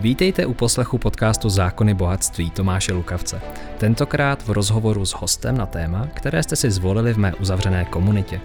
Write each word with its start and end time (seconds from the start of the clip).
Vítejte 0.00 0.46
u 0.46 0.54
poslechu 0.54 0.98
podcastu 0.98 1.48
Zákony 1.48 1.94
bohatství 1.94 2.50
Tomáše 2.50 2.92
Lukavce. 2.92 3.40
Tentokrát 3.78 4.42
v 4.42 4.50
rozhovoru 4.50 5.06
s 5.06 5.12
hostem 5.12 5.56
na 5.56 5.66
téma, 5.66 6.06
které 6.06 6.42
jste 6.42 6.56
si 6.56 6.70
zvolili 6.70 7.14
v 7.14 7.18
mé 7.18 7.34
uzavřené 7.34 7.84
komunitě. 7.84 8.40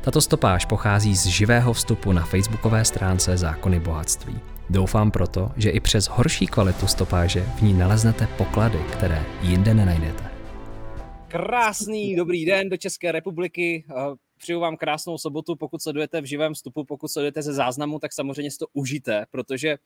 Tato 0.00 0.20
stopáž 0.20 0.64
pochází 0.64 1.16
z 1.16 1.26
živého 1.26 1.72
vstupu 1.72 2.12
na 2.12 2.24
facebookové 2.24 2.84
stránce 2.84 3.36
Zákony 3.36 3.80
bohatství. 3.80 4.40
Doufám 4.70 5.10
proto, 5.10 5.50
že 5.56 5.70
i 5.70 5.80
přes 5.80 6.06
horší 6.06 6.46
kvalitu 6.46 6.86
stopáže 6.86 7.40
v 7.40 7.62
ní 7.62 7.74
naleznete 7.74 8.26
poklady, 8.26 8.78
které 8.92 9.22
jinde 9.42 9.74
nenajdete. 9.74 10.24
Krásný 11.28 12.16
dobrý 12.16 12.44
den 12.44 12.68
do 12.68 12.76
České 12.76 13.12
republiky. 13.12 13.84
Přeju 14.38 14.60
vám 14.60 14.76
krásnou 14.76 15.18
sobotu, 15.18 15.56
pokud 15.56 15.82
sledujete 15.82 16.20
v 16.20 16.24
živém 16.24 16.54
vstupu, 16.54 16.84
pokud 16.84 17.08
sledujete 17.08 17.42
ze 17.42 17.52
záznamu, 17.52 17.98
tak 17.98 18.12
samozřejmě 18.12 18.50
si 18.50 18.58
to 18.58 18.66
užijte, 18.72 19.26
protože 19.30 19.76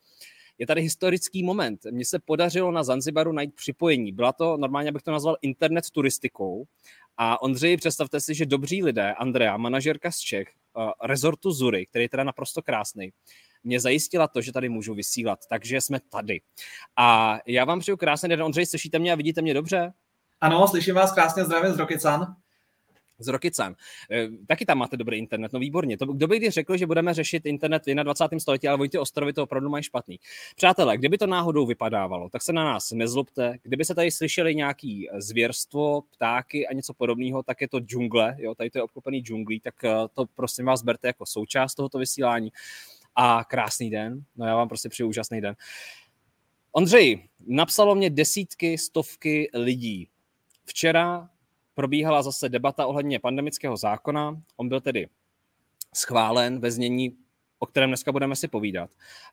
je 0.59 0.67
tady 0.67 0.81
historický 0.81 1.43
moment. 1.43 1.85
Mně 1.91 2.05
se 2.05 2.19
podařilo 2.19 2.71
na 2.71 2.83
Zanzibaru 2.83 3.31
najít 3.31 3.55
připojení. 3.55 4.11
Byla 4.11 4.33
to, 4.33 4.57
normálně 4.57 4.91
bych 4.91 5.01
to 5.01 5.11
nazval 5.11 5.37
internet 5.41 5.89
turistikou. 5.89 6.65
A 7.17 7.41
Ondřej, 7.41 7.77
představte 7.77 8.19
si, 8.19 8.35
že 8.35 8.45
dobří 8.45 8.83
lidé, 8.83 9.13
Andrea, 9.13 9.57
manažerka 9.57 10.11
z 10.11 10.19
Čech, 10.19 10.47
uh, 10.77 10.91
rezortu 11.03 11.51
Zury, 11.51 11.85
který 11.85 12.05
je 12.05 12.09
teda 12.09 12.23
naprosto 12.23 12.61
krásný, 12.61 13.09
mě 13.63 13.79
zajistila 13.79 14.27
to, 14.27 14.41
že 14.41 14.51
tady 14.51 14.69
můžu 14.69 14.93
vysílat, 14.93 15.39
takže 15.49 15.81
jsme 15.81 15.99
tady. 15.99 16.41
A 16.97 17.37
já 17.45 17.65
vám 17.65 17.79
přeju 17.79 17.97
krásný 17.97 18.29
den. 18.29 18.43
Ondřej, 18.43 18.65
slyšíte 18.65 18.99
mě 18.99 19.13
a 19.13 19.15
vidíte 19.15 19.41
mě 19.41 19.53
dobře? 19.53 19.93
Ano, 20.41 20.67
slyším 20.67 20.95
vás 20.95 21.11
krásně, 21.11 21.45
zdravím 21.45 21.73
z 21.73 21.77
Rokycan 21.77 22.35
z 23.19 23.27
Rokycan. 23.27 23.75
Eh, 24.11 24.27
taky 24.47 24.65
tam 24.65 24.77
máte 24.77 24.97
dobrý 24.97 25.17
internet, 25.17 25.53
no 25.53 25.59
výborně. 25.59 25.97
To, 25.97 26.05
kdo 26.05 26.27
by 26.27 26.37
kdy 26.37 26.49
řekl, 26.49 26.77
že 26.77 26.87
budeme 26.87 27.13
řešit 27.13 27.45
internet 27.45 27.85
v 27.85 28.03
21. 28.03 28.39
století, 28.39 28.67
ale 28.67 28.79
oni 28.79 28.89
ty 28.89 28.97
ostrovy 28.97 29.33
to 29.33 29.43
opravdu 29.43 29.69
mají 29.69 29.83
špatný. 29.83 30.19
Přátelé, 30.55 30.97
kdyby 30.97 31.17
to 31.17 31.27
náhodou 31.27 31.65
vypadávalo, 31.65 32.29
tak 32.29 32.41
se 32.41 32.53
na 32.53 32.63
nás 32.63 32.91
nezlobte. 32.91 33.57
Kdyby 33.63 33.85
se 33.85 33.95
tady 33.95 34.11
slyšeli 34.11 34.55
nějaký 34.55 35.09
eh, 35.09 35.21
zvěrstvo, 35.21 36.01
ptáky 36.01 36.67
a 36.67 36.73
něco 36.73 36.93
podobného, 36.93 37.43
tak 37.43 37.61
je 37.61 37.67
to 37.67 37.79
džungle, 37.79 38.35
jo, 38.39 38.55
tady 38.55 38.69
to 38.69 38.77
je 38.77 38.83
obklopený 38.83 39.19
džunglí, 39.19 39.59
tak 39.59 39.83
eh, 39.83 39.93
to 40.13 40.25
prosím 40.35 40.65
vás 40.65 40.83
berte 40.83 41.07
jako 41.07 41.25
součást 41.25 41.75
tohoto 41.75 41.97
vysílání. 41.97 42.51
A 43.15 43.43
krásný 43.43 43.89
den, 43.89 44.23
no 44.35 44.45
já 44.45 44.55
vám 44.55 44.67
prostě 44.67 44.89
přeju 44.89 45.09
úžasný 45.09 45.41
den. 45.41 45.55
Ondřej, 46.71 47.27
napsalo 47.47 47.95
mě 47.95 48.09
desítky, 48.09 48.77
stovky 48.77 49.49
lidí. 49.53 50.09
Včera 50.65 51.29
probíhala 51.79 52.23
zase 52.23 52.49
debata 52.49 52.85
ohledně 52.85 53.19
pandemického 53.19 53.77
zákona. 53.77 54.41
On 54.57 54.69
byl 54.69 54.81
tedy 54.81 55.07
schválen 55.95 56.59
ve 56.59 56.71
znění, 56.71 57.17
o 57.59 57.65
kterém 57.65 57.89
dneska 57.89 58.11
budeme 58.11 58.35
si 58.35 58.47
povídat. 58.47 58.89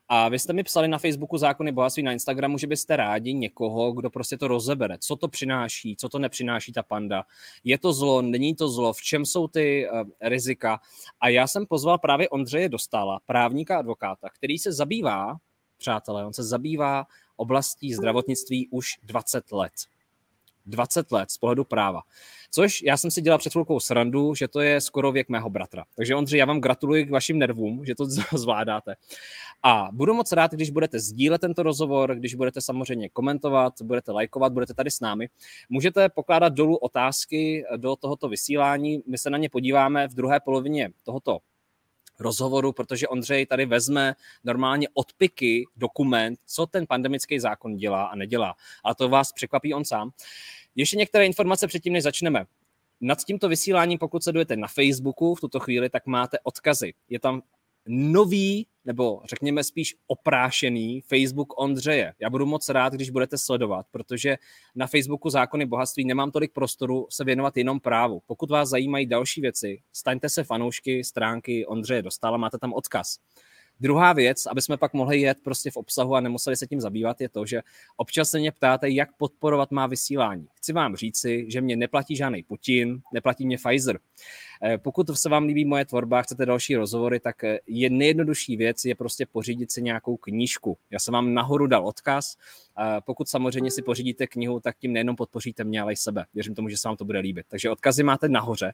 A 0.09 0.29
vy 0.29 0.39
jste 0.39 0.53
mi 0.53 0.63
psali 0.63 0.87
na 0.87 0.97
Facebooku 0.97 1.37
zákony 1.37 1.71
bohatství 1.71 2.03
na 2.03 2.11
Instagramu, 2.11 2.57
že 2.57 2.67
byste 2.67 2.95
rádi 2.95 3.33
někoho, 3.33 3.91
kdo 3.91 4.09
prostě 4.09 4.37
to 4.37 4.47
rozebere. 4.47 4.97
Co 4.97 5.15
to 5.15 5.27
přináší, 5.27 5.95
co 5.95 6.09
to 6.09 6.19
nepřináší 6.19 6.73
ta 6.73 6.83
panda. 6.83 7.23
Je 7.63 7.77
to 7.77 7.93
zlo, 7.93 8.21
není 8.21 8.55
to 8.55 8.69
zlo, 8.69 8.93
v 8.93 9.01
čem 9.01 9.25
jsou 9.25 9.47
ty 9.47 9.89
uh, 9.89 10.09
rizika. 10.21 10.79
A 11.19 11.29
já 11.29 11.47
jsem 11.47 11.65
pozval 11.65 11.97
právě 11.97 12.29
Ondřeje 12.29 12.69
Dostala, 12.69 13.19
právníka 13.25 13.79
advokáta, 13.79 14.29
který 14.29 14.57
se 14.57 14.71
zabývá, 14.71 15.37
přátelé, 15.77 16.25
on 16.25 16.33
se 16.33 16.43
zabývá 16.43 17.07
oblastí 17.35 17.93
zdravotnictví 17.93 18.67
už 18.71 18.93
20 19.03 19.51
let. 19.51 19.73
20 20.67 21.11
let 21.11 21.31
z 21.31 21.37
pohledu 21.37 21.63
práva. 21.63 22.01
Což 22.51 22.81
já 22.81 22.97
jsem 22.97 23.11
si 23.11 23.21
dělal 23.21 23.39
před 23.39 23.51
chvilkou 23.51 23.79
srandu, 23.79 24.35
že 24.35 24.47
to 24.47 24.59
je 24.59 24.81
skoro 24.81 25.11
věk 25.11 25.29
mého 25.29 25.49
bratra. 25.49 25.85
Takže 25.95 26.15
Ondřej, 26.15 26.39
já 26.39 26.45
vám 26.45 26.61
gratuluji 26.61 27.05
k 27.05 27.11
vašim 27.11 27.39
nervům, 27.39 27.85
že 27.85 27.95
to 27.95 28.05
zvládáte. 28.37 28.95
A 29.63 29.89
budu 29.91 30.13
moc 30.13 30.31
rád, 30.31 30.51
když 30.51 30.69
budete 30.69 30.99
sdílet 30.99 31.41
tento 31.41 31.63
rozhovor, 31.63 32.15
když 32.15 32.35
budete 32.35 32.61
samozřejmě 32.61 33.09
komentovat, 33.09 33.73
budete 33.81 34.11
lajkovat, 34.11 34.53
budete 34.53 34.73
tady 34.73 34.91
s 34.91 34.99
námi. 34.99 35.29
Můžete 35.69 36.09
pokládat 36.09 36.53
dolů 36.53 36.77
otázky 36.77 37.65
do 37.77 37.95
tohoto 37.95 38.29
vysílání, 38.29 39.03
my 39.07 39.17
se 39.17 39.29
na 39.29 39.37
ně 39.37 39.49
podíváme 39.49 40.07
v 40.07 40.13
druhé 40.13 40.39
polovině 40.39 40.89
tohoto 41.03 41.39
rozhovoru, 42.19 42.73
protože 42.73 43.07
Ondřej 43.07 43.45
tady 43.45 43.65
vezme 43.65 44.15
normálně 44.43 44.87
odpiky, 44.93 45.65
dokument, 45.75 46.39
co 46.45 46.65
ten 46.65 46.87
pandemický 46.87 47.39
zákon 47.39 47.77
dělá 47.77 48.05
a 48.05 48.15
nedělá. 48.15 48.55
A 48.85 48.95
to 48.95 49.09
vás 49.09 49.31
překvapí 49.31 49.73
on 49.73 49.85
sám. 49.85 50.11
Ještě 50.77 50.97
některé 50.97 51.25
informace 51.25 51.67
předtím, 51.67 51.93
než 51.93 52.03
začneme. 52.03 52.45
Nad 53.01 53.23
tímto 53.23 53.49
vysíláním, 53.49 53.99
pokud 53.99 54.23
sledujete 54.23 54.55
na 54.55 54.67
Facebooku 54.67 55.35
v 55.35 55.41
tuto 55.41 55.59
chvíli, 55.59 55.89
tak 55.89 56.05
máte 56.05 56.37
odkazy. 56.43 56.93
Je 57.09 57.19
tam 57.19 57.41
nový, 57.87 58.67
nebo 58.85 59.21
řekněme 59.25 59.63
spíš 59.63 59.95
oprášený 60.07 61.01
Facebook 61.01 61.61
Ondřeje. 61.61 62.13
Já 62.19 62.29
budu 62.29 62.45
moc 62.45 62.69
rád, 62.69 62.93
když 62.93 63.09
budete 63.09 63.37
sledovat, 63.37 63.85
protože 63.91 64.37
na 64.75 64.87
Facebooku 64.87 65.29
Zákony 65.29 65.65
bohatství 65.65 66.05
nemám 66.05 66.31
tolik 66.31 66.53
prostoru 66.53 67.07
se 67.09 67.23
věnovat 67.23 67.57
jenom 67.57 67.79
právu. 67.79 68.21
Pokud 68.25 68.49
vás 68.49 68.69
zajímají 68.69 69.05
další 69.05 69.41
věci, 69.41 69.81
staňte 69.93 70.29
se 70.29 70.43
fanoušky 70.43 71.03
stránky 71.03 71.65
Ondřeje 71.65 72.01
Dostala, 72.01 72.37
máte 72.37 72.57
tam 72.57 72.73
odkaz. 72.73 73.17
Druhá 73.79 74.13
věc, 74.13 74.45
aby 74.45 74.61
jsme 74.61 74.77
pak 74.77 74.93
mohli 74.93 75.21
jet 75.21 75.37
prostě 75.43 75.71
v 75.71 75.77
obsahu 75.77 76.15
a 76.15 76.19
nemuseli 76.19 76.57
se 76.57 76.67
tím 76.67 76.81
zabývat, 76.81 77.21
je 77.21 77.29
to, 77.29 77.45
že 77.45 77.61
občas 77.97 78.29
se 78.29 78.39
mě 78.39 78.51
ptáte, 78.51 78.89
jak 78.89 79.09
podporovat 79.17 79.71
má 79.71 79.87
vysílání. 79.87 80.47
Chci 80.55 80.73
vám 80.73 80.95
říci, 80.95 81.45
že 81.47 81.61
mě 81.61 81.75
neplatí 81.75 82.15
žádný 82.15 82.43
Putin, 82.43 83.01
neplatí 83.13 83.45
mě 83.45 83.57
Pfizer. 83.57 83.99
Eh, 84.63 84.77
pokud 84.77 85.17
se 85.17 85.29
vám 85.29 85.43
líbí 85.43 85.65
moje 85.65 85.85
tvorba, 85.85 86.21
chcete 86.21 86.45
další 86.45 86.75
rozhovory, 86.75 87.19
tak 87.19 87.43
eh, 87.43 87.59
je 87.67 87.89
nejjednodušší 87.89 88.57
věc 88.57 88.85
je 88.85 88.95
prostě 88.95 89.25
pořídit 89.25 89.71
si 89.71 89.81
nějakou 89.81 90.17
knížku. 90.17 90.77
Já 90.91 90.99
jsem 90.99 91.13
vám 91.13 91.33
nahoru 91.33 91.67
dal 91.67 91.87
odkaz. 91.87 92.37
Pokud 93.05 93.29
samozřejmě 93.29 93.71
si 93.71 93.81
pořídíte 93.81 94.27
knihu, 94.27 94.59
tak 94.59 94.77
tím 94.77 94.93
nejenom 94.93 95.15
podpoříte 95.15 95.63
mě, 95.63 95.81
ale 95.81 95.93
i 95.93 95.95
sebe. 95.95 96.25
Věřím 96.33 96.55
tomu, 96.55 96.69
že 96.69 96.77
se 96.77 96.87
vám 96.87 96.97
to 96.97 97.05
bude 97.05 97.19
líbit. 97.19 97.45
Takže 97.49 97.69
odkazy 97.69 98.03
máte 98.03 98.29
nahoře. 98.29 98.73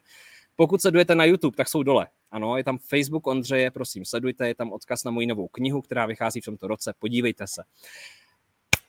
Pokud 0.56 0.82
sledujete 0.82 1.14
na 1.14 1.24
YouTube, 1.24 1.56
tak 1.56 1.68
jsou 1.68 1.82
dole. 1.82 2.08
Ano, 2.30 2.56
je 2.56 2.64
tam 2.64 2.78
Facebook 2.78 3.26
Ondřeje, 3.26 3.70
prosím, 3.70 4.04
sledujte, 4.04 4.48
je 4.48 4.54
tam 4.54 4.72
odkaz 4.72 5.04
na 5.04 5.10
moji 5.10 5.26
novou 5.26 5.48
knihu, 5.48 5.82
která 5.82 6.06
vychází 6.06 6.40
v 6.40 6.44
tomto 6.44 6.66
roce, 6.66 6.94
podívejte 6.98 7.46
se. 7.46 7.62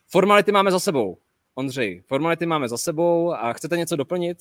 Formality 0.07 0.51
máme 0.51 0.71
za 0.71 0.79
sebou. 0.79 1.17
Ondřej, 1.55 2.01
formality 2.07 2.45
máme 2.45 2.69
za 2.69 2.77
sebou 2.77 3.33
a 3.33 3.53
chcete 3.53 3.77
něco 3.77 3.95
doplnit? 3.95 4.37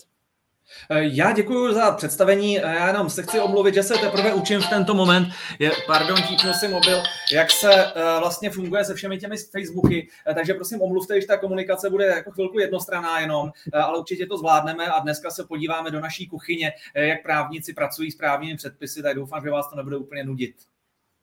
Eh, 0.91 1.01
já 1.03 1.33
děkuji 1.33 1.75
za 1.75 1.91
představení. 1.91 2.59
Eh, 2.59 2.75
já 2.75 2.87
jenom 2.87 3.11
se 3.11 3.23
chci 3.23 3.41
omluvit, 3.41 3.75
že 3.75 3.83
se 3.83 3.95
teprve 3.95 4.35
učím 4.35 4.61
v 4.61 4.69
tento 4.69 4.95
moment. 4.95 5.29
Je, 5.59 5.73
pardon, 5.87 6.23
típnul 6.23 6.55
si 6.55 6.69
mobil, 6.69 7.03
jak 7.33 7.51
se 7.51 7.69
uh, 7.85 8.21
vlastně 8.21 8.51
funguje 8.51 8.85
se 8.85 8.95
všemi 8.95 9.19
těmi 9.19 9.37
Facebooky. 9.37 10.09
Takže 10.35 10.55
prosím 10.55 10.83
omluvte, 10.83 11.21
že 11.21 11.27
ta 11.27 11.37
komunikace 11.37 11.91
bude 11.91 12.07
jako 12.07 12.31
chvilku 12.31 12.59
jednostranná 12.59 13.21
jenom, 13.21 13.51
ale 13.73 13.99
určitě 13.99 14.27
to 14.27 14.39
zvládneme 14.39 14.87
a 14.87 15.01
dneska 15.01 15.31
se 15.31 15.45
podíváme 15.45 15.91
do 15.91 16.01
naší 16.01 16.29
kuchyně, 16.29 16.73
jak 16.95 17.23
právníci 17.23 17.73
pracují 17.73 18.11
s 18.11 18.17
právními 18.17 18.57
předpisy, 18.57 19.03
tak 19.03 19.17
doufám, 19.17 19.43
že 19.45 19.51
vás 19.51 19.71
to 19.71 19.77
nebude 19.77 19.97
úplně 19.97 20.25
nudit. 20.25 20.55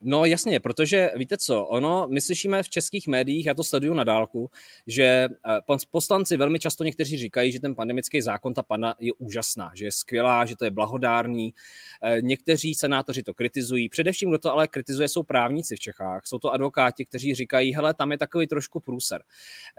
No 0.04 0.26
jasně, 0.26 0.60
protože 0.60 1.12
víte 1.16 1.38
co, 1.38 1.66
ono, 1.66 2.08
my 2.10 2.22
slyšíme 2.22 2.64
v 2.64 2.70
českých 2.70 3.08
médiích, 3.08 3.46
já 3.46 3.54
to 3.54 3.64
sleduju 3.64 3.94
na 3.94 4.04
dálku, 4.04 4.50
že 4.88 5.04
eh, 5.04 5.30
poslanci 5.92 6.38
velmi 6.38 6.60
často 6.60 6.84
někteří 6.84 7.18
říkají, 7.18 7.52
že 7.52 7.60
ten 7.60 7.76
pandemický 7.76 8.22
zákon, 8.22 8.54
ta 8.54 8.64
pana 8.64 8.96
je 9.00 9.14
úžasná, 9.14 9.72
že 9.74 9.86
je 9.86 9.92
skvělá, 9.92 10.46
že 10.46 10.56
to 10.56 10.66
je 10.66 10.72
blahodárný. 10.72 11.54
Eh, 12.04 12.22
někteří 12.22 12.76
senátoři 12.76 13.24
to 13.24 13.34
kritizují. 13.34 13.90
Především, 13.90 14.30
kdo 14.30 14.38
to 14.38 14.52
ale 14.52 14.68
kritizuje, 14.68 15.08
jsou 15.08 15.24
právníci 15.24 15.76
v 15.76 15.80
Čechách. 15.80 16.22
Jsou 16.26 16.40
to 16.40 16.54
advokáti, 16.54 17.06
kteří 17.06 17.36
říkají, 17.36 17.76
hele, 17.76 17.94
tam 17.94 18.12
je 18.12 18.18
takový 18.18 18.48
trošku 18.48 18.80
průser. 18.80 19.24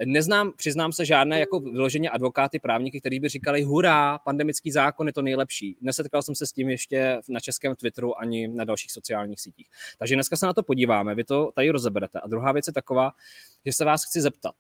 Neznám, 0.04 0.53
přiznám 0.56 0.93
se, 0.93 1.04
žádné 1.04 1.41
jako 1.41 1.60
vyloženě 1.60 2.10
advokáty, 2.10 2.59
právníky, 2.59 3.00
kteří 3.00 3.21
by 3.21 3.28
říkali, 3.28 3.62
hurá, 3.62 4.19
pandemický 4.19 4.71
zákon 4.71 5.06
je 5.06 5.12
to 5.12 5.22
nejlepší. 5.22 5.77
Nesetkal 5.81 6.22
jsem 6.22 6.34
se 6.34 6.47
s 6.47 6.53
tím 6.53 6.69
ještě 6.69 7.21
na 7.28 7.41
českém 7.41 7.75
Twitteru 7.75 8.19
ani 8.19 8.49
na 8.49 8.65
dalších 8.65 8.93
sociálních 8.93 9.41
sítích. 9.41 9.66
Takže 9.99 10.11
takže 10.12 10.16
dneska 10.16 10.36
se 10.36 10.46
na 10.46 10.52
to 10.52 10.62
podíváme, 10.62 11.14
vy 11.14 11.24
to 11.24 11.53
tady 11.54 11.70
rozeberete. 11.70 12.20
A 12.20 12.28
druhá 12.28 12.53
věc 12.53 12.66
je 12.66 12.72
taková, 12.72 13.12
že 13.66 13.72
se 13.72 13.84
vás 13.84 14.04
chci 14.04 14.20
zeptat, 14.20 14.54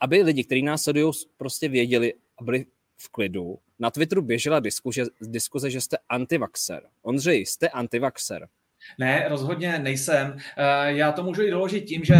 aby 0.00 0.22
lidi, 0.22 0.44
kteří 0.44 0.62
nás 0.62 0.82
sledují, 0.82 1.12
prostě 1.36 1.68
věděli 1.68 2.14
a 2.38 2.44
byli 2.44 2.66
v 2.96 3.08
klidu. 3.08 3.58
Na 3.78 3.90
Twitteru 3.90 4.22
běžela 4.22 4.60
diskuze, 4.60 5.04
diskuze 5.20 5.70
že 5.70 5.80
jste 5.80 5.96
antivaxer. 6.08 6.88
Ondřej, 7.02 7.46
jste 7.46 7.68
antivaxer? 7.68 8.48
Ne, 8.98 9.26
rozhodně 9.28 9.78
nejsem. 9.78 10.36
Eh, 10.56 10.92
já 10.92 11.12
to 11.12 11.22
můžu 11.22 11.42
i 11.42 11.50
doložit 11.50 11.80
tím, 11.80 12.04
že 12.04 12.14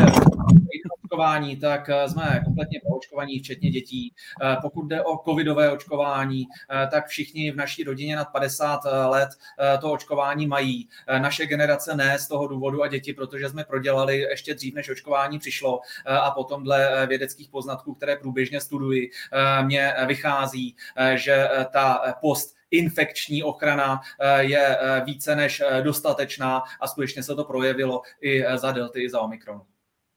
očkování, 1.15 1.57
tak 1.57 1.89
eh, 1.89 2.09
jsme 2.09 2.41
kompletně 2.45 2.81
pro 2.87 2.97
očkovaní, 2.97 3.39
včetně 3.39 3.71
dětí. 3.71 4.15
Eh, 4.43 4.57
pokud 4.63 4.87
jde 4.87 5.03
o 5.03 5.19
covidové 5.19 5.71
očkování, 5.71 6.45
tak 6.91 7.07
všichni 7.07 7.51
v 7.51 7.57
naší 7.57 7.85
rodině 7.85 8.17
nad 8.17 8.25
50 8.25 8.81
let 9.07 9.29
to 9.81 9.93
očkování 9.93 10.47
mají. 10.47 10.89
Naše 11.19 11.47
generace 11.47 11.97
ne 11.97 12.19
z 12.19 12.29
toho 12.29 12.47
důvodu 12.47 12.83
a 12.83 12.89
děti, 12.89 13.13
protože 13.13 13.49
jsme 13.49 13.65
prodělali 13.65 14.19
ještě 14.19 14.55
dřív, 14.55 14.75
než 14.75 14.91
očkování 14.91 15.39
přišlo 15.39 15.81
a 16.07 16.31
potom 16.31 16.65
dle 16.65 17.07
vědeckých 17.07 17.49
poznatků, 17.49 17.95
které 17.95 18.17
průběžně 18.17 18.61
studuji, 18.61 19.11
mě 19.63 19.95
vychází, 20.07 20.77
že 21.15 21.49
ta 21.73 22.15
post 22.21 22.57
infekční 22.71 23.43
ochrana 23.43 24.01
je 24.39 24.79
více 25.05 25.37
než 25.37 25.63
dostatečná 25.83 26.63
a 26.81 26.89
skutečně 26.89 27.23
se 27.23 27.35
to 27.35 27.45
projevilo 27.45 28.03
i 28.21 28.45
za 28.57 28.73
delty, 28.73 29.05
i 29.05 29.11
za 29.11 29.21
omikronu. 29.21 29.67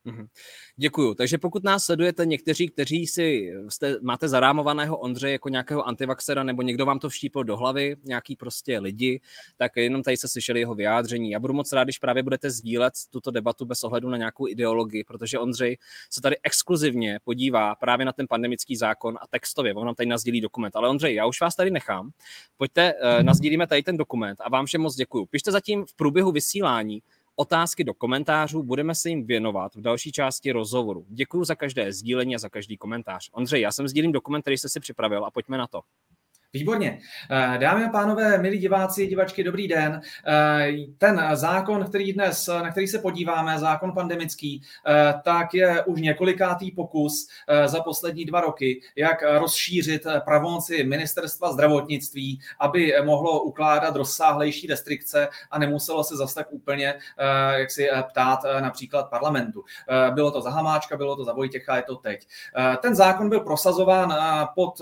Mhm. 0.08 0.28
Děkuju. 0.76 1.14
Takže 1.14 1.38
pokud 1.38 1.64
nás 1.64 1.84
sledujete 1.84 2.26
někteří, 2.26 2.68
kteří 2.68 3.08
si 3.08 3.54
jste, 3.70 3.96
máte 4.02 4.28
zarámovaného 4.30 4.98
Ondřeje 4.98 5.32
jako 5.32 5.50
nějakého 5.50 5.88
antivaxera 5.88 6.44
nebo 6.44 6.62
někdo 6.62 6.86
vám 6.86 7.00
to 7.00 7.10
vštípil 7.10 7.44
do 7.44 7.58
hlavy, 7.58 7.96
nějaký 8.04 8.36
prostě 8.36 8.80
lidi, 8.80 9.22
tak 9.58 9.72
jenom 9.76 10.04
tady 10.04 10.18
se 10.18 10.28
slyšeli 10.28 10.60
jeho 10.60 10.76
vyjádření. 10.76 11.32
Já 11.32 11.40
budu 11.40 11.54
moc 11.54 11.74
rád, 11.74 11.84
když 11.84 12.00
právě 12.00 12.24
budete 12.24 12.52
sdílet 12.52 12.94
tuto 13.10 13.32
debatu 13.32 13.66
bez 13.66 13.84
ohledu 13.84 14.10
na 14.10 14.18
nějakou 14.18 14.48
ideologii, 14.48 15.04
protože 15.04 15.40
Ondřej 15.40 15.78
se 16.10 16.22
tady 16.22 16.36
exkluzivně 16.44 17.20
podívá 17.24 17.76
právě 17.76 18.06
na 18.06 18.14
ten 18.14 18.28
pandemický 18.28 18.76
zákon 18.76 19.18
a 19.22 19.28
textově. 19.28 19.74
On 19.74 19.86
nám 19.86 19.96
tady 19.96 20.10
nazdílí 20.10 20.42
dokument. 20.42 20.76
Ale 20.76 20.90
Ondřej, 20.90 21.16
já 21.16 21.26
už 21.26 21.42
vás 21.42 21.56
tady 21.56 21.72
nechám. 21.72 22.12
Pojďte, 22.58 22.94
uh, 22.94 23.24
nazdílíme 23.24 23.68
tady 23.68 23.84
ten 23.84 23.98
dokument 23.98 24.42
a 24.42 24.50
vám 24.50 24.66
všem 24.66 24.82
moc 24.82 24.96
děkuju. 24.96 25.26
Pište 25.26 25.52
zatím 25.52 25.86
v 25.86 25.94
průběhu 25.94 26.32
vysílání 26.32 27.02
otázky 27.40 27.84
do 27.84 27.94
komentářů, 27.94 28.64
budeme 28.64 28.96
se 28.96 29.10
jim 29.10 29.26
věnovat 29.26 29.76
v 29.76 29.82
další 29.82 30.12
části 30.12 30.52
rozhovoru. 30.52 31.06
Děkuji 31.10 31.44
za 31.44 31.56
každé 31.56 31.94
sdílení 31.94 32.36
a 32.36 32.40
za 32.40 32.50
každý 32.50 32.78
komentář. 32.78 33.30
Ondřej, 33.32 33.62
já 33.62 33.72
jsem 33.72 33.88
sdílím 33.88 34.12
dokument, 34.12 34.42
který 34.42 34.58
jste 34.58 34.70
si 34.70 34.80
připravil 34.80 35.26
a 35.26 35.32
pojďme 35.32 35.58
na 35.58 35.68
to. 35.68 35.82
Výborně. 36.54 37.00
Eh, 37.32 37.58
dámy 37.58 37.86
a 37.86 37.90
pánové, 37.90 38.38
milí 38.38 38.58
diváci, 38.58 39.08
divačky, 39.08 39.44
dobrý 39.44 39.68
den. 39.68 40.02
Eh, 40.28 40.68
ten 40.98 41.30
zákon, 41.34 41.86
který 41.86 42.14
dnes, 42.14 42.48
na 42.48 42.72
který 42.72 42.88
se 42.88 43.00
podíváme, 43.00 43.60
zákon 43.60 43.92
pandemický, 43.92 44.62
eh, 44.88 45.14
tak 45.24 45.54
je 45.54 45.84
už 45.84 46.02
několikátý 46.02 46.72
pokus 46.72 47.28
za 47.66 47.82
poslední 47.82 48.26
dva 48.26 48.42
roky, 48.42 48.82
jak 48.96 49.24
rozšířit 49.40 50.08
pravomoci 50.26 50.84
ministerstva 50.84 51.54
zdravotnictví, 51.54 52.40
aby 52.60 52.94
mohlo 53.06 53.42
ukládat 53.42 53.96
rozsáhlejší 53.96 54.68
restrikce 54.68 55.28
a 55.52 55.60
nemuselo 55.60 56.04
se 56.04 56.18
zase 56.18 56.36
tak 56.36 56.48
úplně 56.50 56.96
jak 57.56 57.72
si 57.72 57.90
ptát 58.10 58.40
například 58.60 59.10
parlamentu. 59.10 59.64
Bylo 60.14 60.32
to 60.32 60.42
za 60.42 60.50
Hamáčka, 60.50 60.98
bylo 60.98 61.16
to 61.16 61.24
za 61.24 61.34
Vojtěcha, 61.34 61.76
je 61.76 61.84
to 61.84 61.96
teď. 61.96 62.28
Ten 62.82 62.96
zákon 62.96 63.30
byl 63.30 63.40
prosazován 63.40 64.16
pod 64.56 64.82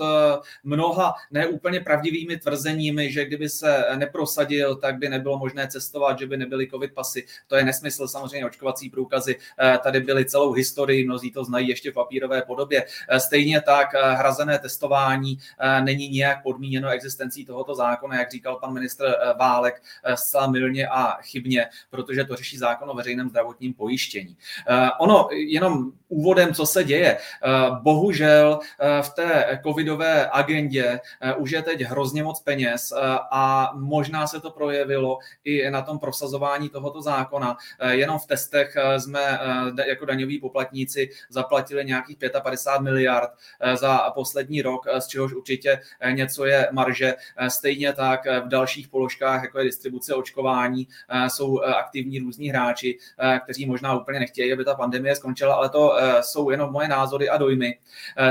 mnoha 0.64 1.14
neúplně 1.30 1.65
úplně 1.66 1.80
pravdivými 1.80 2.36
tvrzeními, 2.36 3.12
že 3.12 3.24
kdyby 3.24 3.48
se 3.48 3.84
neprosadil, 3.96 4.76
tak 4.76 4.98
by 4.98 5.08
nebylo 5.08 5.38
možné 5.38 5.68
cestovat, 5.68 6.18
že 6.18 6.26
by 6.26 6.36
nebyly 6.36 6.70
covid 6.70 6.94
pasy. 6.94 7.26
To 7.46 7.56
je 7.56 7.64
nesmysl, 7.64 8.08
samozřejmě 8.08 8.46
očkovací 8.46 8.90
průkazy 8.90 9.36
eh, 9.58 9.78
tady 9.82 10.00
byly 10.00 10.24
celou 10.24 10.52
historii, 10.52 11.04
mnozí 11.04 11.32
to 11.32 11.44
znají 11.44 11.68
ještě 11.68 11.90
v 11.90 11.94
papírové 11.94 12.42
podobě. 12.42 12.86
Eh, 13.08 13.20
stejně 13.20 13.60
tak 13.60 13.94
eh, 13.94 14.14
hrazené 14.14 14.58
testování 14.58 15.38
není 15.80 16.08
nějak 16.08 16.42
podmíněno 16.42 16.88
existencí 16.88 17.44
tohoto 17.44 17.74
zákona, 17.74 18.18
jak 18.18 18.30
říkal 18.30 18.56
pan 18.56 18.72
ministr 18.72 19.14
Válek, 19.38 19.82
zcela 20.14 20.46
milně 20.46 20.88
a 20.88 21.16
chybně, 21.22 21.66
protože 21.90 22.24
to 22.24 22.36
řeší 22.36 22.58
zákon 22.58 22.90
o 22.90 22.94
veřejném 22.94 23.28
zdravotním 23.28 23.74
pojištění. 23.74 24.36
Ono 25.00 25.28
jenom 25.30 25.92
úvodem, 26.08 26.54
co 26.54 26.66
se 26.66 26.84
děje. 26.84 27.18
Bohužel 27.82 28.58
v 29.02 29.10
té 29.10 29.60
covidové 29.62 30.28
agendě 30.30 31.00
už 31.36 31.45
je 31.52 31.62
teď 31.62 31.80
hrozně 31.80 32.22
moc 32.22 32.40
peněz 32.40 32.92
eh, 32.92 33.18
a 33.30 33.72
možná 33.74 34.26
se 34.26 34.40
to 34.40 34.50
projevilo 34.50 35.18
i 35.44 35.70
na 35.70 35.82
tom 35.82 35.98
prosazování 35.98 36.68
tohoto 36.68 37.02
zákona. 37.02 37.56
Eh, 37.78 37.94
jenom 37.94 38.18
v 38.18 38.26
testech 38.26 38.76
eh, 38.76 39.00
jsme 39.00 39.38
jako 39.86 40.04
daňoví 40.04 40.38
poplatníci 40.38 41.10
zaplatili 41.30 41.84
nějakých 41.84 42.16
55 42.42 42.82
miliard 42.92 43.30
za 43.74 43.98
poslední 44.14 44.62
rok, 44.62 44.86
z 44.98 45.06
čehož 45.06 45.32
určitě 45.32 45.80
něco 46.10 46.44
je 46.44 46.68
marže. 46.72 47.14
Stejně 47.48 47.92
tak 47.92 48.26
v 48.26 48.48
dalších 48.48 48.88
položkách, 48.88 49.42
jako 49.42 49.58
je 49.58 49.64
distribuce 49.64 50.14
očkování, 50.14 50.88
jsou 51.28 51.60
aktivní 51.60 52.18
různí 52.18 52.48
hráči, 52.48 52.98
kteří 53.44 53.66
možná 53.66 54.00
úplně 54.00 54.20
nechtějí, 54.20 54.52
aby 54.52 54.64
ta 54.64 54.74
pandemie 54.74 55.16
skončila, 55.16 55.54
ale 55.54 55.68
to 55.68 55.96
jsou 56.20 56.50
jenom 56.50 56.72
moje 56.72 56.88
názory 56.88 57.28
a 57.28 57.36
dojmy. 57.36 57.78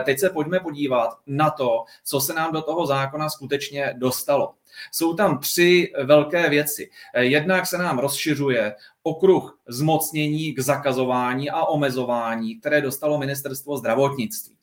Teď 0.04 0.20
se 0.20 0.30
pojďme 0.30 0.60
podívat 0.60 1.18
na 1.28 1.50
to, 1.50 1.86
co 2.04 2.20
se 2.20 2.34
nám 2.34 2.52
do 2.54 2.62
toho 2.62 2.86
zákona 2.86 3.05
zákona 3.06 3.30
skutečně 3.30 3.94
dostalo. 3.98 4.54
Jsou 4.92 5.14
tam 5.14 5.40
tři 5.40 5.94
velké 6.04 6.50
věci. 6.50 6.90
Jednak 7.18 7.68
se 7.68 7.78
nám 7.78 8.00
rozšiřuje 8.00 8.76
okruh 9.04 9.60
zmocnění 9.68 10.54
k 10.54 10.60
zakazování 10.60 11.50
a 11.50 11.66
omezování, 11.66 12.60
které 12.60 12.82
dostalo 12.82 13.18
ministerstvo 13.18 13.78
zdravotnictví. 13.78 14.56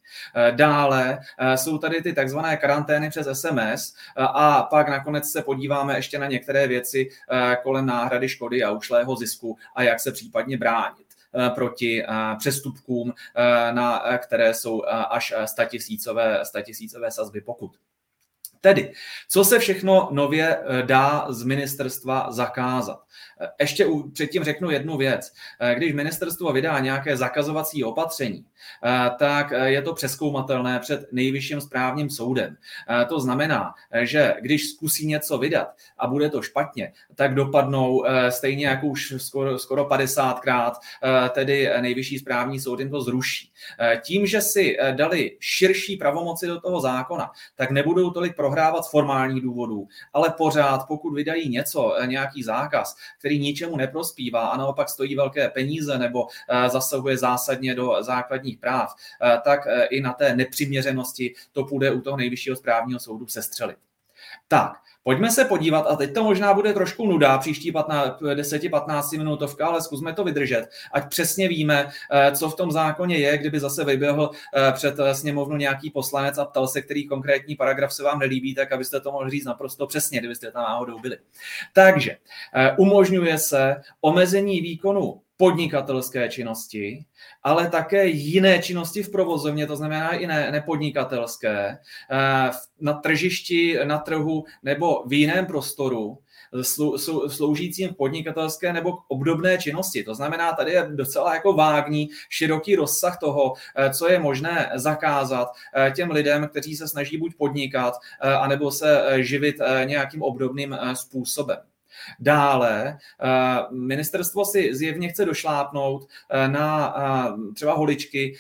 Dále 0.51 1.19
eh, 1.39 1.57
jsou 1.59 1.79
tady 1.79 2.03
ty 2.03 2.13
takzvané 2.13 2.57
karantény 2.57 3.11
přes 3.11 3.27
SMS 3.33 3.95
eh, 3.95 4.23
a 4.23 4.63
pak 4.63 4.89
nakonec 4.89 5.31
se 5.31 5.43
podíváme 5.43 5.97
ještě 5.97 6.19
na 6.19 6.27
některé 6.27 6.67
věci 6.67 7.09
eh, 7.31 7.57
kolem 7.63 7.87
náhrady 7.87 8.29
škody 8.29 8.65
a 8.65 8.71
ušlého 8.71 9.17
zisku 9.17 9.57
a 9.75 9.83
jak 9.83 10.01
se 10.01 10.13
případně 10.13 10.57
bránit 10.57 11.07
proti 11.55 12.05
přestupkům, 12.39 13.13
na 13.71 14.19
které 14.19 14.55
jsou 14.55 14.83
až 15.11 15.35
statisícové, 15.45 16.45
statisícové 16.45 17.11
sazby 17.11 17.41
pokud. 17.41 17.71
Tedy, 18.63 18.93
co 19.29 19.45
se 19.45 19.59
všechno 19.59 20.09
nově 20.13 20.59
eh, 20.59 20.83
dá 20.83 21.27
z 21.29 21.45
ministerstva 21.45 22.33
zakázat? 22.33 22.99
Eh, 23.41 23.49
ještě 23.61 23.87
předtím 24.13 24.45
řeknu 24.45 24.71
jednu 24.71 24.97
věc. 24.97 25.33
Eh, 25.61 25.75
když 25.75 25.93
ministerstvo 25.93 26.53
vydá 26.53 26.79
nějaké 26.79 27.17
zakazovací 27.17 27.85
opatření, 27.85 28.45
tak 29.19 29.53
je 29.65 29.83
to 29.83 29.95
přeskoumatelné 29.95 30.79
před 30.79 31.13
nejvyšším 31.13 31.61
správním 31.61 32.11
soudem. 32.11 32.57
To 33.09 33.21
znamená, 33.21 33.75
že 34.03 34.35
když 34.41 34.71
zkusí 34.71 35.07
něco 35.07 35.39
vydat 35.39 35.69
a 35.99 36.07
bude 36.07 36.31
to 36.31 36.43
špatně, 36.43 36.93
tak 37.15 37.35
dopadnou 37.35 38.05
stejně 38.29 38.67
jako 38.67 38.87
už 38.87 39.15
skoro, 39.17 39.59
skoro 39.59 39.85
50krát, 39.85 40.73
tedy 41.31 41.71
nejvyšší 41.81 42.19
správní 42.19 42.61
soud 42.61 42.81
jim 42.81 42.91
to 42.91 43.01
zruší. 43.01 43.53
Tím, 44.03 44.27
že 44.27 44.41
si 44.41 44.77
dali 44.93 45.37
širší 45.41 45.97
pravomoci 45.97 46.47
do 46.47 46.61
toho 46.61 46.81
zákona, 46.81 47.31
tak 47.57 47.71
nebudou 47.71 48.11
tolik 48.11 48.37
pro 48.37 48.53
prohrávat 48.53 48.85
z 48.85 48.91
formálních 48.91 49.43
důvodů, 49.43 49.89
ale 50.13 50.35
pořád, 50.37 50.87
pokud 50.89 51.15
vydají 51.15 51.49
něco, 51.49 51.95
eh, 51.97 52.07
nějaký 52.07 52.43
zákaz, 52.43 52.97
který 53.19 53.39
ničemu 53.39 53.77
neprospívá 53.77 54.47
a 54.47 54.57
naopak 54.57 54.89
stojí 54.89 55.17
velké 55.17 55.49
peníze 55.49 55.99
nebo 55.99 56.27
eh, 56.49 56.69
zasahuje 56.69 57.19
zásadně 57.19 57.75
do 57.75 57.97
základních 58.01 58.52
práv, 58.57 58.95
eh, 59.23 59.39
tak 59.45 59.61
i 59.91 60.01
na 60.01 60.13
té 60.13 60.37
nepřiměřenosti 60.37 61.35
to 61.53 61.65
půjde 61.65 61.91
u 61.91 62.01
toho 62.01 62.17
nejvyššího 62.17 62.57
správního 62.57 63.01
soudu 63.01 63.27
sestřelit. 63.27 63.77
Tak, 64.49 64.73
Pojďme 65.05 65.31
se 65.31 65.45
podívat, 65.45 65.87
a 65.87 65.97
teď 65.97 66.15
to 66.15 66.25
možná 66.25 66.55
bude 66.55 66.73
trošku 66.73 67.07
nuda, 67.07 67.39
příští 67.39 67.73
10-15 67.73 69.19
minutovka, 69.19 69.67
ale 69.67 69.83
zkusme 69.83 70.13
to 70.13 70.25
vydržet, 70.25 70.69
ať 70.93 71.09
přesně 71.09 71.49
víme, 71.49 71.89
eh, 72.11 72.37
co 72.37 72.51
v 72.51 72.57
tom 72.57 72.73
zákoně 72.73 73.17
je, 73.17 73.39
kdyby 73.39 73.61
zase 73.61 73.85
vyběhl 73.85 74.31
eh, 74.55 74.73
před 74.73 74.95
eh, 74.99 75.15
sněmovnu 75.15 75.57
nějaký 75.57 75.91
poslanec 75.91 76.39
a 76.39 76.45
ptal 76.45 76.69
se, 76.69 76.83
který 76.83 77.07
konkrétní 77.07 77.57
paragraf 77.57 77.93
se 77.93 78.03
vám 78.03 78.19
nelíbí, 78.19 78.55
tak 78.55 78.73
abyste 78.73 79.01
to 79.01 79.13
mohli 79.13 79.31
říct 79.31 79.45
naprosto 79.45 79.87
přesně, 79.87 80.19
kdybyste 80.19 80.51
tam 80.51 80.63
náhodou 80.63 80.99
byli. 80.99 81.19
Takže 81.73 82.17
umožňuje 82.77 83.39
se 83.39 83.77
omezení 84.01 84.61
výkonu 84.61 85.22
podnikatelské 85.37 86.29
činnosti, 86.29 87.05
ale 87.43 87.69
také 87.69 88.07
jiné 88.07 88.59
činnosti 88.63 89.03
v 89.03 89.11
provozovně, 89.11 89.67
to 89.67 89.77
znamená 89.77 90.11
i 90.11 90.27
ne, 90.27 90.51
nepodnikatelské, 90.51 91.79
eh, 92.11 92.51
na 92.81 92.93
tržišti, 92.93 93.79
na 93.85 93.99
trhu 93.99 94.45
nebo 94.63 95.05
v 95.07 95.13
jiném 95.13 95.47
prostoru, 95.47 96.19
sloužícím 97.29 97.89
v 97.89 97.97
podnikatelské 97.97 98.73
nebo 98.73 98.99
obdobné 99.09 99.59
činnosti. 99.59 100.05
To 100.05 100.15
znamená, 100.15 100.53
tady 100.53 100.73
je 100.73 100.89
docela 100.95 101.35
jako 101.35 101.53
vágní, 101.53 102.09
široký 102.29 102.77
rozsah 102.77 103.19
toho, 103.19 103.55
eh, 103.77 103.91
co 103.91 104.09
je 104.09 104.19
možné 104.19 104.71
zakázat 104.75 105.49
eh, 105.75 105.91
těm 105.91 106.11
lidem, 106.11 106.49
kteří 106.49 106.77
se 106.77 106.89
snaží 106.89 107.17
buď 107.19 107.35
podnikat, 107.35 107.95
anebo 108.21 108.71
se 108.71 109.05
živit 109.19 109.57
nějakým 109.85 110.23
obdobným 110.23 110.79
způsobem. 110.95 111.72
Dále 112.21 112.99
eh, 113.23 113.29
ministerstvo 113.71 114.45
si 114.45 114.75
zjevně 114.75 115.09
chce 115.09 115.25
došlápnout 115.25 116.09
eh, 116.31 116.49
na 116.49 116.95
eh, 116.97 117.55
třeba 117.55 117.75
holičky, 117.75 118.37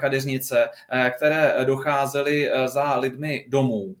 kadeřnice, 0.00 0.68
které 1.16 1.54
docházely 1.64 2.50
za 2.66 2.96
lidmi 2.96 3.46
domů, 3.48 3.96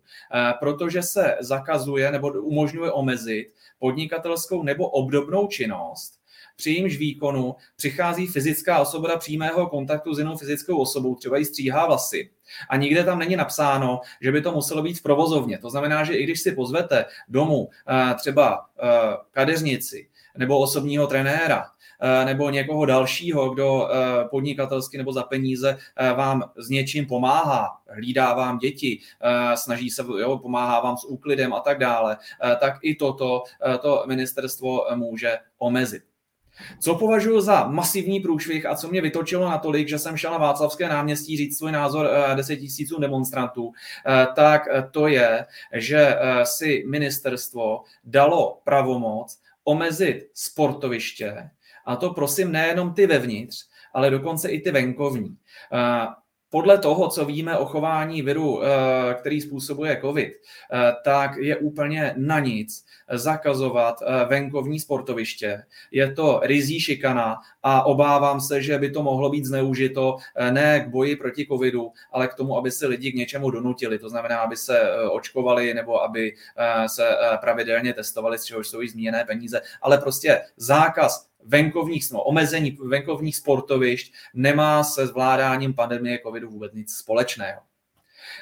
protože 0.60 1.02
se 1.02 1.36
zakazuje 1.40 2.10
nebo 2.10 2.28
umožňuje 2.28 2.92
omezit 2.92 3.52
podnikatelskou 3.78 4.62
nebo 4.62 4.88
obdobnou 4.88 5.46
činnost, 5.46 6.20
při 6.56 6.70
jímž 6.70 6.96
výkonu 6.96 7.54
přichází 7.76 8.26
fyzická 8.26 8.78
osoba 8.78 9.08
do 9.08 9.18
přímého 9.18 9.66
kontaktu 9.66 10.14
s 10.14 10.18
jinou 10.18 10.36
fyzickou 10.36 10.78
osobou, 10.78 11.14
třeba 11.14 11.36
jí 11.36 11.44
stříhá 11.44 11.86
vlasy. 11.86 12.30
A 12.70 12.76
nikde 12.76 13.04
tam 13.04 13.18
není 13.18 13.36
napsáno, 13.36 14.00
že 14.20 14.32
by 14.32 14.42
to 14.42 14.52
muselo 14.52 14.82
být 14.82 14.98
v 14.98 15.02
provozovně. 15.02 15.58
To 15.58 15.70
znamená, 15.70 16.04
že 16.04 16.14
i 16.14 16.24
když 16.24 16.40
si 16.40 16.52
pozvete 16.52 17.04
domů 17.28 17.68
eh, 17.88 18.14
třeba 18.14 18.66
eh, 18.82 18.88
kadeřnici 19.30 20.08
nebo 20.36 20.58
osobního 20.58 21.06
trenéra, 21.06 21.66
eh, 22.00 22.24
nebo 22.24 22.50
někoho 22.50 22.86
dalšího, 22.86 23.50
kdo 23.50 23.88
podnikatelsky 24.30 24.98
nebo 24.98 25.12
za 25.12 25.22
peníze 25.22 25.78
vám 26.16 26.50
s 26.56 26.68
něčím 26.68 27.06
pomáhá, 27.06 27.68
hlídá 27.88 28.34
vám 28.34 28.58
děti, 28.58 29.00
snaží 29.54 29.90
se, 29.90 30.04
jo, 30.18 30.38
pomáhá 30.38 30.80
vám 30.80 30.96
s 30.96 31.04
úklidem 31.04 31.54
a 31.54 31.60
tak 31.60 31.78
dále, 31.78 32.16
tak 32.60 32.74
i 32.82 32.94
toto 32.94 33.42
to 33.82 34.04
ministerstvo 34.06 34.86
může 34.94 35.38
omezit. 35.58 36.02
Co 36.80 36.94
považuji 36.94 37.40
za 37.40 37.68
masivní 37.68 38.20
průšvih 38.20 38.66
a 38.66 38.74
co 38.74 38.88
mě 38.88 39.00
vytočilo 39.00 39.48
natolik, 39.48 39.88
že 39.88 39.98
jsem 39.98 40.16
šel 40.16 40.30
na 40.30 40.38
Václavské 40.38 40.88
náměstí 40.88 41.36
říct 41.36 41.58
svůj 41.58 41.72
názor 41.72 42.08
10 42.34 42.56
tisícům 42.56 43.00
demonstrantů, 43.00 43.72
tak 44.34 44.62
to 44.90 45.06
je, 45.06 45.46
že 45.72 46.16
si 46.44 46.84
ministerstvo 46.86 47.82
dalo 48.04 48.60
pravomoc 48.64 49.38
omezit 49.64 50.28
sportoviště, 50.34 51.50
a 51.86 51.96
to 51.96 52.10
prosím 52.10 52.52
nejenom 52.52 52.94
ty 52.94 53.06
vevnitř, 53.06 53.66
ale 53.94 54.10
dokonce 54.10 54.48
i 54.48 54.60
ty 54.60 54.70
venkovní. 54.70 55.36
Podle 56.54 56.78
toho, 56.78 57.08
co 57.08 57.24
víme 57.24 57.58
o 57.58 57.64
chování 57.64 58.22
viru, 58.22 58.60
který 59.14 59.40
způsobuje 59.40 59.98
COVID, 60.00 60.32
tak 61.04 61.36
je 61.36 61.56
úplně 61.56 62.14
na 62.16 62.40
nic 62.40 62.84
zakazovat 63.10 63.96
venkovní 64.28 64.80
sportoviště. 64.80 65.62
Je 65.90 66.12
to 66.12 66.40
rizí 66.42 66.80
šikana 66.80 67.36
a 67.62 67.86
obávám 67.86 68.40
se, 68.40 68.62
že 68.62 68.78
by 68.78 68.90
to 68.90 69.02
mohlo 69.02 69.30
být 69.30 69.44
zneužito 69.44 70.16
ne 70.50 70.80
k 70.80 70.88
boji 70.88 71.16
proti 71.16 71.46
covidu, 71.46 71.92
ale 72.12 72.28
k 72.28 72.34
tomu, 72.34 72.56
aby 72.56 72.70
se 72.70 72.86
lidi 72.86 73.12
k 73.12 73.16
něčemu 73.16 73.50
donutili. 73.50 73.98
To 73.98 74.08
znamená, 74.08 74.38
aby 74.38 74.56
se 74.56 74.80
očkovali 75.10 75.74
nebo 75.74 76.02
aby 76.02 76.34
se 76.86 77.16
pravidelně 77.40 77.92
testovali, 77.92 78.38
z 78.38 78.44
čehož 78.44 78.68
jsou 78.68 78.82
i 78.82 78.88
zmíněné 78.88 79.24
peníze. 79.24 79.60
Ale 79.82 79.98
prostě 79.98 80.42
zákaz 80.56 81.26
venkovních, 81.44 82.12
no, 82.12 82.22
omezení 82.22 82.70
venkovních 82.70 83.36
sportovišť 83.36 84.14
nemá 84.34 84.84
se 84.84 85.06
zvládáním 85.06 85.74
pandemie 85.74 86.18
covidu 86.26 86.50
vůbec 86.50 86.72
nic 86.72 86.94
společného. 86.94 87.60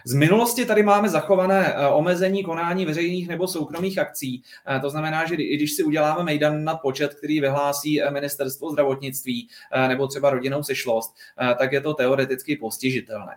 Z 0.04 0.14
minulosti 0.14 0.64
tady 0.64 0.82
máme 0.82 1.08
zachované 1.08 1.74
eh, 1.74 1.86
omezení 1.86 2.44
konání 2.44 2.86
veřejných 2.86 3.28
nebo 3.28 3.48
soukromých 3.48 3.98
akcí. 3.98 4.42
Eh, 4.76 4.80
to 4.80 4.90
znamená, 4.90 5.26
že 5.26 5.34
i 5.34 5.56
když 5.56 5.72
si 5.72 5.82
uděláme 5.82 6.24
mejdan 6.24 6.64
na 6.64 6.74
počet, 6.76 7.14
který 7.14 7.40
vyhlásí 7.40 8.02
eh, 8.02 8.10
ministerstvo 8.10 8.70
zdravotnictví 8.70 9.48
nebo 9.88 10.06
třeba 10.06 10.30
rodinou 10.30 10.62
sešlost, 10.62 11.14
tak 11.58 11.72
je 11.72 11.80
to 11.80 11.94
teoreticky 11.94 12.56
postižitelné. 12.56 13.36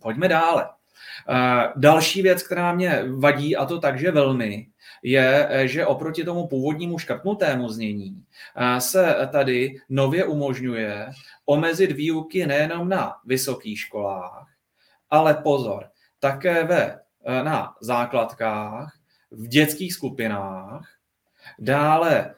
Pojďme 0.00 0.28
dále. 0.28 0.68
Další 1.76 2.22
věc, 2.22 2.42
která 2.42 2.74
mě 2.74 3.04
vadí, 3.18 3.56
a 3.56 3.64
to 3.64 3.80
takže 3.80 4.10
velmi, 4.10 4.66
je, 5.04 5.48
že 5.64 5.86
oproti 5.86 6.24
tomu 6.24 6.46
původnímu 6.46 6.98
škrtnutému 6.98 7.68
znění 7.68 8.24
se 8.78 9.28
tady 9.32 9.76
nově 9.88 10.24
umožňuje 10.24 11.06
omezit 11.46 11.92
výuky 11.92 12.46
nejenom 12.46 12.88
na 12.88 13.14
vysokých 13.24 13.80
školách, 13.80 14.48
ale 15.10 15.34
pozor, 15.34 15.84
také 16.18 16.64
ve, 16.64 17.00
na 17.42 17.74
základkách, 17.80 18.96
v 19.30 19.48
dětských 19.48 19.94
skupinách, 19.94 20.88
dále 21.58 22.34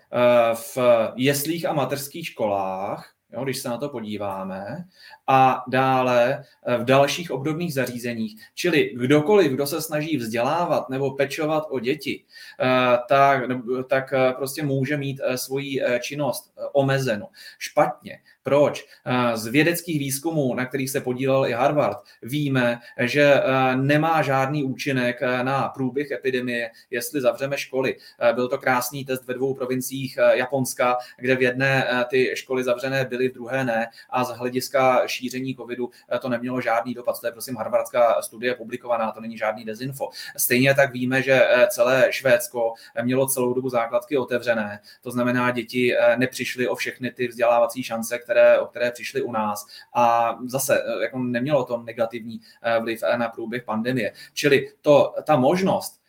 v 0.55 0.79
jeslích 1.17 1.67
a 1.67 1.73
mateřských 1.73 2.27
školách, 2.27 3.13
jo, 3.33 3.45
když 3.45 3.59
se 3.59 3.69
na 3.69 3.79
to 3.79 3.89
podíváme, 3.89 4.85
a 5.27 5.65
dále 5.69 6.45
eh, 6.67 6.77
v 6.79 6.85
dalších 6.85 7.31
obdobných 7.31 7.75
zařízeních. 7.75 8.41
Čili 8.55 8.91
kdokoliv, 8.97 9.53
kdo 9.53 9.67
se 9.67 9.83
snaží 9.83 10.17
vzdělávat 10.17 10.89
nebo 10.89 11.11
pečovat 11.11 11.65
o 11.71 11.81
děti, 11.81 12.25
eh, 12.61 12.99
tak, 13.09 13.43
tak 13.89 14.13
eh, 14.13 14.33
prostě 14.33 14.63
může 14.63 14.97
mít 14.97 15.21
svoji 15.37 15.83
činnost 16.01 16.53
omezenou. 16.73 17.29
Špatně. 17.59 18.19
Proč? 18.43 18.87
Z 19.35 19.47
vědeckých 19.47 19.99
výzkumů, 19.99 20.55
na 20.55 20.67
kterých 20.67 20.91
se 20.91 21.01
podílel 21.01 21.47
i 21.47 21.53
Harvard, 21.53 21.99
víme, 22.23 22.79
že 22.99 23.43
nemá 23.75 24.23
žádný 24.23 24.65
účinek 24.65 25.21
na 25.43 25.69
průběh 25.69 26.11
epidemie, 26.11 26.71
jestli 26.91 27.21
zavřeme 27.21 27.59
školy. 27.59 27.97
Byl 28.35 28.49
to 28.49 28.59
krásný 28.59 29.05
test 29.05 29.27
ve 29.27 29.35
dvou 29.35 29.55
provinciích 29.55 30.19
Japonska, 30.33 30.97
kde 31.19 31.37
v 31.37 31.43
jedné 31.43 31.89
ty 32.11 32.33
školy 32.35 32.65
zavřené 32.65 33.05
byly, 33.05 33.29
v 33.29 33.35
druhé 33.35 33.65
ne. 33.65 33.87
A 34.11 34.25
z 34.25 34.31
hlediska 34.31 35.07
šíření 35.17 35.57
covidu 35.57 35.91
eh, 36.13 36.19
to 36.19 36.29
nemělo 36.29 36.61
žádný 36.61 36.95
dopad. 36.95 37.21
To 37.21 37.27
je 37.27 37.33
prosím 37.33 37.57
harvardská 37.57 38.23
studie 38.23 38.55
publikovaná, 38.55 39.13
to 39.13 39.21
není 39.21 39.39
žádný 39.39 39.65
dezinfo. 39.65 40.09
Stejně 40.37 40.75
tak 40.75 40.93
víme, 40.93 41.23
že 41.23 41.33
eh, 41.33 41.67
celé 41.71 42.07
Švédsko 42.11 42.75
eh, 42.95 43.03
mělo 43.03 43.27
celou 43.27 43.55
dobu 43.55 43.69
základky 43.69 44.19
otevřené. 44.19 44.81
To 45.03 45.11
znamená, 45.11 45.51
děti 45.51 45.95
nepřišly 46.17 46.69
o 46.69 46.75
všechny 46.75 47.11
ty 47.11 47.29
vzdělávací 47.29 47.83
šance, 47.83 48.19
které, 48.19 48.59
o 48.59 48.67
které 48.67 48.91
přišly 48.91 49.23
u 49.23 49.33
nás. 49.33 49.67
A 49.95 50.37
zase 50.47 50.83
jako 51.03 51.19
nemělo 51.19 51.65
to 51.65 51.83
negativní 51.83 52.41
vliv 52.81 53.01
na 53.17 53.29
průběh 53.29 53.65
pandemie. 53.65 54.13
Čili 54.33 54.73
to, 54.83 55.15
ta 55.25 55.37
možnost 55.37 56.01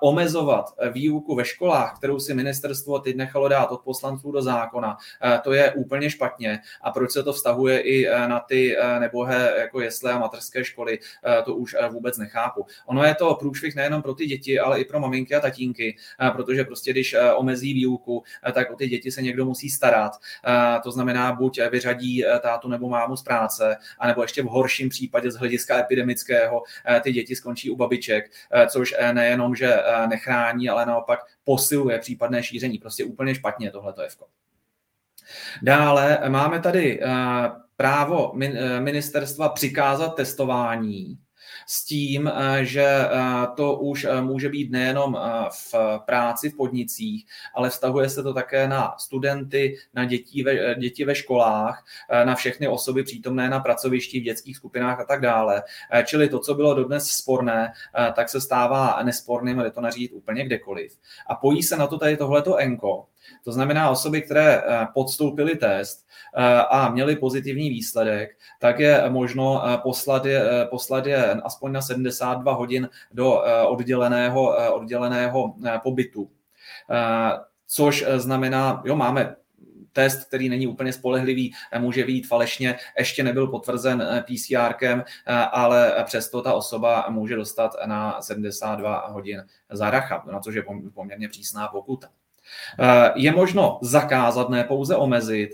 omezovat 0.00 0.74
výuku 0.92 1.34
ve 1.34 1.44
školách, 1.44 1.98
kterou 1.98 2.18
si 2.20 2.34
ministerstvo 2.34 2.98
teď 2.98 3.16
nechalo 3.16 3.48
dát 3.48 3.70
od 3.70 3.80
poslanců 3.80 4.32
do 4.32 4.42
zákona, 4.42 4.96
eh, 5.22 5.40
to 5.44 5.52
je 5.52 5.72
úplně 5.72 6.10
špatně. 6.10 6.60
A 6.82 6.90
proč 6.90 7.12
se 7.12 7.22
to 7.22 7.32
vztahuje 7.32 7.80
i 7.80 8.06
eh, 8.08 8.28
na 8.28 8.40
ty 8.40 8.76
nebohé 8.98 9.54
jako 9.58 9.80
jesle 9.80 10.12
a 10.12 10.18
materské 10.18 10.64
školy, 10.64 10.98
to 11.44 11.54
už 11.54 11.76
vůbec 11.90 12.18
nechápu. 12.18 12.66
Ono 12.86 13.04
je 13.04 13.14
to 13.14 13.34
průšvih 13.34 13.74
nejenom 13.74 14.02
pro 14.02 14.14
ty 14.14 14.26
děti, 14.26 14.60
ale 14.60 14.80
i 14.80 14.84
pro 14.84 15.00
maminky 15.00 15.34
a 15.34 15.40
tatínky, 15.40 15.96
protože 16.32 16.64
prostě 16.64 16.90
když 16.90 17.16
omezí 17.36 17.74
výuku, 17.74 18.22
tak 18.52 18.70
o 18.70 18.76
ty 18.76 18.88
děti 18.88 19.10
se 19.12 19.22
někdo 19.22 19.44
musí 19.44 19.70
starat. 19.70 20.12
To 20.82 20.90
znamená, 20.90 21.32
buď 21.32 21.60
vyřadí 21.70 22.24
tátu 22.42 22.68
nebo 22.68 22.88
mámu 22.88 23.16
z 23.16 23.22
práce, 23.22 23.76
anebo 23.98 24.22
ještě 24.22 24.42
v 24.42 24.46
horším 24.46 24.88
případě 24.88 25.30
z 25.30 25.36
hlediska 25.36 25.78
epidemického 25.78 26.62
ty 27.02 27.12
děti 27.12 27.36
skončí 27.36 27.70
u 27.70 27.76
babiček, 27.76 28.30
což 28.68 28.94
nejenom 29.12 29.53
že 29.54 29.74
eh, 29.74 30.06
nechrání, 30.06 30.68
ale 30.68 30.86
naopak 30.86 31.18
posiluje 31.44 31.98
případné 31.98 32.42
šíření. 32.42 32.78
Prostě 32.78 33.04
úplně 33.04 33.34
špatně 33.34 33.70
tohleto 33.70 34.02
jevko. 34.02 34.26
Dále 35.62 36.20
máme 36.28 36.60
tady 36.60 37.02
eh, 37.02 37.06
právo 37.76 38.34
eh, 38.42 38.80
ministerstva 38.80 39.48
přikázat 39.48 40.14
testování 40.14 41.18
s 41.66 41.84
tím, 41.84 42.28
eh, 42.34 42.64
že 42.64 42.84
eh, 42.84 43.08
to 43.56 43.76
už 43.76 44.04
eh, 44.04 44.20
může 44.20 44.48
být 44.48 44.70
nejenom 44.70 45.18
v 45.50 45.74
práci, 46.06 46.50
v 46.50 46.56
podnicích, 46.56 47.26
ale 47.54 47.70
vztahuje 47.70 48.08
se 48.08 48.22
to 48.22 48.34
také 48.34 48.68
na 48.68 48.94
studenty, 48.98 49.76
na 49.94 50.04
děti 50.04 50.42
ve, 50.42 50.74
děti 50.74 51.04
ve 51.04 51.14
školách, 51.14 51.84
na 52.24 52.34
všechny 52.34 52.68
osoby 52.68 53.02
přítomné 53.02 53.50
na 53.50 53.60
pracovišti, 53.60 54.20
v 54.20 54.22
dětských 54.22 54.56
skupinách 54.56 55.00
a 55.00 55.04
tak 55.04 55.20
dále. 55.20 55.62
Čili 56.04 56.28
to, 56.28 56.38
co 56.38 56.54
bylo 56.54 56.74
dodnes 56.74 57.08
sporné, 57.08 57.72
tak 58.14 58.28
se 58.28 58.40
stává 58.40 59.02
nesporným, 59.02 59.58
ale 59.58 59.70
to 59.70 59.80
nařídit 59.80 60.12
úplně 60.12 60.44
kdekoliv. 60.44 60.98
A 61.26 61.34
pojí 61.34 61.62
se 61.62 61.76
na 61.76 61.86
to 61.86 61.98
tady 61.98 62.16
tohleto 62.16 62.56
enko, 62.56 63.06
to 63.44 63.52
znamená 63.52 63.90
osoby, 63.90 64.22
které 64.22 64.62
podstoupily 64.94 65.56
test 65.56 66.06
a 66.70 66.90
měly 66.90 67.16
pozitivní 67.16 67.70
výsledek, 67.70 68.38
tak 68.58 68.78
je 68.78 69.04
možno 69.08 69.62
poslat 69.82 70.26
je, 70.26 70.66
poslat 70.70 71.06
je 71.06 71.32
aspoň 71.34 71.72
na 71.72 71.82
72 71.82 72.52
hodin 72.52 72.88
do 73.12 73.42
eh, 73.44 73.62
odděleného, 73.62 74.60
eh, 74.60 74.68
odděleného 74.68 75.54
eh, 75.66 75.80
pobytu. 75.82 76.30
Což 77.66 78.04
znamená, 78.16 78.82
jo, 78.84 78.96
máme 78.96 79.36
test, 79.92 80.24
který 80.24 80.48
není 80.48 80.66
úplně 80.66 80.92
spolehlivý, 80.92 81.52
může 81.78 82.04
být 82.04 82.26
falešně, 82.26 82.76
ještě 82.98 83.22
nebyl 83.22 83.46
potvrzen 83.46 84.24
PCRkem, 84.26 85.04
ale 85.52 86.04
přesto 86.04 86.42
ta 86.42 86.52
osoba 86.52 87.06
může 87.08 87.36
dostat 87.36 87.72
na 87.86 88.22
72 88.22 89.06
hodin 89.08 89.44
záracha, 89.70 90.24
na 90.32 90.40
což 90.40 90.54
je 90.54 90.64
poměrně 90.94 91.28
přísná 91.28 91.68
pokuta. 91.68 92.08
Je 93.14 93.32
možno 93.32 93.78
zakázat, 93.82 94.48
ne 94.48 94.64
pouze 94.64 94.96
omezit, 94.96 95.50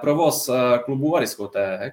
provoz 0.00 0.50
klubů 0.84 1.16
a 1.16 1.20
diskoték, 1.20 1.92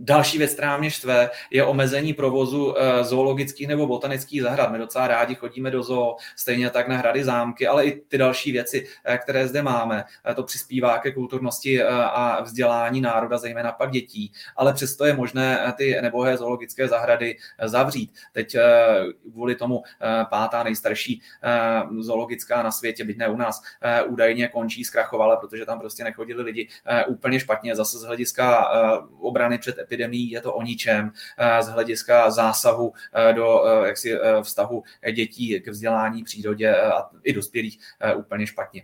Další 0.00 0.38
věc, 0.38 0.52
která 0.54 0.76
mě 0.76 0.90
štve, 0.90 1.30
je 1.50 1.64
omezení 1.64 2.14
provozu 2.14 2.74
eh, 2.78 3.04
zoologických 3.04 3.68
nebo 3.68 3.86
botanických 3.86 4.42
zahrad. 4.42 4.72
My 4.72 4.78
docela 4.78 5.06
rádi 5.06 5.34
chodíme 5.34 5.70
do 5.70 5.82
zoo, 5.82 6.16
stejně 6.36 6.70
tak 6.70 6.88
na 6.88 6.96
hrady 6.96 7.24
zámky, 7.24 7.66
ale 7.66 7.84
i 7.84 8.00
ty 8.08 8.18
další 8.18 8.52
věci, 8.52 8.86
eh, 9.04 9.18
které 9.18 9.48
zde 9.48 9.62
máme. 9.62 10.04
Eh, 10.24 10.34
to 10.34 10.42
přispívá 10.42 10.98
ke 10.98 11.12
kulturnosti 11.12 11.82
a 11.82 12.40
vzdělání 12.42 13.00
národa, 13.00 13.38
zejména 13.38 13.72
pak 13.72 13.90
dětí, 13.90 14.32
ale 14.56 14.72
přesto 14.72 15.04
je 15.04 15.14
možné 15.14 15.74
ty 15.76 15.98
nebohé 16.02 16.36
zoologické 16.36 16.88
zahrady 16.88 17.36
zavřít. 17.62 18.12
Teď 18.32 18.56
kvůli 19.32 19.54
tomu 19.54 19.82
pátá 20.30 20.62
nejstarší 20.62 21.22
zoologická 21.98 22.62
na 22.62 22.70
světě, 22.70 23.04
byť 23.04 23.18
ne 23.18 23.28
u 23.28 23.36
nás, 23.36 23.62
údajně 24.06 24.48
končí, 24.48 24.84
zkrachovala, 24.84 25.36
protože 25.36 25.66
tam 25.66 25.80
prostě 25.80 26.04
nechodili 26.04 26.42
lidi 26.42 26.68
úplně 27.08 27.40
špatně. 27.40 27.76
Zase 27.76 27.98
z 27.98 28.02
hlediska 28.02 28.68
obrany 29.20 29.58
před 29.58 29.87
epidemii 29.88 30.32
je 30.32 30.40
to 30.40 30.54
o 30.54 30.62
ničem 30.62 31.12
eh, 31.38 31.62
z 31.62 31.68
hlediska 31.68 32.30
zásahu 32.30 32.92
eh, 33.14 33.32
do 33.32 33.64
eh, 33.64 33.88
jaksi, 33.88 34.18
vztahu 34.42 34.82
dětí 35.14 35.60
k 35.60 35.68
vzdělání, 35.68 36.24
přírodě 36.24 36.76
a 36.76 37.08
i 37.24 37.32
dospělých 37.32 37.78
úplně 38.16 38.46
špatně. 38.46 38.82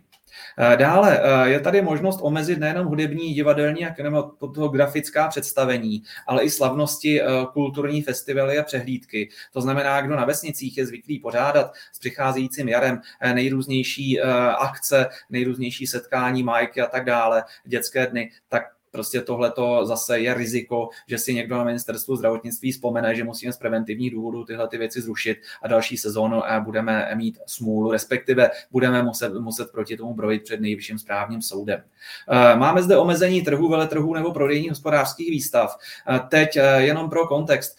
Dále 0.77 1.21
je 1.45 1.61
tady 1.61 1.83
možnost 1.83 2.19
omezit 2.23 2.59
nejenom 2.59 2.87
hudební, 2.87 3.35
divadelní 3.35 3.87
a 3.87 3.95
kinematografická 3.95 5.29
představení, 5.29 6.03
ale 6.27 6.43
i 6.43 6.51
slavnosti, 6.51 7.21
kulturní 7.53 8.03
festivaly 8.03 8.59
a 8.59 8.63
přehlídky. 8.63 9.29
To 9.53 9.61
znamená, 9.61 10.01
kdo 10.01 10.17
na 10.17 10.25
vesnicích 10.25 10.79
je 10.79 10.87
zvyklý 10.87 11.19
pořádat 11.19 11.73
s 11.93 11.99
přicházejícím 11.99 12.69
jarem 12.69 13.01
nejrůznější 13.35 14.21
akce, 14.59 15.09
nejrůznější 15.31 15.87
setkání, 15.87 16.43
majky 16.43 16.81
a 16.81 16.87
tak 16.87 17.05
dále, 17.05 17.45
dětské 17.65 18.07
dny, 18.07 18.31
tak 18.49 18.65
prostě 18.95 19.21
tohle 19.21 19.51
to 19.51 19.87
zase 19.87 20.19
je 20.19 20.35
riziko, 20.35 20.89
že 21.07 21.19
si 21.19 21.35
někdo 21.35 21.57
na 21.57 21.65
ministerstvu 21.65 22.17
zdravotnictví 22.17 22.73
vzpomene, 22.73 23.15
že 23.15 23.25
musíme 23.25 23.53
z 23.53 23.57
preventivních 23.57 24.11
důvodů 24.11 24.45
tyhle 24.45 24.69
ty 24.69 24.79
věci 24.79 25.01
zrušit 25.01 25.39
a 25.63 25.69
další 25.69 25.97
sezónu 25.97 26.43
budeme 26.61 27.11
mít 27.15 27.39
smůlu, 27.47 27.93
respektive 27.93 28.51
budeme 28.71 29.03
muset, 29.03 29.35
muset 29.35 29.73
proti 29.73 29.97
tomu 29.97 30.15
brojit 30.15 30.43
před 30.43 30.61
nejvyšším 30.61 30.99
správním 30.99 31.43
soudem. 31.43 31.83
Eh, 32.31 32.57
máme 32.57 32.83
zde 32.83 32.97
omezení 32.97 33.43
trhu, 33.43 33.69
veletrhů 33.69 34.15
nebo 34.15 34.33
prodejních 34.33 34.71
hospodářských 34.71 35.31
výstav. 35.31 35.77
Eh, 36.09 36.21
teď 36.29 36.57
eh, 36.57 36.83
jenom 36.83 37.11
pro 37.11 37.27
kontext 37.27 37.79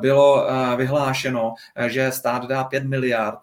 bylo 0.00 0.46
vyhlášeno, 0.76 1.54
že 1.86 2.12
stát 2.12 2.46
dá 2.46 2.64
5 2.64 2.84
miliard 2.84 3.38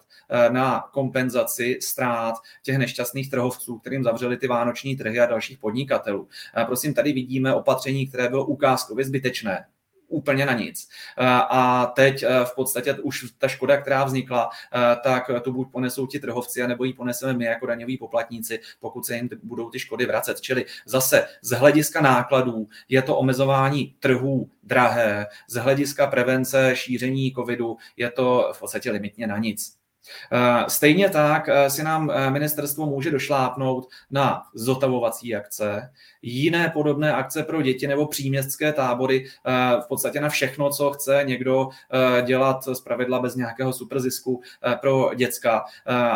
na 0.48 0.84
kompenzaci 0.92 1.78
ztrát 1.82 2.34
těch 2.62 2.78
nešťastných 2.78 3.30
trhovců, 3.30 3.78
kterým 3.78 4.04
zavřeli 4.04 4.36
ty 4.36 4.46
vánoční 4.48 4.96
trhy 4.96 5.20
a 5.20 5.26
dalších 5.26 5.58
podnikatelů. 5.58 6.28
Eh, 6.56 6.64
prosím, 6.64 6.94
tady 6.94 7.12
vidíme 7.12 7.54
opatření, 7.54 8.06
které 8.06 8.28
bylo 8.28 8.46
ukázkově 8.46 9.04
zbytečné 9.04 9.64
úplně 10.08 10.46
na 10.46 10.52
nic. 10.52 10.88
Eh, 11.18 11.24
a 11.50 11.86
teď 11.86 12.24
v 12.44 12.54
podstatě 12.54 12.94
už 12.94 13.26
ta 13.38 13.48
škoda, 13.48 13.76
která 13.76 14.04
vznikla, 14.04 14.50
tak 15.02 15.30
to 15.42 15.52
buď 15.52 15.68
ponesou 15.72 16.06
ti 16.06 16.18
trhovci, 16.18 16.66
nebo 16.66 16.84
ji 16.84 16.92
poneseme 16.92 17.32
my 17.32 17.44
jako 17.44 17.66
daňoví 17.66 17.98
poplatníci, 17.98 18.60
pokud 18.80 19.06
se 19.06 19.16
jim 19.16 19.28
budou 19.42 19.70
ty 19.70 19.78
škody 19.78 20.06
vracet. 20.06 20.40
Čili 20.40 20.64
zase 20.86 21.26
z 21.42 21.50
hlediska 21.50 22.00
nákladů 22.00 22.68
je 22.88 23.02
to 23.02 23.16
omezování 23.16 23.94
trhů 24.00 24.50
drahé, 24.62 25.26
z 25.48 25.54
hlediska 25.54 26.06
prevence 26.06 26.72
šíření 26.76 27.32
covidu 27.32 27.76
je 27.96 28.10
to 28.10 28.52
v 28.52 28.60
podstatě 28.60 28.90
limitně 28.90 29.26
na 29.26 29.38
nic. 29.38 29.81
Eh, 30.32 30.64
stejně 30.68 31.08
tak 31.10 31.48
eh, 31.48 31.70
si 31.70 31.82
nám 31.82 32.10
eh, 32.10 32.30
ministerstvo 32.30 32.86
může 32.86 33.10
došlápnout 33.10 33.88
na 34.10 34.42
zotavovací 34.54 35.34
akce, 35.34 35.92
jiné 36.22 36.70
podobné 36.70 37.12
akce 37.12 37.42
pro 37.42 37.62
děti 37.62 37.86
nebo 37.86 38.06
příměstské 38.06 38.72
tábory, 38.72 39.26
v 39.84 39.88
podstatě 39.88 40.20
na 40.20 40.28
všechno, 40.28 40.70
co 40.70 40.90
chce 40.90 41.22
někdo 41.24 41.68
dělat 42.22 42.64
z 42.64 42.80
pravidla 42.80 43.20
bez 43.20 43.34
nějakého 43.34 43.72
superzisku 43.72 44.40
pro 44.80 45.10
děcka, 45.14 45.64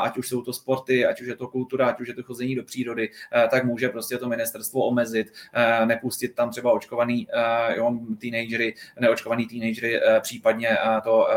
ať 0.03 0.19
už 0.19 0.29
jsou 0.29 0.43
to 0.43 0.53
sporty, 0.53 1.07
ať 1.07 1.21
už 1.21 1.27
je 1.27 1.37
to 1.37 1.49
kultura, 1.49 1.89
ať 1.89 2.01
už 2.01 2.09
je 2.09 2.15
to 2.15 2.23
chození 2.23 2.55
do 2.55 2.65
přírody, 2.65 3.11
tak 3.51 3.65
může 3.65 3.89
prostě 3.89 4.19
to 4.19 4.29
ministerstvo 4.29 4.87
omezit, 4.87 5.33
nepustit 5.85 6.35
tam 6.35 6.51
třeba 6.51 6.73
očkovaný 6.73 7.29
jo, 7.77 7.93
teenagery, 8.21 8.75
neočkovaný 9.01 9.47
teenagery, 9.47 10.01
případně 10.21 10.79
to 11.05 11.29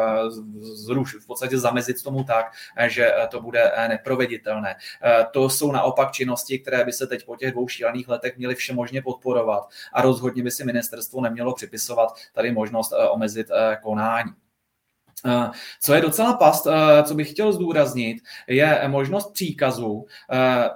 zrušit, 0.62 1.20
v 1.20 1.28
podstatě 1.28 1.58
zamezit 1.58 2.04
tomu 2.04 2.24
tak, 2.24 2.39
tak, 2.44 2.54
eh, 2.78 2.90
že 2.90 3.06
eh, 3.06 3.28
to 3.28 3.42
bude 3.42 3.72
eh, 3.76 3.88
neproveditelné. 3.88 4.76
To 5.32 5.50
jsou 5.50 5.72
naopak 5.72 6.12
činnosti, 6.12 6.60
které 6.60 6.84
by 6.84 6.94
se 6.94 7.08
teď 7.08 7.26
po 7.26 7.36
těch 7.36 7.52
dvou 7.52 7.68
šílených 7.68 8.08
letech 8.08 8.38
měly 8.38 8.56
všemožně 8.56 9.02
podporovat 9.02 9.70
a 9.94 10.02
rozhodně 10.02 10.44
by 10.44 10.52
si 10.52 10.64
ministerstvo 10.66 11.22
nemělo 11.22 11.54
připisovat 11.54 12.14
tady 12.34 12.52
možnost 12.52 12.94
omezit 13.12 13.48
konání. 13.82 14.32
Co 15.82 15.94
je 15.94 16.02
docela 16.02 16.34
past, 16.34 16.68
co 17.04 17.16
bych 17.16 17.32
chtěl 17.32 17.54
zdůraznit, 17.54 18.18
je 18.48 18.84
možnost 18.88 19.34
příkazu 19.34 20.06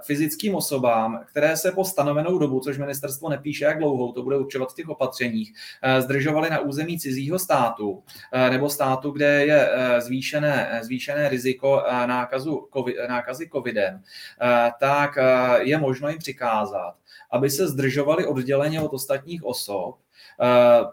fyzickým 0.05 0.55
osobám, 0.55 1.23
které 1.29 1.57
se 1.57 1.71
po 1.71 1.85
stanovenou 1.85 2.38
dobu, 2.38 2.59
což 2.59 2.77
ministerstvo 2.77 3.29
nepíše, 3.29 3.65
jak 3.65 3.79
dlouhou 3.79 4.12
to 4.12 4.23
bude 4.23 4.38
určovat 4.38 4.71
v 4.71 4.75
těch 4.75 4.89
opatřeních, 4.89 5.53
zdržovali 6.00 6.50
na 6.50 6.59
území 6.59 7.00
cizího 7.00 7.39
státu 7.39 8.03
nebo 8.50 8.69
státu, 8.69 9.12
kde 9.12 9.45
je 9.45 9.69
zvýšené, 10.00 10.79
zvýšené 10.83 11.29
riziko 11.29 11.83
nákazu, 12.05 12.67
nákazy 13.09 13.50
covidem, 13.53 14.01
tak 14.79 15.17
je 15.59 15.77
možno 15.77 16.09
jim 16.09 16.19
přikázat, 16.19 16.93
aby 17.31 17.50
se 17.50 17.67
zdržovali 17.67 18.25
odděleně 18.25 18.81
od 18.81 18.93
ostatních 18.93 19.43
osob 19.43 19.95
Eh, 19.95 20.02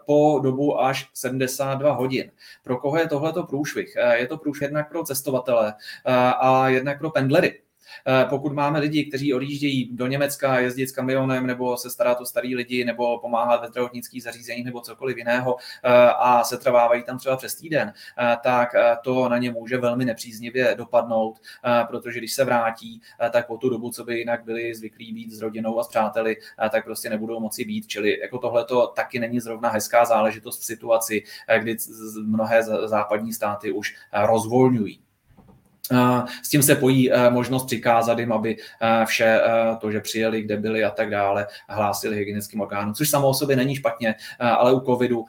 po 0.05 0.39
dobu 0.43 0.81
až 0.81 1.09
72 1.13 1.91
hodin. 1.91 2.31
Pro 2.63 2.77
koho 2.77 2.97
je 2.97 3.07
tohleto 3.07 3.43
průšvih? 3.43 3.95
Eh, 3.97 4.17
je 4.17 4.27
to 4.27 4.37
průšvih 4.37 4.61
jednak 4.61 4.89
pro 4.89 5.03
cestovatele 5.03 5.73
eh, 6.05 6.13
a 6.39 6.69
jednak 6.69 6.99
pro 6.99 7.09
pendlery. 7.09 7.61
Eh, 8.07 8.25
pokud 8.29 8.53
máme 8.53 8.79
lidi, 8.79 9.05
kteří 9.05 9.33
odjíždějí 9.33 9.89
do 9.95 10.07
Německa, 10.07 10.59
jezdit 10.59 10.87
s 10.87 10.91
kamionem 10.91 11.47
nebo 11.47 11.77
se 11.77 11.89
starat 11.89 12.21
o 12.21 12.25
starý 12.25 12.55
lidi 12.55 12.85
nebo 12.85 13.19
pomáhat 13.19 13.61
ve 13.61 13.67
zdravotnických 13.67 14.23
zařízeních 14.23 14.65
nebo 14.65 14.81
cokoliv 14.81 15.17
jiného 15.17 15.55
eh, 15.83 15.89
a 16.19 16.43
se 16.43 16.57
trvávají 16.57 17.03
tam 17.03 17.17
třeba 17.17 17.37
přes 17.37 17.55
týden, 17.55 17.93
eh, 18.19 18.37
tak 18.43 18.69
to 19.03 19.29
na 19.29 19.37
ně 19.37 19.51
může 19.51 19.77
velmi 19.77 20.05
nepříznivě 20.05 20.75
dopadnout, 20.77 21.39
protože 21.87 22.19
když 22.19 22.33
se 22.33 22.45
vrátí, 22.45 23.01
tak 23.31 23.47
po 23.47 23.57
tu 23.57 23.69
dobu, 23.69 23.89
co 23.89 24.03
by 24.03 24.19
jinak 24.19 24.43
byli 24.43 24.75
zvyklí 24.75 25.13
být 25.13 25.31
s 25.31 25.41
rodinou 25.41 25.79
a 25.79 25.83
s 25.83 25.87
přáteli, 25.87 26.37
tak 26.71 26.83
prostě 26.85 27.09
nebudou 27.09 27.39
moci 27.39 27.65
být. 27.65 27.87
Čili 27.87 28.19
jako 28.19 28.37
tohle 28.37 28.65
to 28.65 28.87
taky 28.87 29.19
není 29.19 29.39
zrovna 29.39 29.69
hezká 29.69 30.05
záležitost 30.05 30.59
v 30.59 30.65
situaci, 30.65 31.23
kdy 31.59 31.77
mnohé 32.25 32.63
západní 32.63 33.33
státy 33.33 33.71
už 33.71 33.95
rozvolňují. 34.13 35.01
S 36.43 36.49
tím 36.49 36.63
se 36.63 36.75
pojí 36.75 37.11
eh, 37.11 37.29
možnost 37.29 37.65
přikázat 37.65 38.19
jim, 38.19 38.31
aby 38.31 38.57
eh, 38.81 39.05
vše 39.05 39.41
eh, 39.43 39.75
to, 39.81 39.91
že 39.91 40.01
přijeli, 40.01 40.41
kde 40.41 40.57
byli 40.57 40.83
a 40.83 40.89
tak 40.89 41.09
dále, 41.09 41.47
hlásili 41.69 42.15
hygienickým 42.15 42.61
orgánům, 42.61 42.93
což 42.93 43.09
samo 43.09 43.29
o 43.29 43.33
sobě 43.33 43.55
není 43.55 43.75
špatně, 43.75 44.15
ale 44.39 44.73
u 44.73 44.79
covidu 44.79 45.25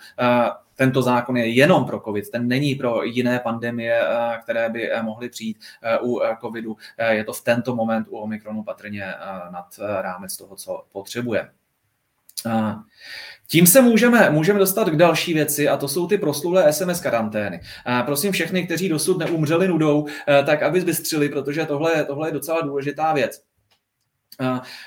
tento 0.75 1.03
zákon 1.03 1.37
je 1.37 1.47
jenom 1.49 1.85
pro 1.85 2.01
COVID, 2.01 2.31
ten 2.31 2.49
není 2.49 2.75
pro 2.75 3.03
jiné 3.03 3.39
pandemie, 3.39 4.01
které 4.43 4.69
by 4.69 4.91
mohly 5.03 5.29
přijít 5.29 5.59
u 6.03 6.21
covidu. 6.41 6.77
Je 7.11 7.25
to 7.25 7.33
v 7.33 7.45
tento 7.45 7.77
moment 7.77 8.07
u 8.11 8.17
Omikronu 8.17 8.63
patrně 8.63 9.15
nad 9.51 9.67
rámec 10.01 10.37
toho, 10.37 10.57
co 10.57 10.83
potřebuje. 12.43 12.75
Tím 13.53 13.67
se 13.67 13.83
můžeme, 13.83 14.31
můžeme 14.31 14.59
dostat 14.59 14.89
k 14.89 14.97
další 14.97 15.35
věci 15.35 15.69
a 15.69 15.77
to 15.77 15.89
jsou 15.89 16.07
ty 16.07 16.19
proslulé 16.19 16.73
SMS 16.73 17.01
karantény. 17.01 17.61
A 17.85 18.03
prosím 18.03 18.33
všechny, 18.33 18.65
kteří 18.65 18.89
dosud 18.89 19.19
neumřeli 19.19 19.69
nudou, 19.69 20.07
eh, 20.29 20.43
tak 20.43 20.63
aby 20.63 20.81
zbystřili, 20.81 21.29
protože 21.29 21.67
tohle, 21.67 22.05
tohle 22.05 22.29
je 22.29 22.33
docela 22.33 22.61
důležitá 22.61 23.13
věc. 23.13 23.41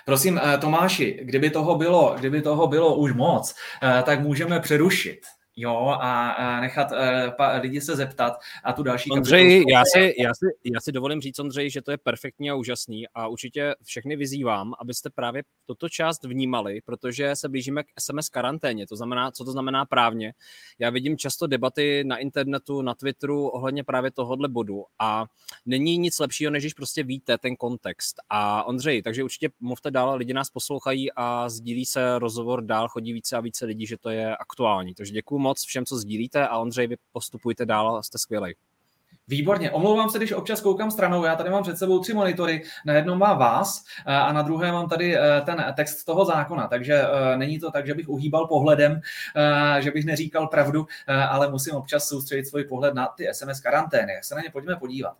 Prosím, 0.05 0.39
eh, 0.43 0.57
Tomáši, 0.57 1.19
kdyby 1.21 1.49
toho 1.49 1.75
bylo, 1.75 2.15
kdyby 2.19 2.41
toho 2.41 2.67
bylo 2.67 2.95
už 2.95 3.13
moc, 3.13 3.55
eh, 3.83 4.03
tak 4.03 4.19
můžeme 4.19 4.59
přerušit 4.59 5.19
jo, 5.55 5.87
a, 5.87 6.31
a 6.31 6.61
nechat 6.61 6.91
uh, 6.91 6.97
pa, 7.37 7.47
lidi 7.57 7.81
se 7.81 7.95
zeptat 7.95 8.39
a 8.63 8.73
tu 8.73 8.83
další 8.83 9.11
Ondřej, 9.11 9.63
já 9.71 9.83
si, 9.85 10.15
já, 10.19 10.33
si, 10.33 10.45
já 10.73 10.81
si 10.81 10.91
dovolím 10.91 11.21
říct, 11.21 11.39
Ondřej, 11.39 11.69
že 11.69 11.81
to 11.81 11.91
je 11.91 11.97
perfektní 11.97 12.49
a 12.49 12.55
úžasný 12.55 13.07
a 13.13 13.27
určitě 13.27 13.75
všechny 13.83 14.15
vyzývám, 14.15 14.73
abyste 14.79 15.09
právě 15.09 15.43
toto 15.65 15.89
část 15.89 16.23
vnímali, 16.23 16.81
protože 16.85 17.35
se 17.35 17.49
blížíme 17.49 17.83
k 17.83 17.87
SMS 17.99 18.29
karanténě, 18.29 18.87
to 18.87 18.95
znamená, 18.95 19.31
co 19.31 19.45
to 19.45 19.51
znamená 19.51 19.85
právně. 19.85 20.33
Já 20.79 20.89
vidím 20.89 21.17
často 21.17 21.47
debaty 21.47 22.03
na 22.03 22.17
internetu, 22.17 22.81
na 22.81 22.93
Twitteru 22.93 23.47
ohledně 23.47 23.83
právě 23.83 24.11
tohohle 24.11 24.47
bodu 24.47 24.83
a 24.99 25.25
není 25.65 25.97
nic 25.97 26.19
lepšího, 26.19 26.51
než 26.51 26.63
když 26.63 26.73
prostě 26.73 27.03
víte 27.03 27.37
ten 27.37 27.55
kontext. 27.55 28.15
A 28.29 28.63
Ondřej, 28.63 29.01
takže 29.01 29.23
určitě 29.23 29.49
mluvte 29.59 29.91
dál, 29.91 30.15
lidi 30.17 30.33
nás 30.33 30.49
poslouchají 30.49 31.09
a 31.15 31.49
sdílí 31.49 31.85
se 31.85 32.19
rozhovor 32.19 32.61
dál, 32.61 32.87
chodí 32.87 33.13
více 33.13 33.37
a 33.37 33.39
více 33.39 33.65
lidí, 33.65 33.85
že 33.85 33.97
to 33.97 34.09
je 34.09 34.37
aktuální. 34.37 34.93
Takže 34.93 35.13
děkuji 35.13 35.39
moc 35.45 35.65
všem, 35.65 35.85
co 35.85 35.97
sdílíte 35.97 36.47
a 36.47 36.57
Ondřej, 36.57 36.87
vy 36.87 36.95
postupujte 37.11 37.65
dál, 37.65 38.03
jste 38.03 38.17
skvělý. 38.17 38.53
Výborně. 39.27 39.71
Omlouvám 39.71 40.09
se, 40.09 40.17
když 40.17 40.31
občas 40.31 40.61
koukám 40.61 40.91
stranou. 40.91 41.23
Já 41.23 41.35
tady 41.35 41.49
mám 41.49 41.63
před 41.63 41.77
sebou 41.77 41.99
tři 41.99 42.13
monitory. 42.13 42.63
Na 42.85 42.93
jednom 42.93 43.19
mám 43.19 43.37
vás 43.37 43.83
eh, 44.05 44.15
a 44.15 44.33
na 44.33 44.41
druhé 44.41 44.71
mám 44.71 44.89
tady 44.89 45.17
eh, 45.17 45.41
ten 45.45 45.65
text 45.75 46.03
toho 46.03 46.25
zákona. 46.25 46.67
Takže 46.67 46.93
eh, 46.93 47.37
není 47.37 47.59
to 47.59 47.71
tak, 47.71 47.87
že 47.87 47.93
bych 47.93 48.09
uhýbal 48.09 48.47
pohledem, 48.47 49.01
že 49.79 49.91
bych 49.91 50.05
neříkal 50.05 50.47
pravdu, 50.47 50.87
ale 51.29 51.51
musím 51.51 51.75
občas 51.75 52.07
soustředit 52.07 52.45
svůj 52.45 52.63
pohled 52.63 52.93
na 52.93 53.07
ty 53.07 53.27
SMS 53.31 53.59
karantény. 53.59 54.13
Se 54.21 54.35
na 54.35 54.41
ně 54.41 54.49
pojďme 54.49 54.75
podívat. 54.75 55.17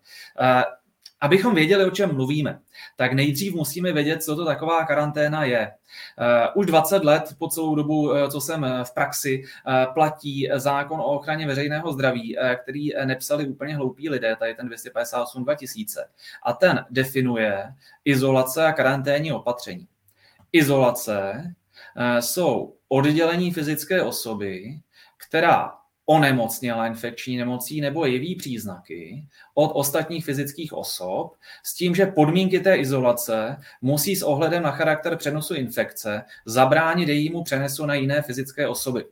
Abychom 1.26 1.56
věděli, 1.56 1.86
o 1.86 1.92
čem 1.92 2.16
mluvíme, 2.16 2.60
tak 2.96 3.14
nejdřív 3.14 3.54
musíme 3.54 3.94
vědět, 3.94 4.24
co 4.24 4.36
to 4.36 4.46
taková 4.46 4.86
karanténa 4.86 5.44
je. 5.44 5.72
Uh, 6.54 6.62
už 6.62 6.66
20 6.66 7.04
let 7.04 7.24
po 7.38 7.48
celou 7.48 7.76
dobu, 7.76 8.10
uh, 8.10 8.30
co 8.30 8.42
jsem 8.42 8.66
v 8.84 8.94
praxi, 8.94 9.44
platí 9.94 10.50
zákon 10.56 11.00
o 11.00 11.04
ochraně 11.04 11.48
veřejného 11.48 11.94
zdraví, 11.94 12.38
který 12.64 12.90
nepsali 13.06 13.48
úplně 13.48 13.76
hloupí 13.76 14.10
lidé, 14.10 14.36
tady 14.36 14.56
ten 14.56 14.68
258 14.68 15.44
2000. 15.44 16.08
A 16.44 16.54
ten 16.54 16.86
definuje 16.90 17.74
izolace 18.06 18.66
a 18.66 18.74
karanténní 18.74 19.32
opatření. 19.32 19.88
Izolace 20.52 21.44
jsou 22.20 22.76
oddělení 22.88 23.52
fyzické 23.52 24.04
osoby, 24.04 24.80
která 25.28 25.74
onemocněla 26.06 26.88
infekční 26.88 27.38
nemocí 27.38 27.82
nebo 27.82 28.06
jeví 28.06 28.36
příznaky 28.36 29.26
od 29.54 29.72
ostatních 29.74 30.26
fyzických 30.26 30.74
osob 30.74 31.36
s 31.63 31.76
tím, 31.76 31.96
že 31.96 32.06
podmínky 32.06 32.60
té 32.60 32.76
izolace 32.76 33.58
musí 33.82 34.15
s 34.15 34.22
ohledem 34.22 34.63
na 34.63 34.72
charakter 34.72 35.18
přenosu 35.18 35.56
infekce 35.56 36.24
zabránit 36.46 37.10
jejímu 37.10 37.44
přenesu 37.44 37.86
na 37.86 37.94
jiné 37.94 38.22
fyzické 38.22 38.68
osoby. 38.68 39.06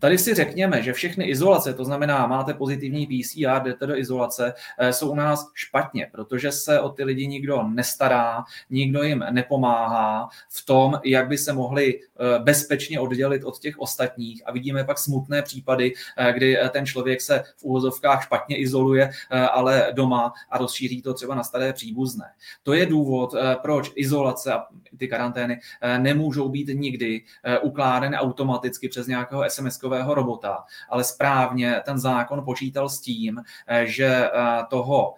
Tady 0.00 0.18
si 0.18 0.34
řekněme, 0.34 0.82
že 0.82 0.92
všechny 0.92 1.24
izolace, 1.24 1.74
to 1.74 1.84
znamená, 1.84 2.26
máte 2.26 2.54
pozitivní 2.54 3.06
PCR, 3.06 3.62
jdete 3.62 3.86
do 3.86 3.96
izolace, 3.96 4.54
eh, 4.78 4.92
jsou 4.92 5.10
u 5.10 5.14
nás 5.14 5.50
špatně, 5.54 6.08
protože 6.12 6.52
se 6.52 6.80
o 6.80 6.88
ty 6.88 7.04
lidi 7.04 7.26
nikdo 7.26 7.62
nestará, 7.62 8.44
nikdo 8.70 9.02
jim 9.02 9.24
nepomáhá 9.30 10.28
v 10.48 10.66
tom, 10.66 11.00
jak 11.04 11.28
by 11.28 11.38
se 11.38 11.52
mohli 11.52 12.00
eh, 12.00 12.38
bezpečně 12.38 13.00
oddělit 13.00 13.44
od 13.44 13.58
těch 13.58 13.78
ostatních. 13.78 14.42
A 14.46 14.52
vidíme 14.52 14.84
pak 14.84 14.98
smutné 14.98 15.42
případy, 15.42 15.94
eh, 16.16 16.32
kdy 16.32 16.58
ten 16.70 16.86
člověk 16.86 17.20
se 17.20 17.44
v 17.56 17.64
úvozovkách 17.64 18.24
špatně 18.24 18.56
izoluje, 18.56 19.10
ale 19.30 19.92
doma 19.92 20.32
a 20.50 20.58
rozšíří 20.58 21.02
to 21.02 21.14
třeba 21.14 21.34
na 21.34 21.42
staré 21.42 21.72
příbuzné. 21.72 22.24
To 22.62 22.72
je 22.72 22.86
důvod, 22.86 23.34
proč 23.62 23.92
izolace 23.94 24.52
a 24.52 24.64
ty 24.98 25.08
karantény 25.08 25.60
nemůžou 25.98 26.48
být 26.48 26.68
nikdy 26.68 27.22
ukládány 27.62 28.16
automaticky 28.16 28.88
přes 28.88 29.06
nějakého 29.06 29.44
SMS 29.50 29.67
SMS-kového 29.68 30.14
robota, 30.14 30.64
ale 30.88 31.04
správně 31.04 31.82
ten 31.84 31.98
zákon 31.98 32.44
počítal 32.44 32.88
s 32.88 33.00
tím, 33.00 33.42
eh, 33.66 33.86
že 33.86 34.06
eh, 34.06 34.30
toho 34.70 35.14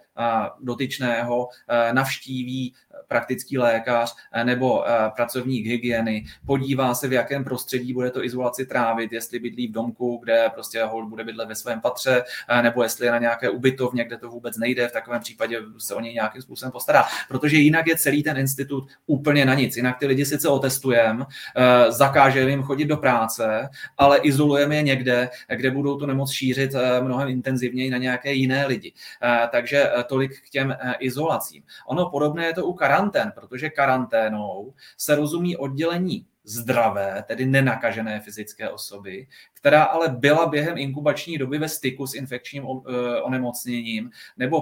dotyčného 0.59 1.47
e, 1.67 1.93
navštíví 1.93 2.73
praktický 3.07 3.57
lékař 3.57 4.15
e, 4.33 4.43
nebo 4.43 4.89
e, 4.89 5.11
pracovník 5.15 5.65
hygieny, 5.65 6.25
podívá 6.45 6.93
se, 6.93 7.07
v 7.07 7.13
jakém 7.13 7.43
prostředí 7.43 7.93
bude 7.93 8.11
to 8.11 8.25
izolaci 8.25 8.65
trávit, 8.65 9.11
jestli 9.11 9.39
bydlí 9.39 9.67
v 9.67 9.71
domku, 9.71 10.19
kde 10.23 10.49
prostě 10.53 10.83
hold 10.83 11.09
bude 11.09 11.23
bydlet 11.23 11.47
ve 11.47 11.55
svém 11.55 11.81
patře, 11.81 12.23
nebo 12.61 12.83
jestli 12.83 13.05
je 13.05 13.11
na 13.11 13.17
nějaké 13.17 13.49
ubytovně, 13.49 14.03
kde 14.03 14.17
to 14.17 14.29
vůbec 14.29 14.57
nejde, 14.57 14.87
v 14.87 14.91
takovém 14.91 15.21
případě 15.21 15.59
se 15.77 15.95
o 15.95 15.99
něj 15.99 16.13
nějakým 16.13 16.41
způsobem 16.41 16.71
postará. 16.71 17.05
Protože 17.27 17.57
jinak 17.57 17.87
je 17.87 17.97
celý 17.97 18.23
ten 18.23 18.37
institut 18.37 18.87
úplně 19.05 19.45
na 19.45 19.53
nic. 19.53 19.77
Jinak 19.77 19.99
ty 19.99 20.07
lidi 20.07 20.25
sice 20.25 20.49
otestujeme, 20.49 21.25
zakážeme 21.89 22.49
jim 22.49 22.63
chodit 22.63 22.85
do 22.85 22.97
práce, 22.97 23.69
ale 23.97 24.17
izolujeme 24.17 24.75
je 24.75 24.81
někde, 24.81 25.29
kde 25.55 25.71
budou 25.71 25.97
tu 25.97 26.05
nemoc 26.05 26.31
šířit 26.31 26.71
mnohem 27.01 27.29
intenzivněji 27.29 27.89
na 27.89 27.97
nějaké 27.97 28.33
jiné 28.33 28.67
lidi. 28.67 28.93
Takže 29.51 29.91
tolik 30.07 30.41
k 30.41 30.49
těm 30.49 30.71
eh, 30.71 30.93
izolacím. 30.99 31.63
Ono 31.87 32.09
podobné 32.09 32.45
je 32.45 32.53
to 32.53 32.65
u 32.65 32.73
karantén, 32.91 33.31
protože 33.31 33.69
karanténou 33.69 34.73
se 34.97 35.15
rozumí 35.15 35.57
oddělení 35.57 36.27
zdravé, 36.43 37.23
tedy 37.27 37.45
nenakažené 37.45 38.19
fyzické 38.19 38.69
osoby, 38.69 39.27
která 39.61 39.83
ale 39.83 40.09
byla 40.09 40.45
během 40.45 40.77
inkubační 40.77 41.37
doby 41.37 41.57
ve 41.57 41.69
styku 41.69 42.07
s 42.07 42.13
infekčním 42.13 42.63
eh, 42.63 43.21
onemocněním 43.21 44.11
nebo 44.37 44.61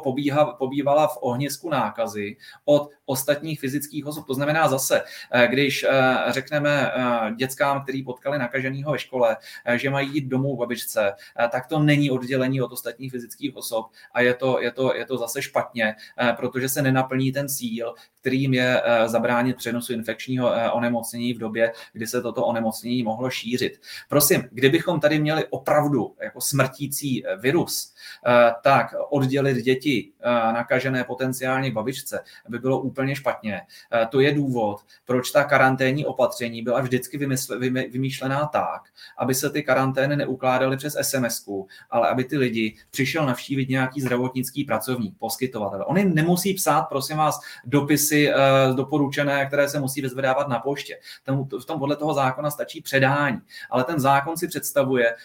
pobývala 0.57 1.07
v 1.07 1.17
ohnisku 1.21 1.69
nákazy 1.69 2.37
od 2.65 2.89
ostatních 3.05 3.59
fyzických 3.59 4.05
osob. 4.05 4.27
To 4.27 4.33
znamená 4.33 4.67
zase, 4.67 5.03
eh, 5.31 5.47
když 5.47 5.83
eh, 5.83 6.15
řekneme 6.29 6.91
dětskám, 7.35 7.83
který 7.83 8.03
potkali 8.03 8.37
nakaženého 8.37 8.91
ve 8.91 8.99
škole, 8.99 9.37
že 9.75 9.89
mají 9.89 10.09
jít 10.13 10.25
domů 10.25 10.55
k 10.55 10.59
babičce, 10.59 11.13
tak 11.51 11.67
to 11.67 11.79
není 11.79 12.11
oddělení 12.11 12.61
od 12.61 12.71
ostatních 12.71 13.11
fyzických 13.11 13.55
osob 13.55 13.85
a 14.13 14.21
je 14.21 14.33
to, 14.33 14.61
je 14.61 14.71
to, 14.71 14.95
je 14.95 15.05
to 15.05 15.17
zase 15.17 15.41
špatně, 15.41 15.95
protože 16.35 16.69
se 16.69 16.81
nenaplní 16.81 17.31
ten 17.31 17.49
cíl, 17.49 17.93
kterým 18.21 18.53
je 18.53 18.81
zabránit 19.05 19.57
přenosu 19.57 19.93
infekčního 19.93 20.51
onemocnění 20.73 21.33
v 21.33 21.37
době, 21.37 21.73
kdy 21.93 22.07
se 22.07 22.21
toto 22.21 22.45
onemocnění 22.45 23.03
mohlo 23.03 23.29
šířit. 23.29 23.81
Prosím, 24.09 24.43
kdybychom 24.51 24.88
tady 24.97 25.19
měli 25.19 25.45
opravdu 25.49 26.15
jako 26.23 26.41
smrtící 26.41 27.25
eh, 27.25 27.37
virus, 27.37 27.93
eh, 28.27 28.53
tak 28.63 28.93
oddělit 29.09 29.57
děti 29.57 30.11
eh, 30.19 30.29
nakažené 30.29 31.03
potenciálně 31.03 31.71
babičce 31.71 32.23
by 32.49 32.59
bylo 32.59 32.79
úplně 32.81 33.15
špatně. 33.15 33.61
To 34.09 34.19
je 34.19 34.33
důvod, 34.33 34.81
proč 35.05 35.31
ta 35.31 35.43
karanténní 35.43 36.05
opatření 36.05 36.61
byla 36.61 36.81
vždycky 36.81 37.17
vymýšlená 37.91 38.45
tak, 38.45 38.81
aby 39.17 39.35
se 39.35 39.49
ty 39.49 39.63
karantény 39.63 40.15
neukládaly 40.15 40.77
přes 40.77 40.93
sms 41.01 41.45
ale 41.89 42.09
aby 42.09 42.23
ty 42.23 42.37
lidi 42.37 42.75
přišel 42.91 43.25
navštívit 43.25 43.69
nějaký 43.69 44.01
zdravotnický 44.01 44.63
pracovník, 44.63 45.17
poskytovatel. 45.19 45.85
Oni 45.87 46.05
nemusí 46.05 46.53
psát, 46.53 46.81
prosím 46.81 47.17
vás, 47.17 47.39
dopisy 47.65 48.31
doporučené, 48.75 49.45
které 49.45 49.69
se 49.69 49.79
musí 49.79 50.01
vyzvedávat 50.01 50.47
na 50.47 50.59
poště. 50.59 50.99
V 51.61 51.65
tom 51.65 51.79
podle 51.79 51.95
toho 51.95 52.13
zákona 52.13 52.51
stačí 52.51 52.81
předání. 52.81 53.39
Ale 53.69 53.83
ten 53.83 53.99
zákon 53.99 54.37
si 54.37 54.47
představuje, 54.47 54.78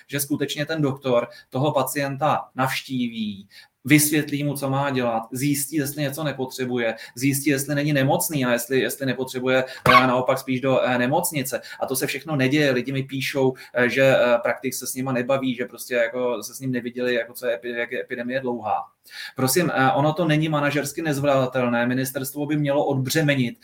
že 0.06 0.20
skutečně 0.20 0.66
ten 0.66 0.82
doktor 0.82 1.28
toho 1.50 1.72
pacienta 1.72 2.50
navštíví, 2.54 3.48
vysvětlí 3.84 4.44
mu, 4.44 4.54
co 4.54 4.70
má 4.70 4.90
dělat, 4.90 5.22
zjistí, 5.32 5.76
jestli 5.76 6.02
něco 6.02 6.24
nepotřebuje, 6.24 6.94
zjistí, 7.14 7.50
jestli 7.50 7.74
není 7.74 7.92
nemocný 7.92 8.44
a 8.44 8.52
jestli, 8.52 8.80
jestli 8.80 9.06
nepotřebuje 9.06 9.64
eh, 9.88 10.06
naopak 10.06 10.38
spíš 10.38 10.60
do 10.60 10.80
eh, 10.80 10.98
nemocnice. 10.98 11.60
A 11.80 11.86
to 11.86 11.96
se 11.96 12.06
všechno 12.06 12.36
neděje. 12.36 12.70
Lidi 12.70 12.92
mi 12.92 13.02
píšou, 13.02 13.54
eh, 13.74 13.88
že 13.88 14.14
praktik 14.42 14.74
se 14.74 14.86
s 14.86 14.94
nima 14.94 15.12
nebaví, 15.12 15.54
že 15.54 15.64
prostě 15.64 15.94
jako 15.94 16.42
se 16.42 16.54
s 16.54 16.60
ním 16.60 16.72
neviděli, 16.72 17.14
jako 17.14 17.32
co 17.32 17.46
je, 17.46 17.60
jak 17.64 17.92
je 17.92 18.00
epidemie 18.00 18.40
dlouhá. 18.40 18.76
Prosím, 19.36 19.72
ono 19.94 20.12
to 20.12 20.24
není 20.24 20.48
manažersky 20.48 21.02
nezvládatelné. 21.02 21.86
Ministerstvo 21.86 22.46
by 22.46 22.56
mělo 22.56 22.84
odbřemenit 22.84 23.60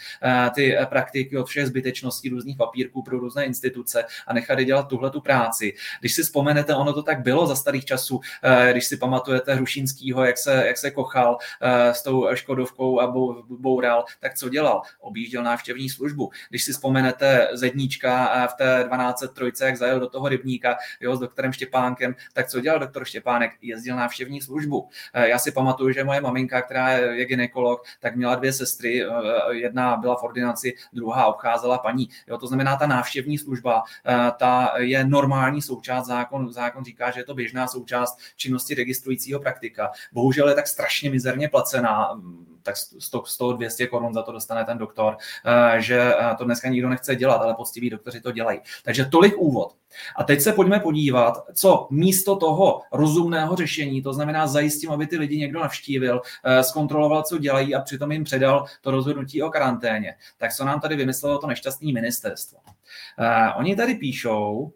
ty 0.55 0.77
praktiky 0.85 1.39
od 1.39 1.47
všech 1.47 1.67
zbytečností 1.67 2.29
různých 2.29 2.57
papírků 2.57 3.03
pro 3.03 3.19
různé 3.19 3.45
instituce 3.45 4.05
a 4.27 4.35
nechat 4.35 4.59
je 4.59 4.65
dělat 4.65 4.89
tuhle 4.89 5.11
tu 5.11 5.21
práci. 5.21 5.75
Když 6.01 6.15
si 6.15 6.23
vzpomenete, 6.23 6.75
ono 6.75 6.93
to 6.93 7.03
tak 7.03 7.23
bylo 7.23 7.47
za 7.47 7.57
starých 7.57 7.85
časů, 7.85 8.21
když 8.73 8.87
si 8.87 8.97
pamatujete 8.97 9.55
Hrušínský 9.55 10.10
Kopeckýho, 10.11 10.25
jak 10.25 10.39
se, 10.39 10.67
jak 10.67 10.77
se 10.79 10.91
kochal 10.91 11.33
uh, 11.35 11.93
s 11.93 12.03
tou 12.03 12.29
Škodovkou 12.35 13.01
a 13.01 13.07
bou, 13.07 13.43
boural, 13.49 14.05
tak 14.21 14.35
co 14.35 14.49
dělal? 14.49 14.83
Objížděl 15.01 15.43
návštěvní 15.43 15.89
službu. 15.89 16.31
Když 16.49 16.65
si 16.65 16.73
vzpomenete 16.73 17.49
Zedníčka 17.53 18.35
uh, 18.35 18.49
v 18.49 18.55
té 18.55 18.85
12 18.87 19.25
trojce, 19.35 19.67
jak 19.67 19.77
zajel 19.77 20.01
do 20.01 20.09
toho 20.09 20.29
rybníka 20.29 20.77
jo, 21.01 21.17
s 21.17 21.21
doktorem 21.21 21.53
Štěpánkem, 21.53 22.15
tak 22.33 22.49
co 22.49 22.61
dělal 22.61 22.79
doktor 22.79 23.05
Štěpánek? 23.05 23.51
Jezdil 23.63 23.97
návštěvní 23.97 24.41
službu. 24.41 24.81
Uh, 24.81 24.89
já 25.15 25.39
si 25.39 25.53
pamatuju, 25.53 25.93
že 25.93 26.05
moje 26.05 26.21
maminka, 26.21 26.63
která 26.63 26.89
je, 26.89 27.25
ginekolog, 27.25 27.85
tak 28.01 28.17
měla 28.17 28.35
dvě 28.35 28.53
sestry, 28.53 29.05
jedna 29.51 29.97
byla 29.97 30.17
v 30.17 30.23
ordinaci, 30.23 30.75
druhá 30.93 31.27
obcházela 31.27 31.79
paní. 31.79 32.09
Jo, 32.27 32.39
to 32.39 32.47
znamená, 32.47 32.77
ta 32.77 32.87
návštěvní 32.87 33.39
služba, 33.39 33.83
ta 34.39 34.73
je 34.77 35.05
normální 35.05 35.63
součást 35.63 36.07
zákon. 36.07 36.53
Zákon 36.53 36.85
říká, 36.85 37.11
že 37.11 37.21
je 37.21 37.25
to 37.25 37.35
běžná 37.35 37.67
součást 37.67 38.19
činnosti 38.37 38.75
registrujícího 38.75 39.41
praktika 39.41 39.91
bohužel 40.13 40.49
je 40.49 40.55
tak 40.55 40.67
strašně 40.67 41.11
mizerně 41.11 41.49
placená, 41.49 42.21
tak 42.63 42.77
100, 42.77 43.23
100 43.27 43.53
200 43.53 43.87
korun 43.87 44.15
za 44.15 44.23
to 44.23 44.33
dostane 44.33 44.65
ten 44.65 44.79
doktor, 44.79 45.17
eh, 45.45 45.81
že 45.83 46.15
eh, 46.15 46.35
to 46.39 46.45
dneska 46.45 46.69
nikdo 46.69 46.89
nechce 46.89 47.17
dělat, 47.17 47.43
ale 47.43 47.55
poctiví 47.55 47.91
doktoři 47.91 48.21
to 48.21 48.33
dělají. 48.33 48.61
Takže 48.85 49.05
tolik 49.05 49.35
úvod. 49.39 49.75
A 50.17 50.25
teď 50.25 50.41
se 50.41 50.53
pojďme 50.53 50.81
podívat, 50.81 51.45
co 51.55 51.89
místo 51.91 52.37
toho 52.37 52.83
rozumného 52.93 53.57
řešení, 53.57 54.03
to 54.03 54.13
znamená 54.13 54.47
zajistím, 54.47 54.91
aby 54.91 55.07
ty 55.07 55.19
lidi 55.19 55.39
někdo 55.39 55.61
navštívil, 55.61 56.21
eh, 56.45 56.63
zkontroloval, 56.63 57.23
co 57.23 57.39
dělají 57.39 57.75
a 57.75 57.81
přitom 57.81 58.13
jim 58.13 58.25
předal 58.25 58.65
to 58.81 58.91
rozhodnutí 58.91 59.43
o 59.43 59.51
karanténě. 59.51 60.15
Tak 60.39 60.55
co 60.55 60.65
nám 60.65 60.81
tady 60.81 60.97
vymyslelo 60.97 61.39
to 61.39 61.47
nešťastné 61.47 61.93
ministerstvo? 61.93 62.59
Oni 63.57 63.77
tady 63.77 63.95
píšou, 63.95 64.73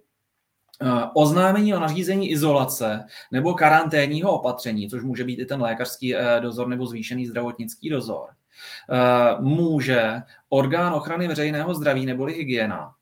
oznámení 1.15 1.75
o 1.75 1.81
nařízení 1.81 2.31
izolace 2.31 3.05
nebo 3.31 3.55
karanténního 3.55 4.33
opatření, 4.33 4.91
což 4.91 5.03
může 5.03 5.25
být 5.25 5.39
i 5.39 5.47
ten 5.47 5.63
lékařský 5.63 6.17
eh, 6.17 6.41
dozor 6.41 6.69
nebo 6.69 6.87
zvýšený 6.87 7.27
zdravotnický 7.27 7.91
dozor, 7.91 8.29
eh, 8.31 8.97
může 9.41 10.23
orgán 10.49 10.93
ochrany 10.93 11.29
veřejného 11.29 11.75
zdraví 11.75 12.07
neboli 12.07 12.33
hygiena 12.33 12.95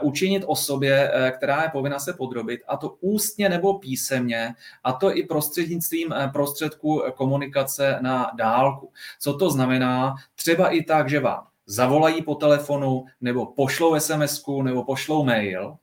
učinit 0.00 0.44
osobě, 0.46 1.12
která 1.36 1.62
je 1.62 1.68
povinna 1.68 1.98
se 1.98 2.12
podrobit, 2.12 2.60
a 2.68 2.76
to 2.76 2.96
ústně 3.00 3.48
nebo 3.48 3.78
písemně, 3.78 4.54
a 4.84 4.92
to 4.92 5.16
i 5.16 5.22
prostřednictvím 5.22 6.14
prostředku 6.32 7.02
komunikace 7.14 7.98
na 8.00 8.30
dálku. 8.34 8.92
Co 9.18 9.34
to 9.34 9.50
znamená? 9.50 10.14
Třeba 10.34 10.68
i 10.68 10.82
tak, 10.82 11.10
že 11.10 11.20
vám 11.20 11.46
zavolají 11.66 12.22
po 12.22 12.34
telefonu, 12.34 13.04
nebo 13.20 13.46
pošlou 13.46 14.00
SMS, 14.00 14.42
nebo 14.62 14.84
pošlou 14.84 15.24
mail, 15.24 15.76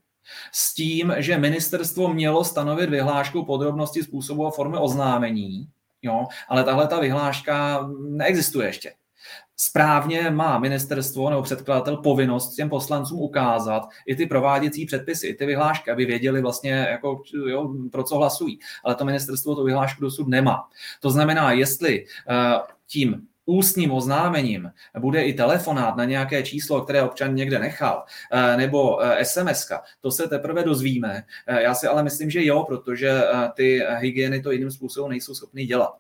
s 0.52 0.74
tím, 0.74 1.14
že 1.18 1.38
ministerstvo 1.38 2.14
mělo 2.14 2.44
stanovit 2.44 2.90
vyhlášku 2.90 3.46
podrobnosti 3.46 4.04
způsobu 4.04 4.48
a 4.48 4.52
formy 4.52 4.78
oznámení, 4.78 5.68
jo, 6.02 6.28
ale 6.50 6.64
tahle 6.64 6.88
ta 6.88 7.00
vyhláška 7.00 7.88
neexistuje 8.10 8.68
ještě. 8.68 8.94
Správně 9.62 10.30
má 10.30 10.60
ministerstvo 10.60 11.30
nebo 11.30 11.42
předkladatel 11.42 11.98
povinnost 11.98 12.56
těm 12.56 12.70
poslancům 12.70 13.20
ukázat 13.20 13.90
i 14.06 14.16
ty 14.16 14.26
prováděcí 14.26 14.86
předpisy, 14.86 15.28
i 15.28 15.34
ty 15.34 15.46
vyhlášky, 15.46 15.92
aby 15.92 16.06
věděli 16.06 16.42
vlastně, 16.42 16.72
jako, 16.72 17.22
jo, 17.48 17.74
pro 17.92 18.04
co 18.04 18.18
hlasují. 18.18 18.60
Ale 18.84 18.96
to 18.96 19.06
ministerstvo 19.06 19.56
tu 19.56 19.64
vyhlášku 19.64 20.02
dosud 20.02 20.28
nemá. 20.28 20.68
To 21.00 21.10
znamená, 21.10 21.52
jestli 21.52 22.06
uh, 22.06 22.62
tím 22.88 23.28
ústním 23.50 23.92
oznámením 23.92 24.72
bude 25.00 25.24
i 25.24 25.34
telefonát 25.34 25.96
na 25.96 26.06
nějaké 26.06 26.44
číslo, 26.44 26.82
které 26.82 27.04
občan 27.04 27.36
někde 27.36 27.60
nechal, 27.60 28.04
nebo 28.58 29.00
SMS, 29.24 29.68
to 30.02 30.12
se 30.12 30.28
teprve 30.28 30.64
dozvíme. 30.64 31.24
Já 31.48 31.76
si 31.76 31.88
ale 31.88 32.04
myslím, 32.04 32.30
že 32.30 32.46
jo, 32.46 32.64
protože 32.64 33.22
ty 33.54 33.82
hygieny 33.98 34.42
to 34.42 34.52
jiným 34.52 34.72
způsobem 34.72 35.10
nejsou 35.10 35.36
schopny 35.36 35.66
dělat. 35.66 35.98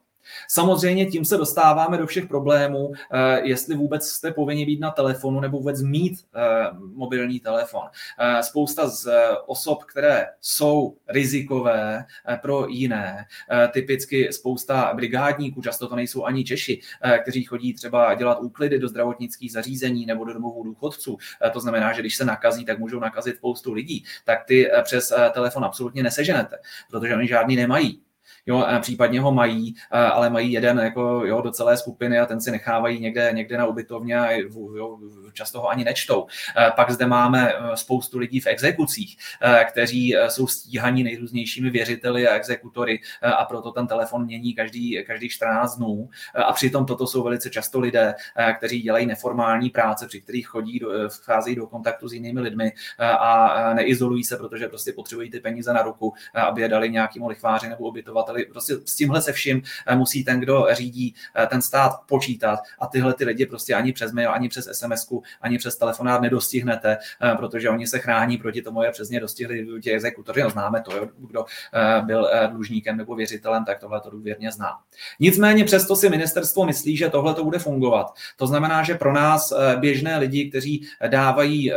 Samozřejmě 0.48 1.06
tím 1.06 1.26
se 1.26 1.38
dostáváme 1.38 1.98
do 1.98 2.08
všech 2.08 2.26
problémů, 2.26 2.92
eh, 3.12 3.42
jestli 3.44 3.76
vůbec 3.76 4.08
jste 4.08 4.32
povinni 4.32 4.65
být 4.65 4.80
na 4.80 4.92
telefonu 4.92 5.39
nebo 5.39 5.58
vůbec 5.58 5.82
mít 5.82 6.26
eh, 6.36 6.42
mobilní 6.94 7.39
telefon. 7.39 7.82
Eh, 8.20 8.44
spousta 8.44 8.88
z 8.89 9.12
osob, 9.46 9.84
které 9.84 10.28
jsou 10.42 10.96
rizikové 11.08 12.06
pro 12.42 12.68
jiné, 12.68 13.26
typicky 13.72 14.34
spousta 14.34 14.92
brigádníků, 14.96 15.62
často 15.62 15.88
to 15.88 15.96
nejsou 15.96 16.26
ani 16.26 16.44
Češi, 16.44 16.82
kteří 17.22 17.44
chodí 17.44 17.74
třeba 17.74 18.13
dělat 18.13 18.39
úklidy 18.42 18.80
do 18.80 18.88
zdravotnických 18.88 19.52
zařízení 19.52 20.06
nebo 20.06 20.26
do 20.26 20.34
domovů 20.34 20.63
důchodců. 20.63 21.18
To 21.54 21.60
znamená, 21.60 21.94
že 21.94 22.02
když 22.02 22.15
se 22.15 22.26
nakazí, 22.26 22.65
tak 22.65 22.80
můžou 22.80 23.00
nakazit 23.00 23.36
spoustu 23.36 23.74
lidí. 23.74 24.04
Tak 24.26 24.44
ty 24.46 24.72
přes 24.84 25.13
telefon 25.34 25.65
absolutně 25.65 26.04
neseženete, 26.04 26.58
protože 26.89 27.15
oni 27.15 27.28
žádný 27.28 27.56
nemají 27.56 28.02
jo, 28.45 28.65
případně 28.82 29.21
ho 29.21 29.32
mají, 29.32 29.75
ale 29.91 30.30
mají 30.30 30.52
jeden 30.52 30.80
jako, 30.80 31.02
jo, 31.25 31.41
do 31.41 31.52
celé 31.52 31.78
skupiny 31.78 32.19
a 32.19 32.25
ten 32.25 32.41
si 32.41 32.52
nechávají 32.52 32.99
někde, 32.99 33.30
někde 33.34 33.58
na 33.58 33.65
ubytovně 33.65 34.19
a 34.19 34.32
jo, 34.75 34.97
často 35.39 35.62
ho 35.62 35.69
ani 35.69 35.84
nečtou. 35.84 36.28
Pak 36.75 36.91
zde 36.91 37.06
máme 37.08 37.54
e, 37.54 37.78
spoustu 37.78 38.17
lidí 38.17 38.39
v 38.39 38.47
exekucích, 38.47 39.17
e, 39.41 39.65
kteří 39.65 40.15
jsou 40.28 40.47
stíhaní 40.47 41.04
nejrůznějšími 41.04 41.69
věřiteli 41.69 42.28
a 42.28 42.36
exekutory 42.36 42.99
a 43.21 43.45
proto 43.45 43.71
ten 43.71 43.88
telefon 43.88 44.25
mění 44.25 44.54
každý, 44.54 45.04
každý 45.08 45.30
14 45.30 45.75
dnů. 45.75 46.10
A 46.36 46.54
přitom 46.54 46.86
toto 46.86 47.08
jsou 47.08 47.23
velice 47.23 47.49
často 47.49 47.80
lidé, 47.80 48.15
kteří 48.58 48.82
dělají 48.82 49.06
neformální 49.06 49.69
práce, 49.69 50.08
při 50.08 50.21
kterých 50.21 50.47
chodí, 50.47 50.82
vcházejí 51.08 51.56
do 51.56 51.67
kontaktu 51.67 52.08
s 52.08 52.13
jinými 52.13 52.41
lidmi 52.41 52.71
a 52.99 53.73
neizolují 53.73 54.23
se, 54.23 54.38
protože 54.38 54.67
prostě 54.67 54.93
potřebují 54.93 55.32
ty 55.32 55.39
peníze 55.39 55.73
na 55.73 55.82
ruku, 55.82 56.13
aby 56.34 56.62
je 56.62 56.69
dali 56.69 56.89
nějakému 56.89 57.28
lichváři 57.28 57.69
nebo 57.69 57.88
ubytovateli 57.88 58.39
aby 58.39 58.52
prostě 58.52 58.73
s 58.86 58.95
tímhle 58.95 59.21
se 59.21 59.34
vším 59.34 59.62
eh, 59.88 59.95
musí 59.95 60.23
ten, 60.23 60.39
kdo 60.39 60.67
řídí 60.71 61.15
eh, 61.36 61.47
ten 61.47 61.62
stát, 61.62 61.91
počítat 62.06 62.60
a 62.80 62.88
tyhle 62.88 63.13
ty 63.13 63.25
lidi 63.25 63.45
prostě 63.45 63.75
ani 63.75 63.93
přes 63.93 64.12
mail, 64.12 64.32
ani 64.32 64.49
přes 64.49 64.69
SMS, 64.71 65.08
ani 65.42 65.58
přes 65.58 65.78
telefonát 65.78 66.22
nedostihnete, 66.22 66.98
eh, 67.22 67.36
protože 67.36 67.70
oni 67.70 67.88
se 67.88 68.00
chrání 68.00 68.38
proti 68.38 68.62
tomu, 68.62 68.84
je 68.84 68.92
přesně 68.92 69.20
dostihli 69.20 69.68
ti 69.82 69.92
exekutoři, 69.92 70.44
známe 70.50 70.82
to, 70.82 70.98
jo, 70.98 71.08
kdo 71.18 71.46
byl 72.06 72.30
dlužníkem 72.52 72.98
nebo 72.98 73.15
věřitelem, 73.15 73.65
tak 73.65 73.80
tohle 73.80 74.02
to 74.02 74.10
důvěrně 74.10 74.52
zná. 74.52 74.80
Nicméně 75.20 75.65
přesto 75.65 75.96
si 75.96 76.10
ministerstvo 76.10 76.65
myslí, 76.65 76.98
že 76.98 77.10
tohle 77.10 77.34
to 77.34 77.44
bude 77.44 77.60
fungovat. 77.60 78.13
To 78.38 78.48
znamená, 78.48 78.84
že 78.84 78.96
pro 78.96 79.13
nás 79.13 79.54
běžné 79.80 80.18
lidi, 80.18 80.50
kteří 80.50 80.88
dávají 81.08 81.72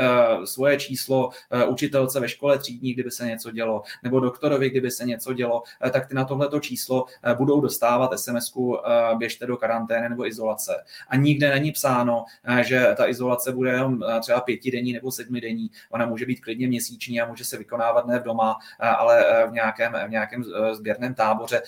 svoje 0.45 0.77
číslo 0.77 1.31
učitelce 1.69 2.21
ve 2.21 2.29
škole 2.29 2.59
třídní, 2.59 2.93
kdyby 2.93 3.11
se 3.11 3.27
něco 3.27 3.51
dělo, 3.51 3.83
nebo 4.03 4.21
doktorovi, 4.21 4.71
kdyby 4.71 4.91
se 4.91 5.05
něco 5.05 5.33
dělo, 5.33 5.63
tak 5.91 6.09
ty 6.09 6.15
na 6.15 6.25
tohle 6.25 6.49
to 6.49 6.61
číslo 6.61 7.07
eh, 7.23 7.35
budou 7.35 7.61
dostávat 7.61 8.19
sms 8.19 8.53
eh, 8.57 9.17
běžte 9.17 9.47
do 9.47 9.57
karantény 9.57 10.09
nebo 10.09 10.27
izolace. 10.27 10.85
A 11.09 11.17
nikde 11.17 11.51
není 11.51 11.73
psáno, 11.73 12.25
eh, 12.45 12.65
že 12.65 12.95
ta 12.97 13.09
izolace 13.09 13.32
bude 13.53 13.71
jenom 13.71 14.05
třeba 14.21 14.41
pětidenní 14.41 14.93
nebo 14.93 15.13
sedmidenní. 15.13 15.71
Ona 15.91 16.07
může 16.07 16.27
být 16.27 16.41
klidně 16.41 16.69
měsíční 16.69 17.21
a 17.21 17.27
může 17.27 17.45
se 17.45 17.59
vykonávat 17.59 18.07
ne 18.07 18.19
v 18.19 18.23
doma, 18.23 18.57
ale 18.79 19.25
v 19.49 19.53
nějakém, 19.53 19.93
v 20.07 20.11
nějakém 20.11 20.45
sběrném 20.73 21.15
táboře. 21.15 21.63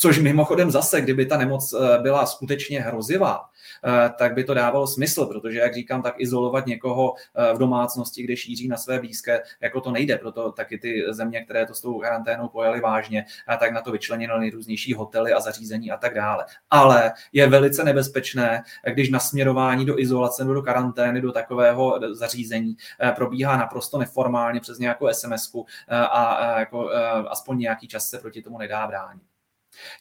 Což 0.00 0.18
mimochodem 0.18 0.70
zase, 0.70 1.00
kdyby 1.00 1.26
ta 1.26 1.36
nemoc 1.36 1.74
byla 2.02 2.26
skutečně 2.26 2.80
hrozivá, 2.80 3.50
Eh, 3.84 4.10
tak 4.18 4.34
by 4.34 4.44
to 4.44 4.54
dávalo 4.54 4.86
smysl, 4.86 5.26
protože, 5.26 5.58
jak 5.58 5.74
říkám, 5.74 6.02
tak 6.02 6.14
izolovat 6.18 6.66
někoho 6.66 7.14
eh, 7.34 7.54
v 7.54 7.58
domácnosti, 7.58 8.22
kde 8.22 8.36
šíří 8.36 8.68
na 8.68 8.76
své 8.76 8.98
blízké, 8.98 9.42
jako 9.60 9.80
to 9.80 9.90
nejde. 9.90 10.18
Proto 10.18 10.52
taky 10.52 10.78
ty 10.78 11.04
země, 11.08 11.44
které 11.44 11.66
to 11.66 11.74
s 11.74 11.80
tou 11.80 11.98
karanténou 11.98 12.48
pojali 12.48 12.80
vážně, 12.80 13.24
tak 13.60 13.72
na 13.72 13.80
to 13.80 13.92
vyčlenilo 13.92 14.38
nejrůznější 14.38 14.94
hotely 14.94 15.32
a 15.32 15.40
zařízení 15.40 15.90
a 15.90 15.96
tak 15.96 16.14
dále. 16.14 16.46
Ale 16.70 17.12
je 17.32 17.48
velice 17.48 17.84
nebezpečné, 17.84 18.62
když 18.92 19.10
nasměrování 19.10 19.86
do 19.86 20.00
izolace 20.00 20.42
nebo 20.42 20.54
do 20.54 20.62
karantény, 20.62 21.20
do 21.20 21.32
takového 21.32 22.00
zařízení 22.12 22.76
eh, 23.00 23.12
probíhá 23.12 23.56
naprosto 23.56 23.98
neformálně 23.98 24.60
přes 24.60 24.78
nějakou 24.78 25.08
sms 25.12 25.50
a 25.88 26.60
jako 26.60 26.90
aspoň 27.28 27.58
nějaký 27.58 27.88
čas 27.88 28.08
se 28.08 28.18
proti 28.18 28.42
tomu 28.42 28.58
nedá 28.58 28.86
bránit. 28.86 29.29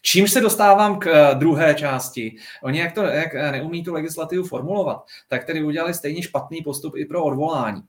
Čímž 0.01 0.31
se 0.31 0.41
dostávám 0.41 0.99
k 0.99 1.07
eh, 1.07 1.35
druhé 1.35 1.75
části. 1.75 2.35
Oni, 2.63 2.79
jak, 2.79 2.93
to, 2.93 3.03
jak 3.03 3.35
eh, 3.35 3.51
neumí 3.51 3.83
tu 3.83 3.93
legislativu 3.93 4.43
formulovat, 4.43 5.05
tak 5.27 5.45
tedy 5.45 5.63
udělali 5.63 5.93
stejně 5.93 6.23
špatný 6.23 6.61
postup 6.61 6.95
i 6.95 7.05
pro 7.05 7.23
odvolání. 7.23 7.81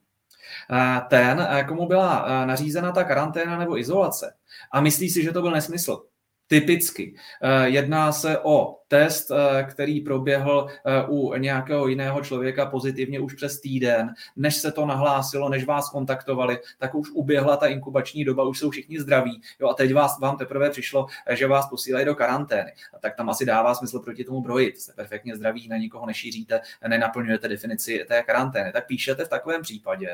Eh, 0.72 1.00
ten, 1.08 1.48
komu 1.68 1.86
byla 1.86 2.44
nařízena 2.44 2.92
ta 2.92 3.04
karanténa 3.04 3.58
nebo 3.58 3.78
izolace, 3.78 4.34
a 4.72 4.80
myslí 4.80 5.10
si, 5.10 5.22
že 5.22 5.32
to 5.32 5.42
byl 5.42 5.50
nesmysl, 5.50 6.02
Typicky 6.50 7.14
eh, 7.42 7.68
jedná 7.68 8.12
se 8.12 8.38
o 8.38 8.76
test, 8.88 9.30
eh, 9.30 9.64
který 9.64 10.00
proběhl 10.00 10.66
eh, 10.68 11.04
u 11.08 11.34
nějakého 11.34 11.88
jiného 11.88 12.24
člověka 12.24 12.66
pozitivně 12.66 13.20
už 13.20 13.34
přes 13.34 13.60
týden. 13.60 14.14
Než 14.36 14.56
se 14.56 14.72
to 14.72 14.86
nahlásilo, 14.86 15.48
než 15.48 15.64
vás 15.64 15.90
kontaktovali, 15.90 16.58
tak 16.78 16.94
už 16.94 17.10
uběhla 17.10 17.56
ta 17.56 17.66
inkubační 17.66 18.24
doba, 18.24 18.44
už 18.44 18.58
jsou 18.58 18.70
všichni 18.70 19.00
zdraví. 19.00 19.42
Jo, 19.60 19.68
a 19.68 19.74
teď 19.74 19.94
vás, 19.94 20.20
vám 20.20 20.36
teprve 20.36 20.70
přišlo, 20.70 21.06
že 21.30 21.46
vás 21.46 21.68
posílají 21.68 22.06
do 22.06 22.14
karantény. 22.14 22.72
A 22.94 22.98
tak 22.98 23.16
tam 23.16 23.30
asi 23.30 23.44
dává 23.44 23.74
smysl 23.74 23.98
proti 23.98 24.24
tomu 24.24 24.40
brojit. 24.40 24.80
Jste 24.80 24.92
perfektně 24.92 25.36
zdraví, 25.36 25.68
na 25.68 25.76
nikoho 25.76 26.06
nešíříte, 26.06 26.60
nenaplňujete 26.88 27.48
definici 27.48 28.04
té 28.08 28.22
karantény. 28.22 28.72
Tak 28.72 28.86
píšete 28.86 29.24
v 29.24 29.28
takovém 29.28 29.62
případě, 29.62 30.08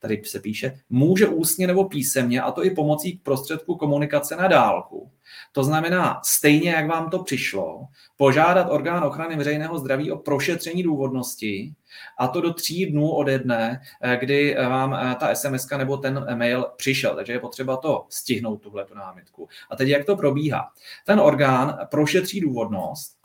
tady 0.00 0.22
se 0.24 0.40
píše, 0.40 0.80
může 0.90 1.26
ústně 1.26 1.66
nebo 1.66 1.84
písemně, 1.84 2.42
a 2.42 2.50
to 2.50 2.64
i 2.64 2.70
pomocí 2.70 3.20
prostředku 3.22 3.76
komunikace 3.76 4.36
na 4.36 4.48
dálku 4.48 5.10
to 5.52 5.64
znamená, 5.64 6.20
stejně 6.24 6.70
jak 6.70 6.86
vám 6.86 7.10
to 7.10 7.22
přišlo, 7.22 7.86
požádat 8.16 8.66
orgán 8.70 9.04
ochrany 9.04 9.36
veřejného 9.36 9.78
zdraví 9.78 10.12
o 10.12 10.16
prošetření 10.16 10.82
důvodnosti 10.82 11.74
a 12.18 12.28
to 12.28 12.40
do 12.40 12.52
tří 12.52 12.86
dnů 12.86 13.10
ode 13.10 13.38
dne, 13.38 13.80
eh, 14.02 14.16
kdy 14.16 14.56
eh, 14.56 14.66
vám 14.66 14.94
eh, 14.94 15.14
ta 15.20 15.34
SMS 15.34 15.68
nebo 15.78 15.96
ten 15.96 16.26
mail 16.38 16.66
přišel. 16.76 17.14
Takže 17.14 17.32
je 17.32 17.40
potřeba 17.40 17.76
to 17.76 18.06
stihnout, 18.08 18.62
tuhle 18.62 18.86
námitku. 18.94 19.48
A 19.70 19.76
teď 19.76 19.88
jak 19.88 20.04
to 20.04 20.16
probíhá? 20.16 20.70
Ten 21.06 21.20
orgán 21.20 21.78
prošetří 21.90 22.40
důvodnost, 22.40 23.20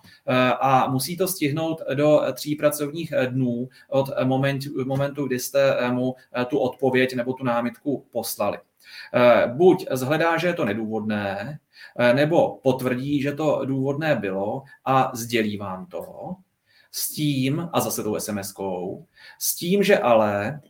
a 0.59 0.87
musí 0.87 1.17
to 1.17 1.27
stihnout 1.27 1.81
do 1.93 2.21
tří 2.33 2.55
pracovních 2.55 3.13
dnů 3.29 3.69
od 3.89 4.09
momentu, 4.23 4.85
momentu 4.85 5.27
kdy 5.27 5.39
jste 5.39 5.91
mu 5.91 6.15
tu 6.47 6.59
odpověď 6.59 7.15
nebo 7.15 7.33
tu 7.33 7.43
námitku 7.43 8.05
poslali. 8.11 8.57
Buď 9.47 9.85
zhledá, 9.91 10.37
že 10.37 10.47
je 10.47 10.53
to 10.53 10.65
nedůvodné, 10.65 11.59
Eh, 11.99 12.13
nebo 12.13 12.59
potvrdí, 12.63 13.21
že 13.21 13.31
to 13.31 13.65
důvodné 13.65 14.15
bylo 14.15 14.63
a 14.85 15.11
sdělí 15.13 15.57
vám 15.57 15.85
to 15.85 16.35
s 16.91 17.09
tím, 17.09 17.69
a 17.73 17.79
zase 17.79 18.03
tou 18.03 18.15
SMS-kou, 18.15 19.05
s 19.39 19.55
tím, 19.55 19.83
že 19.83 19.99
ale 19.99 20.61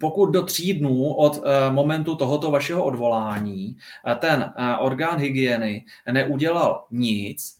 pokud 0.00 0.26
do 0.26 0.42
tří 0.42 0.74
dnů 0.74 1.14
od 1.14 1.42
eh, 1.44 1.70
momentu 1.70 2.16
tohoto 2.16 2.50
vašeho 2.50 2.84
odvolání 2.84 3.76
eh, 4.06 4.14
ten 4.14 4.52
orgán 4.80 5.18
hygieny 5.18 5.84
neudělal 6.12 6.86
nic, 6.90 7.58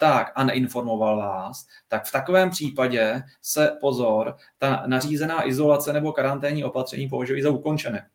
tak 0.00 0.32
a 0.34 0.44
neinformoval 0.44 1.16
vás, 1.16 1.66
tak 1.88 2.04
v 2.04 2.12
takovém 2.12 2.50
případě 2.50 3.22
se 3.42 3.76
pozor, 3.80 4.36
ta 4.58 4.82
nařízená 4.86 5.48
izolace 5.48 5.92
nebo 5.92 6.12
karanténní 6.12 6.64
opatření 6.64 7.08
považují 7.08 7.42
za 7.42 7.50
ukončené. 7.50 8.06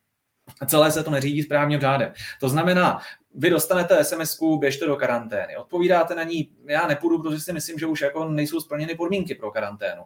Celé 0.68 0.92
se 0.92 1.04
to 1.04 1.12
neřídí 1.12 1.44
správně 1.44 1.80
řádem. 1.80 2.14
To 2.40 2.50
znamená, 2.50 3.00
vy 3.36 3.50
dostanete 3.50 4.04
sms 4.04 4.40
běžte 4.60 4.86
do 4.86 4.96
karantény. 4.96 5.58
Odpovídáte 5.58 6.16
na 6.16 6.24
ní, 6.24 6.50
já 6.66 6.88
nepůjdu, 6.88 7.22
protože 7.22 7.40
si 7.40 7.54
myslím, 7.54 7.80
že 7.80 7.86
už 7.86 8.02
jako 8.02 8.30
nejsou 8.30 8.60
splněny 8.60 8.96
podmínky 8.96 9.36
pro 9.36 9.52
karanténu. 9.52 10.02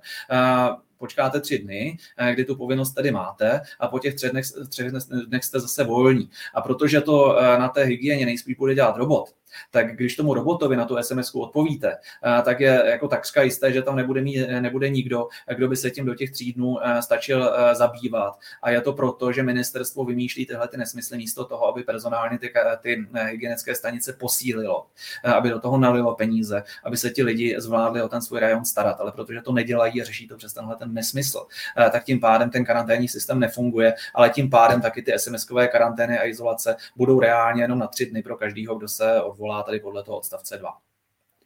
Počkáte 0.97 1.41
tři 1.41 1.59
dny, 1.59 1.97
eh, 2.17 2.33
kdy 2.33 2.45
tu 2.45 2.55
povinnost 2.55 2.93
tedy 2.93 3.11
máte 3.11 3.61
a 3.79 3.87
po 3.87 3.99
těch 3.99 4.15
třech 4.15 4.31
dnech, 4.31 4.45
třech 4.69 4.91
dnech 5.27 5.43
jste 5.43 5.59
zase 5.59 5.83
volní. 5.83 6.29
A 6.53 6.61
protože 6.61 7.01
to 7.01 7.39
eh, 7.39 7.59
na 7.59 7.69
té 7.69 7.83
hygieně 7.83 8.25
nejspíš 8.25 8.55
bude 8.55 8.75
dělat 8.75 8.97
robot, 8.97 9.29
tak 9.71 9.95
když 9.95 10.15
tomu 10.15 10.33
robotovi 10.33 10.75
na 10.75 10.85
tu 10.85 10.97
SMS 10.97 11.35
odpovíte, 11.35 11.97
eh, 11.97 12.41
tak 12.41 12.59
je 12.59 12.83
jako 12.85 13.07
takřka 13.07 13.41
jisté, 13.41 13.71
že 13.71 13.81
tam 13.81 13.95
nebude, 13.95 14.21
mít, 14.21 14.47
nebude 14.59 14.89
nikdo, 14.89 15.27
kdo 15.55 15.67
by 15.67 15.75
se 15.75 15.91
tím 15.91 16.05
do 16.05 16.15
těch 16.15 16.31
tří 16.31 16.53
dnů 16.53 16.77
stačil 16.99 17.53
zabývat. 17.73 18.39
A 18.61 18.69
je 18.69 18.81
to 18.81 18.93
proto, 18.93 19.31
že 19.31 19.43
ministerstvo 19.43 20.05
vymýšlí 20.05 20.45
tyhle 20.45 20.67
ty 20.67 20.77
nesmysly 20.77 21.17
místo 21.17 21.45
toho, 21.45 21.67
aby 21.67 21.83
personálně 21.83 22.39
ty, 22.39 22.53
ty 22.81 23.07
hygienické 23.29 23.75
stanice 23.75 24.13
posílilo, 24.13 24.85
aby 25.23 25.49
do 25.49 25.59
toho 25.59 25.77
nalilo 25.77 26.15
peníze, 26.15 26.63
aby 26.83 26.97
se 26.97 27.09
ti 27.09 27.23
lidi 27.23 27.55
zvládli 27.57 28.01
o 28.01 28.09
ten 28.09 28.21
svůj 28.21 28.39
rajon 28.39 28.65
starat. 28.65 28.99
Ale 28.99 29.11
protože 29.11 29.41
to 29.41 29.51
nedělají 29.51 30.01
a 30.01 30.05
řeší 30.05 30.27
to 30.27 30.37
přes 30.37 30.53
tenhle 30.53 30.75
ten 30.75 30.93
nesmysl, 30.93 31.47
eh, 31.77 31.89
tak 31.89 32.03
tím 32.03 32.19
pádem 32.19 32.49
ten 32.49 32.65
karanténní 32.65 33.07
systém 33.07 33.39
nefunguje, 33.39 33.93
ale 34.13 34.29
tím 34.29 34.49
pádem 34.49 34.81
taky 34.81 35.01
ty 35.01 35.13
SMS-kové 35.13 35.67
karantény 35.67 36.19
a 36.19 36.27
izolace 36.27 36.75
budou 36.95 37.19
reálně 37.19 37.63
jenom 37.63 37.79
na 37.79 37.87
tři 37.87 38.05
dny 38.05 38.23
pro 38.23 38.37
každého, 38.37 38.75
kdo 38.75 38.87
se 38.87 39.21
odvolá 39.21 39.42
tady 39.63 39.79
podle 39.79 40.03
toho 40.03 40.17
odstavce 40.17 40.57
2. 40.57 40.77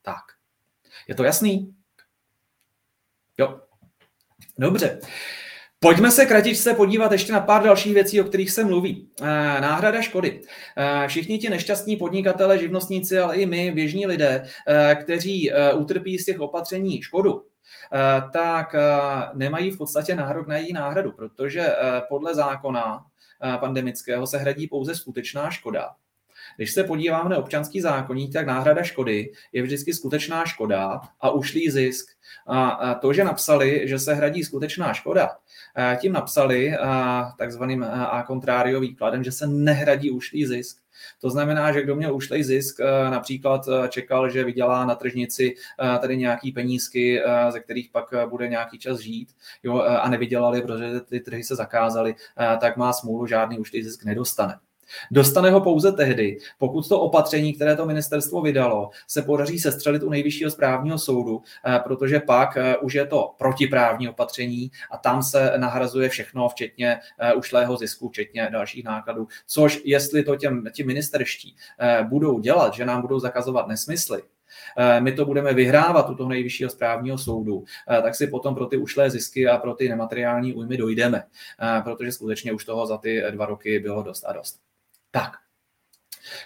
Tak. 0.01 0.23
Je 1.07 1.15
to 1.15 1.23
jasný? 1.23 1.75
Jo. 3.37 3.61
Dobře. 4.57 4.99
Pojďme 5.79 6.11
se 6.11 6.25
kratičce 6.25 6.73
podívat 6.73 7.11
ještě 7.11 7.33
na 7.33 7.39
pár 7.39 7.63
dalších 7.63 7.93
věcí, 7.93 8.21
o 8.21 8.23
kterých 8.23 8.51
se 8.51 8.63
mluví. 8.63 9.09
Eh, 9.21 9.25
náhrada 9.61 10.01
škody. 10.01 10.41
Eh, 10.77 11.07
všichni 11.07 11.39
ti 11.39 11.49
nešťastní 11.49 11.95
podnikatele, 11.95 12.59
živnostníci, 12.59 13.19
ale 13.19 13.35
i 13.35 13.45
my, 13.45 13.71
běžní 13.71 14.05
lidé, 14.05 14.47
eh, 14.67 14.95
kteří 14.95 15.51
utrpí 15.75 16.17
z 16.17 16.25
těch 16.25 16.39
opatření 16.39 17.01
škodu, 17.01 17.43
tak 18.33 18.75
nemají 19.33 19.71
v 19.71 19.77
podstatě 19.77 20.15
nárok 20.15 20.47
na 20.47 20.57
její 20.57 20.73
náhradu, 20.73 21.11
protože 21.11 21.75
podle 22.09 22.35
zákona 22.35 23.05
pandemického 23.59 24.27
se 24.27 24.37
hradí 24.37 24.67
pouze 24.67 24.95
skutečná 24.95 25.49
škoda. 25.49 25.95
Když 26.57 26.73
se 26.73 26.83
podíváme 26.83 27.29
na 27.29 27.37
občanský 27.37 27.81
zákonník, 27.81 28.33
tak 28.33 28.47
náhrada 28.47 28.83
škody 28.83 29.31
je 29.53 29.63
vždycky 29.63 29.93
skutečná 29.93 30.45
škoda 30.45 31.01
a 31.19 31.29
ušlý 31.29 31.69
zisk. 31.69 32.09
A 32.47 32.95
to, 32.95 33.13
že 33.13 33.23
napsali, 33.23 33.81
že 33.87 33.99
se 33.99 34.13
hradí 34.13 34.43
skutečná 34.43 34.93
škoda, 34.93 35.29
tím 36.01 36.13
napsali 36.13 36.73
takzvaným 37.37 37.83
a 37.83 38.23
contrario 38.27 38.79
výkladem, 38.79 39.23
že 39.23 39.31
se 39.31 39.47
nehradí 39.47 40.11
ušlý 40.11 40.45
zisk. 40.45 40.77
To 41.21 41.29
znamená, 41.29 41.71
že 41.71 41.81
kdo 41.81 41.95
měl 41.95 42.15
ušlej 42.15 42.43
zisk, 42.43 42.79
například 43.09 43.61
čekal, 43.89 44.29
že 44.29 44.43
vydělá 44.43 44.85
na 44.85 44.95
tržnici 44.95 45.55
tady 45.99 46.17
nějaký 46.17 46.51
penízky, 46.51 47.21
ze 47.49 47.59
kterých 47.59 47.89
pak 47.91 48.13
bude 48.29 48.47
nějaký 48.47 48.79
čas 48.79 48.99
žít 48.99 49.29
jo, 49.63 49.79
a 49.79 50.09
nevydělali, 50.09 50.61
protože 50.61 50.99
ty 50.99 51.19
trhy 51.19 51.43
se 51.43 51.55
zakázaly, 51.55 52.15
tak 52.59 52.77
má 52.77 52.93
smůlu, 52.93 53.27
žádný 53.27 53.59
ušlej 53.59 53.83
zisk 53.83 54.03
nedostane. 54.03 54.59
Dostane 55.11 55.51
ho 55.51 55.61
pouze 55.61 55.91
tehdy, 55.91 56.37
pokud 56.57 56.89
to 56.89 56.99
opatření, 57.01 57.53
které 57.53 57.75
to 57.75 57.85
ministerstvo 57.85 58.41
vydalo, 58.41 58.89
se 59.07 59.21
podaří 59.21 59.59
sestřelit 59.59 60.03
u 60.03 60.09
nejvyššího 60.09 60.51
správního 60.51 60.97
soudu, 60.97 61.41
eh, 61.65 61.79
protože 61.79 62.19
pak 62.19 62.57
eh, 62.57 62.77
už 62.77 62.93
je 62.93 63.05
to 63.05 63.33
protiprávní 63.37 64.09
opatření 64.09 64.71
a 64.91 64.97
tam 64.97 65.23
se 65.23 65.53
nahrazuje 65.57 66.09
všechno, 66.09 66.49
včetně 66.49 66.99
eh, 67.19 67.33
ušlého 67.33 67.77
zisku, 67.77 68.09
včetně 68.09 68.49
dalších 68.51 68.83
nákladů. 68.83 69.27
Což 69.47 69.81
jestli 69.85 70.23
to 70.23 70.35
těm, 70.35 70.63
ti 70.73 70.83
ministerští 70.83 71.55
budou 72.03 72.39
dělat, 72.39 72.73
že 72.73 72.85
nám 72.85 73.01
budou 73.01 73.19
zakazovat 73.19 73.67
nesmysly, 73.67 74.21
my 74.99 75.11
to 75.11 75.25
budeme 75.25 75.53
vyhrávat 75.53 76.09
u 76.09 76.15
toho 76.15 76.29
nejvyššího 76.29 76.69
správního 76.69 77.17
soudu, 77.17 77.63
tak 77.87 78.15
si 78.15 78.27
potom 78.27 78.55
pro 78.55 78.65
ty 78.65 78.77
ušlé 78.77 79.09
zisky 79.09 79.47
a 79.47 79.57
pro 79.57 79.73
ty 79.73 79.89
nemateriální 79.89 80.53
újmy 80.53 80.77
dojdeme, 80.77 81.23
protože 81.83 82.11
skutečně 82.11 82.51
už 82.51 82.65
toho 82.65 82.87
za 82.87 82.97
ty 82.97 83.23
dva 83.31 83.45
roky 83.45 83.79
bylo 83.79 84.03
dost 84.03 84.23
a 84.27 84.33
dost. 84.33 84.66
Tak, 85.11 85.31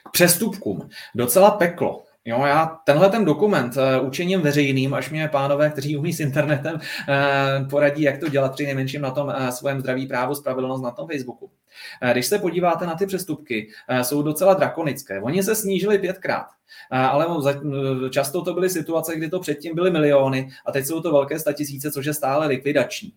k 0.06 0.12
přestupkům. 0.12 0.90
Docela 1.16 1.52
peklo. 1.52 2.04
Jo, 2.26 2.46
já 2.46 2.80
tenhle 2.86 3.10
ten 3.10 3.26
dokument 3.26 3.78
uh, 3.78 4.08
učením 4.08 4.42
veřejným, 4.42 4.94
až 4.94 5.10
mě 5.10 5.28
pánové, 5.28 5.70
kteří 5.70 5.98
umí 5.98 6.14
s 6.14 6.20
internetem, 6.20 6.74
uh, 6.76 7.70
poradí, 7.70 8.02
jak 8.02 8.18
to 8.18 8.30
dělat 8.30 8.54
při 8.54 8.66
nejmenším 8.66 9.02
na 9.02 9.12
tom 9.12 9.28
uh, 9.28 9.50
svém 9.50 9.80
zdraví 9.80 10.08
právu, 10.08 10.36
spravedlnost 10.36 10.84
na 10.84 10.92
tom 10.92 11.08
Facebooku. 11.08 11.52
Když 12.12 12.26
se 12.26 12.40
podíváte 12.40 12.86
na 12.86 12.96
ty 12.96 13.06
přestupky, 13.06 13.70
jsou 14.02 14.22
docela 14.22 14.54
drakonické. 14.54 15.22
Oni 15.22 15.44
se 15.44 15.56
snížili 15.56 16.00
pětkrát. 16.00 16.46
Ale 16.90 17.28
často 18.10 18.42
to 18.42 18.54
byly 18.54 18.70
situace, 18.70 19.16
kdy 19.16 19.30
to 19.30 19.40
předtím 19.40 19.76
byly 19.76 19.92
miliony 19.92 20.50
a 20.66 20.72
teď 20.72 20.86
jsou 20.86 21.02
to 21.02 21.12
velké 21.12 21.40
statisíce, 21.40 21.92
což 21.92 22.06
je 22.06 22.14
stále 22.14 22.48
likvidační. 22.48 23.14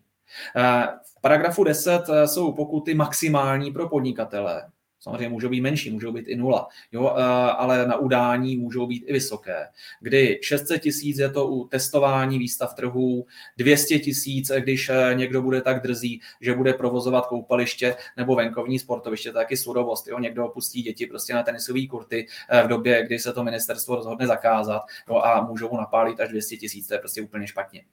V 1.03 1.21
paragrafu 1.21 1.63
10 1.63 2.03
jsou 2.25 2.53
pokuty 2.53 2.93
maximální 2.93 3.71
pro 3.71 3.89
podnikatele. 3.89 4.63
Samozřejmě 4.99 5.29
můžou 5.29 5.49
být 5.49 5.61
menší, 5.61 5.91
můžou 5.91 6.11
být 6.11 6.27
i 6.27 6.35
nula, 6.35 6.67
jo, 6.91 7.15
eh, 7.17 7.21
ale 7.51 7.87
na 7.87 7.97
udání 7.97 8.57
můžou 8.57 8.87
být 8.87 9.03
i 9.07 9.13
vysoké. 9.13 9.67
Kdy 10.01 10.39
600 10.43 10.81
tisíc 10.81 11.17
je 11.17 11.29
to 11.29 11.47
u 11.47 11.67
testování 11.67 12.39
výstav 12.39 12.73
trhů, 12.73 13.25
200 13.57 13.99
tisíc, 13.99 14.51
když 14.59 14.89
eh, 14.89 15.15
někdo 15.15 15.41
bude 15.41 15.61
tak 15.61 15.81
drzý, 15.81 16.19
že 16.41 16.55
bude 16.55 16.73
provozovat 16.73 17.25
koupaliště 17.25 17.95
nebo 18.17 18.35
venkovní 18.35 18.79
sportoviště, 18.79 19.31
to 19.31 19.37
taky 19.37 19.57
surovost. 19.57 20.07
Jo. 20.07 20.19
Někdo 20.19 20.45
opustí 20.45 20.81
děti 20.81 21.05
prostě 21.05 21.33
na 21.33 21.43
tenisové 21.43 21.87
kurty 21.87 22.27
eh, 22.49 22.63
v 22.63 22.67
době, 22.67 23.05
kdy 23.05 23.19
se 23.19 23.33
to 23.33 23.43
ministerstvo 23.43 23.95
rozhodne 23.95 24.27
zakázat 24.27 24.81
jo, 25.09 25.17
a 25.17 25.41
můžou 25.41 25.69
mu 25.69 25.77
napálit 25.77 26.19
až 26.19 26.29
200 26.29 26.57
tisíc, 26.57 26.87
to 26.87 26.93
je 26.93 26.99
prostě 26.99 27.21
úplně 27.21 27.47
špatně. 27.47 27.83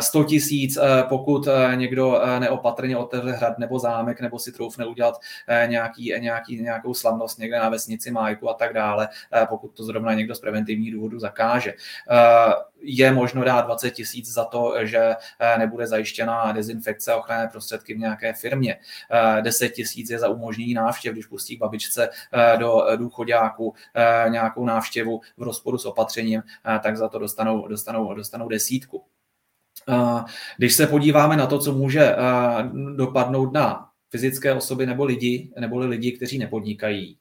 100 0.00 0.24
tisíc, 0.24 0.78
pokud 1.08 1.48
někdo 1.74 2.20
neopatrně 2.38 2.96
otevře 2.96 3.32
hrad 3.32 3.58
nebo 3.58 3.78
zámek, 3.78 4.20
nebo 4.20 4.38
si 4.38 4.52
troufne 4.52 4.86
udělat 4.86 5.14
nějaký 5.66 6.14
nějaký, 6.28 6.62
nějakou 6.62 6.94
slavnost 6.94 7.38
někde 7.38 7.58
na 7.58 7.68
vesnici, 7.68 8.10
májku 8.10 8.50
a 8.50 8.54
tak 8.54 8.72
dále, 8.72 9.08
eh, 9.32 9.46
pokud 9.48 9.68
to 9.68 9.84
zrovna 9.84 10.14
někdo 10.14 10.34
z 10.34 10.40
preventivních 10.40 10.92
důvodů 10.92 11.18
zakáže. 11.18 11.74
Eh, 12.10 12.52
je 12.80 13.12
možno 13.12 13.44
dát 13.44 13.66
20 13.66 13.90
tisíc 13.90 14.32
za 14.32 14.44
to, 14.44 14.74
že 14.82 15.16
eh, 15.38 15.58
nebude 15.58 15.86
zajištěna 15.86 16.52
dezinfekce 16.52 17.12
a 17.12 17.16
ochranné 17.16 17.48
prostředky 17.48 17.94
v 17.94 17.98
nějaké 17.98 18.32
firmě. 18.32 18.78
10 19.40 19.68
tisíc 19.68 20.10
je 20.10 20.18
za 20.18 20.28
umožnění 20.28 20.74
návštěv, 20.74 21.12
když 21.12 21.26
pustí 21.26 21.56
babičce 21.56 22.08
do 22.58 22.86
důchodáku 22.96 23.74
nějakou 24.28 24.64
návštěvu 24.64 25.20
v 25.36 25.42
rozporu 25.42 25.78
s 25.78 25.86
opatřením, 25.86 26.42
tak 26.82 26.96
za 26.96 27.08
to 27.08 27.18
dostanou, 27.18 27.68
dostanou, 27.68 28.14
dostanou 28.14 28.48
desítku. 28.48 29.04
Když 30.56 30.74
se 30.74 30.86
podíváme 30.86 31.36
na 31.36 31.46
to, 31.46 31.58
co 31.58 31.72
může 31.72 32.16
dopadnout 32.96 33.52
na 33.52 33.87
fyzické 34.10 34.54
osoby 34.54 34.86
nebo 34.86 35.04
lidi, 35.04 35.50
nebo 35.60 35.78
lidi, 35.78 36.12
kteří 36.12 36.38
nepodnikají, 36.38 37.18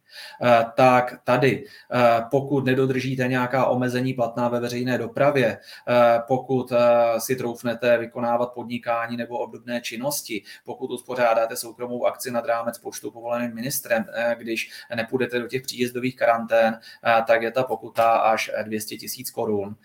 tak 0.75 1.19
tady, 1.23 1.65
eh, 1.93 2.23
pokud 2.31 2.65
nedodržíte 2.65 3.27
nějaká 3.27 3.65
omezení 3.65 4.13
platná 4.13 4.49
ve 4.49 4.59
veřejné 4.59 4.97
dopravě, 4.97 5.57
eh, 5.87 6.21
pokud 6.27 6.73
si 7.17 7.35
troufnete 7.35 7.97
vykonávat 7.97 8.53
podnikání 8.53 9.17
nebo 9.17 9.37
obdobné 9.37 9.81
činnosti, 9.81 10.43
pokud 10.65 10.91
uspořádáte 10.91 11.55
soukromou 11.55 12.05
akci 12.05 12.31
nad 12.31 12.45
rámec 12.45 12.77
počtu 12.77 13.11
povoleným 13.11 13.55
ministrem, 13.55 14.05
když 14.37 14.71
nepůjdete 14.95 15.39
do 15.39 15.47
těch 15.47 15.61
příjezdových 15.61 16.15
karantén, 16.15 16.79
tak 17.27 17.41
je 17.41 17.51
ta 17.51 17.63
pokuta 17.63 18.11
až 18.11 18.51
200 18.63 18.97
tisíc 18.97 19.31
korun. 19.31 19.75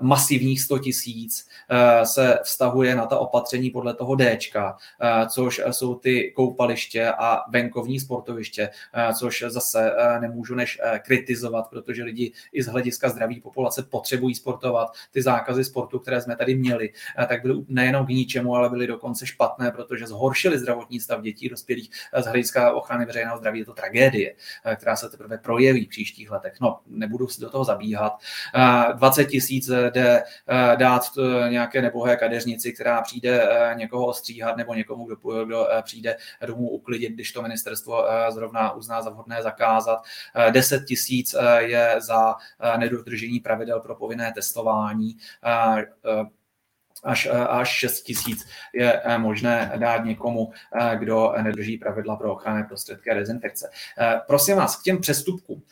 Masivních 0.00 0.60
100 0.60 0.78
tisíc 0.78 1.48
se 2.04 2.38
vztahuje 2.42 2.94
na 2.94 3.06
ta 3.06 3.18
opatření 3.18 3.70
podle 3.70 3.94
toho 3.94 4.14
D, 4.14 4.38
což 5.28 5.60
jsou 5.70 5.94
ty 5.94 6.32
koupaliště 6.36 7.12
a 7.18 7.50
venkovní 7.50 8.00
sportoviště, 8.00 8.70
což 9.18 9.37
zase 9.46 9.92
eh, 9.92 10.20
nemůžu 10.20 10.54
než 10.54 10.80
eh, 10.82 10.98
kritizovat, 10.98 11.68
protože 11.70 12.04
lidi 12.04 12.32
i 12.52 12.62
z 12.62 12.66
hlediska 12.66 13.08
zdraví 13.08 13.40
populace 13.40 13.82
potřebují 13.82 14.34
sportovat. 14.34 14.88
Ty 15.10 15.22
zákazy 15.22 15.64
sportu, 15.64 15.98
které 15.98 16.20
jsme 16.20 16.36
tady 16.36 16.54
měli, 16.54 16.92
eh, 17.18 17.26
tak 17.26 17.42
byly 17.42 17.54
nejenom 17.68 18.06
k 18.06 18.08
ničemu, 18.08 18.54
ale 18.54 18.70
byly 18.70 18.86
dokonce 18.86 19.26
špatné, 19.26 19.70
protože 19.70 20.06
zhoršily 20.06 20.58
zdravotní 20.58 21.00
stav 21.00 21.20
dětí, 21.20 21.48
dospělých 21.48 21.90
z 22.20 22.24
hlediska 22.24 22.72
ochrany 22.72 23.06
veřejného 23.06 23.38
zdraví. 23.38 23.58
Je 23.58 23.64
to 23.64 23.74
tragédie, 23.74 24.34
která 24.76 24.96
se 24.96 25.08
teprve 25.08 25.38
projeví 25.38 25.84
v 25.84 25.88
příštích 25.88 26.30
letech. 26.30 26.52
No, 26.60 26.80
nebudu 26.86 27.28
si 27.28 27.40
do 27.40 27.50
toho 27.50 27.64
zabíhat. 27.64 28.12
20 28.96 29.24
tisíc 29.24 29.70
jde 29.90 30.22
dát 30.76 31.02
nějaké 31.48 31.82
nebohé 31.82 32.16
kadeřnici, 32.16 32.72
která 32.72 33.02
přijde 33.02 33.48
někoho 33.74 34.06
ostříhat 34.06 34.56
nebo 34.56 34.74
někomu, 34.74 35.04
kdo, 35.04 35.44
kdo 35.44 35.66
přijde 35.82 36.16
domů 36.46 36.70
uklidit, 36.70 37.12
když 37.12 37.32
to 37.32 37.42
ministerstvo 37.42 38.04
zrovna 38.30 38.72
uzná 38.72 39.02
za 39.02 39.10
vhodné 39.10 39.27
vhodné 39.28 39.42
zakázat. 39.42 40.02
10 40.50 40.82
eh, 40.82 40.84
tisíc 40.84 41.34
eh, 41.34 41.62
je 41.62 41.94
za 41.98 42.34
eh, 42.60 42.78
nedodržení 42.78 43.40
pravidel 43.40 43.80
pro 43.80 43.94
povinné 43.94 44.32
testování 44.32 45.16
až, 47.04 47.28
až 47.48 47.68
6 47.68 48.02
tisíc 48.02 48.46
je 48.74 49.02
možné 49.16 49.72
dát 49.76 50.04
někomu, 50.04 50.52
kdo 50.94 51.34
nedrží 51.42 51.78
pravidla 51.78 52.16
pro 52.16 52.32
ochranné 52.32 52.64
prostředky 52.64 53.10
a 53.10 53.14
dezinfekce. 53.14 53.70
Prosím 54.26 54.56
vás, 54.56 54.76
k 54.76 54.82
těm 54.82 55.00
přestupkům. 55.00 55.62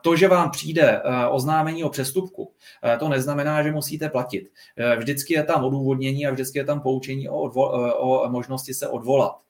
To, 0.00 0.16
že 0.16 0.28
vám 0.28 0.50
přijde 0.50 1.02
oznámení 1.30 1.84
o 1.84 1.88
přestupku, 1.88 2.52
to 2.98 3.08
neznamená, 3.08 3.62
že 3.62 3.72
musíte 3.72 4.08
platit. 4.08 4.50
Vždycky 4.96 5.34
je 5.34 5.42
tam 5.42 5.64
odůvodnění 5.64 6.26
a 6.26 6.30
vždycky 6.30 6.58
je 6.58 6.64
tam 6.64 6.80
poučení 6.80 7.28
o, 7.28 7.34
odvo- 7.34 7.92
o 7.96 8.28
možnosti 8.30 8.74
se 8.74 8.88
odvolat. 8.88 9.40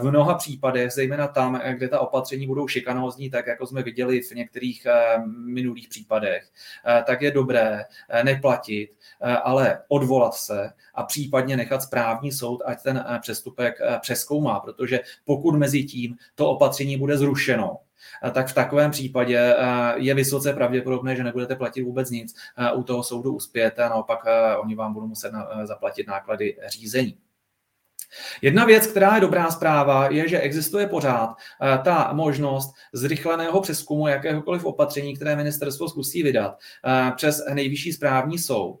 V 0.00 0.02
mnoha 0.02 0.34
případech, 0.34 0.92
zejména 0.92 1.28
tam, 1.28 1.60
kde 1.72 1.88
ta 1.88 2.00
opatření 2.00 2.46
budou 2.46 2.68
šikanózní, 2.68 3.30
tak 3.30 3.46
jako 3.46 3.66
jsme 3.66 3.82
viděli 3.82 4.20
v 4.20 4.30
některých 4.30 4.86
eh, 4.86 5.18
minulých 5.28 5.88
případech, 5.88 6.48
eh, 6.86 7.04
tak 7.06 7.22
je 7.22 7.30
dobré 7.30 7.84
eh, 8.08 8.24
neplatit, 8.24 8.90
ale 9.42 9.82
odvolat 9.88 10.34
se 10.38 10.70
a 10.94 11.02
případně 11.02 11.56
nechat 11.56 11.82
správní 11.82 12.32
soud, 12.32 12.62
ať 12.64 12.82
ten 12.82 13.04
přestupek 13.20 13.74
přeskoumá, 14.00 14.60
protože 14.60 15.00
pokud 15.24 15.54
mezi 15.54 15.84
tím 15.84 16.16
to 16.34 16.50
opatření 16.50 16.96
bude 16.96 17.18
zrušeno, 17.18 17.78
tak 18.32 18.48
v 18.48 18.54
takovém 18.54 18.90
případě 18.90 19.54
je 19.96 20.14
vysoce 20.14 20.52
pravděpodobné, 20.52 21.16
že 21.16 21.24
nebudete 21.24 21.56
platit 21.56 21.82
vůbec 21.82 22.10
nic, 22.10 22.34
u 22.74 22.82
toho 22.82 23.02
soudu 23.02 23.34
uspějete 23.34 23.84
a 23.84 23.88
naopak 23.88 24.18
oni 24.60 24.74
vám 24.74 24.94
budou 24.94 25.06
muset 25.06 25.32
zaplatit 25.64 26.06
náklady 26.06 26.56
řízení. 26.68 27.18
Jedna 28.42 28.64
věc, 28.64 28.86
která 28.86 29.14
je 29.14 29.20
dobrá 29.20 29.50
zpráva, 29.50 30.08
je, 30.10 30.28
že 30.28 30.40
existuje 30.40 30.86
pořád 30.86 31.34
eh, 31.62 31.78
ta 31.84 32.12
možnost 32.12 32.74
zrychleného 32.92 33.60
přeskumu 33.60 34.08
jakéhokoliv 34.08 34.64
opatření, 34.64 35.16
které 35.16 35.36
ministerstvo 35.36 35.88
zkusí 35.88 36.22
vydat 36.22 36.58
eh, 36.86 37.12
přes 37.16 37.44
nejvyšší 37.54 37.92
správní 37.92 38.38
soud. 38.38 38.80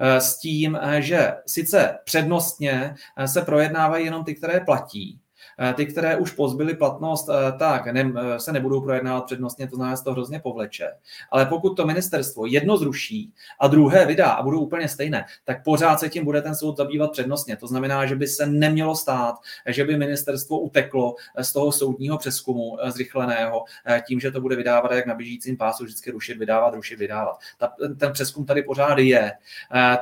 S 0.00 0.38
tím, 0.38 0.78
že 0.98 1.34
sice 1.46 1.98
přednostně 2.04 2.94
se 3.26 3.42
projednávají 3.42 4.04
jenom 4.04 4.24
ty, 4.24 4.34
které 4.34 4.60
platí, 4.60 5.20
Eh, 5.20 5.27
ty, 5.74 5.86
které 5.86 6.16
už 6.16 6.30
pozbyly 6.30 6.74
platnost, 6.74 7.28
eh, 7.28 7.52
tak 7.58 7.86
ne, 7.86 8.12
eh, 8.16 8.40
se 8.40 8.52
nebudou 8.52 8.80
projednávat 8.80 9.24
přednostně, 9.24 9.68
to 9.68 9.76
znamená, 9.76 9.96
že 9.96 10.02
to 10.02 10.12
hrozně 10.12 10.40
povleče. 10.40 10.88
Ale 11.30 11.46
pokud 11.46 11.74
to 11.74 11.86
ministerstvo 11.86 12.46
jedno 12.46 12.76
zruší 12.76 13.32
a 13.60 13.68
druhé 13.68 14.06
vydá 14.06 14.30
a 14.30 14.42
budou 14.42 14.60
úplně 14.60 14.88
stejné, 14.88 15.24
tak 15.44 15.64
pořád 15.64 16.00
se 16.00 16.08
tím 16.08 16.24
bude 16.24 16.42
ten 16.42 16.54
soud 16.54 16.76
zabývat 16.76 17.12
přednostně. 17.12 17.56
To 17.56 17.66
znamená, 17.66 18.06
že 18.06 18.16
by 18.16 18.26
se 18.26 18.46
nemělo 18.46 18.96
stát, 18.96 19.34
že 19.66 19.84
by 19.84 19.96
ministerstvo 19.96 20.58
uteklo 20.60 21.14
z 21.40 21.52
toho 21.52 21.72
soudního 21.72 22.18
přeskumu 22.18 22.78
zrychleného 22.86 23.64
tím, 24.06 24.20
že 24.20 24.30
to 24.30 24.40
bude 24.40 24.56
vydávat 24.56 24.92
jak 24.92 25.06
na 25.06 25.14
běžícím 25.14 25.56
pásu, 25.56 25.84
vždycky 25.84 26.10
rušit, 26.10 26.38
vydávat, 26.38 26.74
rušit, 26.74 26.98
vydávat. 26.98 27.38
Ta, 27.58 27.72
ten 27.98 28.12
přeskum 28.12 28.46
tady 28.46 28.62
pořád 28.62 28.98
je. 28.98 29.32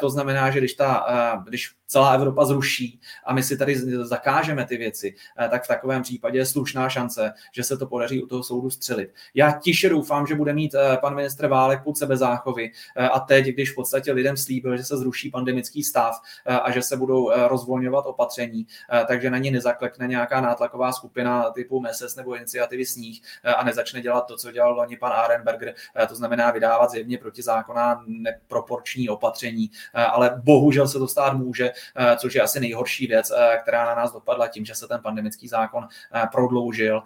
To 0.00 0.10
znamená, 0.10 0.50
že 0.50 0.58
když, 0.58 0.74
ta, 0.74 1.06
když 1.48 1.76
celá 1.86 2.12
Evropa 2.12 2.44
zruší 2.44 3.00
a 3.24 3.34
my 3.34 3.42
si 3.42 3.58
tady 3.58 3.76
zakážeme 4.02 4.66
ty 4.66 4.76
věci, 4.76 5.14
eh, 5.38 5.45
tak 5.48 5.64
v 5.64 5.68
takovém 5.68 6.02
případě 6.02 6.38
je 6.38 6.46
slušná 6.46 6.88
šance, 6.88 7.32
že 7.52 7.64
se 7.64 7.76
to 7.76 7.86
podaří 7.86 8.22
u 8.22 8.26
toho 8.26 8.42
soudu 8.42 8.70
střelit. 8.70 9.14
Já 9.34 9.58
tiše 9.62 9.88
doufám, 9.88 10.26
že 10.26 10.34
bude 10.34 10.52
mít 10.52 10.74
eh, 10.74 10.96
pan 10.96 11.14
ministr 11.14 11.46
Válek 11.46 11.82
pod 11.84 11.98
sebe 11.98 12.16
záchovy 12.16 12.72
eh, 12.96 13.08
a 13.08 13.20
teď, 13.20 13.46
když 13.46 13.72
v 13.72 13.74
podstatě 13.74 14.12
lidem 14.12 14.36
slíbil, 14.36 14.76
že 14.76 14.84
se 14.84 14.96
zruší 14.96 15.30
pandemický 15.30 15.82
stav 15.82 16.20
a 16.62 16.70
že 16.70 16.82
se 16.82 16.96
budou 16.96 17.30
rozvolňovat 17.48 18.06
opatření, 18.06 18.66
takže 19.08 19.30
na 19.30 19.38
ní 19.38 19.50
nezaklekne 19.50 20.06
nějaká 20.06 20.40
nátlaková 20.40 20.92
skupina 20.92 21.50
typu 21.50 21.80
MESES 21.80 22.16
nebo 22.16 22.36
iniciativy 22.36 22.86
Sníh 22.86 23.22
a 23.56 23.64
nezačne 23.64 24.00
dělat 24.00 24.20
to, 24.20 24.36
co 24.36 24.52
dělal 24.52 24.74
loni 24.74 24.96
pan 24.96 25.12
Arenberger, 25.12 25.74
to 26.08 26.14
znamená 26.14 26.50
vydávat 26.50 26.90
zjevně 26.90 27.18
protizákonná 27.18 28.04
neproporční 28.06 29.08
opatření, 29.08 29.70
ale 29.94 30.40
bohužel 30.44 30.88
se 30.88 30.98
to 30.98 31.08
stát 31.08 31.32
může, 31.34 31.72
Eh, 31.96 32.16
což 32.16 32.34
je 32.34 32.42
asi 32.42 32.60
nejhorší 32.60 33.06
věc, 33.06 33.32
eh, 33.36 33.58
která 33.62 33.86
na 33.86 33.94
nás 33.94 34.12
dopadla 34.12 34.48
tím, 34.48 34.64
že 34.64 34.74
se 34.74 34.88
ten 34.88 35.00
pandemický 35.02 35.35
zákon 35.44 35.88
eh, 36.14 36.22
prodloužil, 36.32 37.02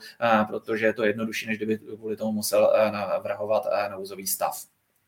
protože 0.47 0.87
je 0.87 0.93
to 0.93 1.05
jednodušší, 1.05 1.47
než 1.47 1.57
kdyby 1.57 1.79
kvůli 1.79 2.17
tomu 2.17 2.33
musel 2.33 2.73
navrhovat 2.91 3.67
nouzový 3.91 4.27
stav. 4.27 4.63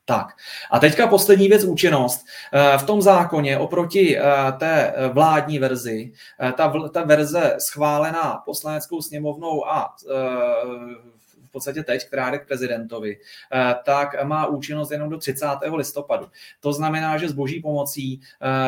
Tak. 0.04 0.26
A 0.70 0.78
teďka 0.78 1.06
poslední 1.06 1.48
věc, 1.48 1.64
účinnost. 1.64 2.24
V 2.78 2.82
tom 2.82 3.02
zákoně 3.02 3.58
oproti 3.58 4.18
té 4.58 4.94
vládní 5.12 5.58
verzi, 5.58 6.12
ta, 6.56 6.72
ta 6.92 7.04
verze 7.04 7.56
schválená 7.58 8.42
poslaneckou 8.44 9.02
sněmovnou 9.02 9.66
a 9.66 9.94
podstatě 11.52 11.82
teď, 11.82 12.06
která 12.06 12.30
jde 12.30 12.38
k 12.38 12.46
prezidentovi, 12.46 13.18
eh, 13.52 13.74
tak 13.84 14.24
má 14.24 14.46
účinnost 14.46 14.90
jenom 14.90 15.10
do 15.10 15.18
30. 15.18 15.46
listopadu. 15.76 16.26
To 16.60 16.72
znamená, 16.72 17.18
že 17.18 17.28
s 17.28 17.32
boží 17.32 17.60
pomocí 17.60 18.20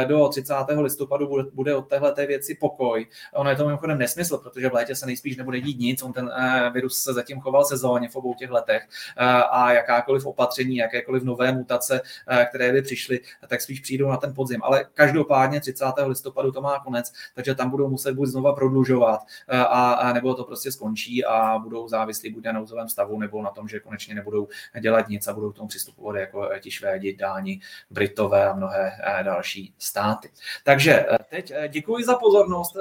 eh, 0.03 0.05
do 0.05 0.29
30. 0.29 0.55
listopadu 0.81 1.51
bude 1.53 1.75
od 1.75 1.89
téhle 1.89 2.15
věci 2.27 2.55
pokoj. 2.55 3.07
Ono 3.35 3.51
je 3.51 3.57
to 3.57 3.67
mimochodem 3.67 3.99
nesmysl, 3.99 4.39
protože 4.39 4.69
v 4.69 4.73
létě 4.73 4.95
se 4.95 5.07
nejspíš 5.07 5.37
nebude 5.37 5.61
dít 5.61 5.79
nic, 5.79 6.03
on 6.03 6.13
ten 6.13 6.31
eh, 6.37 6.71
virus 6.71 7.03
se 7.03 7.13
zatím 7.13 7.41
choval 7.41 7.65
sezóně 7.65 8.09
v 8.09 8.17
obou 8.17 8.35
těch 8.35 8.51
letech 8.51 8.89
a 9.51 9.73
jakákoliv 9.73 10.27
opatření, 10.27 10.77
jakékoliv 10.77 11.23
nové 11.23 11.53
mutace, 11.53 12.01
které 12.49 12.73
by 12.73 12.83
přišly, 12.83 13.21
tak 13.49 13.61
spíš 13.61 13.81
přijdou 13.81 14.09
na 14.09 14.17
ten 14.17 14.35
podzim. 14.35 14.61
Ale 14.63 14.85
každopádně 14.95 15.61
30. 15.61 15.85
listopadu 16.07 16.53
to 16.53 16.63
má 16.63 16.81
konec, 16.81 17.13
takže 17.35 17.55
tam 17.55 17.71
budou 17.71 17.89
muset 17.89 18.15
buď 18.15 18.29
znova 18.29 18.53
prodlužovat, 18.53 19.21
a, 19.49 19.93
a 19.93 20.13
nebo 20.13 20.35
to 20.35 20.45
prostě 20.45 20.73
skončí 20.73 21.25
a 21.25 21.59
budou 21.59 21.89
závislí 21.89 22.31
buď 22.31 22.45
na 22.45 22.53
nouzovém 22.75 22.89
stavu 22.89 23.19
nebo 23.19 23.43
na 23.43 23.51
tom, 23.51 23.69
že 23.69 23.81
konečně 23.81 24.15
nebudou 24.15 24.49
dělat 24.81 25.09
nic 25.09 25.29
a 25.29 25.33
budou 25.33 25.53
k 25.53 25.57
tomu 25.57 25.69
přistupovat 25.69 26.17
jako 26.17 26.51
ti 26.61 26.71
Švédi, 26.71 27.17
Dáni, 27.17 27.61
Britové 27.91 28.49
a 28.49 28.55
mnohé 28.55 28.93
eh, 29.03 29.25
další 29.25 29.75
státy. 29.79 30.31
Takže 30.65 31.07
eh, 31.11 31.19
teď 31.31 31.51
eh, 31.55 31.69
děkuji 31.69 32.05
za 32.05 32.15
pozornost 32.15 32.77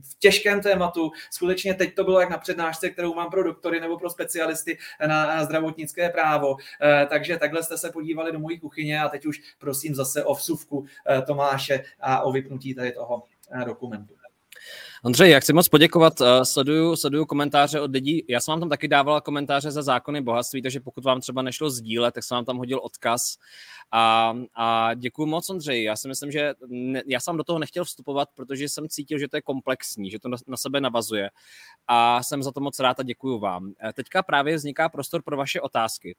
v 0.00 0.18
těžkém 0.18 0.60
tématu. 0.60 1.10
Skutečně 1.30 1.74
teď 1.74 1.94
to 1.94 2.04
bylo 2.04 2.20
jak 2.20 2.30
na 2.30 2.38
přednášce, 2.38 2.90
kterou 2.90 3.14
mám 3.14 3.30
pro 3.30 3.42
doktory 3.42 3.80
nebo 3.80 3.98
pro 3.98 4.10
specialisty 4.10 4.78
na 5.06 5.44
zdravotnické 5.44 6.10
právo. 6.10 6.56
Takže 7.08 7.36
takhle 7.36 7.62
jste 7.62 7.78
se 7.78 7.90
podívali 7.90 8.32
do 8.32 8.38
mojí 8.38 8.60
kuchyně 8.60 9.00
a 9.00 9.08
teď 9.08 9.26
už 9.26 9.40
prosím 9.58 9.94
zase 9.94 10.24
o 10.24 10.34
vsuvku 10.34 10.86
Tomáše 11.26 11.84
a 12.00 12.20
o 12.22 12.32
vypnutí 12.32 12.74
tady 12.74 12.92
toho 12.92 13.22
dokumentu. 13.64 14.15
Ondřej, 15.02 15.30
jak 15.30 15.42
chci 15.42 15.52
moc 15.52 15.68
poděkovat. 15.68 16.20
Uh, 16.20 16.26
sleduju, 16.42 16.96
sleduju 16.96 17.26
komentáře 17.26 17.80
od 17.80 17.90
lidí. 17.90 18.24
Já 18.28 18.40
jsem 18.40 18.52
vám 18.52 18.60
tam 18.60 18.68
taky 18.68 18.88
dával 18.88 19.20
komentáře 19.20 19.70
za 19.70 19.82
zákony 19.82 20.20
bohatství, 20.20 20.62
takže 20.62 20.80
pokud 20.80 21.04
vám 21.04 21.20
třeba 21.20 21.42
nešlo 21.42 21.70
sdílet, 21.70 22.14
tak 22.14 22.24
jsem 22.24 22.34
vám 22.34 22.44
tam 22.44 22.56
hodil 22.56 22.80
odkaz. 22.82 23.36
A, 23.92 24.34
a 24.54 24.94
děkuji 24.94 25.26
moc, 25.26 25.50
Ondřej. 25.50 25.82
Já 25.82 25.96
si 25.96 26.08
myslím, 26.08 26.30
že 26.30 26.54
ne, 26.66 27.02
já 27.06 27.20
jsem 27.20 27.36
do 27.36 27.44
toho 27.44 27.58
nechtěl 27.58 27.84
vstupovat, 27.84 28.28
protože 28.34 28.68
jsem 28.68 28.88
cítil, 28.88 29.18
že 29.18 29.28
to 29.28 29.36
je 29.36 29.42
komplexní, 29.42 30.10
že 30.10 30.18
to 30.18 30.28
na, 30.28 30.36
na 30.46 30.56
sebe 30.56 30.80
navazuje. 30.80 31.30
A 31.88 32.22
jsem 32.22 32.42
za 32.42 32.52
to 32.52 32.60
moc 32.60 32.80
rád 32.80 33.00
a 33.00 33.02
děkuji 33.02 33.38
vám. 33.38 33.72
Eh, 33.88 33.92
teďka 33.92 34.22
právě 34.22 34.56
vzniká 34.56 34.88
prostor 34.88 35.22
pro 35.22 35.36
vaše 35.36 35.60
otázky. 35.60 36.16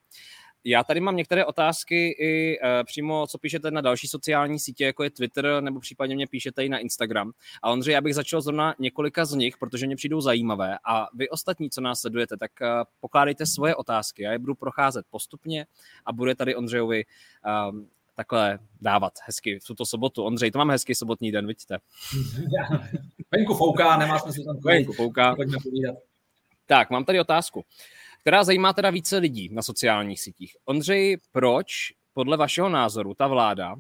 Já 0.70 0.84
tady 0.84 1.00
mám 1.00 1.16
některé 1.16 1.46
otázky 1.46 2.10
i 2.10 2.60
e, 2.64 2.84
přímo, 2.84 3.28
co 3.28 3.38
píšete 3.38 3.72
na 3.72 3.82
další 3.82 4.08
sociální 4.08 4.60
sítě, 4.60 4.86
jako 4.86 5.04
je 5.04 5.10
Twitter, 5.10 5.62
nebo 5.62 5.80
případně 5.80 6.16
mě 6.16 6.28
píšete 6.28 6.66
i 6.66 6.70
na 6.70 6.78
Instagram. 6.78 7.32
A 7.64 7.72
Ondřej, 7.72 7.94
já 7.94 8.02
bych 8.02 8.16
začal 8.16 8.42
zrovna 8.42 8.76
několika 8.80 9.26
z 9.26 9.34
nich, 9.34 9.58
protože 9.58 9.88
mě 9.88 9.96
přijdou 9.96 10.22
zajímavé. 10.22 10.78
A 10.84 11.08
vy 11.14 11.30
ostatní, 11.30 11.70
co 11.70 11.82
nás 11.82 12.02
sledujete, 12.02 12.38
tak 12.38 12.62
e, 12.62 12.66
pokládejte 13.00 13.46
svoje 13.46 13.76
otázky. 13.76 14.24
Já 14.24 14.32
je 14.32 14.40
budu 14.40 14.56
procházet 14.56 15.06
postupně 15.10 15.66
a 16.06 16.14
bude 16.14 16.36
tady 16.36 16.56
Ondřejovi 16.56 17.02
e, 17.02 17.06
takhle 18.16 18.60
dávat 18.82 19.14
hezky 19.24 19.60
v 19.60 19.64
tuto 19.64 19.86
sobotu. 19.86 20.24
Ondřej, 20.24 20.52
to 20.52 20.58
máme 20.58 20.74
hezký 20.74 20.96
sobotní 20.96 21.32
den, 21.32 21.48
vidíte. 21.48 21.78
Venku 23.32 23.54
fouká, 23.54 23.98
nemá 23.98 24.20
smysl 24.20 24.44
tam 24.46 24.58
Venku 24.60 24.94
fouká. 24.94 25.36
Tak, 26.66 26.90
mám 26.90 27.06
tady 27.06 27.20
otázku 27.20 27.66
která 28.22 28.44
zajímá 28.44 28.74
teda 28.74 28.90
více 28.90 29.18
lidí 29.18 29.50
na 29.52 29.62
sociálních 29.62 30.22
sítích. 30.22 30.56
Ondřej, 30.66 31.18
proč 31.32 31.94
podle 32.14 32.38
vašeho 32.38 32.70
názoru 32.70 33.14
ta 33.14 33.28
vláda 33.28 33.76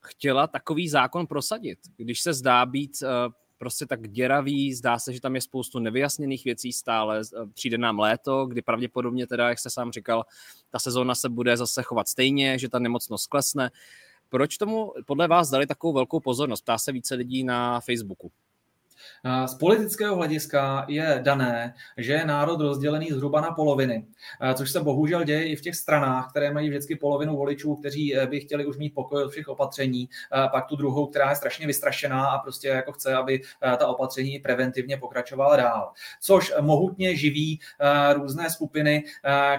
chtěla 0.00 0.46
takový 0.46 0.88
zákon 0.88 1.26
prosadit, 1.26 1.78
když 1.96 2.20
se 2.20 2.32
zdá 2.32 2.66
být 2.66 3.02
uh, 3.02 3.32
prostě 3.58 3.86
tak 3.86 4.08
děravý, 4.08 4.74
zdá 4.74 4.98
se, 4.98 5.12
že 5.12 5.20
tam 5.20 5.34
je 5.34 5.40
spoustu 5.40 5.78
nevyjasněných 5.78 6.44
věcí 6.44 6.72
stále, 6.72 7.20
eh, 7.20 7.46
přijde 7.54 7.78
nám 7.78 7.98
léto, 7.98 8.46
kdy 8.46 8.62
pravděpodobně 8.62 9.26
teda, 9.26 9.48
jak 9.48 9.58
jste 9.58 9.70
sám 9.70 9.92
říkal, 9.92 10.24
ta 10.70 10.78
sezóna 10.78 11.14
se 11.14 11.28
bude 11.28 11.56
zase 11.56 11.82
chovat 11.82 12.08
stejně, 12.08 12.58
že 12.58 12.68
ta 12.68 12.78
nemocnost 12.78 13.26
klesne. 13.26 13.70
Proč 14.28 14.56
tomu 14.56 14.92
podle 15.06 15.28
vás 15.28 15.50
dali 15.50 15.66
takovou 15.66 15.92
velkou 15.92 16.20
pozornost? 16.20 16.62
Ptá 16.62 16.78
se 16.78 16.92
více 16.92 17.14
lidí 17.14 17.44
na 17.44 17.80
Facebooku. 17.80 18.32
Z 19.46 19.54
politického 19.54 20.16
hlediska 20.16 20.84
je 20.88 21.20
dané, 21.22 21.74
že 21.96 22.12
je 22.12 22.24
národ 22.24 22.60
rozdělený 22.60 23.08
zhruba 23.10 23.40
na 23.40 23.50
poloviny, 23.50 24.06
což 24.54 24.70
se 24.70 24.80
bohužel 24.80 25.24
děje 25.24 25.48
i 25.48 25.56
v 25.56 25.60
těch 25.60 25.76
stranách, 25.76 26.30
které 26.30 26.52
mají 26.52 26.68
vždycky 26.68 26.96
polovinu 26.96 27.36
voličů, 27.36 27.76
kteří 27.76 28.16
eh, 28.16 28.26
by 28.26 28.40
chtěli 28.40 28.66
už 28.66 28.76
mít 28.76 28.94
pokoj 28.94 29.22
od 29.22 29.30
všech 29.30 29.48
opatření, 29.48 30.08
pak 30.52 30.66
tu 30.66 30.76
druhou, 30.76 31.06
která 31.06 31.30
je 31.30 31.36
strašně 31.36 31.66
vystrašená 31.66 32.26
a 32.26 32.38
prostě 32.38 32.68
jako 32.68 32.92
chce, 32.92 33.14
aby 33.14 33.40
eh, 33.42 33.76
ta 33.76 33.86
opatření 33.86 34.38
preventivně 34.38 34.96
pokračovala 34.96 35.56
dál. 35.56 35.92
Což 36.20 36.52
mohutně 36.60 37.16
živí 37.16 37.60
eh, 37.60 38.14
různé 38.14 38.50
skupiny, 38.50 39.04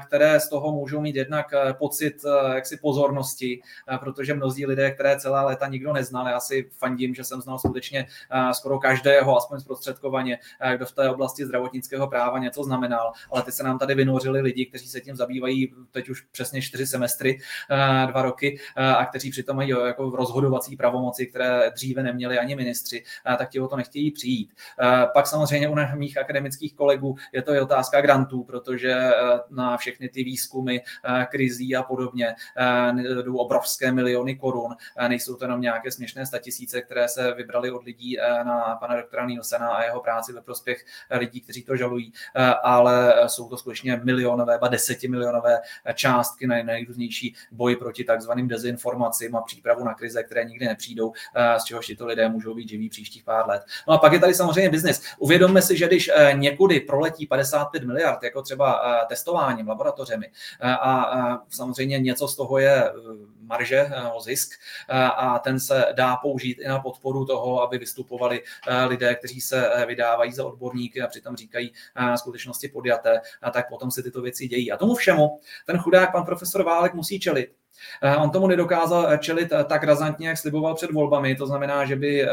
které 0.06 0.40
z 0.40 0.50
toho 0.50 0.72
můžou 0.72 1.02
mít 1.02 1.16
jednak 1.16 1.46
pocit 1.80 2.16
jaksi 2.56 2.78
pozornosti, 2.78 3.62
protože 4.00 4.34
mnozí 4.34 4.66
lidé, 4.66 4.92
které 4.92 5.20
celá 5.20 5.42
léta 5.46 5.68
nikdo 5.68 5.94
neznal, 5.94 6.28
já 6.28 6.40
si 6.40 6.70
fandím, 6.78 7.16
že 7.16 7.24
jsem 7.24 7.42
znal 7.42 7.60
skutečně 7.60 8.08
skoro 8.52 8.80
každého 8.80 9.25
aspoň 9.34 9.60
zprostředkovaně, 9.60 10.40
eh, 10.60 10.76
kdo 10.78 10.86
v 10.86 10.92
té 10.92 11.10
oblasti 11.10 11.46
zdravotnického 11.46 12.08
práva 12.08 12.40
něco 12.40 12.64
znamenal, 12.64 13.12
ale 13.32 13.44
ty 13.44 13.52
se 13.52 13.64
nám 13.64 13.80
tady 13.80 13.96
vynořili 13.96 14.42
lidi, 14.42 14.66
kteří 14.66 14.88
se 14.88 15.02
tím 15.02 15.16
zabývají 15.16 15.74
teď 15.92 16.10
už 16.10 16.22
přesně 16.22 16.62
čtyři 16.62 16.88
semestry, 16.88 17.40
eh, 17.72 18.08
dva 18.08 18.22
roky 18.22 18.60
eh, 18.76 18.86
a 18.88 19.06
kteří 19.06 19.32
přitom 19.32 19.56
mají 19.56 19.70
jako 19.70 20.10
rozhodovací 20.10 20.76
pravomoci, 20.78 21.26
které 21.26 21.72
dříve 21.76 22.04
neměli 22.04 22.40
ani 22.40 22.56
ministři, 22.56 23.04
tak 23.38 23.50
ti 23.50 23.60
o 23.60 23.68
to 23.68 23.76
nechtějí 23.76 24.12
přijít. 24.12 24.54
Pak 25.14 25.28
samozřejmě 25.28 25.70
u 25.70 25.76
mých 25.96 26.18
akademických 26.18 26.76
kolegů 26.76 27.16
je 27.34 27.42
to 27.42 27.54
i 27.54 27.60
otázka 27.60 28.02
grantů, 28.02 28.44
protože 28.44 29.12
na 29.50 29.78
všechny 29.78 30.10
ty 30.10 30.24
výzkumy, 30.24 30.80
krizí 31.30 31.76
a 31.76 31.84
podobně 31.84 32.36
jdou 33.24 33.38
obrovské 33.38 33.92
miliony 33.92 34.36
korun. 34.36 34.76
Nejsou 35.08 35.36
to 35.36 35.46
jenom 35.46 35.62
nějaké 35.62 35.92
směšné 35.92 36.26
statisíce, 36.26 36.82
které 36.82 37.08
se 37.08 37.34
vybrali 37.34 37.72
od 37.72 37.84
lidí 37.84 38.18
na 38.44 38.76
pana 38.76 38.96
doktora 38.96 39.15
doktora 39.16 39.28
Nielsena 39.28 39.68
a 39.70 39.84
jeho 39.84 40.02
práci 40.02 40.34
ve 40.34 40.42
prospěch 40.42 40.86
lidí, 41.12 41.42
kteří 41.42 41.64
to 41.64 41.76
žalují, 41.76 42.14
eh, 42.36 42.54
ale 42.64 43.14
jsou 43.28 43.50
to 43.50 43.58
skutečně 43.58 44.02
milionové, 44.04 44.58
ba 44.58 44.68
desetimilionové 44.68 45.62
částky 45.94 46.48
na 46.48 46.56
nejrůznější 46.64 47.36
boj 47.52 47.76
proti 47.76 48.04
takzvaným 48.04 48.48
dezinformacím 48.48 49.36
a 49.36 49.42
přípravu 49.42 49.84
na 49.84 49.94
krize, 49.94 50.24
které 50.24 50.46
nikdy 50.46 50.66
nepřijdou, 50.66 51.14
eh, 51.36 51.60
z 51.60 51.64
čehož 51.64 51.88
tyto 51.88 52.06
lidé 52.06 52.30
můžou 52.30 52.54
být 52.56 52.70
živí 52.70 52.90
příštích 52.90 53.24
pár 53.24 53.48
let. 53.48 53.64
No 53.88 53.94
a 53.94 53.98
pak 53.98 54.14
je 54.14 54.20
tady 54.20 54.34
samozřejmě 54.34 54.70
biznis. 54.70 55.02
Uvědomme 55.20 55.62
si, 55.62 55.78
že 55.78 55.88
když 55.88 56.12
eh, 56.16 56.34
někudy 56.34 56.80
proletí 56.80 57.28
55 57.28 57.84
miliard, 57.84 58.24
jako 58.24 58.42
třeba 58.42 59.06
testováním, 59.10 59.68
laboratořemi, 59.68 60.32
a 60.62 61.46
samozřejmě 61.50 62.00
něco 62.00 62.28
z 62.28 62.36
toho 62.36 62.58
je 62.58 62.92
marže, 63.46 63.90
o 64.14 64.22
zisk 64.22 64.52
a 65.18 65.40
ten 65.40 65.60
se 65.60 65.86
dá 65.94 66.16
použít 66.16 66.58
i 66.62 66.68
na 66.68 66.80
podporu 66.80 67.26
toho, 67.26 67.62
aby 67.62 67.78
vystupovali 67.78 68.44
lidé, 68.88 69.16
kteří 69.16 69.42
se 69.42 69.86
vydávají 69.88 70.32
za 70.32 70.46
odborníky 70.46 71.02
a 71.02 71.08
přitom 71.08 71.36
říkají 71.36 71.74
skutečnosti 72.16 72.68
podjaté, 72.68 73.22
tak 73.54 73.70
potom 73.70 73.92
se 73.92 74.04
tyto 74.04 74.22
věci 74.22 74.48
dějí. 74.48 74.72
A 74.72 74.78
tomu 74.78 74.96
všemu 74.96 75.40
ten 75.66 75.78
chudák 75.78 76.12
pan 76.12 76.26
profesor 76.26 76.64
Válek 76.64 76.94
musí 76.94 77.20
čelit. 77.20 77.65
Eh, 78.02 78.18
on 78.18 78.30
tomu 78.30 78.48
nedokázal 78.48 79.18
čelit 79.18 79.52
eh, 79.52 79.64
tak 79.64 79.84
razantně, 79.84 80.28
jak 80.28 80.38
sliboval 80.38 80.76
před 80.76 80.92
volbami, 80.92 81.36
to 81.36 81.48
znamená, 81.48 81.86
že 81.86 81.96
by 81.96 82.24
eh, 82.24 82.28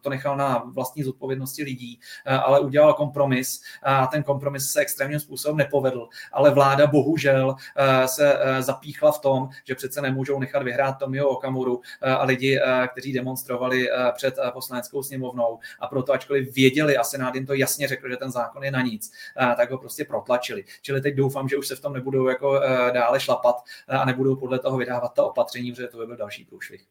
to 0.00 0.10
nechal 0.10 0.36
na 0.36 0.62
vlastní 0.66 1.02
zodpovědnosti 1.02 1.62
lidí, 1.62 2.00
ale 2.24 2.60
udělal 2.60 2.94
kompromis 2.94 3.62
a 3.82 4.06
ten 4.06 4.22
kompromis 4.22 4.70
se 4.70 4.80
extrémním 4.80 5.20
způsobem 5.20 5.56
nepovedl. 5.56 6.08
Ale 6.32 6.50
vláda 6.50 6.86
bohužel 6.86 7.54
se 8.06 8.38
zapíchla 8.60 9.12
v 9.12 9.18
tom, 9.18 9.48
že 9.64 9.74
přece 9.74 10.02
nemůžou 10.02 10.38
nechat 10.38 10.62
vyhrát 10.62 10.98
Tomio 10.98 11.28
Okamuru 11.28 11.80
a 12.00 12.24
lidi, 12.24 12.60
kteří 12.92 13.12
demonstrovali 13.12 13.88
před 14.14 14.34
poslaneckou 14.52 15.02
sněmovnou 15.02 15.58
a 15.80 15.86
proto, 15.86 16.12
ačkoliv 16.12 16.54
věděli 16.54 16.96
a 16.96 17.04
Senát 17.04 17.34
jim 17.34 17.46
to 17.46 17.54
jasně 17.54 17.88
řekl, 17.88 18.08
že 18.08 18.16
ten 18.16 18.30
zákon 18.30 18.64
je 18.64 18.70
na 18.70 18.82
nic, 18.82 19.12
tak 19.56 19.70
ho 19.70 19.78
prostě 19.78 20.04
protlačili. 20.04 20.64
Čili 20.82 21.00
teď 21.00 21.14
doufám, 21.14 21.48
že 21.48 21.56
už 21.56 21.66
se 21.66 21.76
v 21.76 21.80
tom 21.80 21.92
nebudou 21.92 22.28
jako 22.28 22.60
dále 22.92 23.20
šlapat 23.20 23.56
a 23.88 24.04
nebudou 24.04 24.36
podle 24.36 24.58
toho 24.58 24.76
vydávat 24.76 24.97
ta 25.14 25.24
opatření, 25.24 25.72
protože 25.72 25.88
to 25.88 25.98
by 25.98 26.06
byl 26.06 26.16
další 26.16 26.44
průšvih. 26.44 26.86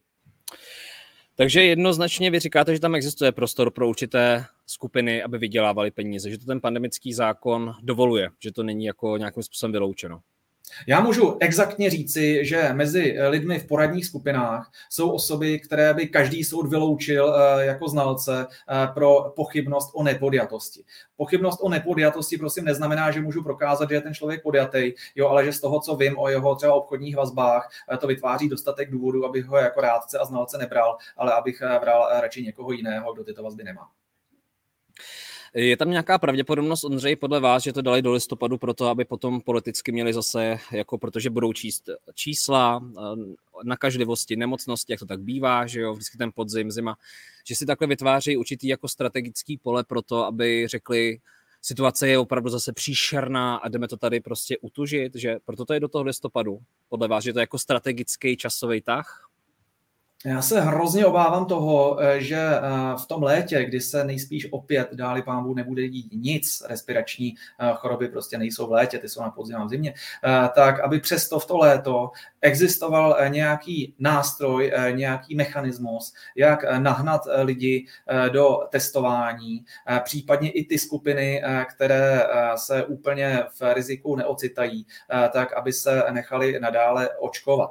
Takže 1.34 1.62
jednoznačně 1.62 2.30
vy 2.30 2.38
říkáte, 2.38 2.74
že 2.74 2.80
tam 2.80 2.94
existuje 2.94 3.32
prostor 3.32 3.70
pro 3.70 3.88
určité 3.88 4.44
skupiny, 4.66 5.22
aby 5.22 5.38
vydělávali 5.38 5.90
peníze, 5.90 6.30
že 6.30 6.38
to 6.38 6.46
ten 6.46 6.60
pandemický 6.60 7.12
zákon 7.12 7.74
dovoluje, 7.82 8.30
že 8.42 8.52
to 8.52 8.62
není 8.62 8.84
jako 8.84 9.16
nějakým 9.16 9.42
způsobem 9.42 9.72
vyloučeno. 9.72 10.20
Já 10.86 11.00
můžu 11.00 11.36
exaktně 11.40 11.90
říci, 11.90 12.44
že 12.44 12.68
mezi 12.72 13.16
lidmi 13.28 13.58
v 13.58 13.66
poradních 13.66 14.06
skupinách 14.06 14.70
jsou 14.90 15.10
osoby, 15.10 15.60
které 15.60 15.94
by 15.94 16.08
každý 16.08 16.44
soud 16.44 16.66
vyloučil 16.66 17.34
eh, 17.34 17.64
jako 17.64 17.88
znalce 17.88 18.46
eh, 18.50 18.88
pro 18.94 19.32
pochybnost 19.36 19.90
o 19.94 20.02
nepodjatosti. 20.02 20.84
Pochybnost 21.16 21.58
o 21.62 21.68
nepodjatosti 21.68 22.38
prosím 22.38 22.64
neznamená, 22.64 23.10
že 23.10 23.20
můžu 23.20 23.42
prokázat, 23.42 23.88
že 23.88 23.94
je 23.94 24.00
ten 24.00 24.14
člověk 24.14 24.42
podjatý, 24.42 24.92
jo, 25.14 25.28
ale 25.28 25.44
že 25.44 25.52
z 25.52 25.60
toho, 25.60 25.80
co 25.80 25.96
vím 25.96 26.18
o 26.18 26.28
jeho 26.28 26.54
třeba 26.54 26.74
obchodních 26.74 27.16
vazbách, 27.16 27.70
eh, 27.92 27.96
to 27.96 28.06
vytváří 28.06 28.48
dostatek 28.48 28.90
důvodů, 28.90 29.26
abych 29.26 29.44
ho 29.44 29.56
jako 29.56 29.80
rádce 29.80 30.18
a 30.18 30.24
znalce 30.24 30.58
nebral, 30.58 30.96
ale 31.16 31.32
abych 31.32 31.62
bral 31.80 32.08
radši 32.20 32.42
někoho 32.42 32.72
jiného, 32.72 33.14
kdo 33.14 33.24
tyto 33.24 33.42
vazby 33.42 33.64
nemá. 33.64 33.88
Je 35.54 35.76
tam 35.76 35.90
nějaká 35.90 36.18
pravděpodobnost, 36.18 36.84
Ondřej, 36.84 37.16
podle 37.16 37.40
vás, 37.40 37.62
že 37.62 37.72
to 37.72 37.82
dali 37.82 38.02
do 38.02 38.12
listopadu 38.12 38.58
proto, 38.58 38.86
aby 38.86 39.04
potom 39.04 39.40
politicky 39.40 39.92
měli 39.92 40.12
zase, 40.12 40.58
jako 40.72 40.98
protože 40.98 41.30
budou 41.30 41.52
číst 41.52 41.90
čísla, 42.14 42.84
eh, 42.98 43.34
nakažlivosti, 43.64 44.36
nemocnosti, 44.36 44.92
jak 44.92 45.00
to 45.00 45.06
tak 45.06 45.20
bývá, 45.20 45.66
že 45.66 45.80
jo, 45.80 45.92
vždycky 45.92 46.18
ten 46.18 46.30
podzim, 46.34 46.70
zima, 46.70 46.96
že 47.46 47.56
si 47.56 47.66
takhle 47.66 47.86
vytváří 47.86 48.36
určitý 48.36 48.68
jako 48.68 48.88
strategický 48.88 49.58
pole 49.58 49.84
pro 49.84 50.02
to, 50.02 50.24
aby 50.24 50.68
řekli, 50.68 51.18
situace 51.62 52.08
je 52.08 52.18
opravdu 52.18 52.50
zase 52.50 52.72
příšerná 52.72 53.56
a 53.56 53.68
jdeme 53.68 53.88
to 53.88 53.96
tady 53.96 54.20
prostě 54.20 54.58
utužit, 54.58 55.14
že 55.14 55.36
proto 55.44 55.64
to 55.64 55.74
je 55.74 55.80
do 55.80 55.88
toho 55.88 56.04
listopadu. 56.04 56.58
Podle 56.88 57.08
vás, 57.08 57.24
že 57.24 57.32
to 57.32 57.38
je 57.38 57.42
jako 57.42 57.58
strategický 57.58 58.36
časový 58.36 58.80
tah? 58.80 59.27
Já 60.24 60.42
se 60.42 60.60
hrozně 60.60 61.06
obávám 61.06 61.46
toho, 61.46 62.02
eh, 62.02 62.20
že 62.20 62.36
eh, 62.36 62.60
v 62.96 63.06
tom 63.06 63.22
létě, 63.22 63.64
kdy 63.64 63.80
se 63.80 64.04
nejspíš 64.04 64.48
opět 64.50 64.88
dáli 64.92 65.22
pámbu 65.22 65.54
nebude 65.54 65.88
dít 65.88 66.12
nic, 66.12 66.62
respirační 66.68 67.34
eh, 67.60 67.72
choroby 67.74 68.08
prostě 68.08 68.38
nejsou 68.38 68.66
v 68.66 68.72
létě, 68.72 68.98
ty 68.98 69.08
jsou 69.08 69.22
na 69.22 69.30
podzim 69.30 69.56
a 69.56 69.64
v 69.64 69.68
zimě, 69.68 69.94
tak 70.54 70.80
aby 70.80 71.00
přesto 71.00 71.38
v 71.38 71.46
to 71.46 71.58
léto 71.58 72.10
existoval 72.40 73.16
nějaký 73.28 73.94
nástroj, 73.98 74.72
nějaký 74.90 75.34
mechanismus, 75.34 76.14
jak 76.36 76.64
nahnat 76.78 77.22
lidi 77.42 77.86
do 78.28 78.58
testování, 78.70 79.64
případně 80.04 80.50
i 80.50 80.64
ty 80.64 80.78
skupiny, 80.78 81.42
které 81.70 82.26
se 82.56 82.84
úplně 82.84 83.44
v 83.60 83.74
riziku 83.74 84.16
neocitají, 84.16 84.86
tak 85.32 85.52
aby 85.52 85.72
se 85.72 86.02
nechali 86.10 86.60
nadále 86.60 87.08
očkovat. 87.18 87.70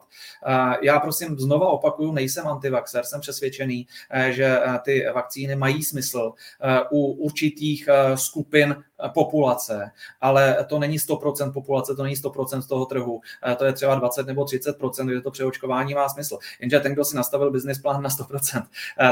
Já 0.81 0.99
prosím 0.99 1.39
znova 1.39 1.69
opakuju, 1.69 2.11
nejsem 2.11 2.47
antivaxer, 2.47 3.05
jsem 3.05 3.21
přesvědčený, 3.21 3.87
eh, 4.09 4.31
že 4.31 4.59
eh, 4.63 4.79
ty 4.85 5.05
vakcíny 5.15 5.55
mají 5.55 5.83
smysl 5.83 6.33
eh, 6.61 6.79
u 6.91 7.05
určitých 7.05 7.89
skupin 8.15 8.75
populace, 9.13 9.91
ale 10.21 10.65
to 10.69 10.79
není 10.79 10.99
100% 10.99 11.53
populace, 11.53 11.95
to 11.95 12.03
není 12.03 12.15
100% 12.15 12.61
z 12.61 12.67
toho 12.67 12.85
trhu, 12.85 13.21
to 13.57 13.65
je 13.65 13.73
třeba 13.73 13.95
20 13.95 14.27
nebo 14.27 14.43
30%, 14.43 14.56
kde 15.05 15.21
to 15.21 15.31
přeočkování 15.31 15.93
má 15.93 16.09
smysl. 16.09 16.37
Jenže 16.59 16.79
ten, 16.79 16.93
kdo 16.93 17.05
si 17.05 17.15
nastavil 17.15 17.51
business 17.51 17.79
plán 17.79 18.03
na 18.03 18.09
100%, 18.09 18.63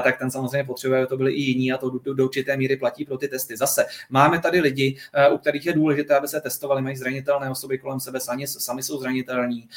tak 0.03 0.19
ten 0.19 0.31
samozřejmě 0.31 0.63
potřebuje, 0.63 0.99
aby 0.99 1.07
to 1.07 1.17
byly 1.17 1.33
i 1.33 1.41
jiní 1.41 1.73
a 1.73 1.77
to 1.77 1.89
do, 1.89 2.13
do 2.13 2.25
určité 2.25 2.57
míry 2.57 2.77
platí 2.77 3.05
pro 3.05 3.17
ty 3.17 3.27
testy. 3.27 3.57
Zase 3.57 3.85
máme 4.09 4.39
tady 4.39 4.59
lidi, 4.61 4.97
u 5.31 5.37
kterých 5.37 5.65
je 5.65 5.73
důležité, 5.73 6.17
aby 6.17 6.27
se 6.27 6.41
testovali, 6.41 6.81
mají 6.81 6.95
zranitelné 6.95 7.49
osoby 7.49 7.77
kolem 7.77 7.99
sebe, 7.99 8.19
sami, 8.19 8.47
sami 8.47 8.83
jsou 8.83 8.99
zranitelní 8.99 9.69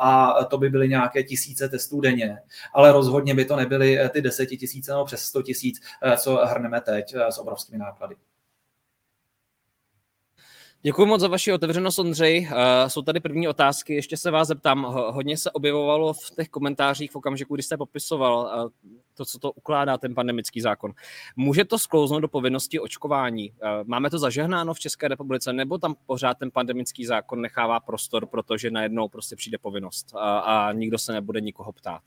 a 0.00 0.44
to 0.44 0.58
by 0.58 0.70
byly 0.70 0.88
nějaké 0.88 1.22
tisíce 1.22 1.68
testů 1.68 2.00
denně, 2.00 2.38
ale 2.74 2.92
rozhodně 2.92 3.34
by 3.34 3.44
to 3.44 3.56
nebyly 3.56 3.98
ty 4.10 4.20
desetitisíce 4.20 4.92
nebo 4.92 5.04
přes 5.04 5.20
100 5.22 5.42
tisíc, 5.42 5.80
co 6.16 6.36
hrneme 6.44 6.80
teď 6.80 7.14
s 7.30 7.38
obrovskými 7.38 7.78
náklady. 7.78 8.16
Děkuji 10.86 11.06
moc 11.06 11.20
za 11.20 11.28
vaši 11.28 11.52
otevřenost, 11.52 11.98
Ondřej. 11.98 12.48
Uh, 12.50 12.56
jsou 12.88 13.02
tady 13.02 13.20
první 13.20 13.48
otázky, 13.48 13.94
ještě 13.94 14.16
se 14.16 14.30
vás 14.30 14.48
zeptám. 14.48 14.84
Hodně 15.10 15.36
se 15.36 15.50
objevovalo 15.50 16.12
v 16.12 16.30
těch 16.36 16.48
komentářích 16.48 17.10
v 17.10 17.16
okamžiku, 17.16 17.54
kdy 17.54 17.62
jste 17.62 17.76
popisoval 17.76 18.64
uh, 18.64 18.70
to, 19.14 19.24
co 19.24 19.38
to 19.38 19.52
ukládá 19.52 19.98
ten 19.98 20.14
pandemický 20.14 20.60
zákon. 20.60 20.92
Může 21.36 21.64
to 21.64 21.78
sklouznout 21.78 22.22
do 22.22 22.28
povinnosti 22.28 22.80
očkování? 22.80 23.50
Uh, 23.50 23.68
máme 23.84 24.10
to 24.10 24.18
zažehnáno 24.18 24.74
v 24.74 24.80
České 24.80 25.08
republice, 25.08 25.52
nebo 25.52 25.78
tam 25.78 25.94
pořád 26.06 26.38
ten 26.38 26.50
pandemický 26.50 27.06
zákon 27.06 27.40
nechává 27.40 27.80
prostor, 27.80 28.26
protože 28.26 28.70
najednou 28.70 29.08
prostě 29.08 29.36
přijde 29.36 29.58
povinnost 29.58 30.14
a, 30.14 30.38
a 30.38 30.72
nikdo 30.72 30.98
se 30.98 31.12
nebude 31.12 31.40
nikoho 31.40 31.72
ptát? 31.72 32.02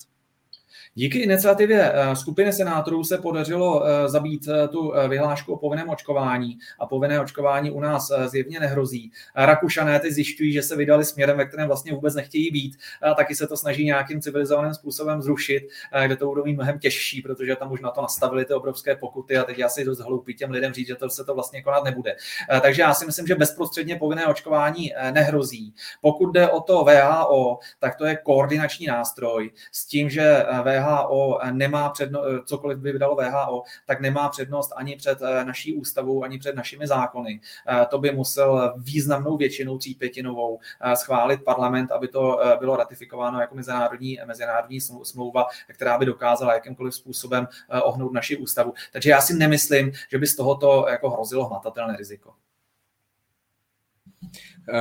Díky 0.93 1.19
iniciativě 1.19 1.91
eh, 1.93 2.15
skupiny 2.15 2.53
senátorů 2.53 3.03
se 3.03 3.17
podařilo 3.17 3.85
eh, 3.85 4.09
zabít 4.09 4.47
eh, 4.47 4.67
tu 4.67 4.93
vyhlášku 5.07 5.53
o 5.53 5.57
povinném 5.57 5.89
očkování 5.89 6.57
a 6.79 6.85
povinné 6.85 7.19
očkování 7.19 7.71
u 7.71 7.79
nás 7.79 8.11
zjevně 8.25 8.59
nehrozí. 8.59 9.11
Rakušané 9.35 9.99
ty 9.99 10.13
zjišťují, 10.13 10.53
že 10.53 10.63
se 10.63 10.75
vydali 10.75 11.05
směrem, 11.05 11.37
ve 11.37 11.45
kterém 11.45 11.67
vlastně 11.67 11.93
vůbec 11.93 12.15
nechtějí 12.15 12.51
být, 12.51 12.77
a 13.01 13.13
taky 13.13 13.35
se 13.35 13.47
to 13.47 13.57
snaží 13.57 13.85
nějakým 13.85 14.21
civilizovaným 14.21 14.73
způsobem 14.73 15.21
zrušit, 15.21 15.67
kde 16.05 16.15
to 16.15 16.25
budou 16.25 16.45
mít 16.45 16.53
mnohem 16.53 16.79
těžší, 16.79 17.21
protože 17.21 17.55
tam 17.55 17.71
už 17.71 17.81
na 17.81 17.91
to 17.91 18.01
nastavili 18.01 18.45
ty 18.45 18.53
obrovské 18.53 18.95
pokuty 18.95 19.37
a 19.37 19.43
teď 19.43 19.57
já 19.57 19.69
si 19.69 19.85
dost 19.85 19.99
hloupý 19.99 20.35
těm 20.35 20.51
lidem 20.51 20.73
říct, 20.73 20.87
že 20.87 20.95
to 20.95 21.09
se 21.09 21.23
to 21.23 21.33
vlastně 21.33 21.63
konat 21.63 21.83
nebude. 21.83 22.15
Takže 22.61 22.81
já 22.81 22.93
si 22.93 23.05
myslím, 23.05 23.27
že 23.27 23.35
bezprostředně 23.35 23.95
povinné 23.95 24.25
očkování 24.25 24.93
nehrozí. 25.11 25.73
Pokud 26.01 26.31
jde 26.31 26.49
o 26.49 26.61
to 26.61 26.83
VHO, 26.83 27.59
tak 27.79 27.95
to 27.95 28.05
je 28.05 28.15
koordinační 28.15 28.85
nástroj 28.85 29.51
s 29.71 29.85
tím, 29.85 30.09
že 30.09 30.45
VHO 30.69 31.39
nemá 31.51 31.89
přednost, 31.89 32.25
cokoliv 32.45 32.77
by 32.77 32.91
vydalo 32.91 33.15
VHO, 33.15 33.63
tak 33.85 33.99
nemá 33.99 34.29
přednost 34.29 34.71
ani 34.75 34.95
před 34.95 35.21
eh, 35.21 35.45
naší 35.45 35.73
ústavou, 35.73 36.23
ani 36.23 36.39
před 36.39 36.55
našimi 36.55 36.87
zákony. 36.87 37.41
Eh, 37.67 37.85
to 37.85 37.97
by 37.97 38.11
musel 38.11 38.73
významnou 38.77 39.37
většinou 39.37 39.77
třípětinovou 39.77 40.59
eh, 40.81 40.95
schválit 40.95 41.43
parlament, 41.43 41.91
aby 41.91 42.07
to 42.07 42.39
bylo 42.59 42.75
ratifikováno 42.75 43.41
jako 43.41 43.55
mezinárodní, 43.55 44.19
mezinárodní 44.25 44.81
smlouva, 44.81 45.45
která 45.67 45.97
by 45.97 46.05
dokázala 46.05 46.53
jakýmkoliv 46.53 46.95
způsobem 46.95 47.47
ohnout 47.83 48.13
naši 48.13 48.37
ústavu. 48.37 48.73
Takže 48.93 49.09
já 49.09 49.21
si 49.21 49.33
nemyslím, 49.33 49.91
že 50.11 50.17
by 50.17 50.27
z 50.27 50.35
tohoto 50.35 50.85
jako 50.89 51.09
hrozilo 51.09 51.45
hmatatelné 51.45 51.95
riziko. 51.97 52.33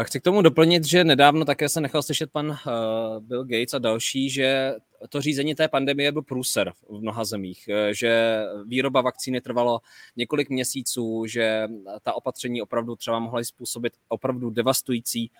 Chci 0.02 0.20
k 0.20 0.22
tomu 0.22 0.42
doplnit, 0.42 0.84
že 0.84 1.04
nedávno 1.04 1.44
také 1.44 1.68
se 1.68 1.80
nechal 1.80 2.02
slyšet 2.02 2.32
pan 2.32 2.58
Bill 3.20 3.44
Gates 3.44 3.74
a 3.74 3.78
další, 3.78 4.30
že 4.30 4.74
to 5.08 5.20
řízení 5.20 5.54
té 5.54 5.68
pandemie 5.68 6.12
byl 6.12 6.22
průser 6.22 6.72
v 6.88 7.00
mnoha 7.00 7.24
zemích, 7.24 7.68
eh, 7.68 7.94
že 7.94 8.42
výroba 8.66 9.00
vakcíny 9.00 9.40
trvalo 9.40 9.80
několik 10.16 10.50
měsíců, 10.50 11.26
že 11.26 11.68
ta 12.02 12.12
opatření 12.12 12.62
opravdu 12.62 12.96
třeba 12.96 13.18
mohla 13.18 13.44
způsobit 13.44 13.92
opravdu 14.08 14.50
devastující 14.50 15.30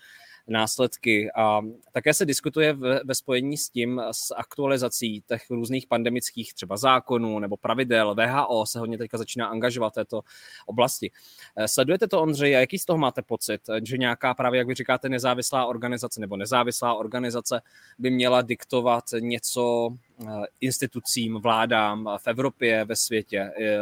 následky. 0.49 1.31
A 1.33 1.61
také 1.93 2.15
se 2.15 2.25
diskutuje 2.27 2.73
ve, 2.73 3.15
spojení 3.15 3.57
s 3.57 3.71
tím, 3.71 4.03
s 4.13 4.35
aktualizací 4.35 5.23
těch 5.29 5.51
různých 5.51 5.87
pandemických 5.87 6.55
třeba 6.55 6.77
zákonů 6.77 7.39
nebo 7.39 7.57
pravidel. 7.57 8.15
VHO 8.15 8.67
se 8.67 8.79
hodně 8.79 8.99
teďka 8.99 9.19
začíná 9.19 9.47
angažovat 9.47 9.91
v 9.91 9.95
této 9.95 10.21
oblasti. 10.67 11.11
Eh, 11.57 11.69
sledujete 11.69 12.09
to, 12.09 12.23
Ondřej, 12.23 12.57
a 12.57 12.61
jaký 12.61 12.79
z 12.79 12.85
toho 12.85 12.99
máte 12.99 13.23
pocit, 13.23 13.61
že 13.83 13.99
nějaká 13.99 14.35
právě, 14.35 14.59
jak 14.59 14.67
vy 14.67 14.75
říkáte, 14.75 15.09
nezávislá 15.09 15.67
organizace 15.67 16.21
nebo 16.21 16.37
nezávislá 16.37 16.95
organizace 16.95 17.61
by 17.99 18.11
měla 18.11 18.43
diktovat 18.43 19.05
něco 19.21 19.91
eh, 20.23 20.27
institucím, 20.61 21.35
vládám 21.35 22.11
v 22.19 22.27
Evropě, 22.27 22.85
ve 22.85 22.97
světě. 22.97 23.39
Eh, 23.39 23.79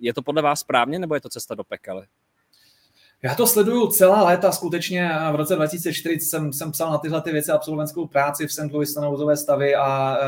je 0.00 0.14
to 0.14 0.22
podle 0.22 0.42
vás 0.42 0.60
správně, 0.60 0.98
nebo 0.98 1.14
je 1.14 1.20
to 1.20 1.28
cesta 1.28 1.54
do 1.54 1.64
pekely? 1.64 2.06
Já 3.22 3.34
to 3.34 3.46
sleduju 3.46 3.86
celá 3.86 4.24
léta, 4.24 4.52
skutečně 4.52 5.10
v 5.32 5.34
roce 5.34 5.56
2004 5.56 6.20
jsem, 6.20 6.52
jsem 6.52 6.72
psal 6.72 6.90
na 6.90 6.98
tyhle 6.98 7.22
ty 7.22 7.32
věci 7.32 7.52
absolventskou 7.52 8.06
práci 8.06 8.46
v 8.46 8.52
St. 8.52 8.72
Louis 8.72 8.94
nouzové 8.94 9.36
stavy 9.36 9.74
a 9.74 10.18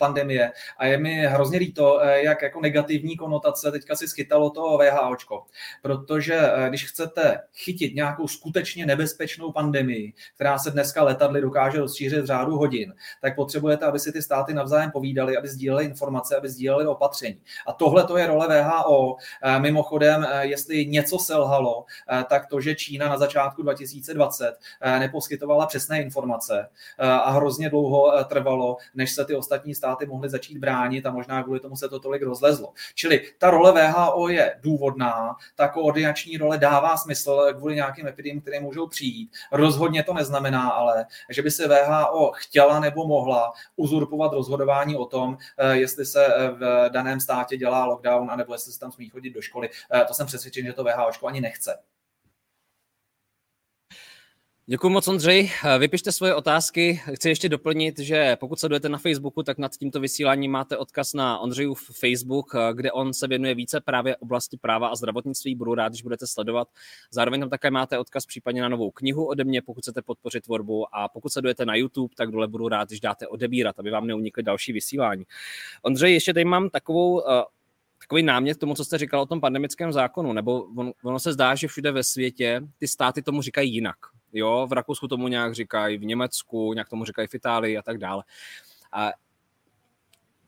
pandemie. 0.00 0.52
A 0.78 0.86
je 0.86 0.98
mi 0.98 1.26
hrozně 1.26 1.58
líto, 1.58 2.00
eh, 2.00 2.22
jak 2.22 2.42
jako 2.42 2.60
negativní 2.60 3.16
konotace 3.16 3.70
teďka 3.70 3.96
si 3.96 4.08
schytalo 4.08 4.50
to 4.50 4.78
VHOčko. 4.78 5.44
Protože 5.82 6.34
eh, 6.34 6.68
když 6.68 6.86
chcete 6.86 7.40
chytit 7.54 7.94
nějakou 7.94 8.28
skutečně 8.28 8.86
nebezpečnou 8.86 9.52
pandemii, 9.52 10.12
která 10.34 10.58
se 10.58 10.70
dneska 10.70 11.02
letadly 11.04 11.40
dokáže 11.40 11.78
rozšířit 11.78 12.22
v 12.22 12.26
řádu 12.26 12.56
hodin, 12.56 12.94
tak 13.20 13.36
potřebujete, 13.36 13.86
aby 13.86 13.98
si 13.98 14.12
ty 14.12 14.22
státy 14.22 14.54
navzájem 14.54 14.90
povídali, 14.90 15.36
aby 15.36 15.48
sdíleli 15.48 15.84
informace, 15.84 16.36
aby 16.36 16.48
sdíleli 16.48 16.86
opatření. 16.86 17.40
A 17.66 17.72
tohle 17.72 18.04
to 18.04 18.16
je 18.16 18.26
role 18.26 18.48
VHO. 18.48 19.16
Eh, 19.42 19.60
mimochodem, 19.60 20.26
jestli 20.40 20.86
něco 20.86 21.18
selhalo, 21.18 21.84
tak 22.28 22.46
to, 22.46 22.60
že 22.60 22.74
Čína 22.74 23.08
na 23.08 23.18
začátku 23.18 23.62
2020 23.62 24.56
neposkytovala 24.98 25.66
přesné 25.66 26.02
informace 26.02 26.68
a 26.98 27.30
hrozně 27.30 27.70
dlouho 27.70 28.24
trvalo, 28.24 28.76
než 28.94 29.12
se 29.12 29.24
ty 29.24 29.34
ostatní 29.34 29.74
státy 29.74 29.89
státy 29.90 30.06
mohly 30.06 30.28
začít 30.28 30.58
bránit 30.58 31.06
a 31.06 31.10
možná 31.10 31.42
kvůli 31.42 31.60
tomu 31.60 31.76
se 31.76 31.88
to 31.88 32.00
tolik 32.00 32.22
rozlezlo. 32.22 32.72
Čili 32.94 33.22
ta 33.38 33.50
role 33.50 33.72
VHO 33.72 34.28
je 34.28 34.56
důvodná, 34.60 35.36
ta 35.54 35.68
koordinační 35.68 36.36
role 36.36 36.58
dává 36.58 36.96
smysl 36.96 37.52
kvůli 37.58 37.74
nějakým 37.74 38.06
epidemím, 38.06 38.40
které 38.40 38.60
můžou 38.60 38.86
přijít. 38.88 39.30
Rozhodně 39.52 40.02
to 40.02 40.14
neznamená 40.14 40.70
ale, 40.70 41.06
že 41.30 41.42
by 41.42 41.50
se 41.50 41.68
VHO 41.68 42.32
chtěla 42.34 42.80
nebo 42.80 43.06
mohla 43.06 43.52
uzurpovat 43.76 44.32
rozhodování 44.32 44.96
o 44.96 45.04
tom, 45.04 45.38
eh, 45.58 45.76
jestli 45.76 46.06
se 46.06 46.26
eh, 46.26 46.50
v 46.50 46.88
daném 46.88 47.20
státě 47.20 47.56
dělá 47.56 47.84
lockdown, 47.84 48.30
anebo 48.30 48.54
jestli 48.54 48.72
se 48.72 48.80
tam 48.80 48.92
smí 48.92 49.08
chodit 49.08 49.30
do 49.30 49.40
školy. 49.40 49.68
Eh, 49.94 50.04
to 50.04 50.14
jsem 50.14 50.26
přesvědčen, 50.26 50.66
že 50.66 50.72
to 50.72 50.84
VHO 50.84 51.26
ani 51.26 51.40
nechce. 51.40 51.78
Děkuji 54.66 54.88
moc, 54.88 55.08
Ondřej. 55.08 55.50
Vypište 55.78 56.12
svoje 56.12 56.34
otázky. 56.34 57.00
Chci 57.14 57.28
ještě 57.28 57.48
doplnit, 57.48 57.98
že 57.98 58.36
pokud 58.40 58.60
sledujete 58.60 58.88
na 58.88 58.98
Facebooku, 58.98 59.42
tak 59.42 59.58
nad 59.58 59.72
tímto 59.76 60.00
vysíláním 60.00 60.50
máte 60.50 60.76
odkaz 60.76 61.14
na 61.14 61.38
Ondřejův 61.38 61.90
Facebook, 62.00 62.54
kde 62.72 62.92
on 62.92 63.14
se 63.14 63.28
věnuje 63.28 63.54
více 63.54 63.80
právě 63.80 64.16
oblasti 64.16 64.56
práva 64.56 64.88
a 64.88 64.94
zdravotnictví. 64.94 65.54
Budu 65.54 65.74
rád, 65.74 65.88
když 65.88 66.02
budete 66.02 66.26
sledovat. 66.26 66.68
Zároveň 67.10 67.40
tam 67.40 67.50
také 67.50 67.70
máte 67.70 67.98
odkaz 67.98 68.26
případně 68.26 68.62
na 68.62 68.68
novou 68.68 68.90
knihu 68.90 69.24
ode 69.24 69.44
mě, 69.44 69.62
pokud 69.62 69.80
chcete 69.80 70.02
podpořit 70.02 70.44
tvorbu. 70.44 70.94
A 70.94 71.08
pokud 71.08 71.32
sledujete 71.32 71.66
na 71.66 71.74
YouTube, 71.74 72.14
tak 72.16 72.30
dole 72.30 72.48
budu 72.48 72.68
rád, 72.68 72.88
když 72.88 73.00
dáte 73.00 73.26
odebírat, 73.26 73.78
aby 73.78 73.90
vám 73.90 74.06
neunikly 74.06 74.42
další 74.42 74.72
vysílání. 74.72 75.24
Ondřej, 75.82 76.12
ještě 76.12 76.34
tady 76.34 76.44
mám 76.44 76.70
takovou 76.70 77.30
eh, 77.30 77.44
takový 78.00 78.22
námět 78.22 78.56
k 78.56 78.60
tomu, 78.60 78.74
co 78.74 78.84
jste 78.84 78.98
říkal 78.98 79.20
o 79.20 79.26
tom 79.26 79.40
pandemickém 79.40 79.92
zákonu, 79.92 80.32
nebo 80.32 80.62
on, 80.76 80.92
ono 81.04 81.18
se 81.18 81.32
zdá, 81.32 81.54
že 81.54 81.68
všude 81.68 81.92
ve 81.92 82.02
světě 82.02 82.62
ty 82.78 82.88
státy 82.88 83.22
tomu 83.22 83.42
říkají 83.42 83.74
jinak. 83.74 83.96
Jo, 84.32 84.66
v 84.70 84.72
Rakousku 84.72 85.08
tomu 85.08 85.28
nějak 85.28 85.54
říkají, 85.54 85.98
v 85.98 86.04
Německu, 86.04 86.72
nějak 86.72 86.88
tomu 86.88 87.04
říkají 87.04 87.28
v 87.28 87.34
Itálii 87.34 87.78
a 87.78 87.82
tak 87.82 87.98
dále. 87.98 88.24
A 88.92 89.12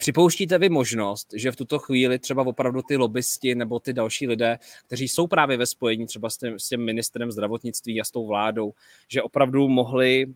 Připouštíte 0.03 0.59
vy 0.59 0.69
možnost, 0.69 1.29
že 1.35 1.53
v 1.53 1.57
tuto 1.57 1.79
chvíli 1.79 2.19
třeba 2.19 2.43
opravdu 2.43 2.83
ty 2.83 2.97
lobbysti 2.97 3.55
nebo 3.55 3.81
ty 3.81 3.93
další 3.93 4.27
lidé, 4.27 4.59
kteří 4.87 5.09
jsou 5.09 5.27
právě 5.27 5.57
ve 5.57 5.67
spojení 5.67 6.07
třeba 6.07 6.31
s 6.31 6.37
tím, 6.37 6.59
s 6.59 6.69
tím 6.69 6.85
ministrem 6.85 7.31
zdravotnictví 7.31 8.01
a 8.01 8.05
s 8.05 8.11
tou 8.11 8.27
vládou, 8.27 8.73
že 9.09 9.23
opravdu 9.23 9.69
mohli 9.69 10.27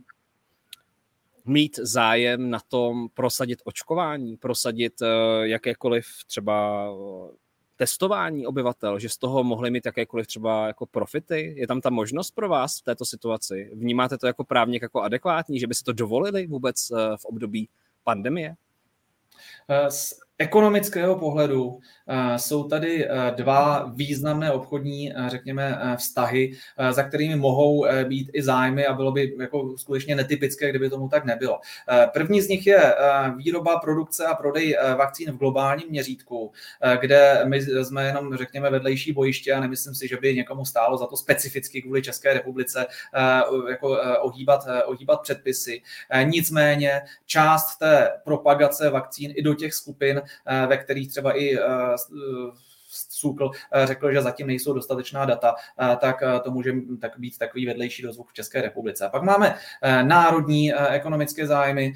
mít 1.45 1.79
zájem 1.83 2.51
na 2.51 2.61
tom 2.69 3.09
prosadit 3.15 3.63
očkování, 3.65 4.37
prosadit 4.37 5.01
uh, 5.03 5.09
jakékoliv 5.43 6.07
třeba 6.27 6.89
testování 7.77 8.47
obyvatel, 8.47 8.99
že 8.99 9.09
z 9.09 9.19
toho 9.19 9.45
mohli 9.45 9.71
mít 9.71 9.87
jakékoliv 9.87 10.27
třeba 10.27 10.67
jako 10.67 10.87
profity? 10.87 11.55
Je 11.57 11.67
tam 11.67 11.81
ta 11.81 11.91
možnost 11.91 12.31
pro 12.31 12.49
vás 12.49 12.79
v 12.79 12.83
této 12.85 13.05
situaci? 13.05 13.71
Vnímáte 13.75 14.19
to 14.19 14.27
jako 14.27 14.45
právník 14.45 14.83
jako 14.83 15.03
adekvátní, 15.03 15.61
že 15.61 15.67
by 15.67 15.75
si 15.75 15.85
to 15.85 15.93
dovolili 15.93 16.47
vůbec 16.47 16.91
eh, 16.91 17.17
v 17.17 17.25
období 17.25 17.69
pandemie? 18.05 18.55
Eh, 19.71 19.89
ekonomického 20.39 21.19
pohledu 21.19 21.79
eh, 22.09 22.39
jsou 22.39 22.69
tady 22.69 23.09
eh, 23.09 23.35
dva 23.37 23.93
významné 23.95 24.53
obchodní, 24.53 25.13
řekněme, 25.27 25.81
vztahy, 25.97 26.53
za 26.91 27.03
kterými 27.03 27.37
mohou 27.37 27.87
být 28.09 28.31
i 28.33 28.43
zájmy 28.43 28.87
a 28.87 28.95
bylo 28.95 29.13
by 29.13 29.35
jako 29.41 29.79
skutečně 29.79 30.15
netypické, 30.15 30.71
kdyby 30.71 30.91
tomu 30.91 31.09
tak 31.09 31.25
nebylo. 31.25 31.61
První 32.13 32.41
z 32.41 32.49
nich 32.49 32.67
je 32.67 32.95
výroba, 33.37 33.79
produkce 33.79 34.27
a 34.27 34.35
prodej 34.35 34.77
vakcín 34.97 35.33
v 35.33 35.37
globálním 35.37 35.89
měřítku, 35.89 36.53
kde 37.01 37.41
my 37.45 37.63
jsme 37.63 38.07
jenom, 38.07 38.37
řekněme, 38.37 38.71
vedlejší 38.71 39.13
bojiště 39.13 39.53
a 39.53 39.61
nemyslím 39.61 39.95
si, 39.95 40.09
že 40.09 40.17
by 40.17 40.35
někomu 40.35 40.65
stálo 40.65 40.99
za 40.99 41.07
to 41.07 41.17
specificky 41.17 41.83
kvůli 41.83 42.03
České 42.03 42.35
republice 42.35 42.87
jako 43.71 43.99
ohýbat, 44.21 44.67
ohýbat 44.87 45.23
předpisy. 45.23 45.83
Nicméně 46.25 47.01
část 47.27 47.77
té 47.77 48.11
propagace 48.25 48.91
vakcín 48.91 49.33
i 49.37 49.43
do 49.43 49.55
těch 49.57 49.75
skupin 49.75 50.23
Eh, 50.49 50.67
ve 50.67 50.77
kterých 50.77 51.09
třeba 51.09 51.39
i 51.39 51.59
eh, 51.59 51.61
Sukl 53.11 53.51
eh, 53.73 53.87
řekl, 53.87 54.13
že 54.13 54.23
zatím 54.23 54.47
nejsou 54.47 54.73
dostatečná 54.73 55.25
data, 55.25 55.55
eh, 55.81 55.97
tak 56.01 56.23
eh, 56.23 56.41
to 56.41 56.51
může 56.51 56.73
tak 57.01 57.19
být 57.19 57.39
takový 57.39 57.67
vedlejší 57.67 58.03
dozvuk 58.03 58.29
v 58.29 58.33
České 58.33 58.63
republice. 58.63 59.07
A 59.07 59.09
pak 59.09 59.23
máme 59.23 59.55
národní 60.03 60.75
ekonomické 60.75 61.47
zájmy, 61.47 61.93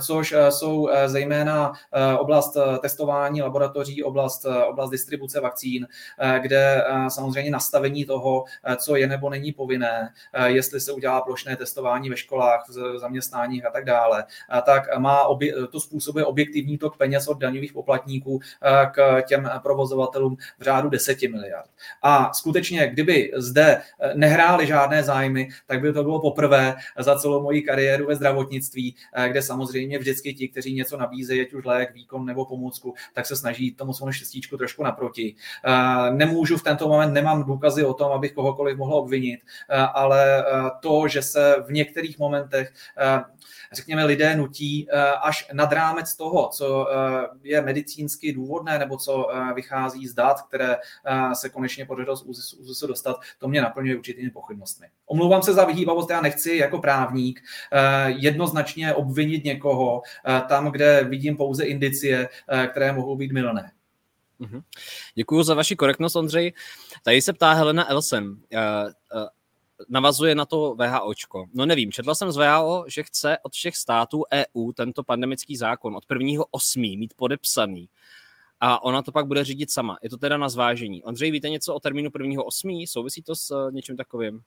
což 0.00 0.34
jsou 0.50 0.88
zejména 1.06 1.72
oblast 2.18 2.56
testování 2.80 3.42
laboratoří, 3.42 4.04
oblast, 4.04 4.46
oblast 4.66 4.90
distribuce 4.90 5.40
vakcín, 5.40 5.88
kde 6.38 6.84
samozřejmě 7.08 7.50
nastavení 7.50 8.04
toho, 8.04 8.44
co 8.76 8.96
je 8.96 9.06
nebo 9.06 9.30
není 9.30 9.52
povinné, 9.52 10.12
jestli 10.44 10.80
se 10.80 10.92
udělá 10.92 11.20
plošné 11.20 11.56
testování 11.56 12.10
ve 12.10 12.16
školách, 12.16 12.64
v 12.68 12.98
zaměstnáních 12.98 13.66
a 13.66 13.70
tak 13.70 13.84
dále, 13.84 14.24
tak 14.62 14.98
má 14.98 15.22
obě, 15.22 15.54
to 15.66 15.80
způsobuje 15.80 16.24
objektivní 16.24 16.78
tok 16.78 16.96
peněz 16.96 17.28
od 17.28 17.38
daňových 17.38 17.72
poplatníků 17.72 18.40
k 18.92 19.22
těm 19.22 19.50
provozovatelům 19.62 20.36
v 20.58 20.62
řádu 20.62 20.88
10 20.88 21.22
miliard. 21.22 21.70
A 22.02 22.32
skutečně, 22.32 22.86
kdyby 22.86 23.32
zde 23.36 23.82
eh, 24.00 24.14
nehrály 24.14 24.66
žádné 24.66 25.02
zájmy, 25.02 25.48
tak 25.66 25.80
by 25.80 25.92
to 25.92 26.02
bylo 26.02 26.20
poprvé 26.20 26.76
za 26.98 27.18
celou 27.18 27.42
moji 27.42 27.62
kariéru 27.62 28.06
ve 28.06 28.16
zdravotnictví, 28.16 28.96
eh, 29.14 29.28
kde 29.28 29.42
samozřejmě 29.42 29.98
vždycky 29.98 30.34
ti, 30.34 30.48
kteří 30.48 30.74
něco 30.74 30.96
nabízejí, 30.96 31.40
ať 31.40 31.52
už 31.52 31.64
lék, 31.64 31.94
výkon 31.94 32.24
nebo 32.24 32.44
pomůcku, 32.44 32.94
tak 33.12 33.26
se 33.26 33.36
snaží 33.36 33.74
tomu 33.74 33.92
svému 33.92 34.12
štěstíčku 34.12 34.56
trošku 34.56 34.82
naproti. 34.82 35.36
Eh, 35.64 36.10
nemůžu 36.10 36.56
v 36.56 36.62
tento 36.62 36.88
moment, 36.88 37.12
nemám 37.12 37.44
důkazy 37.44 37.84
o 37.84 37.94
tom, 37.94 38.12
abych 38.12 38.32
kohokoliv 38.32 38.78
mohl 38.78 38.94
obvinit, 38.94 39.40
ale 39.94 40.44
to, 40.80 41.08
že 41.08 41.22
se 41.22 41.56
v 41.66 41.72
některých 41.72 42.18
momentech 42.18 42.72
řekněme, 43.72 44.04
lidé 44.04 44.36
nutí 44.36 44.88
až 45.22 45.48
nad 45.52 45.72
rámec 45.72 46.16
toho, 46.16 46.48
co 46.48 46.88
je 47.42 47.62
medicínsky 47.62 48.32
důvodné 48.32 48.78
nebo 48.78 48.96
co 48.96 49.28
vychází 49.54 50.08
z 50.08 50.14
dat, 50.14 50.23
které 50.32 50.76
eh, 51.04 51.34
se 51.34 51.48
konečně 51.48 51.86
podařilo 51.86 52.16
z 52.16 52.22
ÚZISu 52.58 52.86
dostat, 52.86 53.16
to 53.38 53.48
mě 53.48 53.62
naplňuje 53.62 53.96
určitými 53.96 54.30
pochybnostmi. 54.30 54.86
Omlouvám 55.06 55.42
se 55.42 55.52
za 55.52 55.64
vyhýbavost, 55.64 56.10
já 56.10 56.20
nechci 56.20 56.56
jako 56.56 56.78
právník 56.78 57.40
eh, 57.72 58.10
jednoznačně 58.10 58.94
obvinit 58.94 59.44
někoho 59.44 60.02
eh, 60.26 60.42
tam, 60.48 60.70
kde 60.70 61.04
vidím 61.04 61.36
pouze 61.36 61.64
indicie, 61.64 62.28
které 62.70 62.92
mohou 62.92 63.16
být 63.16 63.32
milné. 63.32 63.72
Mhm. 64.38 64.60
Děkuji 65.14 65.42
za 65.42 65.54
vaši 65.54 65.76
korektnost, 65.76 66.16
Ondřej. 66.16 66.52
Tady 67.02 67.22
se 67.22 67.32
ptá 67.32 67.52
Helena 67.52 67.90
Elsen. 67.90 68.36
Navazuje 69.88 70.34
na 70.34 70.46
to 70.46 70.74
VHOčko. 70.74 71.46
No 71.54 71.66
nevím, 71.66 71.92
četla 71.92 72.14
jsem 72.14 72.32
z 72.32 72.36
VHO, 72.36 72.84
že 72.88 73.02
chce 73.02 73.38
od 73.42 73.52
všech 73.52 73.76
států 73.76 74.22
EU 74.32 74.72
tento 74.72 75.02
pandemický 75.02 75.56
zákon 75.56 75.96
od 75.96 76.04
1.8. 76.06 76.98
mít 76.98 77.14
podepsaný 77.16 77.88
a 78.60 78.82
ona 78.82 79.02
to 79.02 79.12
pak 79.12 79.26
bude 79.26 79.44
řídit 79.44 79.70
sama. 79.70 79.98
Je 80.02 80.10
to 80.10 80.16
teda 80.16 80.36
na 80.36 80.48
zvážení. 80.48 81.04
Ondřej, 81.04 81.30
víte 81.30 81.50
něco 81.50 81.74
o 81.74 81.80
termínu 81.80 82.10
1.8.? 82.10 82.86
Souvisí 82.86 83.22
to 83.22 83.36
s 83.36 83.50
eh, 83.50 83.72
něčím 83.72 83.96
takovým? 83.96 84.40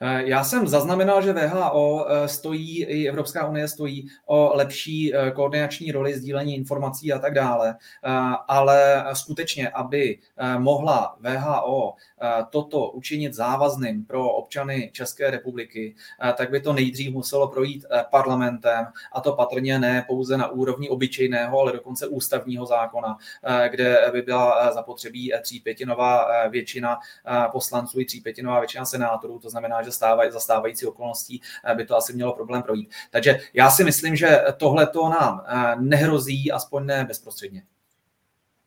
Eh, 0.00 0.22
já 0.24 0.44
jsem 0.44 0.68
zaznamenal, 0.68 1.22
že 1.22 1.32
VHO 1.32 2.06
eh, 2.08 2.28
stojí, 2.28 2.84
i 2.84 3.08
Evropská 3.08 3.46
unie 3.46 3.68
stojí 3.68 4.08
o 4.26 4.56
lepší 4.56 5.12
koordinační 5.34 5.92
roli, 5.92 6.14
sdílení 6.14 6.56
informací 6.56 7.12
a 7.12 7.18
tak 7.18 7.34
dále, 7.34 7.76
ale 8.48 9.04
skutečně, 9.12 9.68
aby 9.68 10.18
mohla 10.58 11.16
VHO 11.20 11.94
toto 12.50 12.90
učinit 12.90 13.34
závazným 13.34 14.04
pro 14.04 14.30
občany 14.30 14.90
České 14.92 15.30
republiky, 15.30 15.94
tak 16.36 16.50
by 16.50 16.60
to 16.60 16.72
nejdřív 16.72 17.12
muselo 17.12 17.48
projít 17.48 17.86
parlamentem 18.10 18.86
a 19.12 19.20
to 19.20 19.32
patrně 19.32 19.78
ne 19.78 20.04
pouze 20.08 20.36
na 20.36 20.48
úrovni 20.48 20.88
obyčejného, 20.88 21.60
ale 21.60 21.72
dokonce 21.72 22.06
ústavního 22.06 22.66
zákona, 22.66 23.16
kde 23.68 24.10
by 24.12 24.22
byla 24.22 24.72
zapotřebí 24.72 25.32
třípětinová 25.42 26.26
většina 26.48 26.98
poslanců 27.52 28.00
i 28.00 28.04
třípětinová 28.04 28.60
většina 28.60 28.84
senátorů, 28.84 29.38
to 29.38 29.50
znamená, 29.50 29.82
že 29.84 29.92
stávaj, 29.92 30.32
za 30.32 30.40
stávající 30.40 30.86
okolností 30.86 31.42
by 31.76 31.86
to 31.86 31.96
asi 31.96 32.12
mělo 32.12 32.32
problém 32.32 32.62
projít. 32.62 32.90
Takže 33.10 33.40
já 33.54 33.70
si 33.70 33.84
myslím, 33.84 34.16
že 34.16 34.44
tohle 34.56 34.86
to 34.86 35.08
nám 35.08 35.44
nehrozí, 35.78 36.52
aspoň 36.52 36.86
ne 36.86 37.04
bezprostředně. 37.04 37.62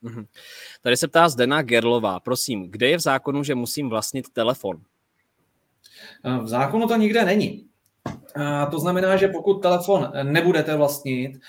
Mhm. 0.02 0.26
Tady 0.82 0.96
se 0.96 1.08
ptá 1.08 1.28
Zdena 1.28 1.62
Gerlová. 1.62 2.20
Prosím, 2.20 2.70
kde 2.70 2.88
je 2.88 2.96
v 2.96 3.00
zákonu, 3.00 3.44
že 3.44 3.54
musím 3.54 3.88
vlastnit 3.88 4.30
telefon? 4.30 4.80
V 6.42 6.48
zákonu 6.48 6.88
to 6.88 6.96
nikde 6.96 7.24
není. 7.24 7.64
To 8.70 8.78
znamená, 8.78 9.16
že 9.16 9.28
pokud 9.28 9.54
telefon 9.54 10.12
nebudete 10.22 10.76
vlastnit, 10.76 11.40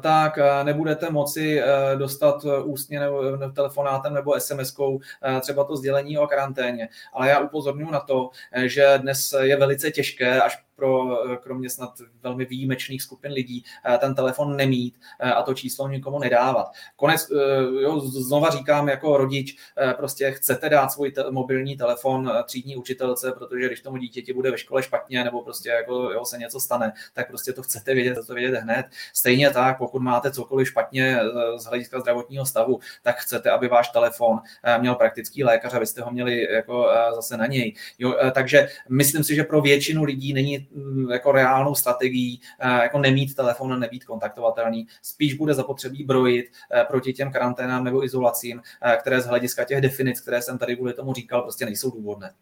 tak 0.00 0.38
nebudete 0.62 1.10
moci 1.10 1.62
dostat 1.96 2.44
ústně 2.64 3.00
nebo 3.00 3.22
telefonátem 3.54 4.14
nebo 4.14 4.32
SMS-kou 4.32 5.00
třeba 5.40 5.64
to 5.64 5.76
sdělení 5.76 6.18
o 6.18 6.26
karanténě. 6.26 6.88
Ale 7.12 7.28
já 7.28 7.40
upozorňuji 7.40 7.90
na 7.90 8.00
to, 8.00 8.30
že 8.64 8.98
dnes 8.98 9.34
je 9.40 9.56
velice 9.56 9.90
těžké, 9.90 10.40
až 10.40 10.64
pro 10.76 11.18
kromě 11.42 11.70
snad 11.70 11.90
velmi 12.22 12.44
výjimečných 12.44 13.02
skupin 13.02 13.32
lidí 13.32 13.64
eh, 13.94 13.98
ten 13.98 14.14
telefon 14.14 14.56
nemít 14.56 15.00
eh, 15.20 15.32
a 15.32 15.42
to 15.42 15.54
číslo 15.54 15.88
nikomu 15.88 16.18
nedávat. 16.18 16.66
Konec, 16.96 17.30
eh, 17.30 17.82
jo, 17.82 18.00
znova 18.00 18.50
říkám 18.50 18.88
jako 18.88 19.16
rodič, 19.16 19.56
prostě 19.96 20.30
chcete 20.30 20.68
dát 20.68 20.88
svůj 20.88 21.12
te- 21.12 21.30
mobilní 21.30 21.76
telefon 21.76 22.32
třídní 22.44 22.76
učitelce, 22.76 23.32
protože 23.32 23.66
když 23.66 23.80
tomu 23.80 23.96
dítěti 23.96 24.32
bude 24.32 24.50
ve 24.50 24.58
škole 24.58 24.82
špatně 24.82 25.24
nebo 25.24 25.42
prostě 25.42 25.68
jako 25.68 25.94
jo, 25.94 26.24
se 26.34 26.38
něco 26.38 26.60
stane, 26.60 26.92
tak 27.12 27.28
prostě 27.28 27.52
to 27.52 27.62
chcete 27.62 27.94
vědět, 27.94 28.26
to 28.26 28.34
vědět 28.34 28.58
hned. 28.58 28.86
Stejně 29.12 29.50
tak, 29.50 29.78
pokud 29.78 30.02
máte 30.02 30.30
cokoliv 30.30 30.68
špatně 30.68 31.18
z 31.56 31.64
hlediska 31.64 32.00
zdravotního 32.00 32.46
stavu, 32.46 32.80
tak 33.02 33.16
chcete, 33.16 33.50
aby 33.50 33.68
váš 33.68 33.88
telefon 33.88 34.40
měl 34.78 34.94
praktický 34.94 35.44
lékař, 35.44 35.74
abyste 35.74 36.02
ho 36.02 36.10
měli 36.10 36.52
jako 36.52 36.88
zase 37.14 37.36
na 37.36 37.46
něj. 37.46 37.74
Jo, 37.98 38.16
takže 38.32 38.68
myslím 38.88 39.24
si, 39.24 39.34
že 39.34 39.44
pro 39.44 39.60
většinu 39.60 40.04
lidí 40.04 40.32
není 40.32 40.68
Mm, 40.74 41.10
jako 41.10 41.32
reálnou 41.32 41.74
strategií 41.74 42.40
eh, 42.58 42.68
jako 42.68 42.98
nemít 42.98 43.34
telefon 43.34 43.72
a 43.72 43.76
nebýt 43.76 44.04
kontaktovatelný. 44.04 44.86
Spíš 45.02 45.34
bude 45.34 45.54
zapotřebí 45.54 46.04
brojit 46.04 46.46
eh, 46.72 46.84
proti 46.84 47.12
těm 47.12 47.32
karanténám 47.32 47.84
nebo 47.84 48.04
izolacím, 48.04 48.62
eh, 48.82 48.96
které 49.00 49.20
z 49.20 49.26
hlediska 49.26 49.64
těch 49.64 49.80
definic, 49.80 50.20
které 50.20 50.42
jsem 50.42 50.58
tady 50.58 50.76
kvůli 50.76 50.92
tomu 50.92 51.14
říkal, 51.14 51.42
prostě 51.42 51.64
nejsou 51.64 51.90
důvodné. 51.90 52.34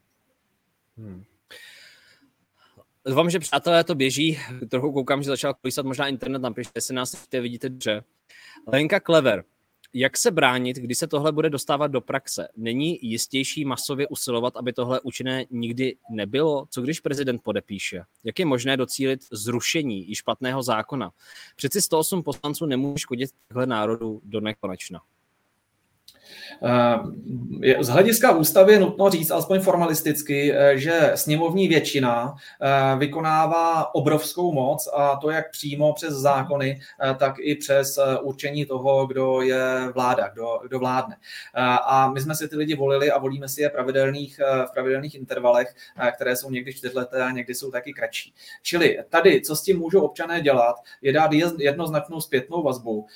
Hmm. 0.96 1.24
Doufám, 3.06 3.30
že 3.30 3.38
přátelé 3.38 3.84
to 3.84 3.94
běží. 3.94 4.38
Trochu 4.70 4.92
koukám, 4.92 5.22
že 5.22 5.30
začal 5.30 5.54
kolísat 5.54 5.86
možná 5.86 6.08
internet, 6.08 6.42
napište, 6.42 6.72
jestli 6.74 6.94
nás 6.94 7.30
vidíte 7.32 7.68
dobře. 7.68 8.04
Lenka 8.66 9.00
Klever, 9.00 9.44
jak 9.94 10.16
se 10.16 10.30
bránit, 10.30 10.76
když 10.76 10.98
se 10.98 11.06
tohle 11.06 11.32
bude 11.32 11.50
dostávat 11.50 11.86
do 11.86 12.00
praxe? 12.00 12.48
Není 12.56 12.98
jistější 13.02 13.64
masově 13.64 14.08
usilovat, 14.08 14.56
aby 14.56 14.72
tohle 14.72 15.00
účinné 15.00 15.44
nikdy 15.50 15.96
nebylo? 16.10 16.66
Co 16.70 16.82
když 16.82 17.00
prezident 17.00 17.42
podepíše? 17.42 18.02
Jak 18.24 18.38
je 18.38 18.46
možné 18.46 18.76
docílit 18.76 19.20
zrušení 19.32 20.08
již 20.08 20.22
platného 20.22 20.62
zákona? 20.62 21.10
Přeci 21.56 21.82
108 21.82 22.22
poslanců 22.22 22.66
nemůže 22.66 22.98
škodit 22.98 23.30
takhle 23.48 23.66
národu 23.66 24.20
do 24.24 24.40
nekonečna. 24.40 25.00
Eh, 26.62 27.84
z 27.84 27.88
hlediska 27.88 28.32
ústavy 28.32 28.72
je 28.72 28.80
nutno 28.80 29.10
říct, 29.10 29.30
alespoň 29.30 29.60
formalisticky, 29.60 30.52
eh, 30.54 30.78
že 30.78 31.12
sněmovní 31.14 31.68
většina 31.68 32.34
eh, 32.62 32.96
vykonává 32.98 33.94
obrovskou 33.94 34.52
moc 34.52 34.88
a 34.94 35.16
to 35.16 35.30
jak 35.30 35.50
přímo 35.50 35.92
přes 35.92 36.14
zákony, 36.14 36.80
tak 37.18 37.34
i 37.40 37.54
přes 37.54 37.98
určení 38.22 38.66
toho, 38.66 39.06
kdo 39.06 39.40
je 39.40 39.88
vláda, 39.94 40.28
kdo, 40.28 40.60
kdo 40.62 40.78
vládne. 40.78 41.16
A 41.86 42.10
my 42.14 42.20
jsme 42.20 42.34
si 42.34 42.48
ty 42.48 42.56
lidi 42.56 42.74
volili 42.76 43.10
a 43.10 43.18
volíme 43.18 43.48
si 43.48 43.62
je 43.62 43.70
pravidelných, 43.70 44.40
v 44.68 44.72
pravidelných 44.72 45.14
intervalech, 45.14 45.74
které 46.14 46.36
jsou 46.36 46.50
někdy 46.50 46.74
čtyřleté 46.74 47.22
a 47.22 47.30
někdy 47.30 47.54
jsou 47.54 47.70
taky 47.70 47.92
kratší. 47.92 48.34
Čili 48.62 48.98
tady, 49.08 49.40
co 49.40 49.56
s 49.56 49.62
tím 49.62 49.78
můžou 49.78 50.00
občané 50.00 50.40
dělat, 50.40 50.76
je 51.02 51.12
dát 51.12 51.30
jednoznačnou 51.58 52.20
zpětnou 52.20 52.62
vazbu 52.62 53.06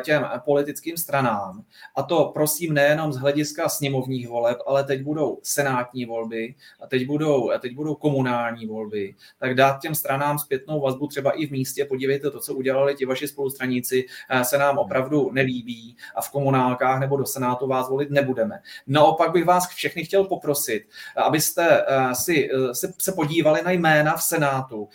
těm 0.00 0.26
politickým 0.44 0.96
stranám. 0.96 1.64
A 1.96 2.02
to 2.02 2.30
prosím 2.34 2.55
ne 2.60 2.86
nejenom 2.86 3.12
z 3.12 3.16
hlediska 3.16 3.68
sněmovních 3.68 4.28
voleb, 4.28 4.58
ale 4.66 4.84
teď 4.84 5.02
budou 5.02 5.38
senátní 5.42 6.04
volby 6.04 6.54
a 6.80 6.86
teď 6.86 7.06
budou, 7.06 7.50
a 7.50 7.58
teď 7.58 7.74
budou 7.74 7.94
komunální 7.94 8.66
volby, 8.66 9.14
tak 9.38 9.54
dát 9.54 9.80
těm 9.80 9.94
stranám 9.94 10.38
zpětnou 10.38 10.80
vazbu 10.80 11.06
třeba 11.06 11.30
i 11.30 11.46
v 11.46 11.50
místě, 11.50 11.84
podívejte 11.84 12.30
to, 12.30 12.40
co 12.40 12.54
udělali 12.54 12.94
ti 12.94 13.06
vaši 13.06 13.28
spolustraníci, 13.28 14.06
eh, 14.30 14.44
se 14.44 14.58
nám 14.58 14.78
opravdu 14.78 15.30
nelíbí 15.32 15.96
a 16.14 16.22
v 16.22 16.30
komunálkách 16.30 17.00
nebo 17.00 17.16
do 17.16 17.26
senátu 17.26 17.66
vás 17.66 17.88
volit 17.88 18.10
nebudeme. 18.10 18.60
Naopak 18.86 19.32
bych 19.32 19.44
vás 19.44 19.68
všechny 19.68 20.04
chtěl 20.04 20.24
poprosit, 20.24 20.82
abyste 21.16 21.84
eh, 21.88 22.14
si 22.14 22.50
eh, 22.50 22.74
se 22.98 23.12
podívali 23.12 23.62
na 23.64 23.70
jména 23.70 24.16
v 24.16 24.22
senátu, 24.22 24.88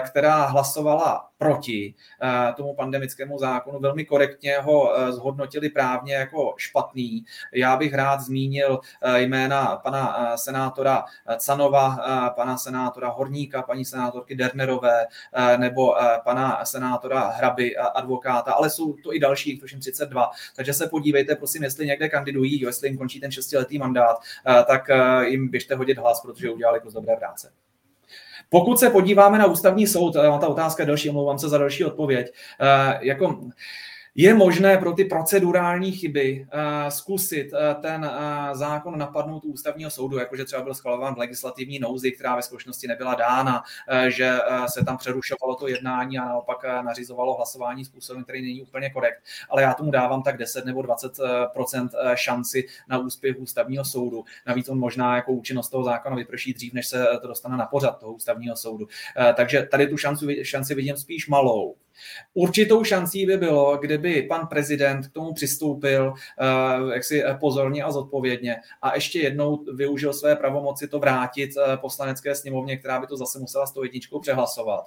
která 0.00 0.46
hlasovala 0.46 1.27
proti 1.38 1.94
tomu 2.56 2.74
pandemickému 2.74 3.38
zákonu, 3.38 3.80
velmi 3.80 4.04
korektně 4.04 4.58
ho 4.58 4.92
zhodnotili 5.10 5.68
právně 5.70 6.14
jako 6.14 6.54
špatný 6.56 7.24
já 7.52 7.76
bych 7.76 7.94
rád 7.94 8.20
zmínil 8.20 8.80
eh, 9.02 9.20
jména 9.20 9.76
pana 9.76 10.32
eh, 10.32 10.38
senátora 10.38 11.04
eh, 11.28 11.36
Canova, 11.38 11.96
pana 12.36 12.56
senátora 12.58 13.08
Horníka, 13.08 13.62
paní 13.62 13.84
senátorky 13.84 14.34
Dernerové 14.34 15.06
nebo 15.56 15.96
pana 16.24 16.64
senátora 16.64 17.20
Hraby, 17.20 17.76
advokáta, 17.76 18.52
ale 18.52 18.70
jsou 18.70 18.92
to 18.92 19.14
i 19.14 19.20
další, 19.20 19.60
tuším 19.60 19.80
32. 19.80 20.30
Takže 20.56 20.74
se 20.74 20.86
podívejte, 20.86 21.36
prosím, 21.36 21.62
jestli 21.62 21.86
někde 21.86 22.08
kandidují, 22.08 22.60
jestli 22.60 22.88
jim 22.88 22.98
končí 22.98 23.20
ten 23.20 23.30
šestiletý 23.30 23.78
mandát, 23.78 24.16
tak 24.66 24.88
jim 25.24 25.48
běžte 25.48 25.74
hodit 25.74 25.98
hlas, 25.98 26.20
protože 26.20 26.50
udělali 26.50 26.80
kus 26.80 26.92
dobré 26.92 27.16
práce. 27.16 27.52
Pokud 28.48 28.78
se 28.78 28.90
podíváme 28.90 29.38
na 29.38 29.46
ústavní 29.46 29.86
soud, 29.86 30.12
ta 30.12 30.48
otázka 30.48 30.82
je 30.82 30.86
další, 30.86 31.10
omlouvám 31.10 31.38
se 31.38 31.48
za 31.48 31.58
další 31.58 31.84
odpověď, 31.84 32.32
jako 33.00 33.40
je 34.20 34.34
možné 34.34 34.78
pro 34.78 34.92
ty 34.92 35.04
procedurální 35.04 35.92
chyby 35.92 36.46
uh, 36.54 36.88
zkusit 36.88 37.52
uh, 37.52 37.82
ten 37.82 38.04
uh, 38.04 38.58
zákon 38.58 38.98
napadnout 38.98 39.44
u 39.44 39.52
ústavního 39.52 39.90
soudu, 39.90 40.18
jakože 40.18 40.44
třeba 40.44 40.62
byl 40.62 40.74
schvalován 40.74 41.14
v 41.14 41.18
legislativní 41.18 41.78
nouzi, 41.78 42.12
která 42.12 42.36
ve 42.36 42.42
skutečnosti 42.42 42.88
nebyla 42.88 43.14
dána, 43.14 43.62
že 44.08 44.38
se 44.66 44.84
tam 44.84 44.96
přerušovalo 44.96 45.54
to 45.54 45.68
jednání 45.68 46.18
a 46.18 46.24
naopak 46.24 46.64
nařizovalo 46.64 47.34
hlasování 47.34 47.84
způsobem, 47.84 48.24
který 48.24 48.42
není 48.42 48.62
úplně 48.62 48.90
korekt. 48.90 49.22
Ale 49.50 49.62
já 49.62 49.74
tomu 49.74 49.90
dávám 49.90 50.22
tak 50.22 50.36
10 50.36 50.64
nebo 50.64 50.80
20% 50.80 51.88
šanci 52.14 52.66
na 52.88 52.98
úspěch 52.98 53.36
ústavního 53.38 53.84
soudu. 53.84 54.24
Navíc 54.46 54.68
on 54.68 54.78
možná 54.78 55.16
jako 55.16 55.32
účinnost 55.32 55.68
toho 55.68 55.84
zákona 55.84 56.16
vyprší 56.16 56.54
dřív, 56.54 56.72
než 56.72 56.86
se 56.86 57.06
to 57.22 57.28
dostane 57.28 57.56
na 57.56 57.66
pořad 57.66 57.98
toho 57.98 58.12
ústavního 58.12 58.56
soudu. 58.56 58.88
Takže 59.34 59.68
tady 59.70 59.86
tu 59.86 59.96
šanci, 59.96 60.44
šanci 60.44 60.74
vidím 60.74 60.96
spíš 60.96 61.28
malou. 61.28 61.74
Určitou 62.34 62.84
šancí 62.84 63.26
by 63.26 63.36
bylo, 63.36 63.76
kdyby 63.76 64.22
pan 64.22 64.46
prezident 64.46 65.06
k 65.06 65.12
tomu 65.12 65.32
přistoupil 65.32 66.12
uh, 66.12 66.92
jaksi 66.92 67.24
eh, 67.24 67.34
pozorně 67.34 67.82
a 67.82 67.90
zodpovědně 67.90 68.56
a 68.82 68.94
ještě 68.94 69.20
jednou 69.20 69.64
využil 69.74 70.12
své 70.12 70.36
pravomoci 70.36 70.88
to 70.88 70.98
vrátit 70.98 71.50
uh, 71.56 71.76
poslanecké 71.76 72.34
sněmovně, 72.34 72.76
která 72.76 73.00
by 73.00 73.06
to 73.06 73.16
zase 73.16 73.38
musela 73.38 73.66
s 73.66 73.72
tou 73.72 73.82
jedničkou 73.82 74.20
přehlasovat. 74.20 74.86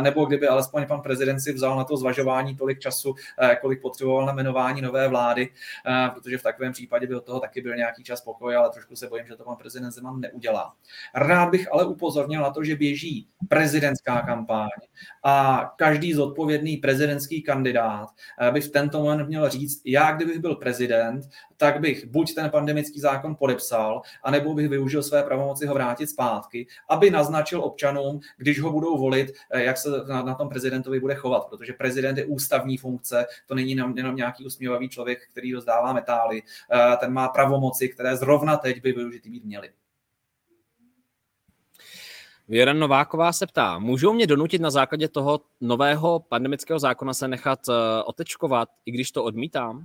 Nebo 0.00 0.24
kdyby 0.24 0.48
alespoň 0.48 0.86
pan 0.86 1.00
prezident 1.00 1.40
si 1.40 1.52
vzal 1.52 1.76
na 1.76 1.84
to 1.84 1.96
zvažování 1.96 2.56
tolik 2.56 2.78
času, 2.78 3.14
kolik 3.60 3.82
potřeboval 3.82 4.26
na 4.26 4.32
jmenování 4.32 4.82
nové 4.82 5.08
vlády, 5.08 5.48
protože 6.14 6.38
v 6.38 6.42
takovém 6.42 6.72
případě 6.72 7.06
by 7.06 7.14
od 7.14 7.24
toho 7.24 7.40
taky 7.40 7.60
byl 7.60 7.76
nějaký 7.76 8.04
čas 8.04 8.20
pokoj, 8.20 8.56
ale 8.56 8.70
trošku 8.70 8.96
se 8.96 9.08
bojím, 9.08 9.26
že 9.26 9.36
to 9.36 9.44
pan 9.44 9.56
prezident 9.56 9.90
Zeman 9.90 10.20
neudělá. 10.20 10.74
Rád 11.14 11.50
bych 11.50 11.72
ale 11.72 11.84
upozornil 11.84 12.42
na 12.42 12.50
to, 12.50 12.64
že 12.64 12.76
běží 12.76 13.28
prezidentská 13.48 14.20
kampaň 14.20 14.68
a 15.24 15.64
každý 15.76 16.14
z 16.14 16.18
zodpovědný 16.28 16.76
prezidentský 16.76 17.42
kandidát 17.42 18.08
eh, 18.40 18.50
by 18.50 18.60
v 18.60 18.70
tento 18.70 19.02
moment 19.02 19.26
měl 19.26 19.48
říct, 19.48 19.82
já 19.84 20.12
kdybych 20.12 20.38
byl 20.38 20.54
prezident, 20.54 21.28
tak 21.56 21.80
bych 21.80 22.06
buď 22.06 22.34
ten 22.34 22.50
pandemický 22.50 23.00
zákon 23.00 23.34
podepsal, 23.34 24.02
anebo 24.22 24.54
bych 24.54 24.68
využil 24.68 25.02
své 25.02 25.22
pravomoci 25.22 25.66
ho 25.66 25.74
vrátit 25.74 26.06
zpátky, 26.06 26.66
aby 26.88 27.10
naznačil 27.10 27.60
občanům, 27.60 28.20
když 28.36 28.60
ho 28.60 28.72
budou 28.72 28.98
volit, 28.98 29.32
eh, 29.50 29.64
jak 29.64 29.76
se 29.76 29.88
na, 30.08 30.34
tom 30.34 30.48
prezidentovi 30.48 31.00
bude 31.00 31.14
chovat, 31.14 31.48
protože 31.48 31.72
prezident 31.72 32.18
je 32.18 32.24
ústavní 32.24 32.76
funkce, 32.76 33.26
to 33.46 33.54
není 33.54 33.70
jenom, 33.70 34.16
nějaký 34.16 34.46
usměvavý 34.46 34.88
člověk, 34.88 35.18
který 35.32 35.54
rozdává 35.54 35.92
metály, 35.92 36.42
eh, 36.42 36.96
ten 36.96 37.12
má 37.12 37.28
pravomoci, 37.28 37.88
které 37.88 38.16
zrovna 38.16 38.56
teď 38.56 38.82
by 38.82 38.92
využity 38.92 39.30
být 39.30 39.44
měly. 39.44 39.70
Věra 42.48 42.72
Nováková 42.72 43.32
se 43.32 43.46
ptá, 43.46 43.78
můžou 43.78 44.12
mě 44.12 44.26
donutit 44.26 44.60
na 44.60 44.70
základě 44.70 45.08
toho 45.08 45.40
nového 45.60 46.20
pandemického 46.20 46.78
zákona 46.78 47.14
se 47.14 47.28
nechat 47.28 47.68
uh, 47.68 47.74
otečkovat, 48.06 48.68
i 48.86 48.90
když 48.90 49.10
to 49.10 49.24
odmítám? 49.24 49.84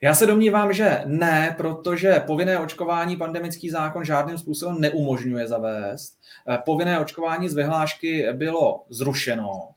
Já 0.00 0.14
se 0.14 0.26
domnívám, 0.26 0.72
že 0.72 1.02
ne, 1.06 1.54
protože 1.56 2.22
povinné 2.26 2.58
očkování 2.58 3.16
pandemický 3.16 3.70
zákon 3.70 4.04
žádným 4.04 4.38
způsobem 4.38 4.80
neumožňuje 4.80 5.48
zavést. 5.48 6.18
Eh, 6.48 6.58
povinné 6.64 7.00
očkování 7.00 7.48
z 7.48 7.54
vyhlášky 7.54 8.32
bylo 8.32 8.84
zrušeno. 8.88 9.68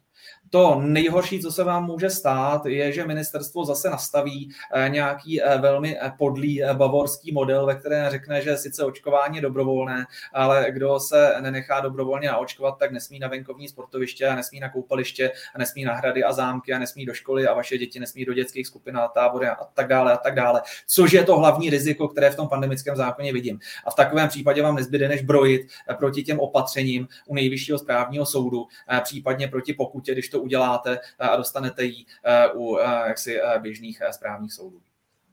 To 0.50 0.82
nejhorší, 0.82 1.40
co 1.40 1.52
se 1.52 1.64
vám 1.64 1.86
může 1.86 2.10
stát, 2.10 2.66
je, 2.66 2.92
že 2.92 3.08
ministerstvo 3.08 3.66
zase 3.66 3.90
nastaví 3.90 4.50
eh, 4.74 4.90
nějaký 4.90 5.42
eh, 5.42 5.58
velmi 5.58 5.98
eh, 5.98 6.12
podlý 6.18 6.62
bavorský 6.74 7.32
model, 7.32 7.66
ve 7.66 7.76
kterém 7.76 8.12
řekne, 8.12 8.42
že 8.42 8.58
sice 8.58 8.84
očkování 8.84 9.36
je 9.36 9.42
dobrovolné, 9.42 10.06
ale 10.34 10.66
kdo 10.70 11.00
se 11.00 11.36
nenechá 11.42 11.80
dobrovolně 11.80 12.28
naočkovat, 12.28 12.78
tak 12.80 12.92
nesmí 12.92 13.20
na 13.20 13.28
venkovní 13.28 13.68
sportoviště 13.68 14.28
a 14.28 14.36
nesmí 14.36 14.60
na 14.60 14.70
koupaliště 14.70 15.32
a 15.56 15.60
nesmí 15.60 15.84
na 15.84 15.94
hrady 15.94 16.24
a 16.24 16.34
zámky 16.34 16.74
a 16.74 16.80
nesmí 16.80 17.06
do 17.06 17.14
školy 17.14 17.48
a 17.48 17.54
vaše 17.54 17.78
děti 17.78 18.00
nesmí 18.00 18.26
do 18.26 18.34
dětských 18.34 18.68
skupin 18.68 18.98
a 18.98 19.08
tábory 19.08 19.48
a 19.48 19.56
tak 19.74 19.88
dále 19.88 20.14
a 20.14 20.18
tak 20.18 20.36
dále. 20.36 20.62
Což 20.88 21.12
je 21.12 21.24
to 21.24 21.38
hlavní 21.38 21.70
riziko, 21.70 22.08
které 22.08 22.30
v 22.30 22.36
tom 22.36 22.48
pandemickém 22.48 22.96
zákoně 22.96 23.34
vidím. 23.34 23.60
A 23.86 23.92
v 23.92 23.96
takovém 23.96 24.28
případě 24.28 24.62
vám 24.62 24.76
nezbyde 24.76 25.08
než 25.08 25.22
brojit 25.22 25.68
proti 25.98 26.24
těm 26.24 26.40
opatřením 26.40 27.08
u 27.28 27.36
nejvyššího 27.36 27.80
správního 27.80 28.26
soudu, 28.26 28.68
případně 29.04 29.48
proti 29.48 29.74
pokutě, 29.74 30.14
když 30.14 30.30
to 30.30 30.35
uděláte 30.36 31.00
a 31.20 31.36
dostanete 31.36 31.84
ji 31.84 32.06
u 32.54 32.78
jaksi 33.08 33.40
běžných 33.60 34.02
správních 34.12 34.54
soudů. 34.54 34.82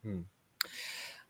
Hmm. 0.04 0.24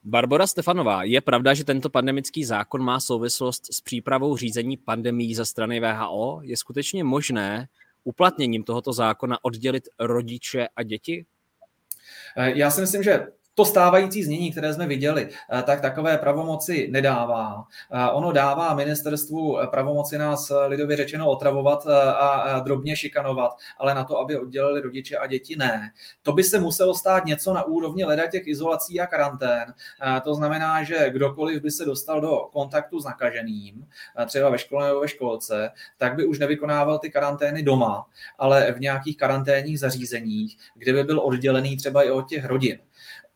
Barbara 0.05 0.47
Stefanová, 0.47 1.03
je 1.03 1.21
pravda, 1.21 1.55
že 1.55 1.65
tento 1.65 1.91
pandemický 1.91 2.45
zákon 2.45 2.83
má 2.83 3.01
souvislost 3.01 3.75
s 3.75 3.81
přípravou 3.81 4.37
řízení 4.37 4.77
pandemí 4.77 5.35
ze 5.35 5.45
strany 5.45 5.81
VHO? 5.81 6.41
Je 6.43 6.57
skutečně 6.57 7.05
možné 7.05 7.69
uplatněním 8.05 8.65
tohoto 8.65 8.93
zákona 8.93 9.39
oddělit 9.43 9.89
rodiče 9.99 10.69
a 10.77 10.83
děti? 10.83 11.27
Já 12.37 12.71
si 12.71 12.81
myslím, 12.81 13.03
že 13.03 13.27
to 13.55 13.65
stávající 13.65 14.25
znění, 14.25 14.53
které 14.53 14.75
jsme 14.75 14.87
viděli, 14.87 15.29
eh, 15.59 15.63
tak 15.63 15.81
takové 15.81 16.19
pravomoci 16.19 16.89
nedává. 16.91 17.65
Eh, 17.93 18.11
ono 18.11 18.33
dává 18.33 18.75
ministerstvu 18.75 19.59
pravomoci 19.71 20.19
nás 20.19 20.51
eh, 20.51 20.67
lidově 20.67 20.97
řečeno 20.97 21.31
otravovat 21.31 21.87
a 21.87 22.61
drobně 22.65 22.97
šikanovat, 22.97 23.53
ale 23.79 23.95
na 23.95 24.05
to, 24.05 24.19
aby 24.19 24.39
oddělili 24.39 24.81
rodiče 24.81 25.17
a 25.17 25.27
děti, 25.27 25.57
ne. 25.57 25.93
To 26.23 26.33
by 26.33 26.45
se 26.45 26.61
muselo 26.61 26.95
stát 26.95 27.25
něco 27.25 27.55
na 27.55 27.65
úrovni 27.65 28.05
leda 28.05 28.27
těch 28.27 28.47
izolací 28.47 29.01
a 29.01 29.07
karantén. 29.07 29.75
To 30.25 30.35
znamená, 30.35 30.83
že 30.83 31.11
kdokoliv 31.11 31.63
by 31.63 31.71
se 31.71 31.85
dostal 31.85 32.21
do 32.21 32.37
kontaktu 32.53 33.01
s 33.01 33.05
nakaženým, 33.05 33.87
třeba 34.27 34.51
ve 34.51 34.59
škole 34.59 34.87
nebo 34.89 35.01
ve 35.01 35.09
školce, 35.09 35.71
tak 35.99 36.15
by 36.15 36.25
už 36.25 36.39
nevykonával 36.39 36.99
ty 36.99 37.11
karantény 37.11 37.63
doma, 37.63 38.07
ale 38.39 38.73
v 38.73 38.81
nějakých 38.81 39.17
karanténních 39.17 39.81
zařízeních, 39.81 40.57
kde 40.75 40.93
by 40.93 41.05
byl 41.05 41.21
oddělený 41.21 41.77
třeba 41.77 42.03
i 42.03 42.11
od 42.11 42.29
těch 42.29 42.45
rodin 42.45 42.79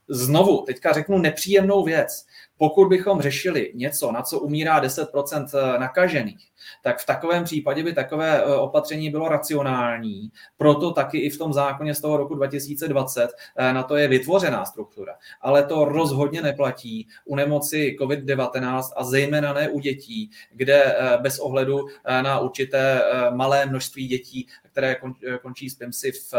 znovu, 0.09 0.62
teďka 0.62 0.92
řeknu 0.92 1.18
nepříjemnou 1.18 1.84
věc. 1.84 2.26
Pokud 2.59 2.88
bychom 2.88 3.20
řešili 3.20 3.72
něco, 3.74 4.12
na 4.12 4.22
co 4.22 4.40
umírá 4.40 4.82
10% 4.82 5.46
eh, 5.54 5.78
nakažených, 5.78 6.48
tak 6.82 6.98
v 6.98 7.07
takovém 7.07 7.44
případě 7.44 7.82
by 7.82 7.92
takové 7.92 8.42
eh, 8.42 8.44
opatření 8.44 9.11
bylo 9.11 9.28
racionální. 9.28 10.30
Proto 10.57 10.92
taky 10.92 11.18
i 11.18 11.30
v 11.30 11.38
tom 11.38 11.52
zákoně 11.52 11.94
z 11.94 12.00
toho 12.00 12.16
roku 12.16 12.34
2020 12.34 13.30
eh, 13.57 13.72
na 13.72 13.82
to 13.82 13.96
je 13.96 14.09
vytvořená 14.09 14.64
struktura. 14.64 15.14
Ale 15.40 15.62
to 15.62 15.84
rozhodně 15.84 16.42
neplatí 16.42 17.09
u 17.24 17.36
nemoci 17.36 17.96
COVID-19 18.00 18.82
a 18.96 19.04
zejména 19.04 19.52
ne 19.52 19.68
u 19.68 19.80
dětí, 19.80 20.30
kde 20.52 20.96
bez 21.20 21.38
ohledu 21.38 21.86
na 22.22 22.38
určité 22.38 23.02
malé 23.34 23.66
množství 23.66 24.07
dětí, 24.07 24.46
které 24.62 24.96
končí 25.42 25.70
s 25.70 25.74
PIMSy 25.74 26.12
v 26.12 26.34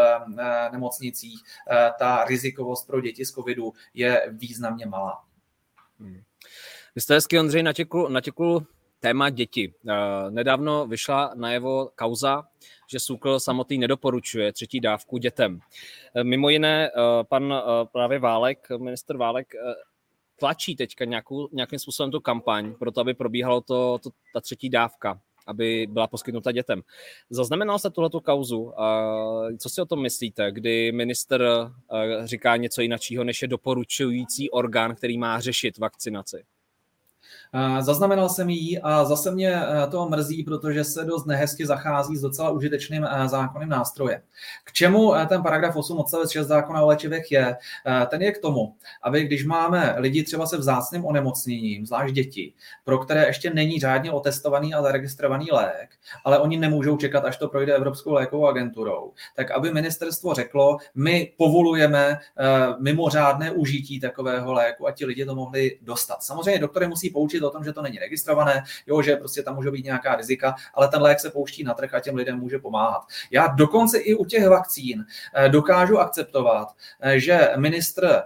nemocnicích, 0.71 1.43
ta 1.99 2.23
rizikovost 2.23 2.87
pro 2.87 3.01
děti 3.01 3.25
z 3.25 3.31
COVIDu 3.31 3.73
je 3.93 4.21
významně 4.31 4.85
malá. 4.85 5.26
Hmm. 5.99 6.21
Vy 6.95 7.01
jste 7.01 7.13
hezky, 7.13 7.39
Ondřej, 7.39 7.63
natěkl, 7.63 8.09
natěkl 8.09 8.59
téma 8.99 9.29
děti. 9.29 9.73
Uh, 9.83 9.93
nedávno 10.29 10.87
vyšla 10.87 11.31
najevo 11.35 11.89
kauza, 11.95 12.43
že 12.91 12.99
SÚKL 12.99 13.39
samotný 13.39 13.77
nedoporučuje 13.77 14.53
třetí 14.53 14.79
dávku 14.79 15.17
dětem. 15.17 15.59
Uh, 16.15 16.23
mimo 16.23 16.49
jiné, 16.49 16.91
uh, 16.91 17.23
pan 17.23 17.53
právě 17.91 18.19
Válek, 18.19 18.67
minister 18.77 19.17
Válek, 19.17 19.53
tlačí 20.39 20.75
teďka 20.75 21.05
nějakou, 21.05 21.49
nějakým 21.51 21.79
způsobem 21.79 22.11
tu 22.11 22.19
kampaň 22.19 22.73
pro 22.73 22.91
to, 22.91 23.01
aby 23.01 23.13
probíhalo 23.13 23.61
to, 23.61 23.99
to, 24.03 24.09
ta 24.33 24.41
třetí 24.41 24.69
dávka 24.69 25.21
aby 25.47 25.87
byla 25.89 26.07
poskytnuta 26.07 26.51
dětem. 26.51 26.81
Zaznamenal 27.29 27.79
jste 27.79 27.89
tuhletu 27.89 28.19
kauzu? 28.19 28.73
Co 29.59 29.69
si 29.69 29.81
o 29.81 29.85
tom 29.85 30.01
myslíte, 30.01 30.51
kdy 30.51 30.91
minister 30.91 31.49
říká 32.23 32.57
něco 32.57 32.81
jiného, 32.81 33.23
než 33.23 33.41
je 33.41 33.47
doporučující 33.47 34.49
orgán, 34.49 34.95
který 34.95 35.17
má 35.17 35.39
řešit 35.39 35.77
vakcinaci? 35.77 36.43
Zaznamenal 37.79 38.29
jsem 38.29 38.49
ji 38.49 38.79
a 38.79 39.05
zase 39.05 39.31
mě 39.31 39.55
eh, 39.55 39.87
to 39.91 40.09
mrzí, 40.09 40.43
protože 40.43 40.83
se 40.83 41.05
dost 41.05 41.25
nehezky 41.25 41.65
zachází 41.65 42.17
s 42.17 42.21
docela 42.21 42.49
užitečným 42.49 43.05
eh, 43.05 43.27
zákonným 43.27 43.69
nástrojem. 43.69 44.21
K 44.63 44.71
čemu 44.71 45.15
eh, 45.15 45.25
ten 45.25 45.43
paragraf 45.43 45.75
8 45.75 45.97
odstavec 45.97 46.31
6 46.31 46.47
zákona 46.47 46.81
o 46.81 46.87
léčivech 46.87 47.31
je? 47.31 47.57
Ten 48.07 48.21
je 48.21 48.31
k 48.31 48.41
tomu, 48.41 48.75
aby 49.03 49.23
když 49.23 49.45
máme 49.45 49.95
lidi 49.97 50.23
třeba 50.23 50.45
se 50.45 50.57
vzácným 50.57 51.05
onemocněním, 51.05 51.85
zvlášť 51.85 52.13
děti, 52.13 52.53
pro 52.83 52.97
které 52.97 53.25
ještě 53.25 53.49
není 53.49 53.79
řádně 53.79 54.11
otestovaný 54.11 54.73
a 54.73 54.81
zaregistrovaný 54.81 55.47
lék, 55.51 55.89
ale 56.25 56.39
oni 56.39 56.57
nemůžou 56.57 56.97
čekat, 56.97 57.25
až 57.25 57.37
to 57.37 57.47
projde 57.47 57.75
Evropskou 57.75 58.13
lékovou 58.13 58.47
agenturou, 58.47 59.11
tak 59.35 59.51
aby 59.51 59.73
ministerstvo 59.73 60.33
řeklo, 60.33 60.77
my 60.95 61.33
povolujeme 61.37 62.19
mimořádné 62.79 63.51
užití 63.51 63.99
takového 63.99 64.53
léku 64.53 64.87
a 64.87 64.91
ti 64.91 65.05
lidi 65.05 65.25
to 65.25 65.35
mohli 65.35 65.79
dostat. 65.81 66.23
Samozřejmě 66.23 66.59
doktory 66.59 66.87
musí 66.87 67.09
poučit 67.09 67.36
o 67.41 67.49
tom, 67.49 67.63
že 67.63 67.73
to 67.73 67.81
není 67.81 67.99
registrované, 67.99 68.63
jo, 68.87 69.01
že 69.01 69.15
prostě 69.15 69.43
tam 69.43 69.55
může 69.55 69.71
být 69.71 69.85
nějaká 69.85 70.15
rizika, 70.15 70.55
ale 70.73 70.87
ten 70.87 71.01
lék 71.01 71.19
se 71.19 71.29
pouští 71.29 71.63
na 71.63 71.73
trh 71.73 71.93
a 71.93 71.99
těm 71.99 72.15
lidem 72.15 72.39
může 72.39 72.59
pomáhat. 72.59 73.01
Já 73.31 73.47
dokonce 73.47 73.97
i 73.97 74.15
u 74.15 74.25
těch 74.25 74.47
vakcín 74.47 75.05
eh, 75.35 75.49
dokážu 75.49 75.99
akceptovat, 75.99 76.67
eh, 76.99 77.19
že 77.19 77.49
ministr 77.55 78.23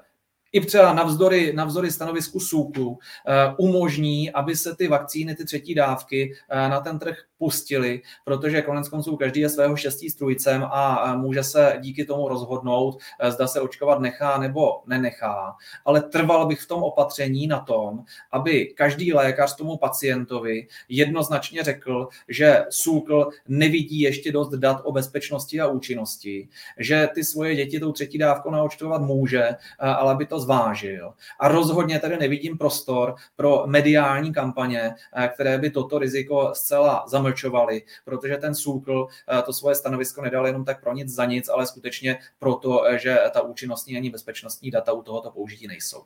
i 0.51 0.61
třeba 0.61 0.93
navzdory, 0.93 1.53
navzdory 1.53 1.91
stanovisku 1.91 2.39
SÚKLu 2.39 2.99
eh, 3.27 3.55
umožní, 3.57 4.31
aby 4.31 4.55
se 4.55 4.75
ty 4.75 4.87
vakcíny, 4.87 5.35
ty 5.35 5.45
třetí 5.45 5.75
dávky 5.75 6.33
na 6.49 6.79
ten 6.79 6.99
trh 6.99 7.17
pustili, 7.41 8.01
protože 8.25 8.61
konec 8.61 8.89
konců 8.89 9.17
každý 9.17 9.41
je 9.41 9.49
svého 9.49 9.75
štěstí 9.75 10.09
strujcem 10.09 10.63
a 10.63 11.15
může 11.15 11.43
se 11.43 11.77
díky 11.81 12.05
tomu 12.05 12.27
rozhodnout, 12.27 12.97
eh, 13.19 13.31
zda 13.31 13.47
se 13.47 13.61
očkovat 13.61 13.99
nechá 13.99 14.37
nebo 14.37 14.83
nenechá. 14.85 15.55
Ale 15.85 16.01
trval 16.01 16.45
bych 16.45 16.61
v 16.61 16.67
tom 16.67 16.83
opatření 16.83 17.47
na 17.47 17.59
tom, 17.59 18.05
aby 18.31 18.65
každý 18.77 19.13
lékař 19.13 19.55
tomu 19.55 19.77
pacientovi 19.77 20.67
jednoznačně 20.89 21.63
řekl, 21.63 22.07
že 22.27 22.65
SÚKL 22.69 23.29
nevidí 23.47 24.01
ještě 24.01 24.31
dost 24.31 24.49
dat 24.49 24.81
o 24.83 24.91
bezpečnosti 24.91 25.61
a 25.61 25.67
účinnosti, 25.67 26.49
že 26.77 27.09
ty 27.13 27.23
svoje 27.23 27.55
děti 27.55 27.79
tou 27.79 27.91
třetí 27.91 28.17
dávkou 28.17 28.51
naočkovat 28.51 29.01
může, 29.01 29.43
eh, 29.43 29.57
ale 29.79 30.13
aby 30.13 30.25
to 30.25 30.39
zvážil. 30.41 31.13
A 31.39 31.47
rozhodně 31.47 31.99
tady 31.99 32.17
nevidím 32.17 32.57
prostor 32.57 33.15
pro 33.35 33.63
mediální 33.65 34.33
kampaně, 34.33 34.95
eh, 35.15 35.27
které 35.33 35.57
by 35.57 35.69
toto 35.69 35.99
riziko 35.99 36.51
zcela 36.53 37.03
zamlčovaly 37.07 37.81
protože 38.05 38.37
ten 38.37 38.55
SÚKL 38.55 39.07
eh, 39.07 39.41
to 39.41 39.53
svoje 39.53 39.75
stanovisko 39.75 40.21
nedal 40.21 40.47
jenom 40.47 40.65
tak 40.65 40.81
pro 40.81 40.93
nic 40.93 41.09
za 41.09 41.25
nic, 41.25 41.49
ale 41.49 41.67
skutečně 41.67 42.19
proto, 42.39 42.85
eh, 42.85 42.99
že 42.99 43.19
ta 43.33 43.41
účinnostní 43.41 43.97
ani 43.97 44.09
bezpečnostní 44.09 44.71
data 44.71 44.93
u 44.93 45.03
tohoto 45.03 45.31
použití 45.31 45.67
nejsou. 45.67 46.03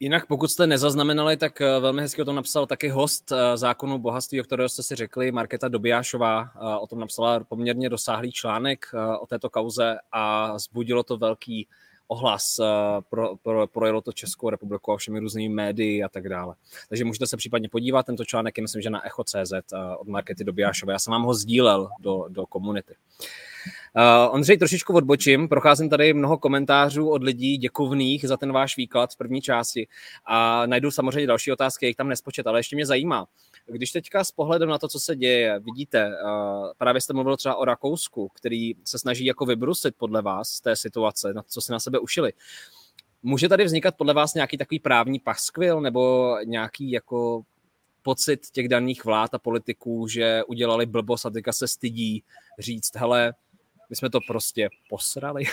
Jinak 0.00 0.26
pokud 0.26 0.48
jste 0.48 0.66
nezaznamenali, 0.66 1.36
tak 1.36 1.60
eh, 1.60 1.80
velmi 1.80 2.02
hezky 2.02 2.22
o 2.22 2.24
tom 2.24 2.36
napsal 2.36 2.66
taky 2.66 2.88
host 2.88 3.32
zákonu 3.54 3.98
bohatství, 3.98 4.40
o 4.40 4.44
kterého 4.44 4.68
jste 4.68 4.82
si 4.82 4.94
řekli, 4.94 5.32
Markéta 5.32 5.68
Dobijášová. 5.68 6.50
O 6.80 6.86
tom 6.86 7.00
napsala 7.00 7.40
poměrně 7.44 7.88
dosáhlý 7.88 8.32
článek 8.32 8.86
o 9.20 9.26
této 9.26 9.50
kauze 9.50 9.96
a 10.12 10.58
zbudilo 10.58 11.02
to 11.02 11.16
velký 11.16 11.68
ohlas, 12.08 12.58
eh, 12.58 12.64
pro, 13.10 13.36
pro, 13.36 13.66
projelo 13.66 14.00
to 14.00 14.12
Českou 14.12 14.50
republiku 14.50 14.92
a 14.92 14.96
všemi 14.96 15.18
různými 15.18 15.54
médii 15.54 16.02
a 16.02 16.08
tak 16.08 16.28
dále. 16.28 16.54
Takže 16.88 17.04
můžete 17.04 17.26
se 17.26 17.36
případně 17.36 17.68
podívat, 17.68 18.06
tento 18.06 18.24
článek 18.24 18.58
je 18.58 18.62
myslím, 18.62 18.82
že 18.82 18.90
na 18.90 19.06
Echo.cz 19.06 19.52
eh, 19.52 19.96
od 19.96 20.08
Markety 20.08 20.44
Dobijášové. 20.44 20.92
Já 20.92 20.98
jsem 20.98 21.12
vám 21.12 21.22
ho 21.22 21.34
sdílel 21.34 21.88
do, 22.00 22.24
do 22.28 22.46
komunity. 22.46 22.94
Uh, 22.94 23.47
Ondřej, 24.30 24.58
trošičku 24.58 24.94
odbočím, 24.94 25.48
procházím 25.48 25.90
tady 25.90 26.14
mnoho 26.14 26.38
komentářů 26.38 27.08
od 27.08 27.22
lidí 27.22 27.56
děkovných 27.56 28.28
za 28.28 28.36
ten 28.36 28.52
váš 28.52 28.76
výklad 28.76 29.12
v 29.12 29.16
první 29.16 29.40
části 29.40 29.88
a 30.24 30.66
najdu 30.66 30.90
samozřejmě 30.90 31.26
další 31.26 31.52
otázky, 31.52 31.86
jak 31.86 31.96
tam 31.96 32.08
nespočet, 32.08 32.46
ale 32.46 32.58
ještě 32.58 32.76
mě 32.76 32.86
zajímá, 32.86 33.26
když 33.66 33.92
teďka 33.92 34.24
s 34.24 34.32
pohledem 34.32 34.68
na 34.68 34.78
to, 34.78 34.88
co 34.88 35.00
se 35.00 35.16
děje, 35.16 35.60
vidíte, 35.60 36.08
uh, 36.08 36.66
právě 36.78 37.00
jste 37.00 37.12
mluvil 37.12 37.36
třeba 37.36 37.56
o 37.56 37.64
Rakousku, 37.64 38.28
který 38.28 38.72
se 38.84 38.98
snaží 38.98 39.24
jako 39.24 39.46
vybrusit 39.46 39.94
podle 39.96 40.22
vás 40.22 40.48
z 40.48 40.60
té 40.60 40.76
situace, 40.76 41.34
na 41.34 41.42
co 41.48 41.60
si 41.60 41.72
na 41.72 41.80
sebe 41.80 41.98
ušili. 41.98 42.32
Může 43.22 43.48
tady 43.48 43.64
vznikat 43.64 43.96
podle 43.96 44.14
vás 44.14 44.34
nějaký 44.34 44.58
takový 44.58 44.78
právní 44.78 45.18
paskvil 45.18 45.80
nebo 45.80 46.36
nějaký 46.44 46.90
jako 46.90 47.42
pocit 48.02 48.50
těch 48.52 48.68
daných 48.68 49.04
vlád 49.04 49.34
a 49.34 49.38
politiků, 49.38 50.08
že 50.08 50.42
udělali 50.44 50.86
blbost 50.86 51.26
a 51.26 51.30
teďka 51.30 51.52
se 51.52 51.68
stydí 51.68 52.24
říct, 52.58 52.96
hele, 52.96 53.34
my 53.90 53.96
jsme 53.96 54.10
to 54.10 54.18
prostě 54.26 54.68
posrali. 54.88 55.44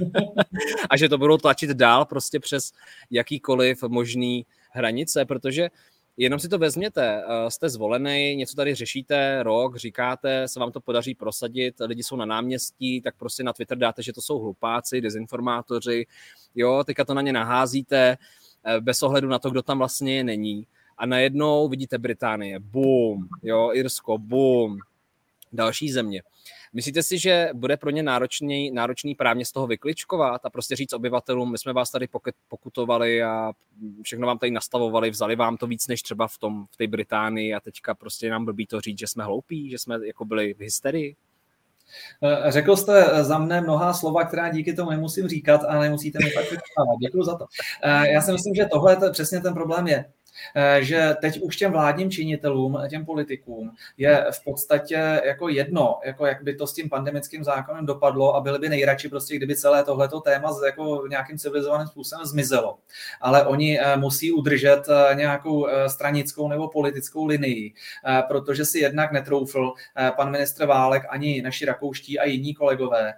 a 0.90 0.96
že 0.96 1.08
to 1.08 1.18
budou 1.18 1.36
tlačit 1.36 1.70
dál 1.70 2.04
prostě 2.04 2.40
přes 2.40 2.72
jakýkoliv 3.10 3.82
možný 3.82 4.46
hranice, 4.70 5.24
protože 5.24 5.70
Jenom 6.16 6.38
si 6.38 6.48
to 6.48 6.58
vezměte, 6.58 7.22
eh, 7.22 7.50
jste 7.50 7.68
zvolený, 7.68 8.36
něco 8.36 8.56
tady 8.56 8.74
řešíte 8.74 9.42
rok, 9.42 9.76
říkáte, 9.76 10.48
se 10.48 10.60
vám 10.60 10.72
to 10.72 10.80
podaří 10.80 11.14
prosadit, 11.14 11.74
lidi 11.80 12.02
jsou 12.02 12.16
na 12.16 12.24
náměstí, 12.24 13.00
tak 13.00 13.16
prostě 13.16 13.42
na 13.42 13.52
Twitter 13.52 13.78
dáte, 13.78 14.02
že 14.02 14.12
to 14.12 14.22
jsou 14.22 14.38
hlupáci, 14.38 15.00
dezinformátoři, 15.00 16.06
jo, 16.54 16.84
teďka 16.84 17.04
to 17.04 17.14
na 17.14 17.22
ně 17.22 17.32
naházíte, 17.32 18.18
eh, 18.64 18.80
bez 18.80 19.02
ohledu 19.02 19.28
na 19.28 19.38
to, 19.38 19.50
kdo 19.50 19.62
tam 19.62 19.78
vlastně 19.78 20.24
není. 20.24 20.66
A 20.98 21.06
najednou 21.06 21.68
vidíte 21.68 21.98
Británie, 21.98 22.58
boom, 22.58 23.28
jo, 23.42 23.70
Irsko, 23.72 24.18
boom, 24.18 24.78
další 25.52 25.92
země. 25.92 26.22
Myslíte 26.72 27.02
si, 27.02 27.18
že 27.18 27.48
bude 27.54 27.76
pro 27.76 27.90
ně 27.90 28.02
náročný, 28.02 28.70
náročný 28.70 29.14
právně 29.14 29.44
z 29.44 29.52
toho 29.52 29.66
vykličkovat 29.66 30.46
a 30.46 30.50
prostě 30.50 30.76
říct 30.76 30.92
obyvatelům, 30.92 31.52
my 31.52 31.58
jsme 31.58 31.72
vás 31.72 31.90
tady 31.90 32.08
pokutovali 32.48 33.22
a 33.22 33.52
všechno 34.02 34.26
vám 34.26 34.38
tady 34.38 34.50
nastavovali, 34.50 35.10
vzali 35.10 35.36
vám 35.36 35.56
to 35.56 35.66
víc 35.66 35.86
než 35.86 36.02
třeba 36.02 36.28
v, 36.28 36.38
tom, 36.38 36.66
v 36.70 36.76
té 36.76 36.86
Británii 36.86 37.54
a 37.54 37.60
teďka 37.60 37.94
prostě 37.94 38.30
nám 38.30 38.44
blbý 38.44 38.66
to 38.66 38.80
říct, 38.80 38.98
že 38.98 39.06
jsme 39.06 39.24
hloupí, 39.24 39.70
že 39.70 39.78
jsme 39.78 40.06
jako 40.06 40.24
byli 40.24 40.54
v 40.54 40.60
hysterii? 40.60 41.16
Eh, 42.22 42.50
řekl 42.50 42.76
jste 42.76 43.24
za 43.24 43.38
mne 43.38 43.60
mnoha 43.60 43.92
slova, 43.92 44.24
která 44.24 44.48
díky 44.48 44.72
tomu 44.72 44.90
nemusím 44.90 45.28
říkat 45.28 45.60
a 45.68 45.78
nemusíte 45.78 46.18
mi 46.24 46.30
pak 46.30 46.44
vypávat. 46.44 46.98
Děkuji 47.00 47.22
za 47.22 47.36
to. 47.36 47.46
Eh, 47.82 48.12
já 48.12 48.20
si 48.20 48.32
myslím, 48.32 48.54
že 48.54 48.66
tohle 48.72 48.92
je 48.92 49.10
přesně 49.10 49.40
ten 49.40 49.54
problém 49.54 49.86
je. 49.86 50.04
Eh, 50.54 50.84
že 50.84 51.16
teď 51.20 51.40
už 51.40 51.56
těm 51.56 51.72
vládním 51.72 52.10
činitelům, 52.10 52.78
těm 52.90 53.04
politikům 53.04 53.70
je 53.96 54.26
v 54.30 54.44
podstatě 54.44 55.20
jako 55.24 55.48
jedno, 55.48 56.00
jako 56.04 56.26
jak 56.26 56.42
by 56.42 56.54
to 56.54 56.66
s 56.66 56.74
tím 56.74 56.88
pandemickým 56.88 57.44
zákonem 57.44 57.86
dopadlo 57.86 58.36
a 58.36 58.40
byli 58.40 58.58
by 58.58 58.68
nejradši 58.68 59.08
prostě, 59.08 59.36
kdyby 59.36 59.56
celé 59.56 59.84
tohleto 59.84 60.20
téma 60.20 60.50
jako 60.66 61.06
nějakým 61.10 61.38
civilizovaným 61.38 61.86
způsobem 61.86 62.26
zmizelo. 62.26 62.78
Ale 63.20 63.46
oni 63.46 63.80
eh, 63.80 63.96
musí 63.96 64.32
udržet 64.32 64.82
eh, 64.88 65.14
nějakou 65.14 65.66
stranickou 65.86 66.48
nebo 66.48 66.68
politickou 66.68 67.26
linii, 67.26 67.72
protože 68.28 68.64
si 68.64 68.78
jednak 68.78 69.12
netroufl 69.12 69.72
pan 70.16 70.30
ministr 70.30 70.66
Válek 70.66 71.02
ani 71.08 71.42
naši 71.42 71.64
rakouští 71.64 72.18
a 72.18 72.24
jiní 72.24 72.54
kolegové 72.54 73.14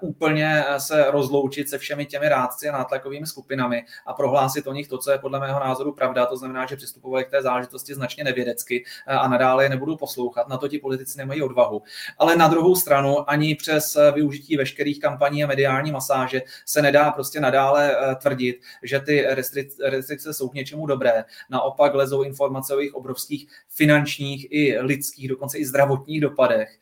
úplně 0.00 0.64
se 0.78 1.10
rozloučit 1.10 1.68
se 1.68 1.78
všemi 1.78 2.06
těmi 2.06 2.28
rádci 2.28 2.68
a 2.68 2.72
nátlakovými 2.72 3.26
skupinami 3.26 3.84
a 4.06 4.12
prohlásit 4.12 4.66
o 4.66 4.72
nich 4.72 4.88
to, 4.88 4.98
co 4.98 5.10
je 5.10 5.18
podle 5.18 5.40
mého 5.40 5.60
názoru 5.60 5.92
pravda, 5.92 6.26
to 6.26 6.36
znamená 6.36 6.51
znamená, 6.52 6.66
že 6.66 6.76
přistupovali 6.76 7.24
k 7.24 7.30
té 7.30 7.42
záležitosti 7.42 7.94
značně 7.94 8.24
nevědecky 8.24 8.84
eh, 9.06 9.14
a 9.14 9.28
nadále 9.28 9.64
je 9.64 9.68
nebudou 9.68 9.96
poslouchat. 9.96 10.48
Na 10.48 10.56
to 10.56 10.68
ti 10.68 10.78
politici 10.78 11.18
nemají 11.18 11.42
odvahu. 11.42 11.82
Ale 12.18 12.36
na 12.36 12.48
druhou 12.48 12.76
stranu 12.76 13.30
ani 13.30 13.54
přes 13.54 13.96
eh, 13.96 14.12
využití 14.12 14.56
veškerých 14.56 15.00
kampaní 15.00 15.44
a 15.44 15.46
mediální 15.46 15.92
masáže 15.92 16.42
se 16.66 16.82
nedá 16.82 17.10
prostě 17.10 17.40
nadále 17.40 17.96
eh, 17.96 18.14
tvrdit, 18.14 18.60
že 18.82 19.00
ty 19.00 19.26
restrikce 19.82 20.34
jsou 20.34 20.48
k 20.48 20.54
něčemu 20.54 20.86
dobré. 20.86 21.24
Naopak 21.50 21.94
lezou 21.94 22.22
informace 22.22 22.74
o 22.74 22.78
jejich 22.78 22.94
obrovských 22.94 23.48
finančních 23.68 24.46
i 24.50 24.78
lidských, 24.80 25.28
dokonce 25.28 25.58
i 25.58 25.64
zdravotních 25.64 26.20
dopadech. 26.20 26.78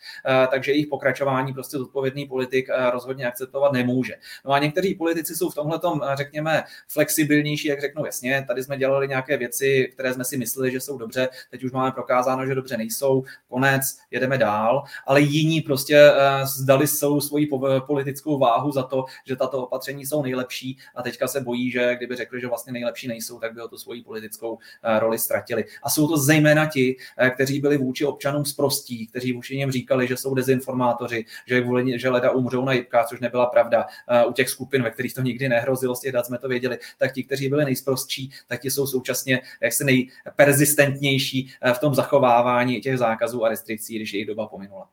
Takže 0.51 0.73
jejich 0.73 0.87
pokračování 0.87 1.53
prostě 1.53 1.79
zodpovědný 1.79 2.27
politik 2.27 2.69
rozhodně 2.93 3.27
akceptovat 3.27 3.73
nemůže. 3.73 4.15
No 4.45 4.53
a 4.53 4.59
někteří 4.59 4.95
politici 4.95 5.35
jsou 5.35 5.51
v 5.51 5.55
tomhle, 5.55 5.81
řekněme, 6.15 6.65
flexibilnější, 6.89 7.69
jak 7.69 7.81
řeknou, 7.81 8.07
jasně, 8.07 8.45
tady 8.47 8.65
jsme 8.65 8.77
dělali 8.77 9.09
nějaké 9.09 9.37
věci, 9.37 9.60
věci, 9.61 9.93
které 9.93 10.15
jsme 10.15 10.25
si 10.25 10.37
mysleli, 10.37 10.71
že 10.71 10.81
jsou 10.81 10.99
dobře, 10.99 11.29
teď 11.51 11.65
už 11.65 11.73
máme 11.73 11.93
prokázáno, 11.93 12.47
že 12.47 12.55
dobře 12.55 12.77
nejsou, 12.77 13.25
konec, 13.49 13.83
jedeme 14.11 14.39
dál, 14.39 14.83
ale 15.07 15.21
jiní 15.21 15.61
prostě 15.61 15.97
eh, 15.97 16.47
zdali 16.47 16.89
celou 16.89 17.21
svoji 17.21 17.49
politickou 17.87 18.39
váhu 18.39 18.73
za 18.73 18.83
to, 18.83 19.05
že 19.27 19.37
tato 19.37 19.63
opatření 19.63 20.07
jsou 20.07 20.23
nejlepší 20.23 20.79
a 20.95 21.03
teďka 21.03 21.29
se 21.29 21.41
bojí, 21.41 21.71
že 21.71 21.95
kdyby 21.97 22.17
řekli, 22.17 22.41
že 22.41 22.47
vlastně 22.47 22.73
nejlepší 22.73 23.09
nejsou, 23.09 23.39
tak 23.39 23.55
by 23.55 23.63
o 23.63 23.69
tu 23.69 23.79
svoji 23.79 24.03
politickou 24.03 24.59
eh, 24.83 25.01
roli 25.01 25.19
ztratili. 25.19 25.65
A 25.83 25.91
jsou 25.91 26.09
to 26.09 26.17
zejména 26.17 26.67
ti, 26.67 26.97
eh, 27.19 27.31
kteří 27.31 27.61
byli 27.61 27.77
vůči 27.77 28.05
občanům 28.05 28.45
zprostí, 28.45 29.07
kteří 29.07 29.33
vůči 29.33 29.57
něm 29.57 29.73
říkali, 29.73 30.09
že 30.09 30.17
jsou 30.17 30.35
dezinformátoři, 30.35 31.25
že, 31.47 31.65
že 31.97 32.11
leda 32.11 32.31
umřou 32.31 32.65
na 32.65 32.73
jibkách, 32.73 33.09
což 33.09 33.21
nebyla 33.21 33.47
pravda 33.47 33.87
u 34.29 34.33
těch 34.33 34.49
skupin, 34.49 34.83
ve 34.83 34.91
kterých 34.91 35.15
to 35.15 35.21
nikdy 35.21 35.49
nehrozilo, 35.49 35.95
z 35.95 36.01
těch 36.01 36.13
dat 36.13 36.27
jsme 36.27 36.39
to 36.39 36.49
věděli, 36.49 36.79
tak 36.99 37.13
ti, 37.13 37.25
kteří 37.25 37.49
byli 37.49 37.65
nejsprostší, 37.65 38.31
tak 38.47 38.61
ti 38.61 38.71
jsou 38.71 38.87
současně 38.87 39.41
jak 39.61 39.73
se 39.73 39.85
nejperzistentnější 39.85 41.53
eh, 41.63 41.73
v 41.73 41.79
tom 41.79 41.95
zachovávání 41.95 42.81
těch 42.81 42.99
zákazů 42.99 43.45
a 43.45 43.49
restrikcí, 43.49 43.97
když 43.97 44.13
jejich 44.13 44.27
doba 44.27 44.47
pominula. 44.47 44.89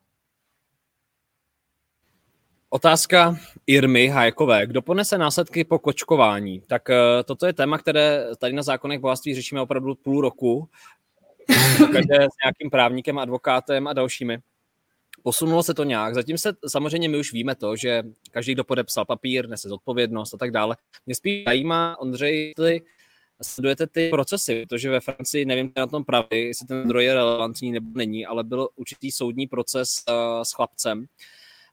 Otázka 2.70 3.38
Irmy 3.68 4.08
Hajkové. 4.08 4.68
Kdo 4.68 4.82
ponese 4.82 5.18
následky 5.18 5.64
po 5.64 5.80
kočkování? 5.80 6.62
Tak 6.68 6.90
eh, 6.90 7.24
toto 7.26 7.46
je 7.46 7.54
téma, 7.54 7.78
které 7.78 8.26
tady 8.38 8.54
na 8.54 8.64
zákonech 8.64 9.00
bohatství 9.00 9.36
řešíme 9.36 9.62
opravdu 9.62 9.96
půl 9.96 10.22
roku. 10.22 10.70
Každé 11.92 12.16
s 12.16 12.44
nějakým 12.44 12.70
právníkem, 12.72 13.20
advokátem 13.20 13.88
a 13.88 13.94
dalšími. 13.94 14.38
Posunulo 15.24 15.64
se 15.64 15.74
to 15.74 15.84
nějak. 15.84 16.16
Zatím 16.16 16.38
se 16.38 16.54
samozřejmě 16.68 17.10
my 17.10 17.18
už 17.18 17.34
víme 17.34 17.56
to, 17.56 17.76
že 17.76 18.04
každý, 18.32 18.54
kdo 18.54 18.64
podepsal 18.64 19.06
papír, 19.06 19.50
nese 19.50 19.70
zodpovědnost 19.70 20.34
a 20.34 20.38
tak 20.38 20.52
dále. 20.52 20.78
Mě 21.06 21.16
spíš 21.16 21.44
zajímá, 21.46 21.98
Ondřej, 22.00 22.54
ty 22.56 22.82
sledujete 23.42 23.88
ty 23.88 24.10
procesy, 24.10 24.66
protože 24.66 24.90
ve 24.90 25.00
Francii, 25.00 25.46
nevím, 25.46 25.72
na 25.78 25.88
tom 25.88 26.04
pravý, 26.04 26.28
jestli 26.32 26.68
ten 26.68 26.84
zdroj 26.84 27.06
je 27.06 27.14
relevantní 27.14 27.72
nebo 27.72 27.88
není, 27.94 28.26
ale 28.26 28.44
byl 28.44 28.70
určitý 28.76 29.12
soudní 29.12 29.48
proces 29.48 30.04
uh, 30.10 30.44
s 30.44 30.52
chlapcem 30.52 31.06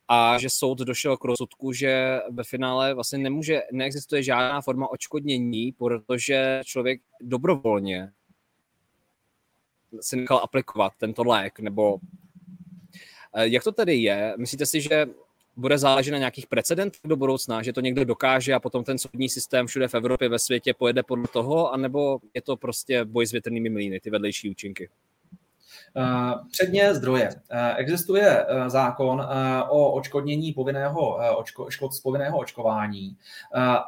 a 0.09 0.39
že 0.39 0.51
soud 0.51 0.79
došel 0.79 1.17
k 1.17 1.25
rozsudku, 1.25 1.73
že 1.73 2.21
ve 2.31 2.45
finále 2.45 2.95
vlastně 2.95 3.19
nemůže, 3.19 3.62
neexistuje 3.73 4.23
žádná 4.23 4.61
forma 4.61 4.89
očkodnění, 4.89 5.73
protože 5.73 6.61
člověk 6.65 7.01
dobrovolně 7.21 8.12
si 10.01 10.17
nechal 10.17 10.39
aplikovat 10.39 10.93
tento 10.99 11.25
lék, 11.25 11.61
nebo 11.61 11.99
eh, 13.35 13.49
jak 13.49 13.65
to 13.65 13.73
tedy 13.73 13.95
je? 13.95 14.35
Myslíte 14.39 14.67
si, 14.67 14.81
že 14.81 15.07
bude 15.57 15.79
záležet 15.79 16.11
na 16.11 16.19
nějakých 16.19 16.47
precedentech 16.47 17.01
do 17.05 17.17
budoucna, 17.17 17.63
že 17.63 17.73
to 17.73 17.81
někdo 17.81 18.05
dokáže 18.05 18.55
a 18.55 18.61
potom 18.61 18.85
ten 18.85 18.99
soudní 18.99 19.29
systém 19.29 19.67
všude 19.67 19.89
v 19.89 19.95
Evropě, 19.95 20.29
ve 20.29 20.39
světě 20.39 20.75
pojede 20.75 21.03
podle 21.03 21.29
toho, 21.29 21.73
anebo 21.73 22.19
je 22.35 22.43
to 22.43 22.57
prostě 22.57 23.05
boj 23.05 23.27
s 23.27 23.33
větrnými 23.33 23.71
mlýny, 23.71 24.01
ty 24.01 24.11
vedlejší 24.11 24.51
účinky? 24.51 24.89
Eh, 25.97 26.35
předně 26.51 26.95
zdroje. 26.95 27.31
Eh, 27.51 27.75
existuje 27.77 28.47
eh, 28.49 28.71
zákon 28.71 29.29
o 29.69 29.93
očkodnění 29.93 30.53
povinného, 30.53 31.19
očko, 31.37 31.71
škod 31.71 31.95
z 31.95 32.01
povinného 32.01 32.39
očkování 32.39 33.17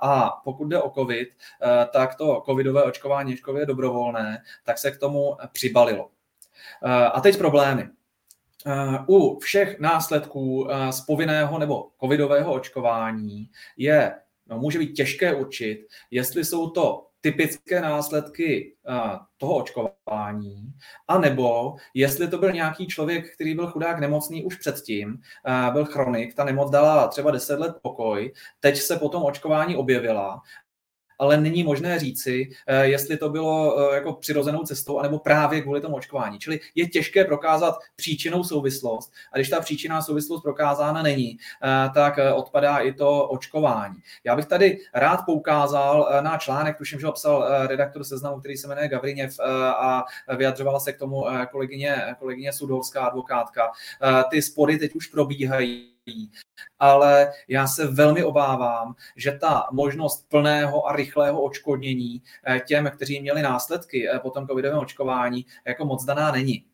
a 0.03 0.41
pokud 0.45 0.69
jde 0.69 0.83
o 0.83 0.91
COVID, 0.91 1.29
tak 1.93 2.15
to 2.15 2.43
covidové 2.47 2.83
očkování, 2.83 3.35
očkově 3.35 3.67
dobrovolné, 3.67 4.43
tak 4.65 4.79
se 4.79 4.91
k 4.91 4.99
tomu 4.99 5.37
přibalilo. 5.53 6.11
A 7.13 7.21
teď 7.21 7.39
problémy. 7.39 7.89
Eh, 8.69 8.99
u 9.09 9.39
všech 9.39 9.81
následků 9.81 10.69
eh, 10.71 10.93
z 10.93 11.01
povinného 11.01 11.59
nebo 11.59 11.89
covidového 12.01 12.53
očkování 12.53 13.51
je, 13.77 14.15
no, 14.47 14.59
může 14.59 14.79
být 14.79 14.93
těžké 14.93 15.35
určit, 15.35 15.87
jestli 16.11 16.45
jsou 16.45 16.71
to 16.71 17.07
typické 17.21 17.81
následky 17.81 18.75
eh, 18.89 19.19
toho 19.37 19.57
očkování, 19.57 20.73
anebo 21.09 21.75
jestli 21.95 22.29
to 22.29 22.39
byl 22.39 22.53
nějaký 22.53 22.87
člověk, 22.87 23.35
který 23.35 23.55
byl 23.55 23.67
chudák 23.67 23.99
nemocný 23.99 24.45
už 24.45 24.57
předtím, 24.57 25.19
byl 25.73 25.85
chronik, 25.85 26.35
ta 26.35 26.45
nemoc 26.45 26.71
dala 26.71 27.09
třeba 27.09 27.31
10 27.31 27.59
let 27.59 27.77
pokoj, 27.83 28.33
teď 28.61 28.77
se 28.77 28.97
potom 28.97 29.23
očkování 29.23 29.77
objevila 29.77 30.43
ale 31.19 31.37
není 31.37 31.65
možné 31.65 31.99
říci, 31.99 32.51
eh, 32.67 32.87
jestli 32.87 33.17
to 33.17 33.29
bylo 33.29 33.79
eh, 33.79 33.95
jako 33.95 34.13
přirozenou 34.13 34.63
cestou, 34.63 34.99
anebo 34.99 35.19
právě 35.19 35.61
kvůli 35.61 35.81
tomu 35.81 35.97
očkování. 35.97 36.39
Čili 36.39 36.61
je 36.75 36.89
těžké 36.89 37.25
prokázat 37.25 37.79
příčinou 37.97 38.45
souvislost 38.45 39.13
a 39.33 39.39
když 39.39 39.49
ta 39.49 39.61
příčinná 39.61 40.03
souvislost 40.03 40.43
prokázána 40.43 41.03
není, 41.03 41.39
eh, 41.65 41.91
tak 41.95 42.19
odpadá 42.35 42.79
i 42.79 42.93
to 42.93 43.29
očkování. 43.29 43.97
Já 44.25 44.37
bych 44.37 44.47
tady 44.47 44.79
rád 44.95 45.21
poukázal 45.27 46.09
na 46.21 46.39
článek, 46.39 46.79
tuším, 46.79 47.01
že 47.01 47.07
psal 47.15 47.67
redaktor 47.67 48.05
seznamu, 48.05 48.41
který 48.41 48.57
se 48.57 48.69
jmenuje 48.69 48.89
Gavriněv 48.89 49.41
a 49.67 50.05
vyjadřovala 50.37 50.81
se 50.81 50.93
k 50.93 50.99
tomu 50.99 51.25
kolegyně, 51.51 52.15
kolegyně 52.19 52.53
Sudovská 52.53 53.07
advokátka. 53.07 53.71
Ty 54.31 54.43
spory 54.43 54.79
teď 54.79 54.95
už 54.95 55.07
probíhají 55.07 55.96
ale 56.79 57.33
já 57.49 57.67
se 57.67 57.87
velmi 57.87 58.25
obávám, 58.25 58.95
že 59.17 59.33
ta 59.33 59.69
možnost 59.73 60.29
plného 60.29 60.87
a 60.87 60.97
rychlého 60.97 61.43
očkodnění 61.43 62.23
eh, 62.47 62.61
těm, 62.61 62.91
kteří 62.95 63.21
měli 63.21 63.43
následky 63.43 64.09
eh, 64.09 64.19
po 64.19 64.31
tom 64.31 64.47
covidovém 64.47 64.79
očkování, 64.79 65.47
jako 65.67 65.85
moc 65.85 66.05
daná 66.05 66.31
není. 66.31 66.65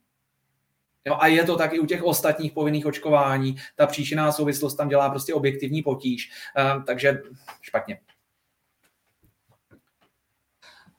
Jo, 1.05 1.17
a 1.21 1.27
je 1.27 1.45
to 1.45 1.57
tak 1.57 1.73
i 1.73 1.79
u 1.79 1.87
těch 1.87 2.03
ostatních 2.03 2.53
povinných 2.53 2.87
očkování. 2.87 3.57
Ta 3.77 3.87
příčinná 3.87 4.33
souvislost 4.33 4.75
tam 4.75 4.89
dělá 4.89 5.11
prostě 5.11 5.35
objektivní 5.35 5.83
potíž. 5.83 6.31
Um, 6.77 6.85
takže 6.85 7.23
špatně. 7.61 8.01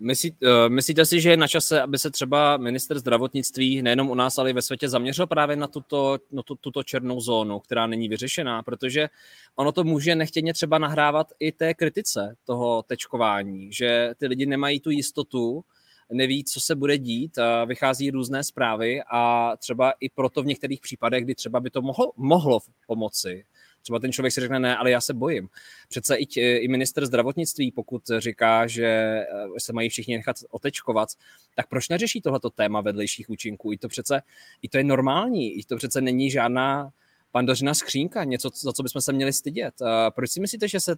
Myslí, 0.03 0.31
uh, 0.31 0.69
myslíte 0.69 1.05
si, 1.05 1.21
že 1.21 1.29
je 1.29 1.37
na 1.37 1.47
čase, 1.47 1.81
aby 1.81 1.99
se 1.99 2.11
třeba 2.11 2.57
minister 2.57 2.99
zdravotnictví 2.99 3.81
nejenom 3.81 4.09
u 4.09 4.15
nás, 4.15 4.37
ale 4.37 4.49
i 4.49 4.53
ve 4.53 4.61
světě 4.61 4.89
zaměřil 4.89 5.27
právě 5.27 5.55
na 5.55 5.67
tuto, 5.67 6.17
na 6.31 6.43
tu, 6.43 6.55
tuto 6.55 6.83
černou 6.83 7.21
zónu, 7.21 7.59
která 7.59 7.87
není 7.87 8.09
vyřešená, 8.09 8.63
protože 8.63 9.09
ono 9.55 9.71
to 9.71 9.83
může 9.83 10.15
nechtěně 10.15 10.53
třeba 10.53 10.77
nahrávat 10.77 11.27
i 11.39 11.51
té 11.51 11.73
kritice 11.73 12.35
toho 12.45 12.83
tečkování, 12.83 13.73
že 13.73 14.13
ty 14.17 14.27
lidi 14.27 14.45
nemají 14.45 14.79
tu 14.79 14.89
jistotu, 14.89 15.63
neví, 16.11 16.43
co 16.43 16.59
se 16.59 16.75
bude 16.75 16.97
dít, 16.97 17.39
vychází 17.65 18.11
různé 18.11 18.43
zprávy 18.43 19.01
a 19.11 19.53
třeba 19.57 19.93
i 19.99 20.09
proto 20.09 20.43
v 20.43 20.45
některých 20.45 20.81
případech, 20.81 21.23
kdy 21.23 21.35
třeba 21.35 21.59
by 21.59 21.69
to 21.69 21.81
mohlo, 21.81 22.11
mohlo 22.17 22.59
pomoci, 22.87 23.45
Třeba 23.83 23.99
ten 23.99 24.11
člověk 24.11 24.33
si 24.33 24.41
řekne, 24.41 24.59
ne, 24.59 24.77
ale 24.77 24.91
já 24.91 25.01
se 25.01 25.13
bojím. 25.13 25.49
Přece 25.89 26.15
i, 26.15 26.25
i 26.39 26.67
minister 26.67 27.05
zdravotnictví, 27.05 27.71
pokud 27.71 28.01
říká, 28.17 28.67
že 28.67 28.85
eh, 28.85 29.25
se 29.57 29.73
mají 29.73 29.89
všichni 29.89 30.17
nechat 30.17 30.35
otečkovat, 30.49 31.09
tak 31.55 31.67
proč 31.67 31.89
neřeší 31.89 32.21
tohleto 32.21 32.49
téma 32.49 32.81
vedlejších 32.81 33.29
účinků? 33.29 33.73
I 33.73 33.77
to 33.77 33.87
přece, 33.87 34.21
i 34.61 34.69
to 34.69 34.77
je 34.77 34.83
normální, 34.83 35.59
i 35.59 35.63
to 35.63 35.77
přece 35.77 36.01
není 36.01 36.31
žádná 36.31 36.89
pandořina 37.31 37.73
skřínka, 37.73 38.23
něco, 38.23 38.49
za 38.55 38.73
co 38.73 38.83
bychom 38.83 39.01
se 39.01 39.13
měli 39.13 39.33
stydět. 39.33 39.73
Proč 40.15 40.31
si 40.31 40.39
myslíte, 40.39 40.67
že 40.67 40.79
se 40.79 40.95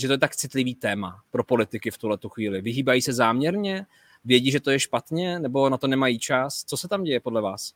že 0.00 0.06
to 0.06 0.12
je 0.12 0.18
tak 0.18 0.36
citlivý 0.36 0.74
téma 0.74 1.22
pro 1.30 1.44
politiky 1.44 1.90
v 1.90 1.98
tuhle 1.98 2.18
chvíli? 2.28 2.60
Vyhýbají 2.60 3.02
se 3.02 3.12
záměrně? 3.12 3.86
Vědí, 4.24 4.50
že 4.50 4.60
to 4.60 4.70
je 4.70 4.80
špatně? 4.80 5.38
Nebo 5.38 5.68
na 5.68 5.78
to 5.78 5.86
nemají 5.86 6.18
čas? 6.18 6.64
Co 6.64 6.76
se 6.76 6.88
tam 6.88 7.02
děje 7.02 7.20
podle 7.20 7.42
vás? 7.42 7.74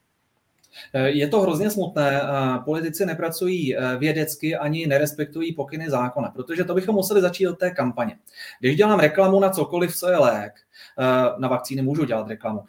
Eh, 0.95 1.09
je 1.09 1.29
to 1.29 1.41
hrozně 1.41 1.71
smutné. 1.71 2.23
Politici 2.65 3.07
nepracují 3.07 3.77
eh, 3.77 3.97
vědecky 3.99 4.57
ani 4.57 4.87
nerespektují 4.87 5.53
pokyny 5.53 5.91
zákona, 5.91 6.31
protože 6.31 6.65
to 6.65 6.75
bychom 6.75 6.95
museli 6.95 7.21
začít 7.21 7.49
od 7.49 7.59
té 7.59 7.71
kampaně. 7.71 8.17
Když 8.61 8.77
dělám 8.77 9.01
reklamu 9.01 9.41
na 9.41 9.51
cokoliv, 9.51 9.97
co 9.97 10.09
je 10.09 10.17
lék, 10.17 10.53
eh, 10.53 10.72
na 11.39 11.49
vakcíny 11.49 11.83
můžu 11.83 12.05
dělat 12.05 12.29
reklamu, 12.29 12.65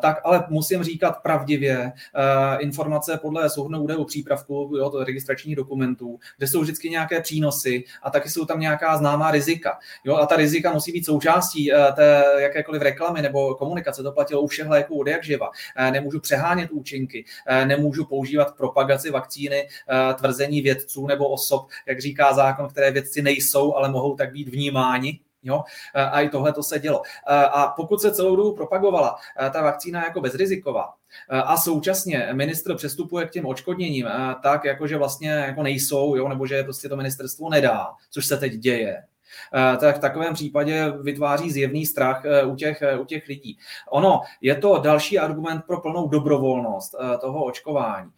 tak 0.00 0.20
ale 0.24 0.44
musím 0.48 0.82
říkat 0.82 1.22
pravdivě 1.22 1.92
informace 2.58 3.18
podle 3.22 3.50
souhrnou 3.50 3.82
údajů 3.82 4.04
přípravku, 4.04 4.72
jo, 4.78 4.90
to 4.90 5.04
registračních 5.04 5.56
dokumentů, 5.56 6.18
kde 6.38 6.48
jsou 6.48 6.60
vždycky 6.60 6.90
nějaké 6.90 7.20
přínosy 7.20 7.84
a 8.02 8.10
taky 8.10 8.28
jsou 8.28 8.44
tam 8.44 8.60
nějaká 8.60 8.96
známá 8.96 9.30
rizika. 9.30 9.78
Jo, 10.04 10.16
a 10.16 10.26
ta 10.26 10.36
rizika 10.36 10.72
musí 10.72 10.92
být 10.92 11.06
součástí 11.06 11.70
té 11.96 12.24
jakékoliv 12.38 12.82
reklamy 12.82 13.22
nebo 13.22 13.54
komunikace. 13.54 14.02
To 14.02 14.12
platilo 14.12 14.42
u 14.42 14.46
všech 14.46 14.68
léků 14.68 15.00
od 15.00 15.06
jak 15.06 15.24
živa. 15.24 15.50
Nemůžu 15.90 16.20
přehánět 16.20 16.70
účinky, 16.70 17.24
Eh, 17.46 17.66
nemůžu 17.66 18.04
používat 18.04 18.56
propagaci 18.56 19.10
vakcíny 19.10 19.68
eh, 19.68 20.14
tvrzení 20.14 20.60
vědců 20.60 21.06
nebo 21.06 21.28
osob, 21.28 21.68
jak 21.86 22.00
říká 22.00 22.32
zákon, 22.32 22.68
které 22.68 22.90
vědci 22.90 23.22
nejsou, 23.22 23.74
ale 23.74 23.90
mohou 23.90 24.16
tak 24.16 24.32
být 24.32 24.48
vnímáni. 24.48 25.20
Jo? 25.42 25.62
Eh, 25.94 26.02
a 26.02 26.20
i 26.20 26.28
tohle 26.28 26.52
to 26.52 26.62
se 26.62 26.78
dělo. 26.78 27.02
A 27.26 27.66
pokud 27.76 28.00
se 28.00 28.14
celou 28.14 28.36
dobu 28.36 28.54
propagovala 28.54 29.16
ta 29.52 29.62
vakcína 29.62 30.04
jako 30.04 30.20
bezriziková, 30.20 30.94
a 31.28 31.56
současně 31.56 32.28
ministr 32.32 32.76
přestupuje 32.76 33.26
k 33.26 33.30
těm 33.30 33.46
očkodněním 33.46 34.08
tak, 34.42 34.64
jako 34.64 34.86
že 34.86 34.96
vlastně 34.96 35.30
jako 35.30 35.62
nejsou, 35.62 36.16
jo? 36.16 36.28
nebo 36.28 36.46
že 36.46 36.62
prostě 36.62 36.88
to 36.88 36.96
ministerstvo 36.96 37.50
nedá, 37.50 37.86
což 38.10 38.26
se 38.26 38.36
teď 38.36 38.52
děje, 38.52 39.02
tak 39.80 39.96
v 39.96 40.00
takovém 40.00 40.34
případě 40.34 40.92
vytváří 41.02 41.50
zjevný 41.50 41.86
strach 41.86 42.22
eh, 42.24 42.44
u 42.44 42.56
těch, 42.56 42.82
eh, 42.82 42.98
u 42.98 43.04
těch 43.04 43.28
lidí. 43.28 43.58
Ono 43.90 44.20
je 44.40 44.54
to 44.54 44.78
další 44.78 45.18
argument 45.18 45.62
pro 45.66 45.80
plnou 45.80 46.08
dobrovolnost 46.08 46.94
toho 47.20 47.44
očkování, 47.44 48.10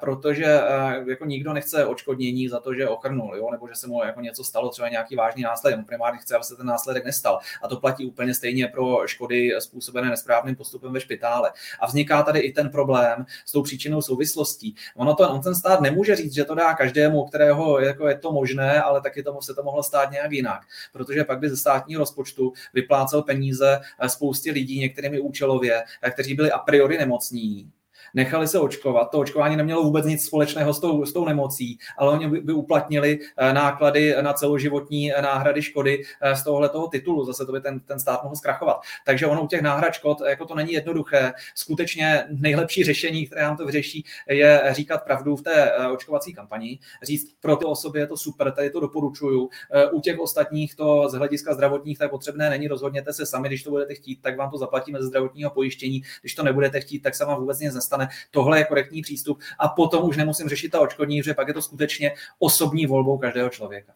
protože 0.00 0.60
jako 1.08 1.24
nikdo 1.24 1.52
nechce 1.52 1.86
očkodnění 1.86 2.48
za 2.48 2.60
to, 2.60 2.74
že 2.74 2.88
ochrnul, 2.88 3.36
jo? 3.36 3.48
nebo 3.50 3.68
že 3.68 3.74
se 3.74 3.86
mu 3.86 4.04
jako 4.04 4.20
něco 4.20 4.44
stalo, 4.44 4.68
třeba 4.68 4.88
nějaký 4.88 5.16
vážný 5.16 5.42
následek. 5.42 5.86
Primárně 5.86 6.18
chce, 6.18 6.34
aby 6.34 6.44
se 6.44 6.56
ten 6.56 6.66
následek 6.66 7.04
nestal. 7.04 7.38
A 7.62 7.68
to 7.68 7.76
platí 7.76 8.06
úplně 8.06 8.34
stejně 8.34 8.68
pro 8.68 9.06
škody 9.06 9.52
způsobené 9.58 10.10
nesprávným 10.10 10.56
postupem 10.56 10.92
ve 10.92 11.00
špitále. 11.00 11.52
A 11.80 11.86
vzniká 11.86 12.22
tady 12.22 12.38
i 12.38 12.52
ten 12.52 12.68
problém 12.68 13.26
s 13.44 13.52
tou 13.52 13.62
příčinou 13.62 14.02
souvislostí. 14.02 14.74
Ono 14.96 15.14
to, 15.14 15.30
on 15.30 15.40
ten 15.40 15.54
stát 15.54 15.80
nemůže 15.80 16.16
říct, 16.16 16.34
že 16.34 16.44
to 16.44 16.54
dá 16.54 16.74
každému, 16.74 17.24
kterého 17.24 17.80
jako 17.80 18.08
je 18.08 18.18
to 18.18 18.32
možné, 18.32 18.82
ale 18.82 19.00
taky 19.00 19.22
tomu 19.22 19.42
se 19.42 19.54
to 19.54 19.62
mohlo 19.62 19.82
stát 19.82 20.10
nějak 20.10 20.32
jinak 20.32 20.45
jinak, 20.46 20.60
protože 20.92 21.24
pak 21.24 21.38
by 21.38 21.48
ze 21.48 21.56
státního 21.56 21.98
rozpočtu 21.98 22.52
vyplácel 22.74 23.22
peníze 23.22 23.80
spoustě 24.06 24.52
lidí, 24.52 24.78
některými 24.78 25.20
účelově, 25.20 25.84
kteří 26.10 26.34
byli 26.34 26.50
a 26.50 26.58
priori 26.58 26.98
nemocní, 26.98 27.70
nechali 28.14 28.48
se 28.48 28.58
očkovat. 28.58 29.10
To 29.10 29.18
očkování 29.18 29.56
nemělo 29.56 29.82
vůbec 29.82 30.06
nic 30.06 30.24
společného 30.24 30.74
s 30.74 30.80
tou, 30.80 31.06
s 31.06 31.12
tou 31.12 31.24
nemocí, 31.24 31.78
ale 31.98 32.12
oni 32.12 32.28
by, 32.28 32.40
by 32.40 32.52
uplatnili 32.52 33.18
eh, 33.36 33.52
náklady 33.52 34.14
na 34.20 34.32
celoživotní 34.32 35.14
eh, 35.14 35.22
náhrady 35.22 35.62
škody 35.62 36.02
eh, 36.20 36.36
z 36.36 36.44
tohohle 36.44 36.68
toho 36.68 36.88
titulu. 36.88 37.24
Zase 37.24 37.46
to 37.46 37.52
by 37.52 37.60
ten, 37.60 37.80
ten 37.80 38.00
stát 38.00 38.22
mohl 38.22 38.36
zkrachovat. 38.36 38.80
Takže 39.06 39.26
ono 39.26 39.42
u 39.42 39.46
těch 39.46 39.62
náhrad 39.62 39.94
škod, 39.94 40.18
jako 40.28 40.46
to 40.46 40.54
není 40.54 40.72
jednoduché. 40.72 41.32
Skutečně 41.54 42.24
nejlepší 42.30 42.84
řešení, 42.84 43.26
které 43.26 43.42
nám 43.42 43.56
to 43.56 43.66
vyřeší, 43.66 44.04
je 44.28 44.62
říkat 44.70 45.04
pravdu 45.04 45.36
v 45.36 45.42
té 45.42 45.72
očkovací 45.92 46.34
kampani. 46.34 46.78
Říct 47.02 47.34
pro 47.40 47.56
ty 47.56 47.64
osoby 47.64 47.98
je 47.98 48.06
to 48.06 48.16
super, 48.16 48.52
tady 48.52 48.70
to 48.70 48.80
doporučuju. 48.80 49.48
U 49.92 50.00
těch 50.00 50.18
ostatních 50.18 50.74
to 50.74 51.08
z 51.08 51.12
hlediska 51.14 51.54
zdravotních 51.54 51.98
tak 51.98 52.10
potřebné 52.10 52.50
není. 52.50 52.68
Rozhodněte 52.68 53.12
se 53.12 53.26
sami, 53.26 53.48
když 53.48 53.62
to 53.62 53.70
budete 53.70 53.94
chtít, 53.94 54.22
tak 54.22 54.36
vám 54.36 54.50
to 54.50 54.58
zaplatíme 54.58 55.02
ze 55.02 55.06
zdravotního 55.06 55.50
pojištění. 55.50 56.02
Když 56.20 56.34
to 56.34 56.42
nebudete 56.42 56.80
chtít, 56.80 57.00
tak 57.00 57.14
se 57.14 57.24
vám 57.24 57.40
vůbec 57.40 57.60
nic 57.60 57.74
nestane 57.74 57.95
Tohle 58.30 58.58
je 58.58 58.64
korektní 58.64 59.02
přístup 59.02 59.40
a 59.58 59.68
potom 59.68 60.08
už 60.08 60.16
nemusím 60.16 60.48
řešit 60.48 60.68
ta 60.68 60.80
očkodní, 60.80 61.22
že 61.22 61.34
pak 61.34 61.48
je 61.48 61.54
to 61.54 61.62
skutečně 61.62 62.14
osobní 62.38 62.86
volbou 62.86 63.18
každého 63.18 63.48
člověka. 63.48 63.92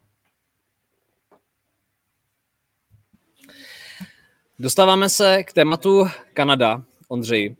Dostáváme 4.58 5.08
se 5.08 5.44
k 5.44 5.52
tématu 5.52 6.06
Kanada, 6.34 6.82
Ondřej. 7.08 7.56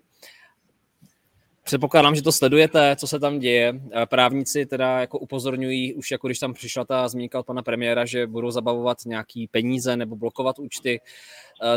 Předpokládám, 1.70 2.14
že 2.14 2.22
to 2.22 2.32
sledujete, 2.32 2.96
co 2.96 3.06
se 3.06 3.20
tam 3.20 3.38
děje. 3.38 3.80
Právníci 4.04 4.66
teda 4.66 5.00
jako 5.00 5.18
upozorňují, 5.18 5.94
už 5.94 6.10
jako 6.10 6.28
když 6.28 6.38
tam 6.38 6.54
přišla 6.54 6.84
ta 6.84 7.08
zmínka 7.08 7.38
od 7.38 7.46
pana 7.46 7.62
premiéra, 7.62 8.04
že 8.04 8.26
budou 8.26 8.50
zabavovat 8.50 8.98
nějaký 9.06 9.48
peníze 9.48 9.96
nebo 9.96 10.16
blokovat 10.16 10.58
účty. 10.58 11.00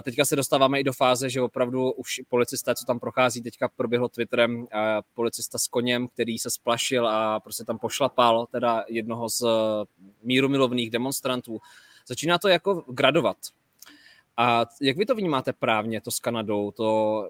Teďka 0.02 0.26
se 0.26 0.36
dostáváme 0.36 0.80
i 0.80 0.84
do 0.84 0.94
fáze, 0.94 1.30
že 1.30 1.42
opravdu 1.42 1.92
už 1.92 2.22
policisté, 2.30 2.76
co 2.76 2.86
tam 2.86 3.00
prochází, 3.00 3.42
teďka 3.42 3.70
proběhlo 3.76 4.10
Twitterem 4.10 4.68
policista 5.14 5.58
s 5.58 5.68
koněm, 5.68 6.08
který 6.08 6.40
se 6.40 6.50
splašil 6.50 7.08
a 7.08 7.40
prostě 7.40 7.64
tam 7.64 7.80
pošlapal 7.80 8.46
teda 8.52 8.84
jednoho 8.88 9.30
z 9.30 9.44
mírumilovných 10.24 10.92
demonstrantů. 10.92 11.60
Začíná 12.08 12.38
to 12.38 12.48
jako 12.48 12.84
gradovat. 12.88 13.38
A 14.38 14.66
jak 14.82 14.98
vy 14.98 15.06
to 15.06 15.16
vnímáte 15.16 15.54
právně, 15.54 16.02
to 16.02 16.12
s 16.12 16.20
Kanadou, 16.20 16.72
to 16.72 17.30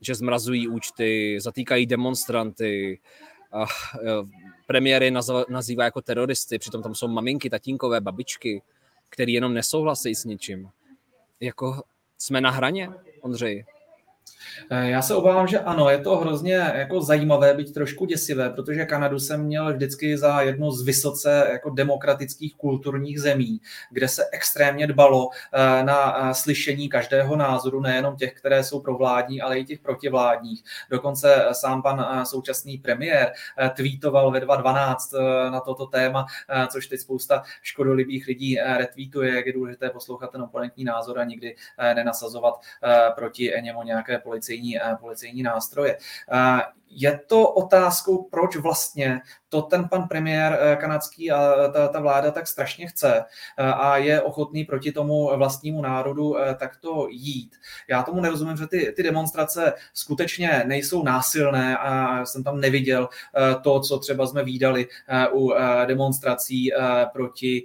že 0.00 0.14
zmrazují 0.14 0.68
účty, 0.68 1.38
zatýkají 1.40 1.86
demonstranty, 1.86 3.00
a 3.52 3.66
premiéry 4.66 5.12
nazývá 5.48 5.84
jako 5.84 6.02
teroristy, 6.02 6.58
přitom 6.58 6.82
tam 6.82 6.94
jsou 6.94 7.08
maminky, 7.08 7.50
tatínkové, 7.50 8.00
babičky, 8.00 8.62
který 9.10 9.32
jenom 9.32 9.54
nesouhlasí 9.54 10.14
s 10.14 10.24
ničím. 10.24 10.70
Jako 11.40 11.82
jsme 12.18 12.40
na 12.40 12.50
hraně, 12.50 12.90
Ondřej? 13.20 13.64
Eh, 14.70 14.90
já 14.90 15.02
se 15.02 15.14
obávám, 15.14 15.46
že 15.46 15.60
ano, 15.60 15.90
je 15.90 15.98
to 15.98 16.16
hrozně 16.16 16.54
jako 16.74 17.00
zajímavé, 17.00 17.54
být 17.54 17.74
trošku 17.74 18.06
děsivé, 18.06 18.50
protože 18.50 18.86
Kanadu 18.86 19.18
jsem 19.18 19.42
měl 19.42 19.74
vždycky 19.74 20.18
za 20.18 20.40
jednu 20.40 20.70
z 20.70 20.82
vysoce 20.82 21.48
jako 21.52 21.70
demokratických 21.70 22.56
kulturních 22.56 23.20
zemí, 23.20 23.60
kde 23.90 24.08
se 24.08 24.24
extrémně 24.32 24.86
dbalo 24.86 25.28
eh, 25.52 25.84
na 25.84 26.30
eh, 26.30 26.34
slyšení 26.34 26.88
každého 26.88 27.36
názoru, 27.36 27.80
nejenom 27.80 28.16
těch, 28.16 28.34
které 28.34 28.64
jsou 28.64 28.80
provládní, 28.80 29.40
ale 29.40 29.58
i 29.58 29.64
těch 29.64 29.78
protivládních. 29.80 30.64
Dokonce 30.90 31.48
sám 31.52 31.82
pan 31.82 32.26
současný 32.26 32.78
premiér 32.78 33.32
tweetoval 33.76 34.30
ve 34.30 34.40
2012 34.40 35.12
na 35.50 35.60
toto 35.60 35.86
téma, 35.86 36.26
což 36.72 36.86
teď 36.86 37.00
spousta 37.00 37.42
škodolibých 37.62 38.26
lidí 38.26 38.58
retweetuje, 38.76 39.34
jak 39.34 39.46
je 39.46 39.52
důležité 39.52 39.90
poslouchat 39.90 40.32
ten 40.32 40.42
oponentní 40.42 40.84
názor 40.84 41.18
a 41.18 41.24
nikdy 41.24 41.56
nenasazovat 41.94 42.60
proti 43.14 43.52
němu 43.60 43.82
nějaké 43.82 44.15
politické 44.18 44.46
policejní, 44.46 44.78
eh, 44.78 44.96
policejní 45.00 45.42
nástroje. 45.42 45.98
Eh, 46.86 46.96
je 46.98 47.20
to 47.26 47.48
otázkou, 47.48 48.22
proč 48.22 48.56
vlastně 48.56 49.20
to 49.48 49.62
ten 49.62 49.88
pan 49.88 50.08
premiér 50.08 50.58
eh, 50.60 50.76
kanadský 50.76 51.30
a 51.30 51.68
ta, 51.72 51.88
ta 51.88 52.00
vláda 52.00 52.30
tak 52.30 52.46
strašně 52.46 52.86
chce 52.86 53.24
a 53.58 53.96
je 53.96 54.22
ochotný 54.22 54.64
proti 54.64 54.92
tomu 54.92 55.36
vlastnímu 55.36 55.82
národu 55.82 56.36
takto 56.58 57.06
jít. 57.10 57.56
Já 57.88 58.02
tomu 58.02 58.20
nerozumím, 58.20 58.56
že 58.56 58.66
ty, 58.66 58.92
ty 58.96 59.02
demonstrace 59.02 59.72
skutečně 59.94 60.62
nejsou 60.66 61.02
násilné 61.02 61.78
a 61.78 62.24
jsem 62.24 62.44
tam 62.44 62.60
neviděl 62.60 63.08
to, 63.62 63.80
co 63.80 63.98
třeba 63.98 64.26
jsme 64.26 64.44
výdali 64.44 64.88
u 65.32 65.52
demonstrací 65.86 66.70
proti, 67.12 67.64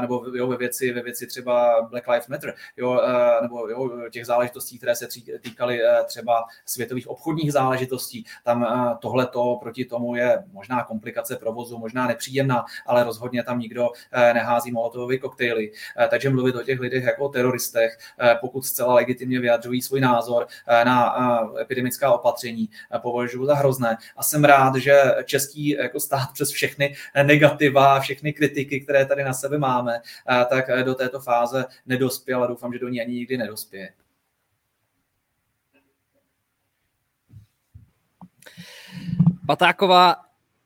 nebo 0.00 0.24
jo, 0.34 0.46
ve, 0.46 0.56
věci, 0.56 0.92
ve 0.92 1.02
věci 1.02 1.26
třeba 1.26 1.82
Black 1.90 2.08
Lives 2.08 2.28
Matter, 2.28 2.54
jo, 2.76 3.00
nebo 3.42 3.68
jo, 3.68 3.90
těch 4.10 4.26
záležitostí, 4.26 4.78
které 4.78 4.96
se 4.96 5.08
týkaly 5.40 5.80
třeba 6.06 6.44
světových 6.66 7.08
obchodních 7.08 7.52
záležitostí. 7.52 8.24
Tam 8.44 8.55
tohle 9.00 9.26
to 9.26 9.58
proti 9.62 9.84
tomu 9.84 10.14
je 10.14 10.44
možná 10.52 10.84
komplikace 10.84 11.36
provozu, 11.36 11.78
možná 11.78 12.06
nepříjemná, 12.06 12.64
ale 12.86 13.04
rozhodně 13.04 13.42
tam 13.42 13.58
nikdo 13.58 13.88
eh, 14.12 14.34
nehází 14.34 14.72
molotovové 14.72 15.18
koktejly. 15.18 15.72
Eh, 15.98 16.08
takže 16.08 16.30
mluvit 16.30 16.56
o 16.56 16.62
těch 16.62 16.80
lidech 16.80 17.04
jako 17.04 17.24
o 17.24 17.28
teroristech, 17.28 17.98
eh, 18.18 18.34
pokud 18.40 18.62
zcela 18.62 18.94
legitimně 18.94 19.40
vyjadřují 19.40 19.82
svůj 19.82 20.00
názor 20.00 20.46
na 20.84 21.16
epidemická 21.60 22.12
opatření, 22.12 22.68
považuji 23.02 23.46
za 23.46 23.54
hrozné. 23.54 23.96
A 24.16 24.22
jsem 24.22 24.44
rád, 24.44 24.76
že 24.76 25.02
český 25.24 25.68
jako 25.68 26.00
stát 26.00 26.28
přes 26.32 26.50
všechny 26.50 26.94
negativa, 27.22 28.00
všechny 28.00 28.32
kritiky, 28.32 28.80
které 28.80 29.06
tady 29.06 29.24
na 29.24 29.32
sebe 29.32 29.58
máme, 29.58 30.00
tak 30.48 30.84
do 30.84 30.94
této 30.94 31.20
fáze 31.20 31.64
nedospěl 31.86 32.44
a 32.44 32.46
doufám, 32.46 32.72
že 32.72 32.78
do 32.78 32.88
ní 32.88 33.00
ani 33.00 33.12
nikdy 33.14 33.38
nedospěje. 33.38 33.92
Patáková 39.46 40.16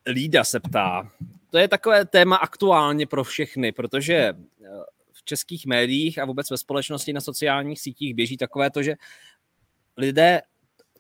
Lída 0.07 0.44
se 0.44 0.61
ptá. 0.61 1.11
To 1.51 1.59
je 1.59 1.69
takové 1.69 2.05
téma 2.05 2.36
aktuálně 2.36 3.07
pro 3.07 3.24
všechny, 3.24 3.73
protože 3.73 4.15
eh, 4.15 4.35
v 5.12 5.24
českých 5.24 5.66
médiích 5.66 6.19
a 6.19 6.24
vůbec 6.24 6.51
ve 6.51 6.59
společnosti 6.59 7.12
na 7.12 7.20
sociálních 7.20 7.81
sítích 7.81 8.15
běží 8.15 8.36
takové 8.36 8.70
to, 8.70 8.82
že 8.82 8.94
lidé 9.97 10.43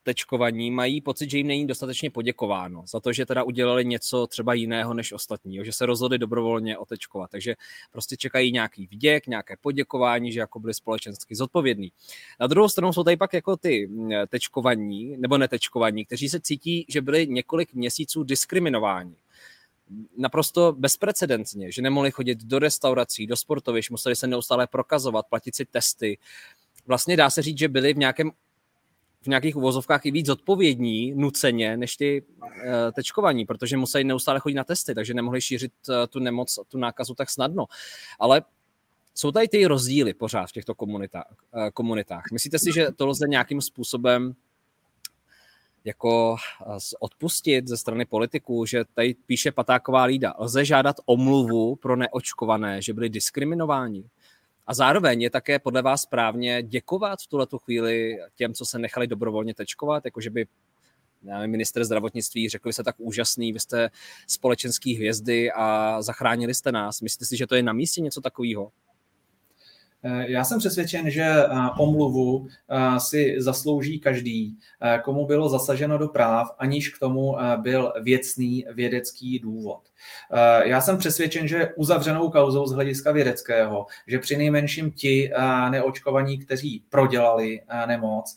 tečkovaní 0.02 0.70
mají 0.70 1.00
pocit, 1.00 1.30
že 1.30 1.38
jim 1.38 1.46
není 1.46 1.66
dostatečně 1.66 2.10
poděkováno 2.10 2.84
za 2.86 3.00
to, 3.00 3.12
že 3.12 3.26
teda 3.26 3.42
udělali 3.42 3.84
něco 3.84 4.26
třeba 4.26 4.54
jiného 4.54 4.94
než 4.94 5.12
ostatní, 5.12 5.64
že 5.64 5.72
se 5.72 5.86
rozhodli 5.86 6.18
dobrovolně 6.18 6.78
otečkovat. 6.78 7.30
Takže 7.30 7.54
prostě 7.92 8.16
čekají 8.16 8.52
nějaký 8.52 8.86
vděk, 8.86 9.26
nějaké 9.26 9.56
poděkování, 9.60 10.32
že 10.32 10.40
jako 10.40 10.60
byli 10.60 10.74
společensky 10.74 11.34
zodpovědní. 11.34 11.92
Na 12.40 12.46
druhou 12.46 12.68
stranu 12.68 12.92
jsou 12.92 13.04
tady 13.04 13.16
pak 13.16 13.32
jako 13.32 13.56
ty 13.56 13.86
mm, 13.86 14.10
tečkovaní 14.28 15.16
nebo 15.16 15.38
netečkovaní, 15.38 16.04
kteří 16.04 16.28
se 16.28 16.40
cítí, 16.40 16.86
že 16.88 17.02
byli 17.02 17.26
několik 17.26 17.74
měsíců 17.74 18.22
diskriminováni 18.22 19.16
naprosto 20.16 20.72
bezprecedentně, 20.72 21.72
že 21.72 21.82
nemohli 21.82 22.10
chodit 22.10 22.38
do 22.44 22.58
restaurací, 22.58 23.26
do 23.26 23.36
sportovišť, 23.36 23.90
museli 23.90 24.16
se 24.16 24.26
neustále 24.26 24.66
prokazovat, 24.66 25.26
platit 25.26 25.56
si 25.56 25.64
testy. 25.64 26.18
Vlastně 26.86 27.16
dá 27.16 27.30
se 27.30 27.42
říct, 27.42 27.58
že 27.58 27.68
byli 27.68 27.94
v 27.94 27.98
nějakém 27.98 28.30
v 29.22 29.26
nějakých 29.26 29.56
uvozovkách 29.56 30.06
i 30.06 30.10
víc 30.10 30.26
zodpovědní 30.26 31.14
nuceně 31.14 31.76
než 31.76 31.96
ty 31.96 32.22
uh, 32.22 32.46
tečkovaní, 32.92 33.46
protože 33.46 33.76
museli 33.76 34.04
neustále 34.04 34.40
chodit 34.40 34.54
na 34.54 34.64
testy, 34.64 34.94
takže 34.94 35.14
nemohli 35.14 35.40
šířit 35.40 35.72
uh, 35.88 35.94
tu 36.10 36.18
nemoc, 36.18 36.58
tu 36.68 36.78
nákazu 36.78 37.14
tak 37.14 37.30
snadno. 37.30 37.64
Ale 38.18 38.42
jsou 39.14 39.32
tady 39.32 39.48
ty 39.48 39.66
rozdíly 39.66 40.14
pořád 40.14 40.46
v 40.46 40.52
těchto 40.52 40.74
komunitách. 40.74 41.36
Uh, 41.54 41.68
komunitách. 41.74 42.24
Myslíte 42.32 42.58
si, 42.58 42.72
že 42.72 42.88
to 42.96 43.06
lze 43.06 43.28
nějakým 43.28 43.60
způsobem 43.60 44.34
jako 45.84 46.36
odpustit 47.00 47.68
ze 47.68 47.76
strany 47.76 48.04
politiků, 48.04 48.66
že 48.66 48.84
tady 48.94 49.14
píše 49.26 49.52
Patáková 49.52 50.04
lída. 50.04 50.34
Lze 50.38 50.64
žádat 50.64 50.96
omluvu 51.06 51.76
pro 51.76 51.96
neočkované, 51.96 52.82
že 52.82 52.94
byli 52.94 53.08
diskriminováni? 53.08 54.04
A 54.66 54.74
zároveň 54.74 55.22
je 55.22 55.30
také 55.30 55.58
podle 55.58 55.82
vás 55.82 56.02
správně 56.02 56.62
děkovat 56.62 57.18
v 57.20 57.26
tuhle 57.26 57.46
chvíli 57.64 58.18
těm, 58.34 58.54
co 58.54 58.64
se 58.64 58.78
nechali 58.78 59.06
dobrovolně 59.06 59.54
tečkovat, 59.54 60.04
jakože 60.04 60.30
by 60.30 60.46
nevím, 61.22 61.50
minister 61.50 61.84
zdravotnictví 61.84 62.48
řekl, 62.48 62.68
že 62.68 62.72
jste 62.72 62.84
tak 62.84 62.94
úžasný, 62.98 63.52
vy 63.52 63.60
jste 63.60 63.90
společenský 64.26 64.96
hvězdy 64.96 65.52
a 65.52 65.96
zachránili 66.02 66.54
jste 66.54 66.72
nás. 66.72 67.00
Myslíte 67.00 67.26
si, 67.26 67.36
že 67.36 67.46
to 67.46 67.54
je 67.54 67.62
na 67.62 67.72
místě 67.72 68.00
něco 68.00 68.20
takového? 68.20 68.72
Eh, 70.02 70.24
já 70.30 70.44
jsem 70.44 70.58
přesvědčen, 70.58 71.10
že 71.10 71.22
eh, 71.22 71.48
omluvu 71.78 72.46
eh, 72.68 73.00
si 73.00 73.34
zaslouží 73.38 74.00
každý, 74.00 74.58
komu 75.04 75.26
bylo 75.26 75.48
zasaženo 75.48 75.98
do 75.98 76.08
práv, 76.08 76.48
aniž 76.58 76.88
k 76.88 76.98
tomu 76.98 77.36
byl 77.56 77.92
věcný 78.02 78.64
vědecký 78.72 79.38
důvod. 79.38 79.80
Já 80.64 80.80
jsem 80.80 80.98
přesvědčen, 80.98 81.48
že 81.48 81.68
uzavřenou 81.76 82.30
kauzou 82.30 82.66
z 82.66 82.72
hlediska 82.72 83.12
vědeckého, 83.12 83.86
že 84.06 84.18
při 84.18 84.36
nejmenším 84.36 84.92
ti 84.92 85.30
neočkovaní, 85.70 86.38
kteří 86.38 86.84
prodělali 86.88 87.60
nemoc, 87.86 88.36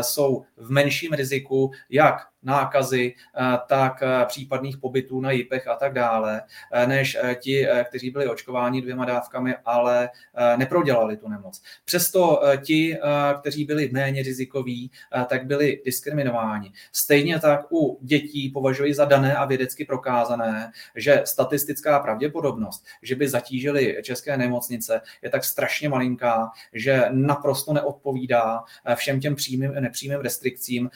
jsou 0.00 0.44
v 0.56 0.70
menším 0.70 1.12
riziku 1.12 1.70
jak 1.90 2.16
nákazy, 2.48 3.14
eh, 3.14 3.58
tak 3.66 4.02
eh, 4.02 4.24
případných 4.26 4.78
pobytů 4.78 5.20
na 5.20 5.30
JIPech 5.30 5.68
a 5.68 5.74
tak 5.74 5.92
dále, 5.92 6.42
eh, 6.72 6.86
než 6.86 7.18
ti, 7.40 7.66
kteří 7.84 8.10
byli 8.10 8.28
očkováni 8.28 8.82
dvěma 8.82 9.04
dávkami, 9.04 9.54
ale 9.64 10.10
neprodělali 10.56 11.16
tu 11.16 11.28
nemoc. 11.28 11.62
Přesto 11.84 12.42
ti, 12.64 12.98
kteří 13.40 13.64
byli 13.64 13.90
méně 13.92 14.22
rizikoví, 14.22 14.90
tak 15.26 15.46
byli 15.46 15.82
diskriminováni. 15.84 16.72
Stejně 16.92 17.40
tak 17.40 17.72
u 17.72 17.98
dětí 18.02 18.50
považuji 18.50 18.94
za 18.94 19.04
dané 19.04 19.36
a 19.36 19.44
vědecky 19.44 19.84
prokázané, 19.84 20.72
že 20.94 21.22
statistická 21.24 21.98
pravděpodobnost, 21.98 22.84
že 23.02 23.16
by 23.16 23.28
zatížili 23.28 23.96
české 24.02 24.36
nemocnice, 24.36 25.00
je 25.22 25.30
tak 25.30 25.44
strašně 25.44 25.88
malinká, 25.88 26.50
že 26.72 27.04
naprosto 27.10 27.72
neodpovídá 27.72 28.64
všem 28.94 29.20
těm 29.20 29.34
přímým 29.34 29.72
a 29.76 29.80
nepřímým 29.80 30.20
restrikcím, 30.20 30.90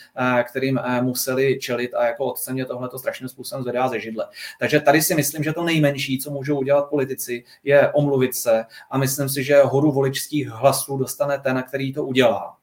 kterým 0.44 0.80
museli 1.00 1.41
museli 1.42 1.60
čelit 1.60 1.94
a 1.94 2.06
jako 2.06 2.24
otce 2.24 2.52
mě 2.52 2.64
tohle 2.64 2.88
to 2.88 2.98
strašným 2.98 3.28
způsobem 3.28 3.62
zvedá 3.62 3.88
ze 3.88 4.00
židle. 4.00 4.28
Takže 4.58 4.80
tady 4.80 5.02
si 5.02 5.14
myslím, 5.14 5.42
že 5.44 5.52
to 5.52 5.64
nejmenší, 5.64 6.18
co 6.18 6.30
můžou 6.30 6.58
udělat 6.58 6.88
politici, 6.88 7.44
je 7.64 7.92
omluvit 7.92 8.34
se 8.34 8.64
a 8.90 8.98
myslím 8.98 9.28
si, 9.28 9.44
že 9.44 9.62
horu 9.62 9.92
voličských 9.92 10.48
hlasů 10.48 10.96
dostane 10.96 11.38
ten, 11.38 11.64
který 11.68 11.92
to 11.92 12.04
udělá. 12.04 12.56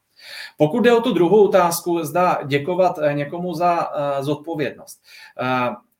Pokud 0.57 0.79
jde 0.79 0.93
o 0.93 1.01
tu 1.01 1.13
druhou 1.13 1.47
otázku, 1.47 2.03
zda 2.03 2.39
děkovat 2.45 2.99
eh, 2.99 3.13
někomu 3.13 3.53
za 3.53 3.87
uh, 3.87 4.25
zodpovědnost. 4.25 4.99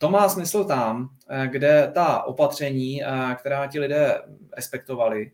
To 0.01 0.09
má 0.09 0.29
smysl 0.29 0.63
tam, 0.63 1.09
kde 1.45 1.91
ta 1.93 2.23
opatření, 2.23 3.01
která 3.35 3.67
ti 3.67 3.79
lidé 3.79 4.21
respektovali, 4.55 5.31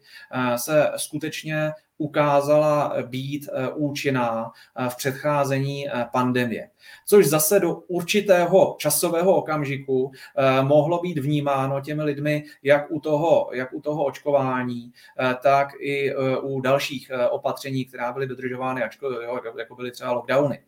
se 0.55 0.91
skutečně 0.95 1.71
ukázala 1.97 2.95
být 3.07 3.49
eh, 3.53 3.69
účinná 3.69 4.51
eh, 4.75 4.89
v 4.89 4.95
předcházení 4.95 5.89
eh, 5.89 6.05
pandemie. 6.11 6.69
Což 7.05 7.25
zase 7.25 7.59
do 7.59 7.75
určitého 7.75 8.75
časového 8.79 9.35
okamžiku 9.35 10.11
mohlo 10.61 11.01
být 11.01 11.17
vnímáno 11.17 11.81
těmi 11.81 12.03
lidmi 12.03 12.43
jak 12.63 12.91
u 12.91 12.99
toho, 12.99 13.49
jak 13.53 13.73
u 13.73 13.81
toho 13.81 14.05
očkování, 14.05 14.91
tak 15.41 15.67
i 15.79 16.15
u 16.41 16.61
dalších 16.61 17.11
opatření, 17.29 17.85
která 17.85 18.13
byly 18.13 18.27
dodržovány, 18.27 18.81
jako 19.57 19.75
byly 19.75 19.91
třeba 19.91 20.11
lockdowny. 20.11 20.59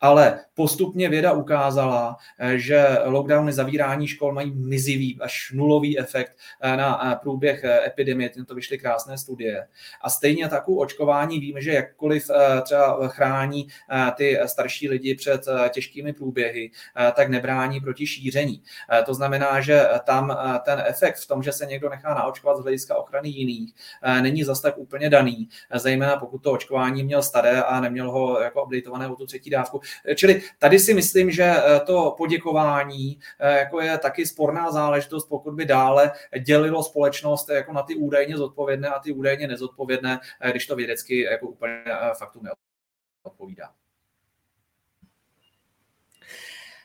Ale 0.00 0.40
postupně 0.54 1.08
věda 1.08 1.32
ukázala, 1.32 2.16
eh, 2.38 2.58
že 2.58 2.86
lockdowny, 3.04 3.52
zavírání 3.52 4.06
škol 4.06 4.32
mají 4.32 4.52
mizivý 4.54 5.18
až 5.20 5.52
nulový 5.54 5.98
efekt 5.98 6.36
eh, 6.60 6.76
na 6.76 7.12
eh, 7.12 7.16
průběh 7.16 7.64
epidemie. 7.64 8.30
To 8.46 8.54
vyšly 8.54 8.78
krásné 8.78 9.18
studie. 9.18 9.68
A 10.02 10.10
stejně 10.10 10.48
tak 10.48 10.68
u 10.68 10.80
očkování 10.80 11.40
víme, 11.40 11.62
že 11.62 11.72
jakkoliv 11.72 12.30
třeba 12.62 13.08
chrání 13.08 13.68
ty 14.16 14.38
starší 14.46 14.88
lidi 14.88 15.14
před 15.14 15.46
těžkými 15.70 16.12
průběhy, 16.12 16.70
tak 17.16 17.28
nebrání 17.28 17.80
proti 17.80 18.06
šíření. 18.06 18.62
To 19.06 19.14
znamená, 19.14 19.60
že 19.60 19.88
tam 20.04 20.36
ten 20.64 20.82
efekt 20.86 21.16
v 21.16 21.26
tom, 21.26 21.42
že 21.42 21.52
se 21.52 21.66
někdo 21.66 21.90
nechá 21.90 22.14
naočkovat 22.14 22.58
z 22.58 22.62
hlediska 22.62 22.96
ochrany 22.96 23.28
jiných, 23.28 23.74
není 24.20 24.44
zas 24.44 24.60
tak 24.60 24.78
úplně 24.78 25.10
daný, 25.10 25.48
zejména 25.74 26.16
pokud 26.16 26.42
to 26.42 26.52
očkování 26.52 27.04
měl 27.04 27.22
staré 27.22 27.62
a 27.62 27.80
neměl 27.80 28.10
ho 28.10 28.40
jako 28.40 28.64
updateované 28.64 29.08
o 29.08 29.16
tu 29.16 29.26
třetí 29.26 29.50
dávku. 29.50 29.59
Čili 30.16 30.42
tady 30.58 30.78
si 30.78 30.94
myslím, 30.94 31.30
že 31.30 31.44
eh, 31.44 31.80
to 31.80 32.14
poděkování 32.18 33.18
eh, 33.38 33.58
jako 33.58 33.80
je 33.80 33.98
taky 33.98 34.26
sporná 34.26 34.70
záležitost, 34.70 35.28
pokud 35.28 35.54
by 35.54 35.64
dále 35.64 36.12
dělilo 36.40 36.82
společnost 36.82 37.48
jako 37.48 37.72
na 37.72 37.82
ty 37.82 37.94
údajně 37.94 38.36
zodpovědné 38.36 38.88
a 38.88 38.98
ty 38.98 39.12
údajně 39.12 39.48
nezodpovědné, 39.48 40.20
eh, 40.40 40.50
když 40.50 40.66
to 40.66 40.76
vědecky 40.76 41.20
jako 41.20 41.46
úplně 41.46 41.84
faktům 42.18 42.48
neodpovídá. 43.24 43.70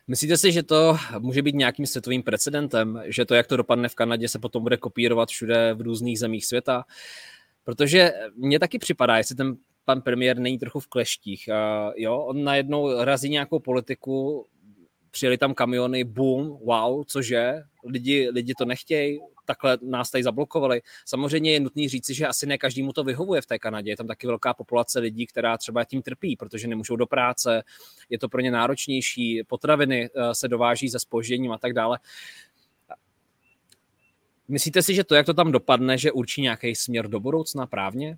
Myslíte 0.07 0.37
si, 0.37 0.51
že 0.51 0.63
to 0.63 0.97
může 1.19 1.41
být 1.41 1.55
nějakým 1.55 1.85
světovým 1.85 2.23
precedentem, 2.23 3.01
že 3.05 3.25
to, 3.25 3.35
jak 3.35 3.47
to 3.47 3.57
dopadne 3.57 3.89
v 3.89 3.95
Kanadě, 3.95 4.27
se 4.27 4.39
potom 4.39 4.63
bude 4.63 4.77
kopírovat 4.77 5.29
všude 5.29 5.73
v 5.73 5.81
různých 5.81 6.19
zemích 6.19 6.45
světa? 6.45 6.85
Protože 7.63 8.13
mně 8.35 8.59
taky 8.59 8.79
připadá, 8.79 9.17
jestli 9.17 9.35
ten 9.35 9.57
pan 9.85 10.01
premiér 10.01 10.39
není 10.39 10.59
trochu 10.59 10.79
v 10.79 10.87
kleštích. 10.87 11.49
Uh, 11.49 11.93
jo, 11.95 12.17
on 12.19 12.43
najednou 12.43 13.03
razí 13.03 13.29
nějakou 13.29 13.59
politiku, 13.59 14.47
přijeli 15.11 15.37
tam 15.37 15.53
kamiony, 15.53 16.03
boom, 16.03 16.47
wow, 16.47 17.03
cože, 17.05 17.53
lidi, 17.85 18.29
lidi 18.29 18.53
to 18.57 18.65
nechtějí, 18.65 19.19
takhle 19.45 19.77
nás 19.81 20.11
tady 20.11 20.23
zablokovali. 20.23 20.81
Samozřejmě 21.05 21.53
je 21.53 21.59
nutný 21.59 21.89
říci, 21.89 22.13
že 22.13 22.27
asi 22.27 22.45
ne 22.45 22.57
každému 22.57 22.93
to 22.93 23.03
vyhovuje 23.03 23.41
v 23.41 23.45
té 23.45 23.59
Kanadě. 23.59 23.91
Je 23.91 23.97
tam 23.97 24.07
taky 24.07 24.27
velká 24.27 24.53
populace 24.53 24.99
lidí, 24.99 25.27
která 25.27 25.57
třeba 25.57 25.83
tím 25.83 26.01
trpí, 26.01 26.35
protože 26.35 26.67
nemůžou 26.67 26.95
do 26.95 27.07
práce, 27.07 27.63
je 28.09 28.19
to 28.19 28.29
pro 28.29 28.41
ně 28.41 28.51
náročnější, 28.51 29.43
potraviny 29.47 30.09
se 30.33 30.47
dováží 30.47 30.89
se 30.89 30.99
spožděním 30.99 31.51
a 31.51 31.57
tak 31.57 31.73
dále. 31.73 31.99
Myslíte 34.47 34.81
si, 34.81 34.95
že 34.95 35.03
to, 35.03 35.15
jak 35.15 35.25
to 35.25 35.33
tam 35.33 35.51
dopadne, 35.51 35.97
že 35.97 36.11
určí 36.11 36.41
nějaký 36.41 36.75
směr 36.75 37.07
do 37.07 37.19
budoucna 37.19 37.65
právně? 37.65 38.17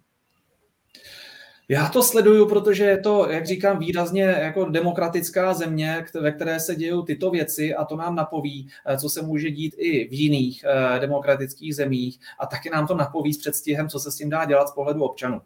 Já 1.69 1.89
to 1.89 2.03
sleduju, 2.03 2.49
protože 2.49 2.83
je 2.83 2.97
to, 2.97 3.29
jak 3.29 3.45
říkám, 3.45 3.79
výrazně 3.79 4.21
jako 4.21 4.65
demokratická 4.65 5.53
země, 5.53 6.05
ve 6.21 6.31
které 6.31 6.59
se 6.59 6.75
dějí 6.75 7.05
tyto 7.05 7.31
věci 7.31 7.75
a 7.75 7.85
to 7.85 7.95
nám 7.95 8.15
napoví, 8.15 8.69
eh, 8.85 8.97
co 8.97 9.09
se 9.09 9.21
může 9.21 9.51
dít 9.51 9.75
i 9.77 10.07
v 10.07 10.13
jiných 10.13 10.63
eh, 10.63 10.99
demokratických 10.99 11.75
zemích 11.75 12.19
a 12.39 12.45
taky 12.45 12.69
nám 12.69 12.87
to 12.87 12.95
napoví 12.95 13.33
s 13.33 13.37
předstihem, 13.37 13.89
co 13.89 13.99
se 13.99 14.11
s 14.11 14.15
tím 14.15 14.29
dá 14.29 14.45
dělat 14.45 14.69
z 14.69 14.73
pohledu 14.73 15.03
občanů. 15.03 15.41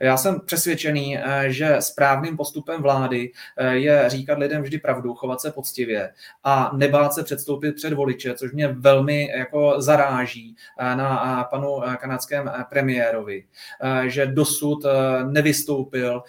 Já 0.00 0.16
jsem 0.16 0.40
přesvědčený, 0.40 1.18
eh, 1.18 1.44
že 1.52 1.76
správným 1.80 2.36
postupem 2.36 2.82
vlády 2.82 3.32
eh, 3.56 3.74
je 3.74 4.04
říkat 4.06 4.38
lidem 4.38 4.62
vždy 4.62 4.78
pravdu, 4.78 5.14
chovat 5.14 5.40
se 5.40 5.52
poctivě 5.52 6.12
a 6.44 6.70
nebát 6.74 7.14
se 7.14 7.22
předstoupit 7.22 7.72
před 7.72 7.92
voliče, 7.92 8.34
což 8.34 8.52
mě 8.52 8.68
velmi 8.68 9.30
jako 9.36 9.74
zaráží 9.78 10.56
eh, 10.78 10.96
na 10.96 11.44
panu 11.50 11.80
kanadském 12.00 12.52
premiérovi, 12.70 13.44
že 14.06 14.26
dosud 14.26 14.84
nevystoupil 15.26 16.22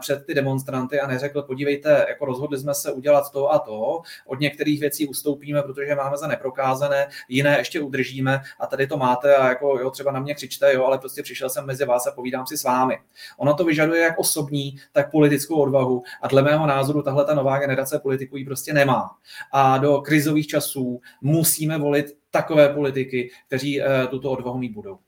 před 0.00 0.26
ty 0.26 0.34
demonstranty 0.34 1.00
a 1.00 1.06
neřekl, 1.06 1.42
podívejte, 1.42 2.06
jako 2.08 2.24
rozhodli 2.24 2.58
jsme 2.58 2.74
se 2.74 2.92
udělat 2.92 3.32
to 3.32 3.52
a 3.52 3.58
to, 3.58 4.02
od 4.26 4.40
některých 4.40 4.80
věcí 4.80 5.08
ustoupíme, 5.08 5.62
protože 5.62 5.94
máme 5.94 6.16
za 6.16 6.26
neprokázané, 6.26 7.08
jiné 7.28 7.58
ještě 7.58 7.80
udržíme 7.80 8.40
a 8.60 8.66
tady 8.66 8.86
to 8.86 8.96
máte 8.96 9.36
a 9.36 9.48
jako 9.48 9.78
jo, 9.78 9.90
třeba 9.90 10.12
na 10.12 10.20
mě 10.20 10.34
křičte, 10.34 10.74
jo, 10.74 10.84
ale 10.84 10.98
prostě 10.98 11.22
přišel 11.22 11.50
jsem 11.50 11.66
mezi 11.66 11.84
vás 11.84 12.06
a 12.06 12.10
povídám 12.10 12.46
si 12.46 12.58
s 12.58 12.64
vámi. 12.64 12.87
Ono 13.36 13.54
to 13.54 13.64
vyžaduje 13.64 14.02
jak 14.02 14.18
osobní, 14.18 14.76
tak 14.92 15.10
politickou 15.10 15.56
odvahu 15.56 16.02
a 16.22 16.28
dle 16.28 16.42
mého 16.42 16.66
názoru 16.66 17.02
tahle 17.02 17.24
ta 17.24 17.34
nová 17.34 17.58
generace 17.58 17.98
politiků 17.98 18.36
ji 18.36 18.44
prostě 18.44 18.72
nemá. 18.72 19.10
A 19.52 19.78
do 19.78 20.00
krizových 20.00 20.46
časů 20.46 21.00
musíme 21.22 21.78
volit 21.78 22.16
takové 22.30 22.68
politiky, 22.68 23.30
kteří 23.46 23.82
eh, 23.82 24.06
tuto 24.06 24.30
odvahu 24.30 24.58
mít 24.58 24.72
budou. 24.72 24.98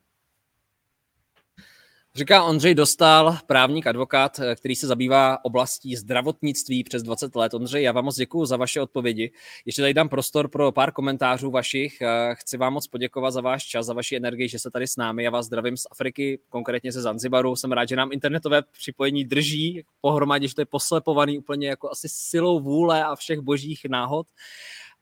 Říká 2.14 2.44
Ondřej 2.44 2.74
Dostal, 2.74 3.36
právník, 3.46 3.86
advokát, 3.86 4.38
eh, 4.38 4.56
který 4.56 4.76
se 4.76 4.86
zabývá 4.86 5.44
oblastí 5.44 5.96
zdravotnictví 5.96 6.84
přes 6.84 7.02
20 7.02 7.36
let. 7.36 7.54
Ondřej, 7.54 7.82
já 7.82 7.92
vám 7.92 8.04
moc 8.04 8.16
děkuji 8.16 8.46
za 8.46 8.56
vaše 8.56 8.80
odpovědi. 8.80 9.32
Ještě 9.66 9.82
tady 9.82 9.94
dám 9.94 10.08
prostor 10.08 10.48
pro 10.48 10.72
pár 10.72 10.92
komentářů 10.92 11.50
vašich. 11.50 12.00
Eh, 12.00 12.34
chci 12.34 12.56
vám 12.56 12.72
moc 12.72 12.86
poděkovat 12.86 13.30
za 13.30 13.40
váš 13.40 13.64
čas, 13.64 13.86
za 13.86 13.92
vaši 13.92 14.16
energii, 14.16 14.48
že 14.48 14.58
jste 14.58 14.70
tady 14.70 14.86
s 14.86 14.96
námi. 14.96 15.24
Já 15.24 15.30
vás 15.30 15.46
zdravím 15.46 15.76
z 15.76 15.86
Afriky, 15.90 16.38
konkrétně 16.48 16.92
ze 16.92 17.02
Zanzibaru. 17.02 17.56
Jsem 17.56 17.72
rád, 17.72 17.88
že 17.88 17.96
nám 17.96 18.12
internetové 18.12 18.62
připojení 18.62 19.24
drží 19.24 19.84
pohromadě, 20.00 20.48
že 20.48 20.54
to 20.54 20.60
je 20.60 20.66
poslepovaný 20.66 21.38
úplně 21.38 21.68
jako 21.68 21.90
asi 21.90 22.08
silou 22.08 22.60
vůle 22.60 23.04
a 23.04 23.16
všech 23.16 23.40
božích 23.40 23.80
náhod. 23.88 24.26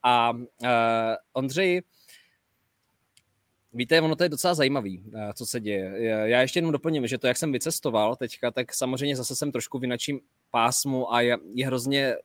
A 0.03 0.31
uh, 0.31 0.39
Ondřej, 1.33 1.83
Víte, 3.73 4.01
ono 4.01 4.17
to 4.17 4.23
je 4.23 4.29
docela 4.29 4.55
zajímavý, 4.55 5.03
eh, 5.15 5.33
co 5.35 5.47
se 5.47 5.61
děje. 5.61 5.93
Já 6.25 6.41
ještě 6.41 6.59
jenom 6.59 6.73
doplním, 6.73 7.07
že 7.07 7.19
to, 7.19 7.27
jak 7.27 7.37
jsem 7.37 7.53
vycestoval 7.53 8.17
teďka, 8.17 8.51
tak 8.51 8.75
samozřejmě 8.75 9.17
zase 9.17 9.37
jsem 9.37 9.53
trošku 9.53 9.79
vynačím 9.79 10.21
pásmu 10.51 11.15
a 11.15 11.21
je, 11.21 11.37
je 11.55 11.67
hrozně 11.67 12.17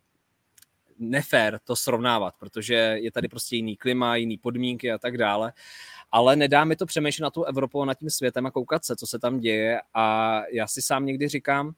nefér 1.00 1.60
to 1.64 1.76
srovnávat, 1.76 2.36
protože 2.40 2.74
je 3.02 3.12
tady 3.12 3.28
prostě 3.28 3.56
jiný 3.56 3.78
klima, 3.78 4.16
jiný 4.16 4.38
podmínky 4.38 4.92
a 4.92 4.98
tak 4.98 5.18
dále. 5.18 5.54
Ale 6.12 6.36
nedá 6.36 6.66
mi 6.66 6.76
to 6.76 6.86
přemýšlet 6.86 7.24
na 7.24 7.30
tu 7.30 7.44
Evropu, 7.44 7.86
nad 7.86 7.94
tím 7.94 8.10
světem 8.10 8.46
a 8.46 8.52
koukat 8.52 8.86
se, 8.86 8.96
co 8.96 9.08
se 9.08 9.20
tam 9.20 9.40
děje. 9.40 9.82
A 9.94 10.42
já 10.52 10.68
si 10.68 10.82
sám 10.82 11.06
někdy 11.06 11.28
říkám, 11.28 11.74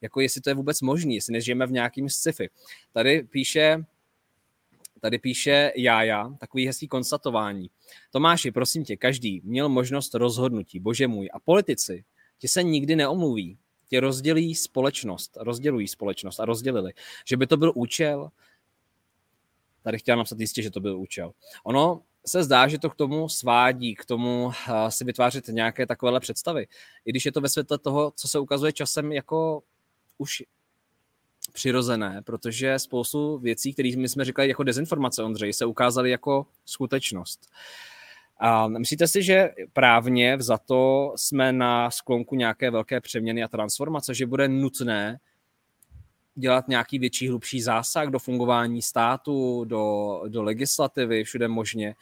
jako 0.00 0.20
jestli 0.20 0.40
to 0.40 0.50
je 0.50 0.54
vůbec 0.54 0.80
možné, 0.80 1.14
jestli 1.14 1.32
nežijeme 1.32 1.66
v 1.66 1.72
nějakým 1.72 2.08
sci-fi. 2.08 2.50
Tady 2.92 3.22
píše 3.22 3.84
Tady 5.00 5.18
píše 5.18 5.72
Jája, 5.76 6.30
takový 6.38 6.66
hezký 6.66 6.88
konstatování. 6.88 7.70
Tomáši, 8.10 8.50
prosím 8.50 8.84
tě, 8.84 8.96
každý 8.96 9.40
měl 9.44 9.68
možnost 9.68 10.14
rozhodnutí, 10.14 10.80
bože 10.80 11.08
můj. 11.08 11.28
A 11.32 11.40
politici, 11.40 12.04
ti 12.38 12.48
se 12.48 12.62
nikdy 12.62 12.96
neomluví. 12.96 13.58
Ti 13.88 13.98
rozdělí 13.98 14.54
společnost, 14.54 15.36
rozdělují 15.40 15.88
společnost 15.88 16.40
a 16.40 16.44
rozdělili. 16.44 16.92
Že 17.26 17.36
by 17.36 17.46
to 17.46 17.56
byl 17.56 17.72
účel, 17.74 18.30
tady 19.82 19.98
chtěl 19.98 20.16
napsat 20.16 20.40
jistě, 20.40 20.62
že 20.62 20.70
to 20.70 20.80
byl 20.80 21.00
účel. 21.00 21.32
Ono 21.64 22.02
se 22.26 22.42
zdá, 22.42 22.68
že 22.68 22.78
to 22.78 22.90
k 22.90 22.94
tomu 22.94 23.28
svádí, 23.28 23.94
k 23.94 24.04
tomu 24.04 24.50
eh, 24.68 24.90
si 24.90 25.04
vytvářet 25.04 25.48
nějaké 25.48 25.86
takovéhle 25.86 26.20
představy. 26.20 26.66
I 27.04 27.10
když 27.10 27.26
je 27.26 27.32
to 27.32 27.40
ve 27.40 27.48
světle 27.48 27.78
toho, 27.78 28.12
co 28.16 28.28
se 28.28 28.38
ukazuje 28.38 28.72
časem 28.72 29.12
jako 29.12 29.62
už 30.18 30.42
přirozené, 31.52 32.22
protože 32.24 32.78
spoustu 32.78 33.38
věcí, 33.38 33.72
které 33.72 33.90
my 33.96 34.08
jsme 34.08 34.24
říkali 34.24 34.48
jako 34.48 34.62
dezinformace, 34.62 35.22
Ondřej, 35.22 35.52
se 35.52 35.66
ukázaly 35.66 36.10
jako 36.10 36.46
skutečnost. 36.64 37.50
A 38.40 38.68
myslíte 38.68 39.08
si, 39.08 39.22
že 39.22 39.50
právně 39.72 40.36
za 40.40 40.58
to 40.58 41.12
jsme 41.16 41.52
na 41.52 41.90
sklonku 41.90 42.34
nějaké 42.34 42.70
velké 42.70 43.00
přeměny 43.00 43.42
a 43.42 43.48
transformace, 43.48 44.14
že 44.14 44.26
bude 44.26 44.48
nutné 44.48 45.18
dělat 46.34 46.68
nějaký 46.68 46.98
větší, 46.98 47.28
hlubší 47.28 47.60
zásah 47.62 48.08
do 48.08 48.18
fungování 48.18 48.82
státu, 48.82 49.64
do, 49.64 50.22
do 50.28 50.42
legislativy, 50.42 51.24
všude 51.24 51.48
možně, 51.48 51.94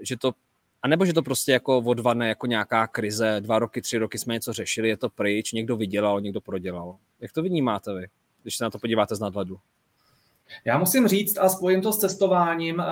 že 0.00 0.16
to 0.16 0.34
a 0.82 0.88
nebo 0.88 1.04
že 1.04 1.12
to 1.12 1.22
prostě 1.22 1.52
jako 1.52 1.78
odvane 1.78 2.28
jako 2.28 2.46
nějaká 2.46 2.86
krize, 2.86 3.36
dva 3.40 3.58
roky, 3.58 3.82
tři 3.82 3.98
roky 3.98 4.18
jsme 4.18 4.34
něco 4.34 4.52
řešili, 4.52 4.88
je 4.88 4.96
to 4.96 5.08
pryč, 5.08 5.52
někdo 5.52 5.76
vydělal, 5.76 6.20
někdo 6.20 6.40
prodělal. 6.40 6.96
Jak 7.20 7.32
to 7.32 7.42
vnímáte 7.42 7.94
vy? 7.94 8.06
Když 8.46 8.56
se 8.56 8.64
na 8.64 8.70
to 8.70 8.78
podíváte 8.78 9.16
z 9.16 9.20
nadhledu? 9.20 9.58
Já 10.64 10.78
musím 10.78 11.08
říct 11.08 11.38
a 11.38 11.48
spojím 11.48 11.82
to 11.82 11.92
s 11.92 11.98
cestováním. 11.98 12.82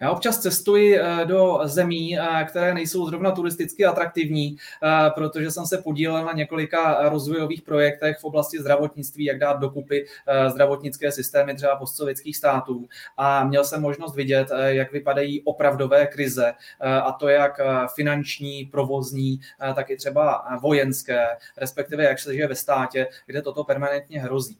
Já 0.00 0.10
občas 0.10 0.38
cestuji 0.38 0.98
e, 0.98 1.24
do 1.24 1.60
zemí, 1.64 2.18
e, 2.18 2.44
které 2.44 2.74
nejsou 2.74 3.06
zrovna 3.06 3.30
turisticky 3.30 3.84
atraktivní, 3.84 4.56
e, 4.56 5.10
protože 5.10 5.50
jsem 5.50 5.66
se 5.66 5.78
podílel 5.78 6.24
na 6.24 6.32
několika 6.32 7.08
rozvojových 7.08 7.62
projektech 7.62 8.18
v 8.18 8.24
oblasti 8.24 8.60
zdravotnictví, 8.60 9.24
jak 9.24 9.38
dát 9.38 9.60
dokupy 9.60 10.06
zdravotnické 10.48 11.12
systémy 11.12 11.54
třeba 11.54 11.76
postsovětských 11.76 12.36
států. 12.36 12.88
A 13.16 13.44
měl 13.44 13.64
jsem 13.64 13.82
možnost 13.82 14.16
vidět, 14.16 14.48
jak 14.66 14.92
vypadají 14.92 15.42
opravdové 15.42 16.06
krize, 16.06 16.54
a 16.80 17.12
to 17.12 17.28
jak 17.28 17.60
finanční, 17.94 18.64
provozní, 18.64 19.40
tak 19.74 19.90
i 19.90 19.96
třeba 19.96 20.44
vojenské, 20.62 21.26
respektive 21.56 22.04
jak 22.04 22.18
se 22.18 22.34
žije 22.34 22.48
ve 22.48 22.54
státě, 22.54 23.08
kde 23.26 23.42
toto 23.42 23.64
permanentně 23.64 24.20
hrozí. 24.20 24.58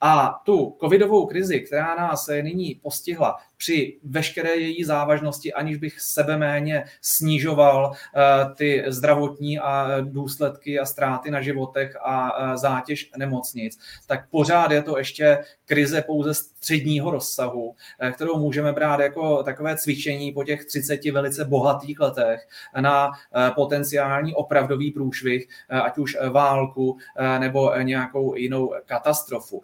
A 0.00 0.40
tu 0.44 0.76
covidovou 0.80 1.26
krizi, 1.26 1.60
která 1.60 1.94
nás 1.94 2.28
nyní 2.42 2.74
postihla, 2.74 3.36
při 3.58 3.98
veškeré 4.04 4.56
její 4.56 4.84
závažnosti, 4.84 5.52
aniž 5.52 5.76
bych 5.76 6.00
sebeméně 6.00 6.84
snižoval 7.02 7.92
eh, 7.92 8.20
ty 8.54 8.84
zdravotní 8.86 9.58
a 9.58 10.00
důsledky 10.00 10.78
a 10.78 10.84
ztráty 10.84 11.30
na 11.30 11.42
životech 11.42 11.96
a 12.04 12.30
eh, 12.30 12.56
zátěž 12.56 13.10
nemocnic, 13.16 13.78
tak 14.06 14.30
pořád 14.30 14.70
je 14.70 14.82
to 14.82 14.98
ještě 14.98 15.38
krize 15.64 16.02
pouze 16.02 16.34
středního 16.34 17.10
rozsahu, 17.10 17.74
eh, 18.00 18.12
kterou 18.12 18.38
můžeme 18.38 18.72
brát 18.72 19.00
jako 19.00 19.42
takové 19.42 19.76
cvičení 19.76 20.32
po 20.32 20.44
těch 20.44 20.64
30 20.64 21.10
velice 21.10 21.44
bohatých 21.44 22.00
letech 22.00 22.48
na 22.80 23.10
potenciální 23.54 24.34
opravdový 24.34 24.90
průšvih, 24.90 25.48
ať 25.68 25.98
už 25.98 26.16
válku 26.30 26.96
nebo 27.38 27.72
nějakou 27.82 28.34
jinou 28.34 28.74
katastrofu. 28.86 29.62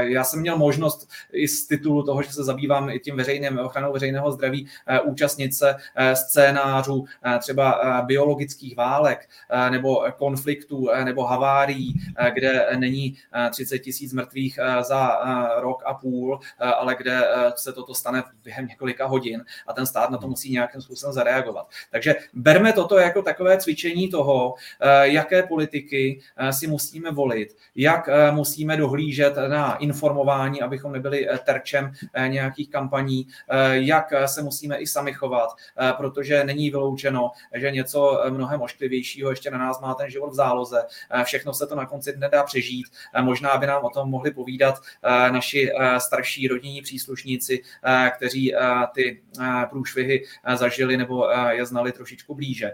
Já 0.00 0.24
jsem 0.24 0.40
měl 0.40 0.58
možnost 0.58 1.10
i 1.32 1.48
z 1.48 1.66
titulu 1.66 2.02
toho, 2.02 2.22
že 2.22 2.32
se 2.32 2.44
zabývám 2.44 2.90
i 2.90 3.00
tím 3.00 3.16
veřejným 3.16 3.31
veřejném, 3.32 3.58
ochranou 3.58 3.92
veřejného 3.92 4.32
zdraví 4.32 4.66
eh, 4.86 5.00
účastnit 5.00 5.54
se 5.54 5.76
eh, 5.94 6.16
scénářů 6.16 7.04
eh, 7.24 7.38
třeba 7.38 8.02
biologických 8.06 8.76
válek 8.76 9.28
nebo 9.70 10.04
konfliktů 10.18 10.88
nebo 11.04 11.24
havárií, 11.24 12.00
kde 12.34 12.66
není 12.78 13.16
30 13.50 13.78
tisíc 13.78 14.12
mrtvých 14.12 14.58
za 14.80 15.18
rok 15.60 15.82
a 15.86 15.94
půl, 15.94 16.40
ale 16.58 16.94
kde 16.94 17.20
se 17.56 17.72
toto 17.72 17.94
stane 17.94 18.22
během 18.44 18.66
několika 18.66 19.06
hodin 19.06 19.44
a 19.66 19.72
ten 19.72 19.86
stát 19.86 20.10
na 20.10 20.18
to 20.18 20.28
musí 20.28 20.52
nějakým 20.52 20.80
způsobem 20.80 21.12
zareagovat. 21.12 21.68
Takže 21.90 22.14
berme 22.34 22.72
toto 22.72 22.98
jako 22.98 23.22
takové 23.22 23.58
cvičení 23.58 24.08
toho, 24.08 24.54
jaké 25.02 25.42
politiky 25.42 26.20
si 26.50 26.66
musíme 26.66 27.10
volit, 27.10 27.56
jak 27.76 28.08
musíme 28.30 28.76
dohlížet 28.76 29.34
na 29.48 29.76
informování, 29.76 30.62
abychom 30.62 30.92
nebyli 30.92 31.28
terčem 31.44 31.92
nějakých 32.28 32.70
kampaní, 32.70 33.21
Eh, 33.48 33.78
jak 33.78 34.06
se 34.26 34.42
musíme 34.42 34.76
i 34.76 34.86
sami 34.86 35.12
chovat, 35.12 35.48
eh, 35.80 35.92
protože 35.96 36.44
není 36.44 36.70
vyloučeno, 36.70 37.30
že 37.54 37.70
něco 37.70 38.24
mnohem 38.30 38.60
ošklivějšího 38.60 39.30
ještě 39.30 39.50
na 39.50 39.58
nás 39.58 39.80
má 39.80 39.94
ten 39.94 40.10
život 40.10 40.30
v 40.30 40.34
záloze. 40.34 40.82
Eh, 41.10 41.24
všechno 41.24 41.54
se 41.54 41.66
to 41.66 41.74
na 41.74 41.86
konci 41.86 42.16
nedá 42.16 42.42
přežít. 42.42 42.86
Možná 43.20 43.56
by 43.56 43.66
nám 43.66 43.84
o 43.84 43.90
tom 43.90 44.10
mohli 44.10 44.30
povídat 44.30 44.74
naši 45.30 45.70
starší 45.98 46.48
rodinní 46.48 46.82
příslušníci, 46.82 47.62
kteří 48.16 48.54
ty 48.94 49.22
průšvihy 49.70 50.24
zažili 50.54 50.96
nebo 50.96 51.28
je 51.50 51.66
znali 51.66 51.92
trošičku 51.92 52.34
blíže. 52.34 52.70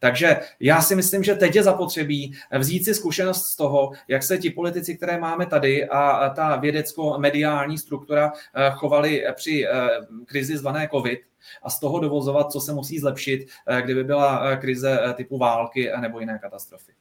Takže 0.00 0.40
já 0.60 0.82
si 0.82 0.96
myslím, 0.96 1.24
že 1.24 1.34
teď 1.34 1.54
je 1.54 1.62
zapotřebí 1.62 2.34
vzít 2.58 2.84
si 2.84 2.94
zkušenost 2.94 3.46
z 3.46 3.56
toho, 3.56 3.92
jak 4.08 4.22
se 4.22 4.38
ti 4.38 4.50
politici, 4.50 4.96
které 4.96 5.18
máme 5.18 5.46
tady 5.46 5.88
a 5.88 6.28
ta 6.28 6.56
vědecko-mediální 6.56 7.78
struktura 7.78 8.32
eh, 8.54 8.70
chovali 8.70 9.24
při 9.34 9.66
eh, 9.66 9.88
krizi 10.26 10.56
zvané 10.56 10.88
COVID, 10.92 11.20
a 11.62 11.70
z 11.70 11.80
toho 11.80 12.00
dovozovat, 12.00 12.52
co 12.52 12.60
se 12.60 12.72
musí 12.72 12.98
zlepšit, 12.98 13.48
eh, 13.66 13.82
kdyby 13.82 14.04
byla 14.04 14.56
krize 14.56 15.14
typu 15.14 15.38
války 15.38 15.90
nebo 16.00 16.20
jiné 16.20 16.38
katastrofy. 16.38 16.92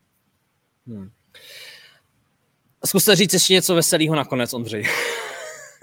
Hmm. 0.87 1.09
Zkuste 2.85 3.15
říct 3.15 3.33
ještě 3.33 3.53
něco 3.53 3.75
veselého 3.75 4.15
nakonec, 4.15 4.53
Ondřej. 4.53 4.83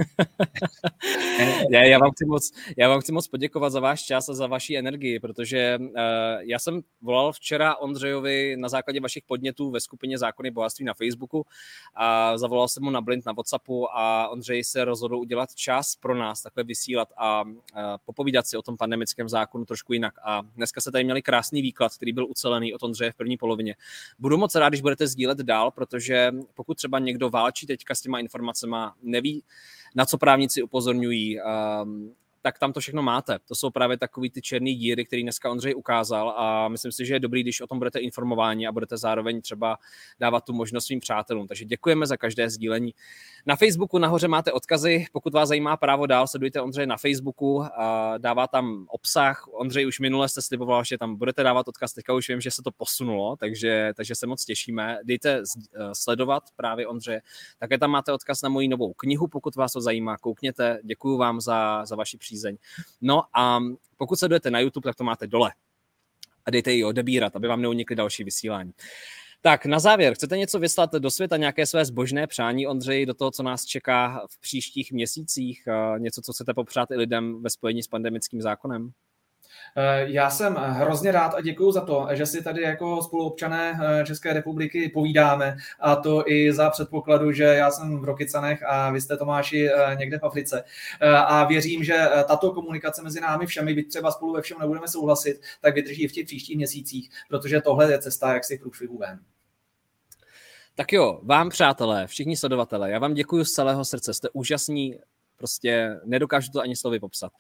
já, 1.70 1.82
já, 1.82 1.98
vám 1.98 2.10
chci 2.10 2.24
moc, 2.24 2.52
já 2.77 2.89
vám 2.89 3.01
chci 3.01 3.12
moc 3.12 3.28
poděkovat 3.28 3.72
za 3.72 3.81
váš 3.81 4.02
čas 4.02 4.28
a 4.28 4.35
za 4.35 4.47
vaši 4.47 4.77
energii, 4.77 5.20
protože 5.20 5.78
uh, 5.81 5.86
já 6.40 6.59
jsem 6.59 6.81
volal 7.02 7.32
včera 7.32 7.77
Ondřejovi 7.77 8.56
na 8.56 8.68
základě 8.68 9.01
vašich 9.01 9.24
podnětů 9.24 9.70
ve 9.70 9.81
skupině 9.81 10.18
Zákony 10.18 10.51
bohatství 10.51 10.85
na 10.85 10.94
Facebooku 10.94 11.47
a 11.94 12.39
zavolal 12.39 12.68
jsem 12.68 12.82
mu 12.82 12.90
na 12.90 13.01
blind 13.01 13.27
na 13.27 13.32
Whatsappu 13.32 13.97
a 13.97 14.28
Ondřej 14.28 14.64
se 14.64 14.85
rozhodl 14.85 15.16
udělat 15.16 15.55
čas 15.55 15.97
pro 15.97 16.14
nás, 16.14 16.43
takhle 16.43 16.64
vysílat 16.64 17.09
a 17.16 17.43
uh, 17.43 17.52
popovídat 18.05 18.47
si 18.47 18.56
o 18.56 18.62
tom 18.62 18.77
pandemickém 18.77 19.28
zákonu 19.28 19.64
trošku 19.64 19.93
jinak. 19.93 20.14
A 20.24 20.43
dneska 20.43 20.81
se 20.81 20.93
tady 20.93 21.05
měli 21.05 21.22
krásný 21.22 21.62
výklad, 21.62 21.94
který 21.94 22.12
byl 22.12 22.27
ucelený 22.27 22.74
od 22.74 22.82
Ondřeje 22.82 23.12
v 23.12 23.14
první 23.14 23.36
polovině. 23.36 23.74
Budu 24.18 24.36
moc 24.36 24.55
rád, 24.55 24.68
když 24.68 24.81
budete 24.81 25.06
sdílet 25.06 25.39
dál, 25.39 25.70
protože 25.70 26.32
pokud 26.55 26.74
třeba 26.74 26.98
někdo 26.98 27.31
válčí 27.31 27.66
teďka 27.66 27.94
s 27.94 28.01
těma 28.01 28.18
informacemi, 28.18 28.77
neví, 29.02 29.44
na 29.94 30.04
co 30.04 30.18
právníci 30.18 30.62
upozorňují, 30.62 31.38
um, 31.40 32.14
tak 32.42 32.58
tam 32.58 32.72
to 32.72 32.80
všechno 32.80 33.02
máte. 33.02 33.38
To 33.48 33.54
jsou 33.54 33.70
právě 33.70 33.98
takový 33.98 34.30
ty 34.30 34.42
černé 34.42 34.70
díry, 34.72 35.04
který 35.04 35.22
dneska 35.22 35.50
Ondřej 35.50 35.74
ukázal 35.74 36.34
a 36.36 36.68
myslím 36.68 36.92
si, 36.92 37.06
že 37.06 37.14
je 37.14 37.20
dobrý, 37.20 37.42
když 37.42 37.60
o 37.60 37.66
tom 37.66 37.78
budete 37.78 37.98
informováni 37.98 38.66
a 38.66 38.72
budete 38.72 38.96
zároveň 38.96 39.40
třeba 39.40 39.78
dávat 40.20 40.44
tu 40.44 40.52
možnost 40.52 40.86
svým 40.86 41.00
přátelům. 41.00 41.46
Takže 41.46 41.64
děkujeme 41.64 42.06
za 42.06 42.16
každé 42.16 42.50
sdílení. 42.50 42.94
Na 43.46 43.56
Facebooku 43.56 43.98
nahoře 43.98 44.28
máte 44.28 44.52
odkazy, 44.52 45.06
pokud 45.12 45.32
vás 45.32 45.48
zajímá 45.48 45.76
právo 45.76 46.06
dál, 46.06 46.26
sledujte 46.26 46.60
Ondřej 46.60 46.86
na 46.86 46.96
Facebooku, 46.96 47.64
dává 48.18 48.46
tam 48.46 48.86
obsah. 48.88 49.44
Ondřej 49.52 49.86
už 49.86 50.00
minule 50.00 50.28
jste 50.28 50.42
sliboval, 50.42 50.84
že 50.84 50.98
tam 50.98 51.16
budete 51.16 51.42
dávat 51.42 51.68
odkaz, 51.68 51.92
teďka 51.92 52.14
už 52.14 52.28
vím, 52.28 52.40
že 52.40 52.50
se 52.50 52.62
to 52.62 52.70
posunulo, 52.70 53.36
takže, 53.36 53.92
takže 53.96 54.14
se 54.14 54.26
moc 54.26 54.44
těšíme. 54.44 54.98
Dejte 55.04 55.38
eh, 55.38 55.88
sledovat 55.92 56.42
právě 56.56 56.86
Ondře. 56.86 57.22
Také 57.58 57.78
tam 57.78 57.90
máte 57.90 58.12
odkaz 58.12 58.42
na 58.42 58.48
moji 58.48 58.68
novou 58.68 58.92
knihu, 58.92 59.26
pokud 59.28 59.56
vás 59.56 59.72
to 59.72 59.80
zajímá, 59.80 60.16
koukněte. 60.16 60.80
Děkuji 60.84 61.16
vám 61.18 61.40
za, 61.40 61.84
za 61.84 61.96
vaši 61.96 62.18
přízeň. 62.31 62.57
No 63.01 63.23
a 63.35 63.61
pokud 63.97 64.16
sledujete 64.16 64.51
na 64.51 64.61
YouTube, 64.61 64.85
tak 64.85 64.97
to 64.97 65.05
máte 65.05 65.27
dole 65.27 65.52
a 66.47 66.51
dejte 66.51 66.73
ji 66.73 66.85
odebírat, 66.85 67.36
aby 67.36 67.48
vám 67.48 67.62
neunikly 67.62 67.97
další 67.97 68.24
vysílání. 68.24 68.73
Tak 69.43 69.66
na 69.66 69.78
závěr, 69.78 70.15
chcete 70.15 70.39
něco 70.39 70.59
vyslat 70.59 70.93
do 70.93 71.11
světa, 71.11 71.36
nějaké 71.36 71.66
své 71.66 71.85
zbožné 71.85 72.27
přání, 72.27 72.66
Ondřej, 72.66 73.07
do 73.07 73.15
toho, 73.15 73.31
co 73.31 73.43
nás 73.43 73.65
čeká 73.65 74.27
v 74.31 74.40
příštích 74.40 74.93
měsících, 74.93 75.62
něco, 75.98 76.23
co 76.23 76.32
chcete 76.32 76.55
popřát 76.55 76.90
i 76.90 76.97
lidem 76.97 77.43
ve 77.43 77.51
spojení 77.51 77.82
s 77.82 77.89
pandemickým 77.89 78.43
zákonem? 78.43 78.90
Eh, 79.76 80.05
já 80.09 80.30
jsem 80.30 80.55
hrozně 80.55 81.12
rád 81.12 81.34
a 81.34 81.40
děkuji 81.40 81.72
za 81.72 81.80
to, 81.80 82.06
že 82.12 82.26
si 82.26 82.42
tady 82.42 82.62
jako 82.62 83.02
spoluobčané 83.02 83.80
eh, 83.82 84.05
České 84.05 84.32
republiky 84.32 84.88
povídáme 84.88 85.56
a 85.80 85.97
to 85.97 86.30
i 86.30 86.52
za 86.52 86.70
předpokladu, 86.70 87.32
že 87.32 87.44
já 87.44 87.70
jsem 87.70 88.01
v 88.01 88.05
Rokycanech 88.05 88.62
a 88.62 88.90
vy 88.90 89.01
jste 89.01 89.16
Tomáši 89.16 89.70
eh, 89.70 89.97
někde 89.97 90.18
v 90.18 90.24
Africe. 90.24 90.64
A 91.26 91.44
věřím, 91.44 91.84
že 91.84 92.09
tato 92.28 92.52
komunikace 92.52 93.02
mezi 93.02 93.20
námi 93.20 93.47
všemi, 93.47 93.74
byť 93.74 93.88
třeba 93.88 94.10
spolu 94.10 94.32
ve 94.32 94.42
všem 94.42 94.59
nebudeme 94.60 94.88
souhlasit, 94.88 95.40
tak 95.60 95.74
vydrží 95.74 96.09
v 96.09 96.12
těch 96.12 96.26
příštích 96.26 96.56
měsících, 96.56 97.10
protože 97.28 97.60
tohle 97.60 97.92
je 97.92 97.98
cesta, 97.98 98.34
jak 98.34 98.44
si 98.44 98.59
průšvihu 98.59 98.98
ven. 98.98 99.20
Tak 100.74 100.92
jo, 100.92 101.20
vám 101.22 101.51
přátelé, 101.51 102.06
všichni 102.06 102.36
sledovatelé, 102.36 102.90
já 102.90 102.98
vám 102.98 103.14
děkuji 103.14 103.44
z 103.44 103.52
celého 103.52 103.84
srdce, 103.84 104.14
jste 104.14 104.28
úžasní, 104.32 104.98
prostě 105.36 106.01
nedokážu 106.05 106.52
to 106.52 106.60
ani 106.60 106.76
slovy 106.76 107.01
popsat. 107.01 107.32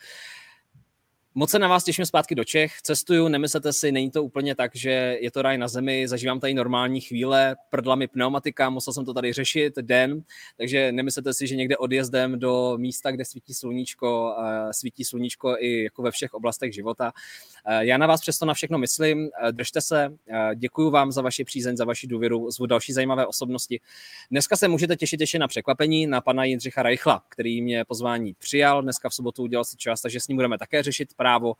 Moc 1.34 1.50
se 1.50 1.58
na 1.58 1.68
vás 1.68 1.84
těším 1.84 2.06
zpátky 2.06 2.34
do 2.34 2.44
Čech, 2.44 2.72
cestuju, 2.82 3.28
nemyslete 3.28 3.72
si, 3.72 3.92
není 3.92 4.10
to 4.10 4.24
úplně 4.24 4.54
tak, 4.54 4.76
že 4.76 5.18
je 5.20 5.30
to 5.30 5.42
raj 5.42 5.58
na 5.58 5.68
zemi, 5.68 6.08
zažívám 6.08 6.40
tady 6.40 6.54
normální 6.54 7.00
chvíle, 7.00 7.56
prdla 7.70 7.94
mi 7.94 8.08
pneumatika, 8.08 8.70
musel 8.70 8.92
jsem 8.92 9.04
to 9.04 9.14
tady 9.14 9.32
řešit 9.32 9.72
den, 9.80 10.22
takže 10.56 10.92
nemyslete 10.92 11.34
si, 11.34 11.46
že 11.46 11.56
někde 11.56 11.76
odjezdem 11.76 12.38
do 12.38 12.74
místa, 12.76 13.10
kde 13.10 13.24
svítí 13.24 13.54
sluníčko, 13.54 14.34
svítí 14.70 15.04
sluníčko 15.04 15.56
i 15.58 15.82
jako 15.82 16.02
ve 16.02 16.10
všech 16.10 16.34
oblastech 16.34 16.74
života. 16.74 17.12
Já 17.78 17.98
na 17.98 18.06
vás 18.06 18.20
přesto 18.20 18.46
na 18.46 18.54
všechno 18.54 18.78
myslím, 18.78 19.28
držte 19.50 19.80
se, 19.80 20.12
děkuji 20.54 20.90
vám 20.90 21.12
za 21.12 21.22
vaši 21.22 21.44
přízeň, 21.44 21.76
za 21.76 21.84
vaši 21.84 22.06
důvěru, 22.06 22.50
zvu 22.50 22.66
další 22.66 22.92
zajímavé 22.92 23.26
osobnosti. 23.26 23.80
Dneska 24.30 24.56
se 24.56 24.68
můžete 24.68 24.96
těšit 24.96 25.20
ještě 25.20 25.38
na 25.38 25.48
překvapení 25.48 26.06
na 26.06 26.20
pana 26.20 26.44
Jindřicha 26.44 26.82
Reichla, 26.82 27.22
který 27.28 27.62
mě 27.62 27.84
pozvání 27.84 28.34
přijal, 28.38 28.82
dneska 28.82 29.08
v 29.08 29.14
sobotu 29.14 29.42
udělal 29.42 29.64
si 29.64 29.76
čas, 29.76 30.00
takže 30.00 30.20
s 30.20 30.28
ním 30.28 30.36
budeme 30.36 30.58
také 30.58 30.82
řešit 30.82 31.08
právo. 31.20 31.54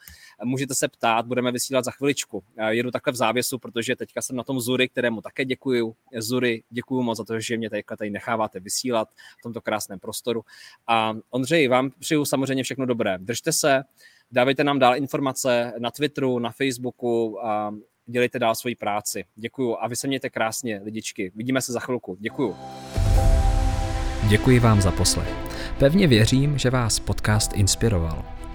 Můžete 0.45 0.74
se 0.74 0.89
ptát, 0.89 1.27
budeme 1.27 1.53
vysílat 1.53 1.85
za 1.85 1.91
chviličku. 1.91 2.45
Jedu 2.69 2.91
takhle 2.91 3.12
v 3.12 3.16
závěsu, 3.16 3.59
protože 3.59 3.97
teďka 3.97 4.23
jsem 4.23 4.37
na 4.37 4.45
tom 4.45 4.61
Zury, 4.61 4.89
kterému 4.89 5.20
také 5.20 5.45
děkuju. 5.45 5.97
Zury, 6.19 6.62
děkuju 6.70 7.03
moc 7.03 7.19
za 7.19 7.24
to, 7.24 7.41
že 7.41 7.57
mě 7.57 7.70
teďka 7.70 7.97
tady 7.97 8.11
necháváte 8.11 8.61
vysílat 8.61 9.09
v 9.39 9.43
tomto 9.43 9.61
krásném 9.61 9.99
prostoru. 9.99 10.45
A 10.87 11.15
Ondřej, 11.31 11.69
vám 11.69 11.91
přeju 11.99 12.24
samozřejmě 12.24 12.62
všechno 12.62 12.87
dobré. 12.87 13.19
Držte 13.19 13.53
se, 13.53 13.82
dávejte 14.32 14.65
nám 14.65 14.78
dál 14.78 14.97
informace 14.97 15.73
na 15.78 15.91
Twitteru, 15.91 16.39
na 16.39 16.51
Facebooku 16.51 17.45
a 17.47 17.74
dělejte 18.07 18.39
dál 18.39 18.55
svoji 18.55 18.74
práci. 18.74 19.24
Děkuju 19.35 19.77
a 19.81 19.89
vy 19.89 19.97
se 19.97 20.07
mějte 20.07 20.31
krásně, 20.31 20.81
lidičky. 20.85 21.32
Vidíme 21.35 21.61
se 21.61 21.73
za 21.73 21.81
chvilku. 21.81 22.16
Děkuju. 22.20 22.57
Děkuji 24.28 24.61
vám 24.61 24.81
za 24.81 24.91
poslech. 24.91 25.35
Pevně 25.78 26.07
věřím, 26.07 26.59
že 26.59 26.70
vás 26.70 27.01
podcast 27.01 27.53
inspiroval. 27.53 28.39